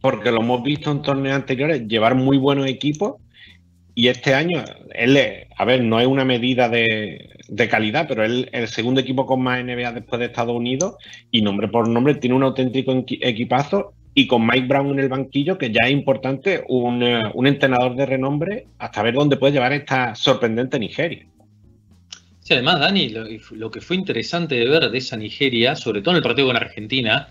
porque 0.00 0.30
lo 0.30 0.40
hemos 0.40 0.62
visto 0.62 0.92
en 0.92 1.02
torneos 1.02 1.34
anteriores 1.34 1.88
llevar 1.88 2.14
muy 2.14 2.38
buenos 2.38 2.68
equipos 2.68 3.14
y 3.96 4.06
este 4.06 4.34
año, 4.34 4.62
él, 4.94 5.18
a 5.56 5.64
ver, 5.64 5.82
no 5.82 5.98
es 5.98 6.06
una 6.06 6.24
medida 6.24 6.68
de, 6.68 7.28
calidad, 7.68 8.06
pero 8.06 8.24
él 8.24 8.50
el 8.52 8.68
segundo 8.68 9.00
equipo 9.00 9.26
con 9.26 9.42
más 9.42 9.64
NBA 9.64 9.90
después 9.90 10.20
de 10.20 10.26
Estados 10.26 10.54
Unidos 10.54 10.94
y 11.32 11.42
nombre 11.42 11.66
por 11.66 11.88
nombre 11.88 12.14
tiene 12.14 12.36
un 12.36 12.44
auténtico 12.44 13.04
equipazo 13.08 13.94
y 14.14 14.28
con 14.28 14.46
Mike 14.46 14.68
Brown 14.68 14.92
en 14.92 15.00
el 15.00 15.08
banquillo, 15.08 15.58
que 15.58 15.72
ya 15.72 15.86
es 15.86 15.90
importante, 15.90 16.62
un 16.68 17.02
entrenador 17.48 17.96
de 17.96 18.06
renombre, 18.06 18.66
hasta 18.78 19.02
ver 19.02 19.14
dónde 19.14 19.38
puede 19.38 19.54
llevar 19.54 19.72
esta 19.72 20.14
sorprendente 20.14 20.78
Nigeria. 20.78 21.26
Sí, 22.42 22.54
además, 22.54 22.80
Dani, 22.80 23.08
lo, 23.52 23.70
que 23.70 23.80
fue 23.80 23.94
interesante 23.94 24.56
de 24.56 24.66
ver 24.66 24.90
de 24.90 24.98
esa 24.98 25.16
Nigeria, 25.16 25.76
sobre 25.76 26.02
todo 26.02 26.10
en 26.10 26.16
el 26.16 26.22
partido 26.24 26.48
con 26.48 26.56
Argentina, 26.56 27.28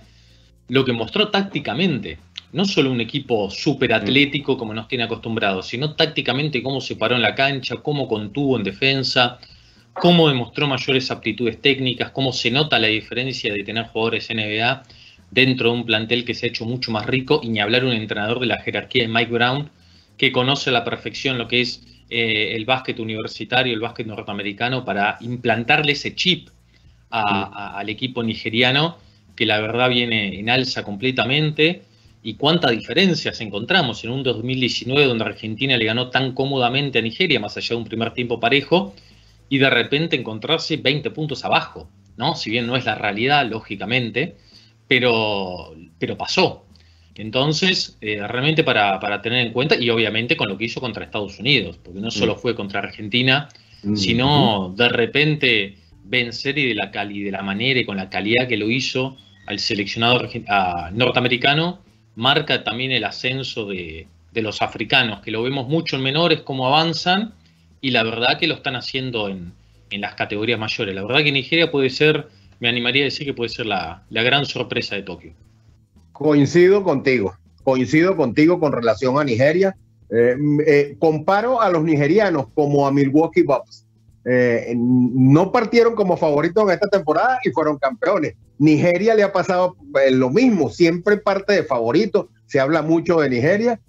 lo 0.70 0.86
que 0.86 0.94
mostró 0.94 1.28
tácticamente, 1.28 2.18
no 2.54 2.64
solo 2.64 2.90
un 2.90 3.02
equipo 3.02 3.50
súper 3.50 3.94
atlético 3.94 4.58
como 4.58 4.74
nos 4.74 4.88
tiene 4.88 5.04
acostumbrados, 5.04 5.68
sino 5.68 5.96
tácticamente 5.96 6.64
cómo 6.64 6.80
se 6.80 6.96
paró 6.96 7.18
en 7.18 7.22
la 7.22 7.36
cancha, 7.36 7.76
cómo 7.78 8.08
contuvo 8.08 8.56
en 8.56 8.64
defensa, 8.64 9.38
cómo 9.92 10.30
demostró 10.30 10.66
mayores 10.66 11.12
aptitudes 11.12 11.62
técnicas, 11.62 12.12
cómo 12.12 12.32
se 12.32 12.50
nota 12.50 12.80
la 12.80 12.88
diferencia 12.88 13.54
de 13.54 13.66
tener 13.66 13.88
jugadores 13.88 14.30
NBA 14.30 14.84
dentro 15.30 15.72
de 15.72 15.78
un 15.78 15.86
plantel 15.86 16.24
que 16.24 16.34
se 16.34 16.46
ha 16.46 16.50
hecho 16.50 16.64
mucho 16.64 16.90
más 16.90 17.06
rico 17.06 17.42
y 17.44 17.50
ni 17.50 17.60
hablar 17.60 17.84
un 17.84 17.92
entrenador 17.92 18.40
de 18.40 18.46
la 18.46 18.62
jerarquía 18.62 19.04
de 19.04 19.10
Mike 19.10 19.32
Brown 19.32 19.70
que 20.22 20.31
conoce 20.31 20.69
a 20.69 20.73
la 20.73 20.84
perfección 20.84 21.39
lo 21.39 21.48
que 21.48 21.61
es 21.61 21.81
eh, 22.07 22.56
el 22.56 22.64
básquet 22.64 22.99
universitario, 22.99 23.73
el 23.73 23.80
básquet 23.80 24.06
norteamericano, 24.06 24.85
para 24.85 25.18
implantarle 25.22 25.93
ese 25.93 26.14
chip 26.14 26.49
al 27.10 27.89
equipo 27.89 28.22
nigeriano, 28.22 28.98
que 29.35 29.48
la 29.48 29.60
verdad 29.60 29.89
viene 29.89 30.39
en 30.39 30.48
alza 30.52 30.84
completamente 30.84 31.81
y 32.22 32.35
cuántas 32.35 32.69
diferencias 32.69 33.41
encontramos 33.41 34.03
en 34.03 34.11
un 34.11 34.22
2019 34.22 35.07
donde 35.07 35.26
Argentina 35.26 35.76
le 35.76 35.85
ganó 35.85 36.11
tan 36.11 36.34
cómodamente 36.34 36.99
a 36.99 37.02
Nigeria, 37.02 37.39
más 37.39 37.57
allá 37.57 37.69
de 37.69 37.81
un 37.81 37.85
primer 37.85 38.14
tiempo 38.14 38.39
parejo, 38.39 38.93
y 39.49 39.57
de 39.57 39.72
repente 39.72 40.15
encontrarse 40.15 40.77
20 40.77 41.10
puntos 41.10 41.43
abajo, 41.45 41.89
¿no? 42.15 42.35
Si 42.35 42.52
bien 42.52 42.68
no 42.68 42.76
es 42.76 42.85
la 42.85 42.93
realidad, 42.93 43.49
lógicamente, 43.49 44.35
pero, 44.88 45.73
pero 45.98 46.15
pasó. 46.15 46.68
Entonces, 47.16 47.98
eh, 48.02 48.26
realmente 48.26 48.64
para, 48.64 49.00
para, 49.00 49.22
tener 49.22 49.46
en 49.46 49.54
cuenta, 49.54 49.76
y 49.76 49.90
obviamente 49.90 50.38
con 50.38 50.48
lo 50.48 50.58
que 50.58 50.66
hizo 50.66 50.80
contra 50.80 51.04
Estados 51.04 51.40
Unidos, 51.40 51.78
porque 51.84 52.00
no 52.00 52.10
solo 52.10 52.36
mm. 52.36 52.38
fue 52.38 52.56
contra 52.56 52.80
Argentina, 52.80 53.50
mm. 53.84 53.96
sino 53.96 54.74
de 54.76 54.90
repente 54.90 55.78
vencer 56.04 56.58
y 56.58 56.68
de 56.68 56.76
la, 56.76 56.92
cali, 56.92 57.24
de 57.24 57.32
la 57.32 57.42
manera 57.42 57.80
y 57.80 57.86
con 57.86 57.98
la 57.98 58.10
calidad 58.10 58.48
que 58.48 58.58
lo 58.58 58.70
hizo 58.70 59.18
al 59.46 59.60
seleccionado 59.60 60.22
norteamericano, 60.94 61.80
marca 62.16 62.64
también 62.64 62.92
el 62.92 63.04
ascenso 63.04 63.66
de, 63.66 64.08
los 64.34 64.62
africanos, 64.62 65.22
que 65.22 65.32
lo 65.32 65.44
vemos 65.44 65.68
mucho 65.68 65.96
en 65.96 66.04
menores, 66.04 66.42
cómo 66.42 66.68
avanzan, 66.68 67.34
y 67.82 67.92
la 67.92 68.04
verdad 68.04 68.38
que 68.40 68.48
lo 68.48 68.56
están 68.56 68.76
haciendo 68.76 69.30
en, 69.30 69.54
las 69.90 70.16
categorías 70.16 70.58
mayores. 70.58 70.96
La 70.96 71.04
verdad 71.04 71.22
que 71.22 71.34
Nigeria 71.34 71.70
puede 71.70 71.90
ser, 71.90 72.30
me 72.62 72.70
animaría 72.70 73.04
a 73.04 73.06
decir 73.06 73.26
que 73.26 73.34
puede 73.34 73.50
ser 73.50 73.66
la, 73.66 74.04
gran 74.10 74.46
sorpresa 74.46 74.96
de 74.96 75.02
Tokio. 75.02 75.34
Coincido 76.22 76.84
contigo, 76.84 77.34
coincido 77.64 78.15
contigo 78.15 78.60
con 78.60 78.72
relación 78.72 79.19
a 79.19 79.23
Nigeria. 79.23 79.76
Eh, 80.11 80.35
eh, 80.68 80.95
comparo 80.99 81.61
a 81.61 81.69
los 81.69 81.84
nigerianos 81.84 82.45
como 82.53 82.85
a 82.85 82.91
Milwaukee 82.91 83.41
Bucks. 83.41 83.88
Eh, 84.26 84.76
no 84.77 85.52
partieron 85.52 85.95
como 85.95 86.15
favoritos 86.18 86.64
en 86.64 86.69
esta 86.72 86.88
temporada 86.89 87.39
y 87.43 87.49
fueron 87.49 87.80
campeones. 87.80 88.35
Nigeria 88.60 89.15
le 89.15 89.23
ha 89.23 89.34
pasado 89.34 89.76
lo 90.11 90.30
mismo, 90.30 90.69
siempre 90.69 91.18
parte 91.18 91.53
de 91.53 91.64
favorito, 91.64 92.30
se 92.45 92.60
habla 92.60 92.84
mucho 92.84 93.19
de 93.22 93.30
Nigeria 93.30 93.80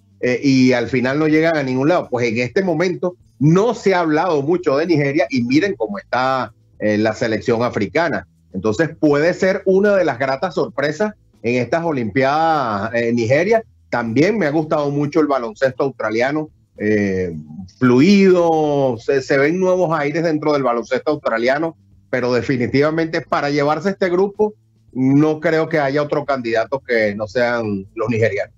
y 0.43 0.73
al 0.73 0.89
final 0.89 1.19
no 1.19 1.29
llegan 1.29 1.57
a 1.57 1.63
ningún 1.63 1.89
lado. 1.89 2.09
Pues 2.11 2.29
en 2.29 2.39
este 2.39 2.63
momento 2.63 3.17
no 3.39 3.75
se 3.75 3.95
ha 3.95 4.01
hablado 4.01 4.41
mucho 4.41 4.79
de 4.79 4.87
Nigeria 4.87 5.27
y 5.29 5.43
miren 5.43 5.75
cómo 5.77 5.99
está 5.99 6.55
la 6.79 7.13
selección 7.13 7.63
africana. 7.63 8.27
Entonces 8.55 8.89
puede 8.99 9.35
ser 9.35 9.63
una 9.67 9.95
de 9.97 10.07
las 10.07 10.19
gratas 10.19 10.55
sorpresas 10.55 11.13
en 11.43 11.63
estas 11.63 11.85
Olimpiadas 11.85 12.95
en 12.95 13.17
Nigeria. 13.17 13.63
También 13.91 14.39
me 14.39 14.47
ha 14.47 14.51
gustado 14.51 14.91
mucho 14.91 15.21
el 15.21 15.27
baloncesto 15.27 15.85
australiano 15.85 16.49
eh, 16.79 17.33
fluido, 17.79 18.97
se, 18.99 19.37
ven 19.37 19.61
nuevos 19.61 19.97
aires 19.97 20.25
dentro 20.25 20.53
del 20.53 20.63
baloncesto 20.63 21.13
australiano, 21.13 21.77
pero 22.11 22.33
definitivamente 22.33 23.21
para 23.21 23.51
llevarse 23.51 23.91
este 23.91 24.09
grupo 24.09 24.55
no 24.93 25.41
creo 25.41 25.69
que 25.69 25.79
haya 25.79 26.03
otro 26.03 26.25
candidato 26.25 26.81
que 26.81 27.15
no 27.15 27.27
sean 27.27 27.87
los 27.95 28.09
nigerianos. 28.09 28.55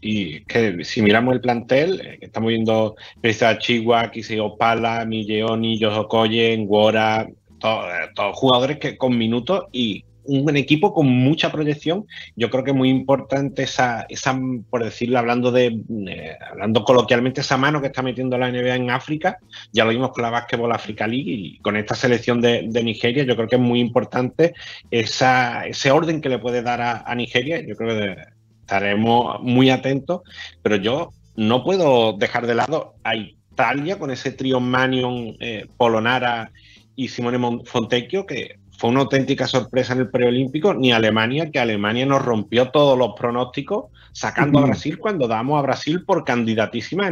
Y 0.00 0.44
que 0.44 0.84
si 0.84 1.02
miramos 1.02 1.34
el 1.34 1.40
plantel, 1.40 2.00
eh, 2.00 2.18
estamos 2.20 2.48
viendo 2.48 2.94
Pesa 3.20 3.58
Chihuahua, 3.58 4.12
Opala, 4.42 5.04
Milleoni, 5.04 5.78
Yosokoye, 5.78 6.56
Ngora, 6.58 7.28
todos, 7.58 7.86
todos 8.14 8.36
jugadores 8.36 8.78
que 8.78 8.96
con 8.96 9.18
minutos 9.18 9.64
y 9.72 10.04
un 10.28 10.56
equipo 10.56 10.92
con 10.92 11.06
mucha 11.06 11.50
proyección. 11.50 12.06
Yo 12.36 12.50
creo 12.50 12.62
que 12.62 12.70
es 12.70 12.76
muy 12.76 12.90
importante 12.90 13.62
esa, 13.62 14.04
esa 14.10 14.38
por 14.68 14.84
decirlo, 14.84 15.18
hablando 15.18 15.50
de 15.50 15.80
eh, 16.06 16.36
hablando 16.50 16.84
coloquialmente, 16.84 17.40
esa 17.40 17.56
mano 17.56 17.80
que 17.80 17.86
está 17.86 18.02
metiendo 18.02 18.36
la 18.36 18.50
NBA 18.50 18.76
en 18.76 18.90
África. 18.90 19.38
Ya 19.72 19.84
lo 19.84 19.90
vimos 19.90 20.10
con 20.12 20.22
la 20.22 20.30
Basketball 20.30 20.72
Africa 20.72 21.06
League 21.06 21.30
y 21.30 21.58
con 21.60 21.76
esta 21.76 21.94
selección 21.94 22.40
de, 22.42 22.68
Nigeria. 22.78 23.24
Yo 23.24 23.34
creo 23.34 23.48
que 23.48 23.56
es 23.56 23.62
muy 23.62 23.80
importante 23.80 24.54
esa, 24.90 25.66
ese 25.66 25.90
orden 25.90 26.20
que 26.20 26.28
le 26.28 26.38
puede 26.38 26.62
dar 26.62 26.80
a, 26.80 27.14
Nigeria. 27.14 27.60
Yo 27.66 27.74
creo 27.74 27.98
que 27.98 28.22
estaremos 28.60 29.42
muy 29.42 29.70
atentos, 29.70 30.20
pero 30.62 30.76
yo 30.76 31.10
no 31.36 31.64
puedo 31.64 32.12
dejar 32.12 32.46
de 32.46 32.54
lado 32.54 32.94
a 33.02 33.16
Italia 33.16 33.98
con 33.98 34.10
ese 34.10 34.30
trío 34.30 34.60
Manion, 34.60 35.36
eh, 35.40 35.66
Polonara 35.76 36.52
y 36.94 37.08
Simone 37.08 37.62
Fontecchio, 37.64 38.26
que 38.26 38.58
fue 38.78 38.90
una 38.90 39.00
auténtica 39.00 39.48
sorpresa 39.48 39.92
en 39.92 39.98
el 39.98 40.08
preolímpico, 40.08 40.72
ni 40.72 40.92
Alemania, 40.92 41.50
que 41.50 41.58
Alemania 41.58 42.06
nos 42.06 42.24
rompió 42.24 42.70
todos 42.70 42.96
los 42.96 43.14
pronósticos, 43.16 43.86
sacando 44.12 44.60
a 44.60 44.66
Brasil 44.66 44.98
cuando 44.98 45.26
damos 45.26 45.58
a 45.58 45.62
Brasil 45.62 46.04
por 46.04 46.24
candidatísima 46.24 47.10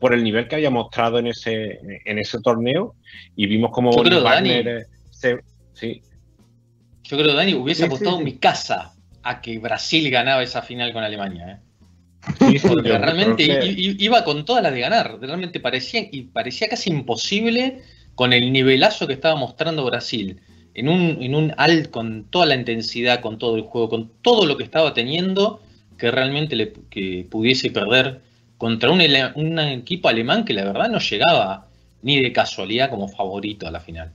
por 0.00 0.12
el 0.12 0.24
nivel 0.24 0.48
que 0.48 0.56
había 0.56 0.70
mostrado 0.70 1.20
en 1.20 1.28
ese, 1.28 1.78
en 2.04 2.18
ese 2.18 2.40
torneo. 2.40 2.96
Y 3.36 3.46
vimos 3.46 3.70
como 3.70 3.92
Yo 3.96 4.02
creo, 4.02 4.24
Wagner 4.24 4.64
Dani, 4.64 4.84
se, 5.12 5.38
sí. 5.74 6.02
Yo 7.04 7.16
creo, 7.16 7.34
Dani, 7.34 7.54
hubiese 7.54 7.84
apostado 7.84 8.18
mi 8.18 8.38
casa 8.38 8.92
a 9.22 9.40
que 9.40 9.60
Brasil 9.60 10.10
ganaba 10.10 10.42
esa 10.42 10.60
final 10.60 10.92
con 10.92 11.04
Alemania. 11.04 11.62
¿eh? 12.40 12.60
Porque 12.66 12.98
realmente 12.98 13.44
iba 13.76 14.24
con 14.24 14.44
todas 14.44 14.60
las 14.60 14.72
de 14.72 14.80
ganar. 14.80 15.18
Realmente 15.20 15.60
parecía, 15.60 16.00
y 16.10 16.22
parecía 16.22 16.68
casi 16.68 16.90
imposible 16.90 17.82
con 18.16 18.32
el 18.32 18.52
nivelazo 18.52 19.06
que 19.06 19.12
estaba 19.12 19.36
mostrando 19.36 19.84
Brasil 19.84 20.40
en 20.76 20.90
un, 20.90 21.22
en 21.22 21.34
un 21.34 21.54
alt 21.56 21.90
con 21.90 22.24
toda 22.24 22.44
la 22.44 22.54
intensidad, 22.54 23.22
con 23.22 23.38
todo 23.38 23.56
el 23.56 23.62
juego, 23.62 23.88
con 23.88 24.12
todo 24.20 24.44
lo 24.44 24.58
que 24.58 24.64
estaba 24.64 24.92
teniendo, 24.92 25.62
que 25.96 26.10
realmente 26.10 26.54
le, 26.54 26.74
que 26.90 27.26
pudiese 27.30 27.70
perder 27.70 28.20
contra 28.58 28.90
un, 28.90 29.00
un, 29.36 29.58
equipo 29.58 30.08
alemán 30.08 30.44
que 30.44 30.52
la 30.52 30.66
verdad 30.66 30.90
no 30.90 30.98
llegaba 30.98 31.66
ni 32.02 32.22
de 32.22 32.30
casualidad 32.30 32.90
como 32.90 33.08
favorito 33.08 33.66
a 33.66 33.70
la 33.70 33.80
final. 33.80 34.12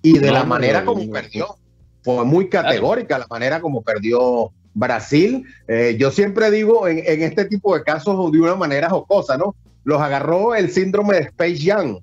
Y 0.00 0.18
de 0.18 0.32
la 0.32 0.44
manera 0.44 0.82
como 0.82 1.10
perdió, 1.10 1.58
fue 2.02 2.24
muy 2.24 2.48
categórica 2.48 3.18
la 3.18 3.26
manera 3.28 3.60
como 3.60 3.82
perdió 3.82 4.50
Brasil. 4.72 5.44
Eh, 5.66 5.98
yo 6.00 6.10
siempre 6.10 6.50
digo 6.50 6.88
en, 6.88 7.02
en, 7.04 7.22
este 7.22 7.44
tipo 7.44 7.76
de 7.76 7.84
casos 7.84 8.32
de 8.32 8.40
una 8.40 8.54
manera 8.54 8.88
jocosa, 8.88 9.36
¿no? 9.36 9.54
Los 9.84 10.00
agarró 10.00 10.54
el 10.54 10.70
síndrome 10.70 11.16
de 11.16 11.22
Space 11.24 11.58
Jam 11.62 11.98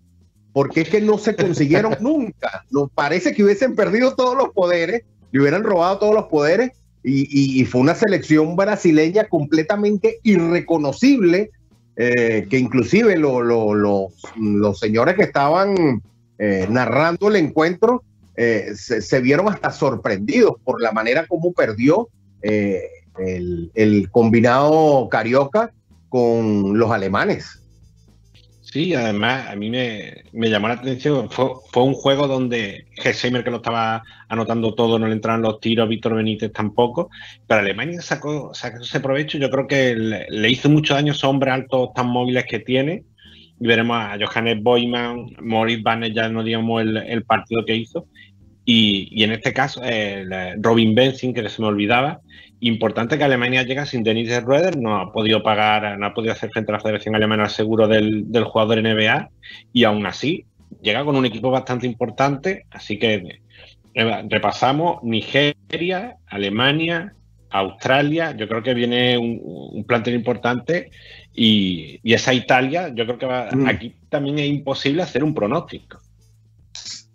porque 0.56 0.80
es 0.80 0.90
que 0.90 1.02
no 1.02 1.18
se 1.18 1.36
consiguieron 1.36 1.98
nunca. 2.00 2.64
Nos 2.72 2.90
parece 2.90 3.34
que 3.34 3.44
hubiesen 3.44 3.76
perdido 3.76 4.16
todos 4.16 4.38
los 4.38 4.54
poderes, 4.54 5.04
le 5.34 5.42
hubieran 5.42 5.64
robado 5.64 6.00
todos 6.00 6.16
los 6.16 6.28
poderes 6.28 6.72
y, 7.04 7.66
fue 7.66 7.82
una 7.82 7.94
selección 7.94 8.56
brasileña 8.56 9.26
completamente 9.26 10.20
irreconocible, 10.24 11.52
eh, 11.98 12.48
que 12.50 12.58
inclusive 12.58 13.18
los 13.18 14.80
señores 14.80 15.16
que 15.16 15.24
estaban 15.24 16.02
eh, 16.40 16.66
narrando 16.70 17.28
el 17.28 17.36
encuentro 17.36 18.04
eh, 18.38 18.72
se, 18.76 19.20
vieron 19.20 19.50
hasta 19.50 19.72
sorprendidos 19.72 20.56
por 20.64 20.82
la 20.82 20.94
manera 20.94 21.28
como 21.28 21.52
perdió 21.52 22.08
el, 22.42 23.72
el 23.76 24.10
combinado 24.10 25.10
carioca 25.10 25.74
con 26.08 26.80
los 26.80 26.92
alemanes. 26.92 27.65
Sí, 28.76 28.94
además 28.94 29.48
a 29.48 29.56
mí 29.56 29.70
me, 29.70 30.26
llamó 30.34 30.68
la 30.68 30.74
atención, 30.74 31.30
fue, 31.30 31.48
un 31.82 31.94
juego 31.94 32.28
donde 32.28 32.88
Gesheimer 32.98 33.42
que 33.42 33.50
lo 33.50 33.58
estaba 33.58 34.04
anotando 34.28 34.76
todo, 34.76 35.00
no 35.00 35.08
le 35.08 35.14
entraban 35.14 35.44
los 35.44 35.62
tiros, 35.62 35.88
Víctor 35.88 36.16
Benítez 36.16 36.52
tampoco, 36.52 37.10
pero 37.48 37.62
Alemania 37.62 38.02
sacó, 38.02 38.54
sacó 38.54 38.82
ese 38.84 39.00
provecho, 39.00 39.38
yo 39.38 39.50
creo 39.50 39.66
que 39.66 39.96
le, 39.96 40.50
hizo 40.50 40.70
mucho 40.70 40.94
daño 40.94 41.14
a 41.14 41.16
esos 41.16 41.24
hombres 41.24 41.54
altos 41.54 41.94
tan 41.96 42.08
móviles 42.08 42.44
que 42.50 42.60
tiene, 42.60 43.06
y 43.62 43.66
veremos 43.66 43.96
a 43.96 44.18
Johannes 44.20 44.62
Boyman, 44.62 45.28
Moritz 45.40 45.82
Banner, 45.82 46.12
ya 46.12 46.28
no 46.28 46.44
digamos 46.44 46.82
el, 46.82 47.24
partido 47.24 47.64
que 47.64 47.78
hizo, 47.78 48.08
y, 48.66 49.24
en 49.24 49.32
este 49.32 49.54
caso 49.54 49.84
Robin 50.58 50.94
Benzing, 50.94 51.34
que 51.34 51.48
se 51.48 51.62
me 51.62 51.70
olvidaba, 51.70 52.20
Importante 52.66 53.20
que 53.20 53.24
Alemania 53.24 53.62
llega 53.62 53.86
sin 53.86 54.02
Denis 54.02 54.42
Rueder, 54.42 54.76
no 54.76 54.98
ha 54.98 55.12
podido 55.12 55.44
pagar, 55.44 56.00
no 56.00 56.08
ha 56.08 56.16
podido 56.16 56.34
hacer 56.34 56.50
frente 56.50 56.72
a 56.72 56.78
la 56.78 56.80
Federación 56.80 57.14
Alemana 57.14 57.44
al 57.44 57.52
seguro 57.52 57.88
del, 57.88 58.26
jugador 58.44 58.82
NBA 58.82 59.30
y 59.72 59.84
aún 59.84 60.04
así 60.08 60.48
llega 60.82 61.06
con 61.06 61.16
un 61.16 61.28
equipo 61.28 61.52
bastante 61.52 61.86
importante, 61.86 62.66
así 62.72 62.98
que 62.98 63.40
eh, 63.94 64.24
repasamos 64.28 65.04
Nigeria, 65.04 66.18
Alemania, 66.26 67.14
Australia, 67.52 68.36
yo 68.36 68.48
creo 68.48 68.64
que 68.64 68.74
viene 68.74 69.16
un, 69.16 69.86
plantel 69.88 70.16
importante 70.16 70.90
y, 71.36 72.00
esa 72.04 72.34
Italia, 72.34 72.92
yo 72.96 73.06
creo 73.06 73.20
que 73.20 73.56
mm. 73.58 73.68
aquí 73.68 73.94
también 74.10 74.40
es 74.40 74.48
imposible 74.48 75.04
hacer 75.04 75.24
un 75.24 75.36
pronóstico. 75.36 76.00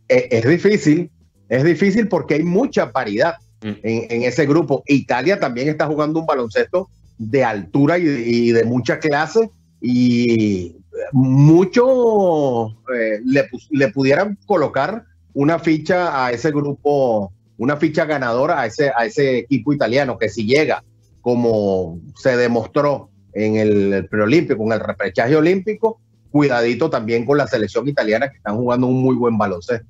es 0.06 0.48
difícil, 0.48 1.10
es 1.48 1.64
difícil 1.64 2.06
porque 2.06 2.34
hay 2.34 2.44
mucha 2.44 2.92
paridad 2.92 3.34
En, 3.62 4.22
ese 4.22 4.46
grupo. 4.46 4.82
Italia 4.86 5.38
también 5.38 5.68
está 5.68 5.86
jugando 5.86 6.20
un 6.20 6.26
baloncesto 6.26 6.88
de 7.18 7.44
altura 7.44 7.98
y 7.98 8.52
de, 8.52 8.64
mucha 8.64 8.98
clase 8.98 9.50
y 9.80 10.76
mucho 11.12 12.68
eh, 12.94 13.20
le, 13.24 13.88
pudieran 13.88 14.38
colocar 14.46 15.04
una 15.34 15.58
ficha 15.58 16.24
a 16.24 16.32
ese 16.32 16.50
grupo, 16.50 17.32
una 17.58 17.76
ficha 17.76 18.04
ganadora 18.06 18.60
a 18.60 18.66
ese, 18.66 18.90
a 18.96 19.04
ese 19.04 19.38
equipo 19.40 19.72
italiano 19.72 20.18
que 20.18 20.28
si 20.28 20.46
llega 20.46 20.82
como 21.20 22.00
se 22.16 22.36
demostró 22.36 23.10
en 23.32 23.56
el, 23.56 24.08
preolímpico, 24.08 24.62
en 24.64 24.72
el 24.72 24.80
repechaje 24.80 25.36
olímpico, 25.36 26.00
cuidadito 26.30 26.90
también 26.90 27.24
con 27.24 27.38
la 27.38 27.46
selección 27.46 27.88
italiana 27.88 28.30
que 28.30 28.38
están 28.38 28.56
jugando 28.56 28.86
un 28.86 29.02
muy 29.02 29.16
buen 29.16 29.36
baloncesto. 29.36 29.86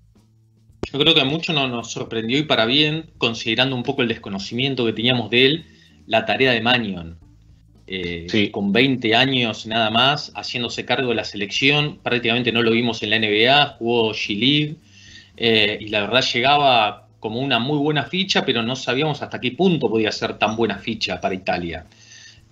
Yo 0.92 0.98
creo 0.98 1.14
que 1.14 1.20
a 1.20 1.24
muchos 1.24 1.54
no, 1.54 1.68
nos 1.68 1.92
sorprendió 1.92 2.38
y 2.38 2.42
para 2.42 2.66
bien, 2.66 3.10
considerando 3.18 3.76
un 3.76 3.82
poco 3.82 4.02
el 4.02 4.08
desconocimiento 4.08 4.84
que 4.84 4.92
teníamos 4.92 5.30
de 5.30 5.46
él, 5.46 5.64
la 6.06 6.26
tarea 6.26 6.52
de 6.52 6.60
Manion. 6.60 7.16
Eh, 7.86 8.26
Sí. 8.28 8.50
Con 8.50 8.72
20 8.72 9.14
años 9.14 9.66
nada 9.66 9.90
más, 9.90 10.32
haciéndose 10.34 10.84
cargo 10.84 11.08
de 11.08 11.16
la 11.16 11.24
selección, 11.24 11.98
prácticamente 12.02 12.52
no 12.52 12.62
lo 12.62 12.70
vimos 12.70 13.02
en 13.02 13.10
la 13.10 13.18
NBA, 13.18 13.76
jugó 13.78 14.12
G-League 14.12 14.76
eh, 15.36 15.78
y 15.80 15.88
la 15.88 16.02
verdad 16.02 16.22
llegaba 16.22 17.08
como 17.20 17.40
una 17.40 17.58
muy 17.58 17.78
buena 17.78 18.04
ficha, 18.04 18.44
pero 18.44 18.62
no 18.62 18.76
sabíamos 18.76 19.22
hasta 19.22 19.40
qué 19.40 19.52
punto 19.52 19.88
podía 19.90 20.10
ser 20.10 20.38
tan 20.38 20.56
buena 20.56 20.78
ficha 20.78 21.20
para 21.20 21.34
Italia. 21.34 21.86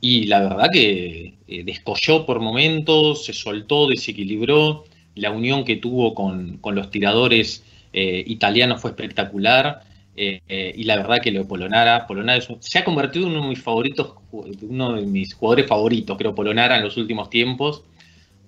Y 0.01 0.27
la 0.27 0.41
verdad 0.41 0.69
que 0.73 1.35
eh, 1.49 1.65
descolló 1.65 2.25
por 2.25 2.41
momentos, 2.41 3.25
se 3.25 3.33
soltó, 3.33 3.89
desequilibró. 3.89 4.85
La 5.17 5.33
unión 5.33 5.65
que 5.65 5.77
tuvo 5.77 6.15
con, 6.15 6.59
con 6.59 6.77
los 6.77 6.91
tiradores 6.91 7.65
eh, 7.93 8.23
italianos 8.27 8.81
fue 8.81 8.91
espectacular. 8.91 9.83
eh, 10.21 10.41
eh, 10.49 10.73
y 10.77 10.83
la 10.83 10.97
verdad 10.97 11.19
que 11.23 11.31
lo 11.31 11.39
de 11.41 11.45
Polonara, 11.45 12.05
Polonara 12.09 12.39
es 12.39 12.49
un- 12.51 12.61
se 12.61 12.81
ha 12.81 12.85
convertido 12.85 13.27
en 13.29 13.35
uno 13.35 13.43
de 13.43 13.49
mis 13.51 13.63
favoritos, 13.63 14.15
uno 14.33 14.95
de 14.95 15.03
mis 15.07 15.33
jugadores 15.35 15.69
favoritos, 15.69 16.19
creo, 16.19 16.35
Polonara 16.35 16.77
en 16.77 16.83
los 16.83 16.97
últimos 16.97 17.31
tiempos, 17.31 17.85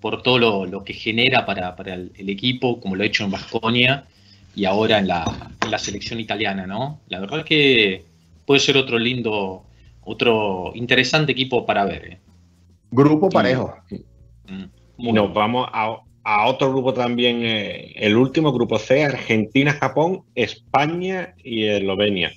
por 0.00 0.20
todo 0.22 0.38
lo, 0.38 0.66
lo 0.66 0.82
que 0.82 0.94
genera 0.94 1.46
para, 1.46 1.76
para 1.76 1.94
el, 1.94 2.10
el 2.18 2.28
equipo, 2.28 2.80
como 2.80 2.96
lo 2.96 3.04
ha 3.04 3.06
hecho 3.06 3.22
en 3.24 3.30
Vasconia 3.30 4.04
y 4.56 4.64
ahora 4.64 4.98
en 4.98 5.06
la, 5.06 5.24
en 5.64 5.70
la 5.70 5.78
selección 5.78 6.18
italiana, 6.18 6.66
¿no? 6.66 6.98
La 7.08 7.20
verdad 7.20 7.44
que 7.44 8.02
puede 8.46 8.58
ser 8.60 8.76
otro 8.76 8.98
lindo, 8.98 9.62
otro 10.02 10.72
interesante 10.74 11.30
equipo 11.32 11.64
para 11.64 11.84
ver. 11.84 12.04
¿eh? 12.04 12.18
Grupo 12.90 13.28
parejo. 13.28 13.76
Mm, 14.48 15.12
nos 15.14 15.32
vamos 15.32 15.68
a, 15.72 15.98
a 16.22 16.46
otro 16.46 16.70
grupo 16.70 16.92
también, 16.92 17.42
eh, 17.44 17.92
el 17.96 18.16
último 18.16 18.52
grupo 18.52 18.78
C, 18.78 19.04
Argentina, 19.04 19.72
Japón, 19.72 20.22
España 20.34 21.34
y 21.42 21.64
Eslovenia. 21.64 22.32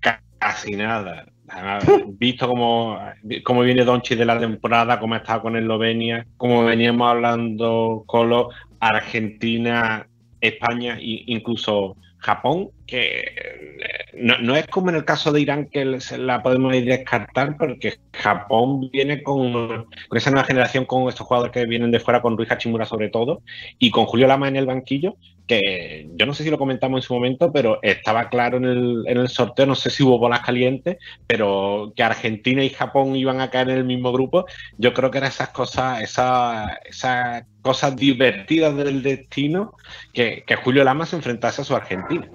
Ca- 0.00 0.22
Casi 0.38 0.72
nada. 0.72 1.26
Además, 1.48 1.84
Visto 2.18 2.48
cómo, 2.48 2.98
cómo 3.44 3.62
viene 3.62 3.84
Donchi 3.84 4.14
de 4.14 4.24
la 4.24 4.38
temporada, 4.38 4.98
cómo 4.98 5.14
ha 5.14 5.18
estado 5.18 5.42
con 5.42 5.56
Eslovenia, 5.56 6.26
como 6.36 6.64
veníamos 6.64 7.10
hablando 7.10 8.04
con 8.06 8.30
los 8.30 8.46
Argentina, 8.80 10.06
España 10.40 10.98
e 10.98 11.24
incluso 11.26 11.96
Japón, 12.22 12.70
que 12.86 13.18
eh, 13.18 14.04
no, 14.14 14.38
no 14.38 14.54
es 14.54 14.68
como 14.68 14.90
en 14.90 14.96
el 14.96 15.04
caso 15.04 15.32
de 15.32 15.40
Irán 15.40 15.66
que 15.66 16.00
se 16.00 16.18
la 16.18 16.40
podemos 16.40 16.72
descartar, 16.72 17.56
porque 17.56 17.98
Japón 18.12 18.90
viene 18.92 19.24
con, 19.24 19.86
con 20.08 20.18
esa 20.18 20.30
nueva 20.30 20.46
generación, 20.46 20.84
con 20.84 21.08
estos 21.08 21.26
jugadores 21.26 21.52
que 21.52 21.66
vienen 21.66 21.90
de 21.90 21.98
fuera, 21.98 22.22
con 22.22 22.36
Rui 22.36 22.46
Hachimura 22.48 22.86
sobre 22.86 23.08
todo, 23.08 23.42
y 23.80 23.90
con 23.90 24.06
Julio 24.06 24.28
Lama 24.28 24.46
en 24.46 24.56
el 24.56 24.66
banquillo, 24.66 25.16
que 25.52 26.08
yo 26.14 26.24
no 26.24 26.32
sé 26.32 26.44
si 26.44 26.50
lo 26.50 26.56
comentamos 26.56 26.98
en 26.98 27.02
su 27.02 27.12
momento, 27.12 27.52
pero 27.52 27.78
estaba 27.82 28.30
claro 28.30 28.56
en 28.56 28.64
el, 28.64 29.04
en 29.06 29.18
el 29.18 29.28
sorteo, 29.28 29.66
no 29.66 29.74
sé 29.74 29.90
si 29.90 30.02
hubo 30.02 30.18
bolas 30.18 30.40
calientes, 30.40 30.96
pero 31.26 31.92
que 31.94 32.02
Argentina 32.02 32.64
y 32.64 32.70
Japón 32.70 33.16
iban 33.16 33.42
a 33.42 33.50
caer 33.50 33.68
en 33.68 33.76
el 33.78 33.84
mismo 33.84 34.12
grupo, 34.12 34.46
yo 34.78 34.94
creo 34.94 35.10
que 35.10 35.18
eran 35.18 35.30
esas 35.30 35.50
cosas, 35.50 36.00
esas, 36.00 36.70
esas 36.86 37.44
cosas 37.60 37.94
divertidas 37.96 38.74
del 38.76 39.02
destino, 39.02 39.74
que, 40.14 40.42
que 40.46 40.56
Julio 40.56 40.84
Lama 40.84 41.04
se 41.04 41.16
enfrentase 41.16 41.60
a 41.60 41.64
su 41.64 41.76
Argentina. 41.76 42.30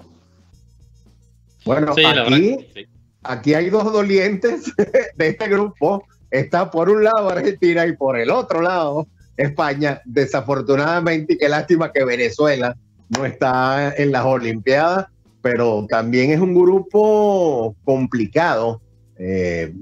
Bueno, 1.64 1.94
Sí, 1.94 2.04
aquí, 2.04 2.56
sí. 2.72 2.86
aquí 3.24 3.54
hay 3.54 3.68
dos 3.68 3.92
dolientes 3.92 4.72
de 5.16 5.28
este 5.28 5.48
grupo. 5.48 6.04
Está 6.30 6.70
por 6.70 6.88
un 6.88 7.02
lado 7.02 7.30
Argentina 7.30 7.84
y 7.84 7.96
por 7.96 8.16
el 8.16 8.30
otro 8.30 8.62
lado 8.62 9.08
España. 9.36 10.00
Desafortunadamente, 10.04 11.34
y 11.34 11.38
qué 11.38 11.48
lástima 11.48 11.90
que 11.90 12.04
Venezuela 12.04 12.76
no 13.16 13.24
está 13.24 13.94
en 13.96 14.12
las 14.12 14.24
Olimpiadas, 14.24 15.06
pero 15.42 15.86
también 15.88 16.30
es 16.30 16.40
un 16.40 16.54
grupo 16.54 17.74
complicado. 17.84 18.80
eh, 19.18 19.72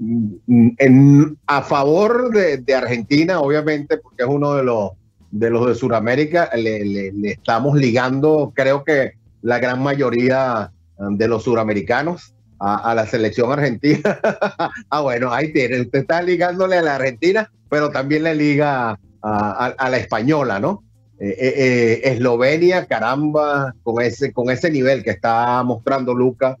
a 1.45 1.61
favor 1.61 2.31
de, 2.31 2.75
Argentina, 2.75 3.39
obviamente, 3.39 3.97
porque 3.97 4.23
es 4.23 4.29
uno 4.29 4.55
de 4.55 4.63
los 4.63 4.91
de 5.31 5.49
los 5.49 5.67
de 5.67 5.75
Sudamérica, 5.75 6.49
le, 6.55 7.11
estamos 7.29 7.77
ligando, 7.77 8.53
creo 8.55 8.83
que 8.83 9.13
la 9.41 9.59
gran 9.59 9.83
mayoría 9.83 10.71
um, 10.97 11.17
de 11.17 11.27
los 11.27 11.43
suramericanos 11.43 12.33
a, 12.59 12.95
la 12.95 13.05
selección 13.05 13.51
argentina. 13.51 14.19
ah, 14.89 15.01
bueno, 15.01 15.31
ahí 15.31 15.53
tiene, 15.53 15.81
usted 15.81 15.99
está 15.99 16.23
ligándole 16.23 16.77
a 16.77 16.81
la 16.81 16.95
Argentina, 16.95 17.51
pero 17.69 17.91
también 17.91 18.23
le 18.23 18.33
liga 18.33 18.97
a 19.21 19.89
la 19.89 19.97
española, 19.97 20.59
¿no? 20.59 20.83
Eh, 21.19 21.35
eh, 21.39 21.53
eh, 21.57 22.11
Eslovenia, 22.11 22.85
caramba, 22.85 23.73
con 23.81 24.03
ese, 24.03 24.31
con 24.31 24.51
ese 24.51 24.69
nivel 24.69 25.03
que 25.03 25.09
está 25.09 25.63
mostrando 25.63 26.13
Luca, 26.13 26.57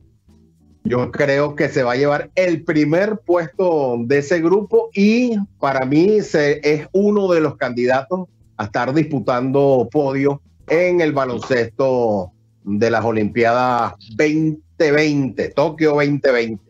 yo 0.83 1.11
creo 1.11 1.55
que 1.55 1.69
se 1.69 1.83
va 1.83 1.91
a 1.91 1.95
llevar 1.95 2.31
el 2.33 2.63
primer 2.63 3.19
puesto 3.23 3.97
de 3.99 4.19
ese 4.19 4.41
grupo 4.41 4.89
y 4.95 5.37
para 5.59 5.85
mí 5.85 6.21
se, 6.21 6.59
es 6.63 6.87
uno 6.93 7.27
de 7.31 7.41
los 7.41 7.57
candidatos 7.57 8.29
a 8.55 8.65
estar 8.65 8.93
disputando 8.93 9.87
podio 9.91 10.41
en 10.67 11.01
el 11.01 11.11
baloncesto 11.11 12.31
de 12.63 12.89
las 12.89 13.05
Olimpiadas 13.05 13.93
2020, 14.15 15.49
Tokio 15.49 15.91
2020. 15.91 16.63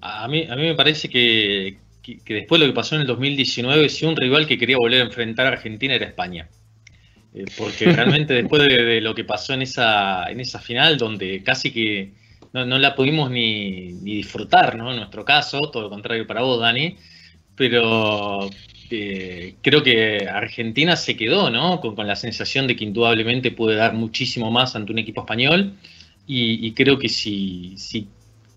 A 0.00 0.28
mí, 0.28 0.46
a 0.50 0.56
mí 0.56 0.62
me 0.62 0.74
parece 0.74 1.08
que, 1.08 1.78
que- 2.02 2.18
que 2.24 2.34
después 2.34 2.60
de 2.60 2.66
lo 2.66 2.72
que 2.72 2.76
pasó 2.76 2.94
en 2.96 3.02
el 3.02 3.06
2019, 3.06 3.88
si 3.88 4.04
un 4.06 4.16
rival 4.16 4.46
que 4.46 4.58
quería 4.58 4.76
volver 4.78 5.02
a 5.02 5.04
enfrentar 5.06 5.46
a 5.46 5.50
Argentina 5.50 5.94
era 5.94 6.06
España. 6.06 6.48
Eh, 7.34 7.44
porque 7.56 7.86
realmente 7.92 8.34
después 8.34 8.62
de, 8.68 8.82
de 8.84 9.00
lo 9.00 9.14
que 9.14 9.24
pasó 9.24 9.54
en 9.54 9.62
esa, 9.62 10.30
en 10.30 10.40
esa 10.40 10.58
final, 10.60 10.98
donde 10.98 11.42
casi 11.42 11.72
que 11.72 12.12
no, 12.52 12.66
no 12.66 12.78
la 12.78 12.94
pudimos 12.94 13.30
ni, 13.30 13.92
ni 13.94 14.16
disfrutar, 14.16 14.76
¿no? 14.76 14.90
En 14.90 14.96
nuestro 14.98 15.24
caso, 15.24 15.58
todo 15.72 15.84
lo 15.84 15.90
contrario 15.90 16.26
para 16.26 16.42
vos, 16.42 16.60
Dani. 16.60 16.96
Pero 17.56 18.48
eh, 18.90 19.54
creo 19.62 19.82
que 19.82 20.26
Argentina 20.28 20.96
se 20.96 21.16
quedó, 21.16 21.50
¿no? 21.50 21.80
Con, 21.80 21.94
con 21.94 22.06
la 22.06 22.16
sensación 22.16 22.66
de 22.66 22.76
que 22.76 22.84
indudablemente 22.84 23.50
puede 23.50 23.76
dar 23.76 23.94
muchísimo 23.94 24.50
más 24.50 24.74
ante 24.76 24.92
un 24.92 24.98
equipo 24.98 25.20
español. 25.22 25.74
Y, 26.26 26.66
y 26.66 26.72
creo 26.72 26.98
que 26.98 27.08
si, 27.08 27.74
si 27.76 28.06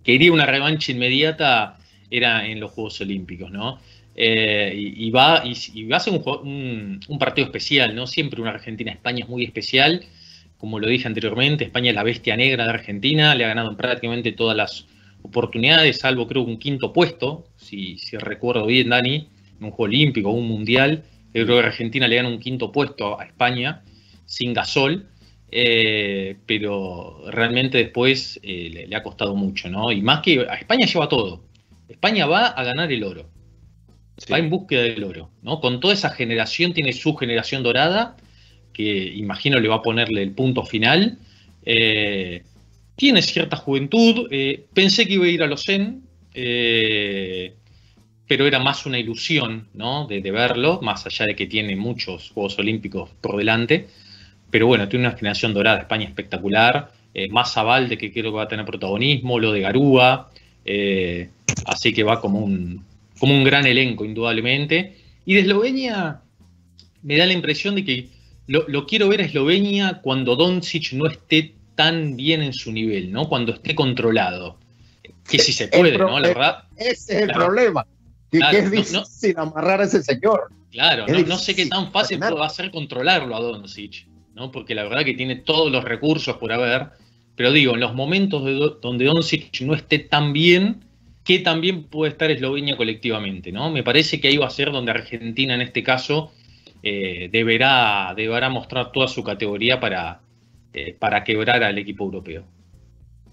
quería 0.04 0.32
una 0.32 0.46
revancha 0.46 0.92
inmediata 0.92 1.78
era 2.18 2.48
en 2.48 2.60
los 2.60 2.72
Juegos 2.72 3.02
Olímpicos, 3.02 3.52
¿no? 3.52 3.80
Eh, 4.18 4.74
y, 4.76 5.12
va, 5.12 5.44
y, 5.46 5.84
va 5.86 5.98
a 5.98 6.00
ser 6.00 6.14
un, 6.14 7.00
partido 7.20 7.48
especial, 7.48 7.94
¿no? 7.94 8.08
Siempre 8.08 8.42
una 8.42 8.52
Argentina-España 8.52 9.24
es 9.24 9.30
muy 9.30 9.44
especial. 9.44 10.06
Como 10.58 10.80
lo 10.80 10.88
dije 10.88 11.08
anteriormente, 11.08 11.66
España 11.66 11.90
es 11.90 11.96
la 11.96 12.04
bestia 12.04 12.38
negra 12.38 12.64
de 12.64 12.70
Argentina, 12.70 13.36
le 13.36 13.44
ha 13.44 13.50
ganado 13.50 13.70
en 13.70 13.76
prácticamente 13.76 14.32
todas 14.32 14.56
las 14.56 14.88
oportunidades, 15.22 16.00
salvo 16.00 16.28
creo 16.28 16.44
un 16.44 16.58
quinto 16.58 16.94
puesto, 16.94 17.50
si, 17.58 17.98
recuerdo 18.14 18.66
bien, 18.66 18.90
Dani, 18.90 19.28
en 19.60 19.66
un 19.66 19.72
Juego 19.72 19.84
Olímpico 19.84 20.30
o 20.30 20.34
un 20.34 20.48
Mundial. 20.48 21.04
Creo 21.34 21.46
que 21.48 21.60
Argentina 21.60 22.08
le 22.08 22.16
gana 22.16 22.30
un 22.30 22.40
quinto 22.40 22.72
puesto 22.72 23.20
a 23.20 23.26
España 23.26 23.84
sin 24.26 24.54
gasol. 24.54 25.08
Eh, 25.58 26.38
pero 26.46 27.24
realmente 27.30 27.78
después 27.78 28.40
eh, 28.44 28.70
le, 28.74 28.88
le 28.88 28.96
ha 28.96 29.04
costado 29.04 29.36
mucho, 29.36 29.70
¿no? 29.70 29.92
Y 29.92 30.02
más 30.02 30.22
que 30.22 30.42
a 30.50 30.56
España 30.56 30.86
lleva 30.86 31.08
todo. 31.08 31.44
España 31.88 32.26
va 32.26 32.48
a 32.48 32.64
ganar 32.64 32.92
el 32.92 33.04
oro. 33.04 33.30
Va 34.32 34.40
en 34.40 34.50
búsqueda 34.50 34.84
del 34.84 35.04
oro, 35.04 35.30
¿no? 35.42 35.60
Con 35.60 35.80
toda 35.80 35.94
esa 35.94 36.10
generación, 36.10 36.74
tiene 36.74 36.94
su 36.94 37.16
generación 37.16 37.64
dorada, 37.64 38.16
que 38.72 38.84
imagino 38.84 39.60
le 39.60 39.68
va 39.68 39.76
a 39.76 39.82
ponerle 39.82 40.24
el 40.24 40.32
punto 40.32 40.64
final. 40.64 41.20
Eh, 41.66 42.44
tiene 42.96 43.22
cierta 43.22 43.58
juventud. 43.58 44.28
eh, 44.32 44.66
pensé 44.74 45.06
que 45.06 45.16
iba 45.16 45.26
a 45.26 45.30
ir 45.30 45.44
a 45.44 45.48
los 45.48 45.64
Zen, 45.66 46.04
eh, 46.34 47.54
pero 48.28 48.48
era 48.48 48.60
más 48.60 48.86
una 48.86 48.98
ilusión, 48.98 49.68
¿no? 49.74 50.08
De, 50.08 50.22
de 50.22 50.32
verlo, 50.32 50.80
más 50.82 51.06
allá 51.06 51.26
de 51.26 51.36
que 51.36 51.48
tiene 51.48 51.76
muchos 51.76 52.32
Juegos 52.32 52.58
Olímpicos 52.58 53.10
por 53.20 53.36
delante. 53.36 53.88
Pero 54.50 54.68
bueno, 54.68 54.88
tiene 54.88 55.08
una 55.08 55.18
generación 55.18 55.54
dorada, 55.54 55.80
España 55.80 56.06
espectacular. 56.06 56.92
Más 57.30 57.54
Zabalde, 57.54 57.98
que 57.98 58.12
creo 58.12 58.32
que 58.32 58.38
va 58.38 58.44
a 58.44 58.48
tener 58.50 58.66
protagonismo, 58.66 59.40
lo 59.40 59.54
de 59.54 59.62
Garúa. 59.62 60.30
Eh, 60.66 61.30
así 61.66 61.94
que 61.94 62.04
va 62.04 62.20
como 62.20 62.40
un, 62.40 62.84
como 63.20 63.34
un 63.34 63.44
gran 63.44 63.66
elenco, 63.66 64.04
indudablemente. 64.04 64.98
Y 65.26 65.36
de 65.36 65.42
Eslovenia, 65.42 66.22
me 67.04 67.18
da 67.18 67.26
la 67.26 67.34
impresión 67.34 67.76
de 67.76 67.86
que 67.86 68.10
lo, 68.48 68.66
lo 68.68 68.86
quiero 68.86 69.08
ver 69.10 69.22
a 69.22 69.26
Eslovenia 69.26 70.02
cuando 70.02 70.36
Doncic 70.36 70.94
no 70.94 71.08
esté 71.08 71.54
tan 71.76 72.16
bien 72.16 72.42
en 72.42 72.54
su 72.54 72.72
nivel, 72.72 73.12
¿no? 73.12 73.28
Cuando 73.28 73.54
esté 73.54 73.76
controlado. 73.76 74.58
Que 75.30 75.40
si 75.40 75.52
se 75.54 75.68
puede, 75.68 75.98
¿no? 75.98 76.20
La 76.20 76.28
verdad, 76.28 76.64
Ese 76.78 76.92
es 76.92 77.10
el 77.10 77.26
Claro. 77.30 77.46
problema. 77.46 77.86
Que, 78.32 78.38
Claro, 78.38 78.52
que 78.52 78.58
es 78.80 78.92
no- 78.94 79.00
difícil 79.02 79.36
amarrar 79.38 79.82
a 79.82 79.86
ese 79.86 80.04
señor. 80.04 80.50
Claro, 80.72 81.08
no, 81.08 81.20
no 81.22 81.38
sé 81.38 81.56
qué 81.56 81.66
tan 81.68 81.92
fácil 81.92 82.22
va 82.22 82.46
a 82.46 82.50
ser 82.50 82.70
controlarlo 82.70 83.36
a 83.36 83.40
Doncic, 83.40 84.08
¿no? 84.36 84.52
Porque 84.52 84.76
la 84.76 84.84
verdad 84.84 85.04
que 85.06 85.14
tiene 85.14 85.38
todos 85.38 85.72
los 85.72 85.84
recursos 85.84 86.38
por 86.38 86.52
haber, 86.52 86.88
pero 87.36 87.52
digo, 87.52 87.74
en 87.74 87.80
los 87.80 87.94
momentos 87.94 88.46
de 88.46 88.54
do- 88.54 88.80
donde 88.82 89.06
Doncic 89.06 89.62
no 89.62 89.74
esté 89.74 90.00
tan 90.00 90.34
bien, 90.34 90.82
que 91.24 91.40
también 91.40 91.84
puede 91.84 92.12
estar 92.12 92.30
Eslovenia 92.30 92.78
colectivamente, 92.78 93.52
¿no? 93.52 93.72
Me 93.72 93.84
parece 93.84 94.22
que 94.22 94.28
ahí 94.28 94.38
va 94.38 94.48
a 94.48 94.52
ser 94.52 94.72
donde 94.72 94.92
Argentina 94.92 95.56
en 95.56 95.62
este 95.62 95.84
caso 95.84 96.32
eh, 96.84 97.30
deberá, 97.32 98.14
deberá 98.16 98.50
mostrar 98.50 98.92
toda 98.92 99.08
su 99.08 99.24
categoría 99.24 99.80
para, 99.80 100.22
eh, 100.74 100.96
para 100.98 101.24
quebrar 101.24 101.64
al 101.64 101.78
equipo 101.80 102.04
europeo. 102.04 102.44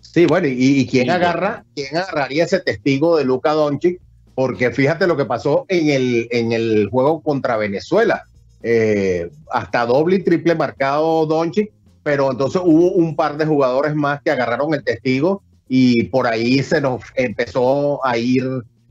Sí, 0.01 0.27
bueno, 0.27 0.49
y, 0.49 0.81
y 0.81 0.87
quién 0.87 1.11
agarra, 1.11 1.65
quién 1.74 1.97
agarraría 1.97 2.45
ese 2.45 2.61
testigo 2.61 3.19
de 3.19 3.24
Luca 3.24 3.53
Doncic, 3.53 4.01
porque 4.35 4.70
fíjate 4.70 5.07
lo 5.07 5.16
que 5.16 5.27
pasó 5.27 5.66
en 5.69 5.91
el, 5.91 6.29
en 6.31 6.53
el 6.53 6.89
juego 6.89 7.20
contra 7.20 7.59
Venezuela. 7.59 8.24
Eh, 8.62 9.29
hasta 9.51 9.85
doble 9.85 10.16
y 10.16 10.23
triple 10.24 10.55
marcado 10.55 11.27
Doncic, 11.27 11.70
pero 12.03 12.31
entonces 12.31 12.61
hubo 12.65 12.93
un 12.93 13.16
par 13.16 13.37
de 13.37 13.47
jugadores 13.47 13.95
más 13.95 14.23
que 14.23 14.31
agarraron 14.31 14.74
el 14.74 14.85
testigo 14.85 15.43
y 15.69 16.05
por 16.05 16.27
ahí 16.27 16.62
se 16.62 16.81
nos 16.81 17.03
empezó 17.15 18.05
a 18.05 18.19
ir 18.19 18.45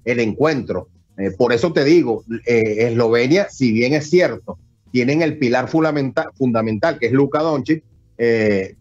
el 0.06 0.20
encuentro. 0.20 0.88
Eh, 1.18 1.32
por 1.32 1.54
eso 1.54 1.74
te 1.74 1.84
digo, 1.84 2.24
eh, 2.46 2.88
Eslovenia, 2.88 3.50
si 3.50 3.72
bien 3.72 3.94
es 3.94 4.10
cierto, 4.10 4.58
tienen 4.92 5.22
el 5.22 5.38
pilar 5.38 5.68
fundamental, 5.68 6.28
fundamental 6.34 6.98
que 7.00 7.08
es 7.08 7.12
Luka 7.12 7.40
Doncic, 7.40 7.84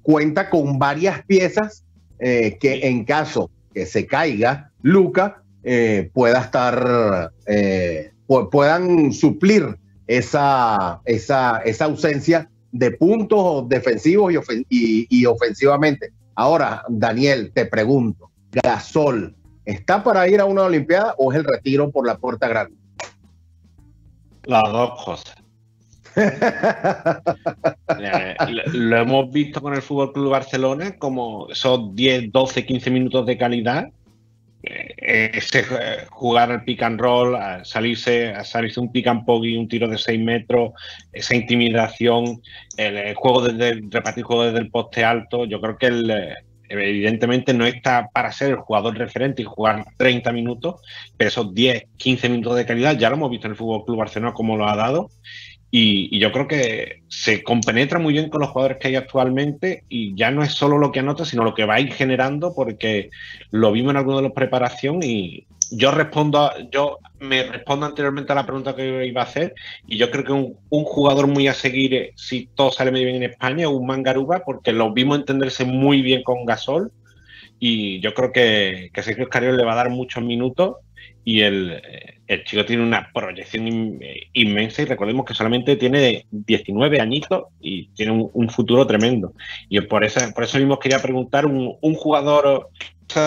cuenta 0.02 0.50
con 0.50 0.78
varias 0.78 1.24
piezas 1.24 1.84
eh, 2.22 2.58
que 2.60 2.86
en 2.86 3.06
caso 3.06 3.50
que 3.72 3.86
se 3.86 4.06
caiga 4.06 4.72
Luca 4.82 5.42
eh, 5.62 6.10
pueda 6.12 6.40
estar, 6.40 7.32
eh, 7.46 8.12
puedan 8.26 9.14
suplir 9.14 9.78
esa, 10.06 11.00
esa, 11.06 11.62
esa 11.64 11.84
ausencia 11.86 12.50
de 12.72 12.90
puntos 12.92 13.68
defensivos 13.68 14.32
y, 14.68 15.06
y, 15.08 15.26
ofensivamente. 15.26 16.12
Ahora, 16.34 16.84
Daniel, 16.88 17.52
te 17.52 17.66
pregunto, 17.66 18.30
Gasol, 18.52 19.34
¿está 19.64 20.02
para 20.02 20.28
ir 20.28 20.40
a 20.40 20.44
una 20.44 20.62
Olimpiada 20.62 21.14
o 21.18 21.32
es 21.32 21.38
el 21.38 21.44
retiro 21.44 21.90
por 21.90 22.06
la 22.06 22.16
puerta 22.16 22.48
grande? 22.48 22.76
Las 24.44 24.62
dos 24.64 25.04
cosas. 25.04 25.34
Eh, 28.02 28.36
lo 28.72 28.96
hemos 28.96 29.30
visto 29.30 29.60
con 29.60 29.74
el 29.74 29.82
Fútbol 29.82 30.12
Club 30.12 30.30
Barcelona, 30.30 30.96
como 30.96 31.48
esos 31.50 31.94
10, 31.94 32.32
12, 32.32 32.64
15 32.64 32.90
minutos 32.90 33.26
de 33.26 33.36
calidad. 33.36 33.88
Eh, 34.62 35.30
ese 35.34 35.60
eh, 35.60 36.06
jugar 36.10 36.50
al 36.50 36.64
pick 36.64 36.82
and 36.82 37.00
roll, 37.00 37.36
salirse, 37.64 38.34
salirse 38.44 38.80
un 38.80 38.92
pick 38.92 39.06
and 39.06 39.24
pog 39.24 39.44
y 39.44 39.56
un 39.56 39.68
tiro 39.68 39.88
de 39.88 39.96
6 39.96 40.20
metros, 40.20 40.72
esa 41.12 41.34
intimidación, 41.34 42.42
el, 42.76 43.14
juego 43.14 43.42
desde 43.42 43.80
repartir 43.88 44.24
juego 44.24 44.44
desde 44.44 44.58
el 44.58 44.70
poste 44.70 45.04
alto. 45.04 45.46
Yo 45.46 45.60
creo 45.60 45.78
que 45.78 45.86
el, 45.86 46.34
evidentemente 46.70 47.52
no 47.52 47.66
está 47.66 48.08
para 48.12 48.32
ser 48.32 48.50
el 48.50 48.56
jugador 48.56 48.96
referente 48.96 49.42
y 49.42 49.44
jugar 49.44 49.84
30 49.96 50.30
minutos, 50.32 50.80
pero 51.16 51.28
esos 51.28 51.52
10, 51.52 51.84
15 51.96 52.28
minutos 52.28 52.56
de 52.56 52.66
calidad 52.66 52.96
ya 52.96 53.08
lo 53.08 53.16
hemos 53.16 53.30
visto 53.30 53.46
en 53.46 53.52
el 53.52 53.56
Fútbol 53.56 53.84
Club 53.84 53.98
Barcelona 53.98 54.32
como 54.32 54.56
lo 54.56 54.68
ha 54.68 54.76
dado 54.76 55.10
y, 55.70 56.18
yo 56.18 56.32
creo 56.32 56.48
que 56.48 57.02
se 57.08 57.42
compenetra 57.42 57.98
muy 57.98 58.12
bien 58.12 58.28
con 58.28 58.40
los 58.40 58.50
jugadores 58.50 58.78
que 58.78 58.88
hay 58.88 58.96
actualmente 58.96 59.84
y 59.88 60.14
ya 60.16 60.30
no 60.30 60.42
es 60.42 60.52
solo 60.52 60.78
lo 60.78 60.90
que 60.90 61.00
anota, 61.00 61.24
sino 61.24 61.44
lo 61.44 61.54
que 61.54 61.64
va 61.64 61.74
a 61.74 61.80
ir 61.80 61.92
generando, 61.92 62.52
porque 62.54 63.10
lo 63.50 63.70
vimos 63.70 63.92
en 63.92 63.98
alguno 63.98 64.16
de 64.16 64.24
los 64.24 64.32
preparación 64.32 65.00
y 65.02 65.46
yo 65.70 65.92
respondo, 65.92 66.50
yo 66.72 66.98
me 67.20 67.44
respondo 67.44 67.86
anteriormente 67.86 68.32
a 68.32 68.34
la 68.34 68.46
pregunta 68.46 68.74
que 68.74 69.06
iba 69.06 69.20
a 69.20 69.24
hacer 69.24 69.54
y 69.86 69.96
yo 69.96 70.10
creo 70.10 70.24
que 70.24 70.32
un, 70.32 70.56
jugador 70.84 71.28
muy 71.28 71.46
a 71.46 71.54
seguir, 71.54 72.12
si 72.16 72.48
todo 72.54 72.72
sale 72.72 72.90
muy 72.90 73.04
bien 73.04 73.16
en 73.16 73.30
España, 73.30 73.66
es 73.66 73.70
un 73.70 73.86
Mangaruba, 73.86 74.42
porque 74.44 74.72
lo 74.72 74.92
vimos 74.92 75.18
entenderse 75.18 75.64
muy 75.64 76.02
bien 76.02 76.24
con 76.24 76.44
Gasol 76.44 76.90
y 77.60 78.00
yo 78.00 78.14
creo 78.14 78.32
que, 78.32 78.90
que 78.92 79.02
Sergio 79.02 79.24
Escariol 79.24 79.56
le 79.56 79.64
va 79.64 79.74
a 79.74 79.76
dar 79.76 79.90
muchos 79.90 80.24
minutos 80.24 80.76
y 81.24 81.40
el, 81.40 81.80
el 82.30 82.44
chico 82.44 82.64
tiene 82.64 82.84
una 82.84 83.10
proyección 83.12 83.98
inmensa 84.34 84.82
y 84.82 84.84
recordemos 84.84 85.24
que 85.24 85.34
solamente 85.34 85.74
tiene 85.74 86.26
19 86.30 87.00
añitos 87.00 87.46
y 87.60 87.88
tiene 87.88 88.30
un, 88.32 88.48
futuro 88.48 88.86
tremendo. 88.86 89.34
Y 89.68 89.80
por 89.80 90.04
eso, 90.04 90.20
por 90.32 90.44
eso 90.44 90.58
mismo 90.58 90.78
quería 90.78 91.02
preguntar, 91.02 91.44
un, 91.44 91.76
jugador 91.96 92.70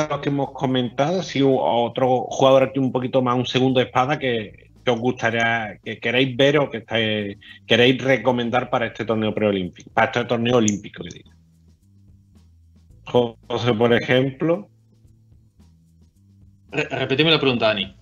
lo 0.09 0.21
que 0.21 0.29
hemos 0.29 0.51
comentado, 0.51 1.21
si 1.21 1.41
otro 1.43 2.27
jugador 2.29 2.63
aquí 2.63 2.79
un 2.79 2.93
poquito 2.93 3.21
más, 3.21 3.35
un 3.35 3.45
segundo 3.45 3.81
de 3.81 3.87
espada 3.87 4.17
que, 4.17 4.71
os 4.87 4.99
gustaría, 4.99 5.77
que 5.83 5.99
queréis 5.99 6.37
ver 6.37 6.59
o 6.59 6.69
que 6.69 7.37
queréis 7.67 8.01
recomendar 8.01 8.69
para 8.69 8.85
este 8.85 9.03
torneo 9.03 9.35
preolímpico, 9.35 9.91
para 9.91 10.07
este 10.07 10.23
torneo 10.23 10.55
olímpico. 10.55 11.03
José, 13.03 13.73
por 13.73 13.93
ejemplo. 13.93 14.69
Repetime 16.73 17.31
la 17.31 17.39
pregunta, 17.39 17.67
Dani. 17.67 17.95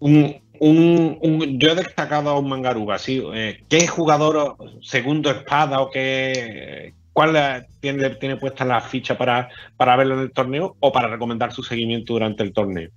Un, 0.00 0.36
un, 0.60 1.58
yo 1.58 1.70
he 1.70 1.74
destacado 1.74 2.30
a 2.30 2.38
un 2.38 2.48
Mangaruba, 2.48 2.98
sí. 2.98 3.22
Eh, 3.34 3.64
¿Qué 3.68 3.86
jugador 3.86 4.56
segundo 4.82 5.30
espada 5.30 5.80
o 5.80 5.90
qué, 5.90 6.94
cuál 7.12 7.66
tiene, 7.80 8.10
tiene 8.10 8.36
puesta 8.36 8.64
la 8.64 8.80
ficha 8.80 9.16
para, 9.16 9.48
para 9.76 9.96
verlo 9.96 10.14
en 10.14 10.20
el 10.20 10.32
torneo 10.32 10.76
o 10.80 10.92
para 10.92 11.08
recomendar 11.08 11.52
su 11.52 11.62
seguimiento 11.62 12.14
durante 12.14 12.42
el 12.42 12.52
torneo? 12.52 12.90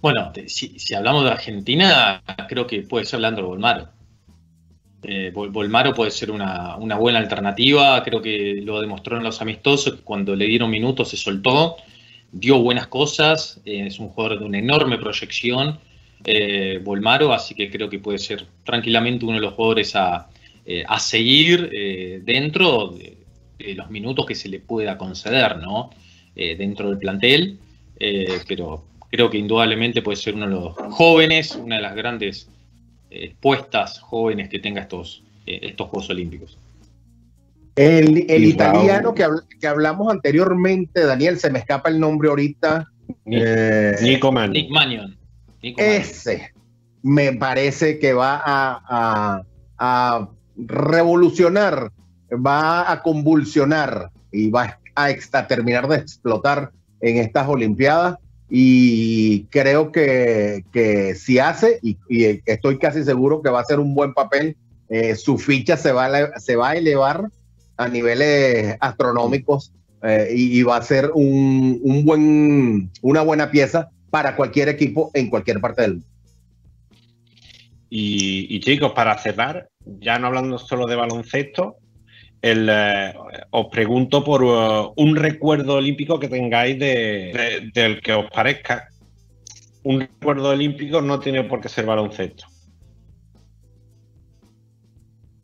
Bueno, 0.00 0.32
si, 0.46 0.94
hablamos 0.94 1.24
de 1.24 1.30
Argentina, 1.30 2.22
creo 2.46 2.66
que 2.66 2.82
puede 2.82 3.06
ser 3.06 3.20
Leandro 3.20 3.46
Bolmaro. 3.46 3.88
Eh, 5.02 5.32
Bolmaro 5.34 5.94
puede 5.94 6.10
ser 6.10 6.30
una, 6.30 6.76
una, 6.76 6.96
buena 6.96 7.18
alternativa, 7.18 8.02
creo 8.02 8.20
que 8.20 8.60
lo 8.62 8.80
demostró 8.80 9.16
en 9.16 9.24
los 9.24 9.40
amistosos, 9.40 10.00
cuando 10.04 10.36
le 10.36 10.46
dieron 10.46 10.70
minutos 10.70 11.08
se 11.08 11.16
soltó, 11.16 11.76
dio 12.34 12.58
buenas 12.58 12.88
cosas, 12.88 13.60
eh, 13.64 13.86
es 13.86 13.98
un 13.98 14.08
jugador 14.08 14.40
de 14.40 14.44
una 14.44 14.58
enorme 14.58 14.98
proyección, 14.98 15.78
eh, 16.26 16.80
Volmaro, 16.82 17.34
así 17.34 17.54
que 17.54 17.70
creo 17.70 17.90
que 17.90 17.98
puede 17.98 18.18
ser 18.18 18.46
tranquilamente 18.64 19.26
uno 19.26 19.34
de 19.34 19.42
los 19.42 19.54
jugadores 19.54 19.94
a, 19.94 20.28
eh, 20.64 20.84
seguir 20.98 21.68
eh, 21.72 22.20
dentro 22.24 22.88
de, 22.88 23.18
los 23.74 23.90
minutos 23.90 24.26
que 24.26 24.34
se 24.34 24.48
le 24.48 24.60
pueda 24.60 24.98
conceder, 24.98 25.58
¿no? 25.58 25.90
dentro 26.34 26.90
del 26.90 26.98
plantel, 26.98 27.58
pero 28.46 28.84
creo 29.08 29.30
que 29.30 29.38
indudablemente 29.38 30.02
puede 30.02 30.16
ser 30.16 30.34
uno 30.34 30.46
de 30.46 30.52
los 30.52 30.74
jóvenes, 30.92 31.54
una 31.54 31.76
de 31.76 31.82
las 31.82 31.94
grandes 31.94 32.50
puestas 33.40 34.00
jóvenes 34.00 34.50
que 34.50 34.58
tenga 34.58 34.82
estos, 34.82 35.22
estos 35.46 35.88
Juegos 35.88 36.10
Olímpicos. 36.10 36.58
El, 37.76 38.44
italiano 38.44 39.14
que, 39.14 39.26
que, 39.60 39.66
hablamos 39.66 40.12
anteriormente, 40.12 41.04
Daniel, 41.04 41.38
se 41.38 41.50
me 41.50 41.58
escapa 41.58 41.88
el 41.88 41.98
nombre 41.98 42.28
ahorita. 42.28 42.86
Nico 43.24 44.32
Nick 44.32 44.70
Manion. 44.70 45.16
Ese 45.60 46.54
me 47.04 47.34
parece 47.34 47.98
que 47.98 48.14
va 48.14 48.42
a, 48.44 50.28
revolucionar, 50.56 51.90
va 52.32 52.90
a 52.90 53.02
convulsionar 53.02 54.10
y 54.32 54.50
va 54.50 54.78
a 54.94 55.46
terminar 55.46 55.88
de 55.88 55.96
explotar 55.96 56.70
en 57.00 57.18
estas 57.18 57.48
Olimpiadas. 57.48 58.18
Y 58.48 59.44
creo 59.46 59.90
que, 59.92 61.14
si 61.18 61.38
hace, 61.38 61.78
y, 61.82 61.98
estoy 62.46 62.78
casi 62.78 63.04
seguro 63.04 63.42
que 63.42 63.50
va 63.50 63.60
a 63.60 63.64
ser 63.64 63.80
un 63.80 63.94
buen 63.94 64.14
papel, 64.14 64.56
eh, 64.88 65.14
su 65.14 65.38
ficha 65.38 65.76
se 65.76 65.92
va, 65.92 66.06
a, 66.06 66.38
se 66.38 66.56
va 66.56 66.70
a 66.70 66.76
elevar 66.76 67.28
a 67.76 67.88
niveles 67.88 68.76
astronómicos 68.80 69.72
eh, 70.02 70.28
y, 70.34 70.62
va 70.62 70.76
a 70.76 70.82
ser 70.82 71.10
un, 71.14 71.80
un 71.82 72.04
buen, 72.04 72.90
una 73.02 73.22
buena 73.22 73.50
pieza 73.50 73.90
para 74.10 74.36
cualquier 74.36 74.68
equipo 74.68 75.10
en 75.14 75.30
cualquier 75.30 75.60
parte 75.60 75.82
del 75.82 75.92
mundo. 75.94 76.06
Y, 77.96 78.58
chicos, 78.58 78.90
para 78.92 79.16
cerrar, 79.18 79.68
ya 80.00 80.18
no 80.18 80.26
hablando 80.26 80.58
solo 80.58 80.86
de 80.86 80.96
baloncesto, 80.96 81.76
eh, 82.42 83.14
os 83.50 83.66
pregunto 83.68 84.24
por 84.24 84.42
uh, 84.42 84.92
un 84.96 85.14
recuerdo 85.14 85.74
olímpico 85.74 86.18
que 86.18 86.28
tengáis 86.28 86.76
de, 86.78 87.70
del 87.72 88.00
que 88.00 88.12
os 88.12 88.28
parezca. 88.30 88.88
Un 89.84 90.00
recuerdo 90.00 90.50
olímpico 90.50 91.00
no 91.00 91.20
tiene 91.20 91.44
por 91.44 91.60
qué 91.60 91.68
ser 91.68 91.86
baloncesto. 91.86 92.46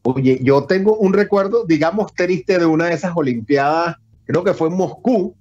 Oye, 0.02 0.40
yo 0.42 0.64
tengo 0.64 0.96
un 0.96 1.12
recuerdo, 1.12 1.64
digamos, 1.66 2.14
triste 2.14 2.58
de 2.58 2.66
una 2.66 2.86
de 2.86 2.94
esas 2.94 3.12
Olimpiadas, 3.14 3.96
creo 4.24 4.44
que 4.44 4.54
fue 4.54 4.68
en 4.68 4.76
Moscú, 4.76 5.34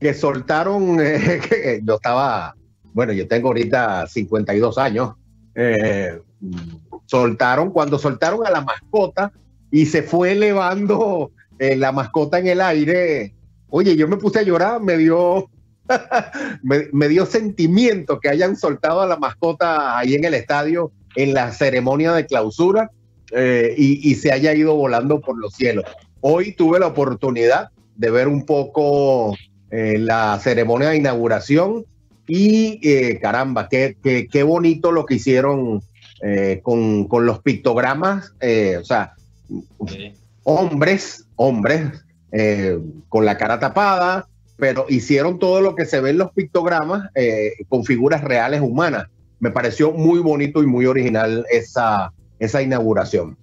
que 0.00 0.14
soltaron, 0.14 0.98
yo 1.84 1.94
estaba 1.94 2.54
bueno, 2.92 3.12
yo 3.12 3.26
tengo 3.28 3.48
ahorita 3.48 4.06
52 4.06 4.78
años, 4.78 5.14
eh, 5.54 6.18
soltaron, 7.06 7.70
cuando 7.70 7.98
soltaron 7.98 8.46
a 8.46 8.50
la 8.50 8.62
mascota 8.62 9.32
y 9.70 9.86
se 9.86 10.02
fue 10.02 10.32
elevando 10.32 11.30
eh, 11.58 11.76
la 11.76 11.92
mascota 11.92 12.38
en 12.38 12.48
el 12.48 12.60
aire, 12.60 13.34
oye, 13.68 13.96
yo 13.96 14.08
me 14.08 14.16
puse 14.16 14.40
a 14.40 14.42
llorar, 14.42 14.80
me 14.80 14.96
dio, 14.96 15.48
me, 16.62 17.08
dio 17.08 17.26
sentimiento 17.26 18.18
que 18.18 18.28
hayan 18.28 18.56
soltado 18.56 19.02
a 19.02 19.06
la 19.06 19.16
mascota 19.16 19.98
ahí 19.98 20.14
en 20.14 20.24
el 20.24 20.34
estadio 20.34 20.92
en 21.16 21.34
la 21.34 21.52
ceremonia 21.52 22.12
de 22.12 22.26
clausura 22.26 22.90
eh, 23.32 23.74
y, 23.76 24.10
y 24.10 24.14
se 24.14 24.32
haya 24.32 24.54
ido 24.54 24.74
volando 24.74 25.20
por 25.20 25.38
los 25.38 25.54
cielos. 25.54 25.84
Hoy 26.20 26.52
tuve 26.52 26.78
la 26.78 26.86
oportunidad 26.86 27.70
de 27.96 28.10
ver 28.10 28.28
un 28.28 28.44
poco 28.44 29.36
la 29.72 30.36
ceremonia 30.42 30.88
de 30.88 30.96
inauguración 30.96 31.84
y 32.30 32.78
eh, 32.88 33.18
caramba, 33.20 33.68
qué, 33.68 33.96
qué, 34.02 34.42
bonito 34.44 34.92
lo 34.92 35.04
que 35.04 35.16
hicieron 35.16 35.82
eh, 36.22 36.60
con, 36.62 37.08
los 37.10 37.40
pictogramas, 37.40 38.34
eh, 38.40 38.76
o 38.80 38.84
sea, 38.84 39.14
hombres, 40.44 41.26
hombres 41.34 42.04
eh, 42.30 42.78
con 43.08 43.24
la 43.24 43.36
cara 43.36 43.58
tapada, 43.58 44.28
pero 44.56 44.86
hicieron 44.88 45.40
todo 45.40 45.60
lo 45.60 45.74
que 45.74 45.86
se 45.86 46.00
ve 46.00 46.10
en 46.10 46.18
los 46.18 46.30
pictogramas 46.30 47.10
eh, 47.16 47.54
con 47.68 47.84
figuras 47.84 48.22
reales 48.22 48.60
humanas. 48.60 49.08
Me 49.40 49.50
pareció 49.50 49.90
muy 49.90 50.20
bonito 50.20 50.62
y 50.62 50.66
muy 50.66 50.86
original 50.86 51.44
esa, 51.50 52.12
esa 52.40 52.62
inauguración. 52.62 53.36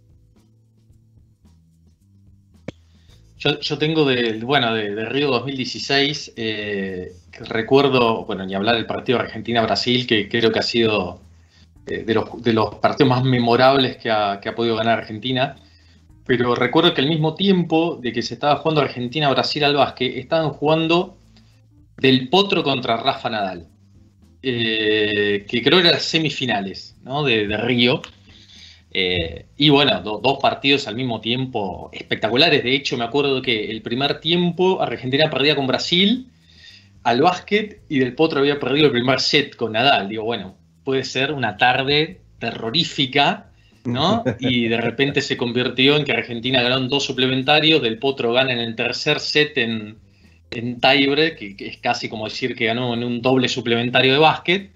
Yo, 3.37 3.77
tengo 3.77 4.03
de, 4.03 4.39
bueno, 4.39 4.73
de, 4.73 5.05
Río 5.05 5.29
2016, 5.29 6.33
eh, 6.35 7.13
recuerdo, 7.47 8.25
bueno, 8.25 8.43
ni 8.45 8.55
hablar 8.55 8.75
del 8.75 8.87
partido 8.87 9.19
Argentina-Brasil, 9.19 10.07
que 10.07 10.27
creo 10.27 10.51
que 10.51 10.57
ha 10.57 10.63
sido 10.63 11.21
eh, 11.85 12.03
de, 12.03 12.53
los, 12.53 12.75
partidos 12.75 13.09
más 13.09 13.23
memorables 13.23 13.97
que 13.97 14.09
ha, 14.09 14.41
podido 14.55 14.75
ganar 14.75 14.99
Argentina. 14.99 15.55
Pero 16.25 16.55
recuerdo 16.55 16.95
que 16.95 17.01
al 17.01 17.07
mismo 17.07 17.35
tiempo 17.35 17.99
de 18.01 18.11
que 18.11 18.23
se 18.23 18.33
estaba 18.33 18.57
jugando 18.57 18.81
Argentina-Brasil 18.81 19.63
al 19.63 19.75
básquet, 19.75 20.17
estaban 20.17 20.49
jugando 20.49 21.17
del 21.97 22.29
Potro 22.29 22.63
contra 22.63 22.97
Rafa 22.97 23.29
Nadal, 23.29 23.67
eh, 24.41 25.45
que 25.47 25.61
creo 25.61 25.79
que 25.81 25.87
eran 25.87 26.01
semifinales 26.01 26.97
¿no? 27.03 27.23
de 27.23 27.55
Río. 27.57 28.01
Eh, 28.99 29.45
y 29.57 29.69
bueno, 29.69 30.01
dos 30.01 30.39
partidos 30.41 30.87
al 30.87 30.95
mismo 30.95 31.21
tiempo 31.21 31.91
espectaculares. 31.93 32.63
De 32.63 32.73
hecho, 32.73 32.97
me 32.97 33.03
acuerdo 33.03 33.43
que 33.43 33.69
el 33.69 33.83
primer 33.83 34.19
tiempo 34.19 34.81
Argentina 34.81 35.29
perdía 35.29 35.55
con 35.55 35.67
Brasil 35.67 36.25
al 37.03 37.21
básquet 37.21 37.83
y 37.89 37.99
Del 37.99 38.15
Potro 38.15 38.39
había 38.39 38.59
perdido 38.59 38.87
el 38.87 38.91
primer 38.91 39.19
set 39.19 39.55
con 39.55 39.73
Nadal. 39.73 40.09
Digo, 40.09 40.23
bueno, 40.23 40.55
puede 40.83 41.03
ser 41.03 41.31
una 41.31 41.57
tarde 41.57 42.21
terrorífica, 42.39 43.51
¿no? 43.85 44.23
Y 44.39 44.67
de 44.67 44.81
repente 44.81 45.21
se 45.21 45.37
convirtió 45.37 45.95
en 45.95 46.03
que 46.03 46.13
Argentina 46.13 46.63
ganó 46.63 46.79
dos 46.87 47.05
suplementarios, 47.05 47.83
Del 47.83 47.99
Potro 47.99 48.33
gana 48.33 48.51
en 48.51 48.59
el 48.59 48.75
tercer 48.75 49.19
set 49.19 49.59
en, 49.59 49.99
en 50.49 50.79
que, 50.81 51.55
que 51.55 51.67
es 51.67 51.77
casi 51.77 52.09
como 52.09 52.25
decir 52.25 52.55
que 52.55 52.65
ganó 52.65 52.95
en 52.95 53.03
un 53.03 53.21
doble 53.21 53.47
suplementario 53.47 54.13
de 54.13 54.17
básquet. 54.17 54.71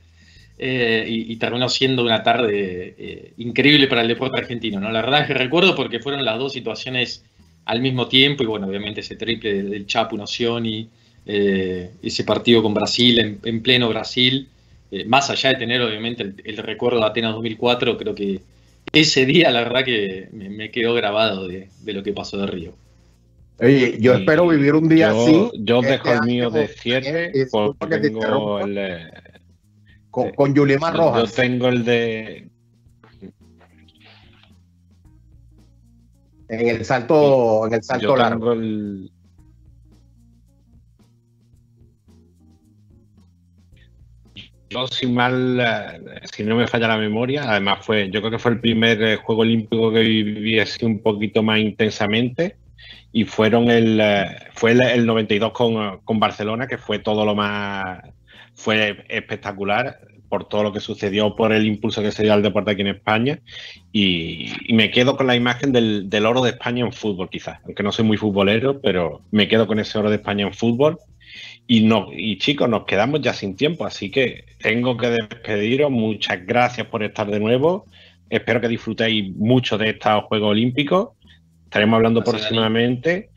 Eh, 0.64 1.06
y, 1.08 1.36
terminó 1.38 1.68
siendo 1.70 2.04
una 2.04 2.22
tarde 2.22 2.94
eh, 2.96 3.34
increíble 3.38 3.88
para 3.88 4.04
el 4.04 4.08
deporte 4.08 4.38
argentino. 4.38 4.80
¿no? 4.80 4.92
La 4.92 5.02
verdad 5.02 5.22
es 5.22 5.28
que 5.28 5.34
recuerdo 5.34 5.76
porque 5.76 6.00
fueron 6.00 6.24
las 6.24 6.38
dos 6.38 6.54
situaciones 6.54 7.26
al 7.66 7.82
mismo 7.82 8.08
tiempo 8.08 8.44
y 8.44 8.46
bueno, 8.46 8.68
obviamente 8.68 9.00
ese 9.00 9.16
triple 9.16 9.64
del 9.64 9.88
Chapo 9.88 10.16
Nocioni, 10.16 10.88
eh, 11.26 11.90
ese 12.04 12.24
partido 12.26 12.62
con 12.62 12.76
Brasil 12.76 13.40
en, 13.44 13.64
pleno 13.64 13.90
Brasil, 13.90 14.50
más 15.08 15.32
allá 15.32 15.50
de 15.50 15.56
tener 15.56 15.82
obviamente 15.82 16.32
el, 16.44 16.58
recuerdo 16.58 17.00
de 17.00 17.06
Atenas 17.08 17.34
2004, 17.34 17.98
creo 17.98 18.14
que 18.14 18.42
ese 18.94 19.26
día 19.26 19.50
la 19.50 19.64
verdad 19.64 19.84
que 19.84 20.30
me, 20.32 20.70
quedó 20.70 20.94
grabado 20.94 21.48
de, 21.48 21.70
lo 21.88 22.04
que 22.04 22.14
pasó 22.14 22.38
de 22.38 22.46
Río. 22.46 22.74
Oye, 23.60 23.98
yo 24.00 24.14
espero 24.14 24.48
vivir 24.48 24.76
un 24.76 24.88
día 24.88 25.10
así. 25.10 25.50
Yo 25.56 25.80
este 25.80 25.94
dejo 25.94 26.14
el 26.14 26.22
mío 26.22 26.52
de 26.52 26.68
cierre 26.68 27.32
porque 27.80 27.98
tengo 27.98 28.60
el, 28.60 28.78
con, 30.12 30.32
con 30.32 30.54
Rojas. 30.54 31.30
Yo 31.30 31.36
tengo 31.36 31.70
el 31.70 31.86
de. 31.86 32.50
En 36.50 36.68
el 36.68 36.84
salto, 36.84 37.66
en 37.66 37.74
el 37.74 37.84
salto 37.84 38.08
yo 38.08 38.18
largo. 38.18 38.52
El... 38.52 39.10
Yo, 44.70 44.88
sin 44.88 45.14
mal, 45.14 45.60
eh, 45.60 46.22
si 46.32 46.44
no 46.44 46.56
me 46.56 46.68
falla 46.68 46.90
la 46.90 46.98
memoria, 46.98 47.44
además 47.50 47.86
fue, 47.86 48.10
yo 48.10 48.22
creo 48.22 48.32
que 48.32 48.40
fue 48.40 48.52
el 48.52 48.62
primer 48.62 49.02
eh, 49.04 49.16
juego 49.18 49.42
olímpico 49.42 49.92
que 49.92 50.00
viví 50.00 50.60
así 50.60 50.86
un 50.86 51.02
poquito 51.02 51.44
más 51.44 51.60
intensamente 51.60 52.56
y 53.12 53.26
fueron 53.26 53.70
el, 53.70 54.00
eh, 54.02 54.28
fue 54.54 54.72
el, 54.72 55.06
92 55.06 55.52
con, 55.52 56.00
con 56.00 56.20
Barcelona, 56.22 56.68
que 56.68 56.78
fue 56.78 57.00
todo 57.00 57.26
lo 57.26 57.36
más 57.36 58.00
fue 58.56 59.04
espectacular 59.10 60.00
por 60.32 60.48
todo 60.48 60.64
lo 60.64 60.72
que 60.72 60.80
sucedió, 60.80 61.36
por 61.36 61.52
el 61.52 61.66
impulso 61.66 62.02
que 62.02 62.14
se 62.14 62.24
dio 62.24 62.32
al 62.32 62.42
deporte 62.42 62.72
aquí 62.72 62.82
en 62.82 62.88
España. 62.88 63.42
Y, 63.92 64.50
me 64.70 64.90
quedo 64.90 65.18
con 65.18 65.28
la 65.28 65.36
imagen 65.36 65.74
del, 65.74 66.26
oro 66.26 66.42
de 66.42 66.52
España 66.52 66.86
en 66.86 66.94
fútbol, 66.94 67.30
quizás. 67.30 67.60
Aunque 67.66 67.84
no 67.84 67.92
soy 67.92 68.06
muy 68.06 68.16
futbolero, 68.16 68.80
pero 68.80 69.24
me 69.32 69.50
quedo 69.50 69.68
con 69.68 69.78
ese 69.80 70.00
oro 70.00 70.10
de 70.10 70.16
España 70.16 70.48
en 70.48 70.54
fútbol. 70.54 71.00
Y, 71.68 71.82
no, 71.82 72.08
y 72.14 72.38
chicos, 72.38 72.70
nos 72.70 72.86
quedamos 72.86 73.20
ya 73.20 73.34
sin 73.34 73.58
tiempo, 73.58 73.86
así 73.86 74.10
que 74.10 74.46
tengo 74.62 74.96
que 74.96 75.10
despediros. 75.10 75.92
Muchas 75.92 76.46
gracias 76.46 76.88
por 76.88 77.04
estar 77.04 77.30
de 77.30 77.40
nuevo. 77.42 77.86
Espero 78.30 78.62
que 78.62 78.70
disfrutéis 78.70 79.36
mucho 79.36 79.78
de 79.78 79.90
estos 79.90 80.24
Juegos 80.24 80.52
Olímpicos. 80.52 81.10
Estaremos 81.66 81.98
hablando 81.98 82.24
próximamente. 82.24 83.32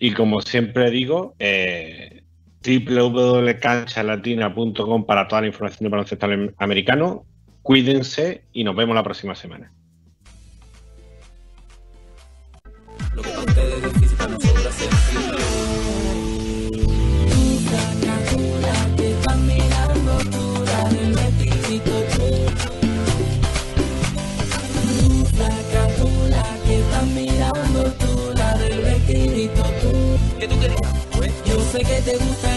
Y 0.00 0.10
como 0.12 0.40
siempre 0.42 0.90
digo, 0.90 1.36
eh, 1.38 2.19
www.canchalatina.com 2.62 5.06
para 5.06 5.26
toda 5.28 5.40
la 5.42 5.48
información 5.48 5.84
de 5.84 5.88
baloncesto 5.88 6.26
americano. 6.58 7.24
Cuídense 7.62 8.44
y 8.52 8.64
nos 8.64 8.76
vemos 8.76 8.94
la 8.94 9.02
próxima 9.02 9.34
semana. 9.34 9.72
que 31.84 32.02
te 32.02 32.16
gusta. 32.16 32.49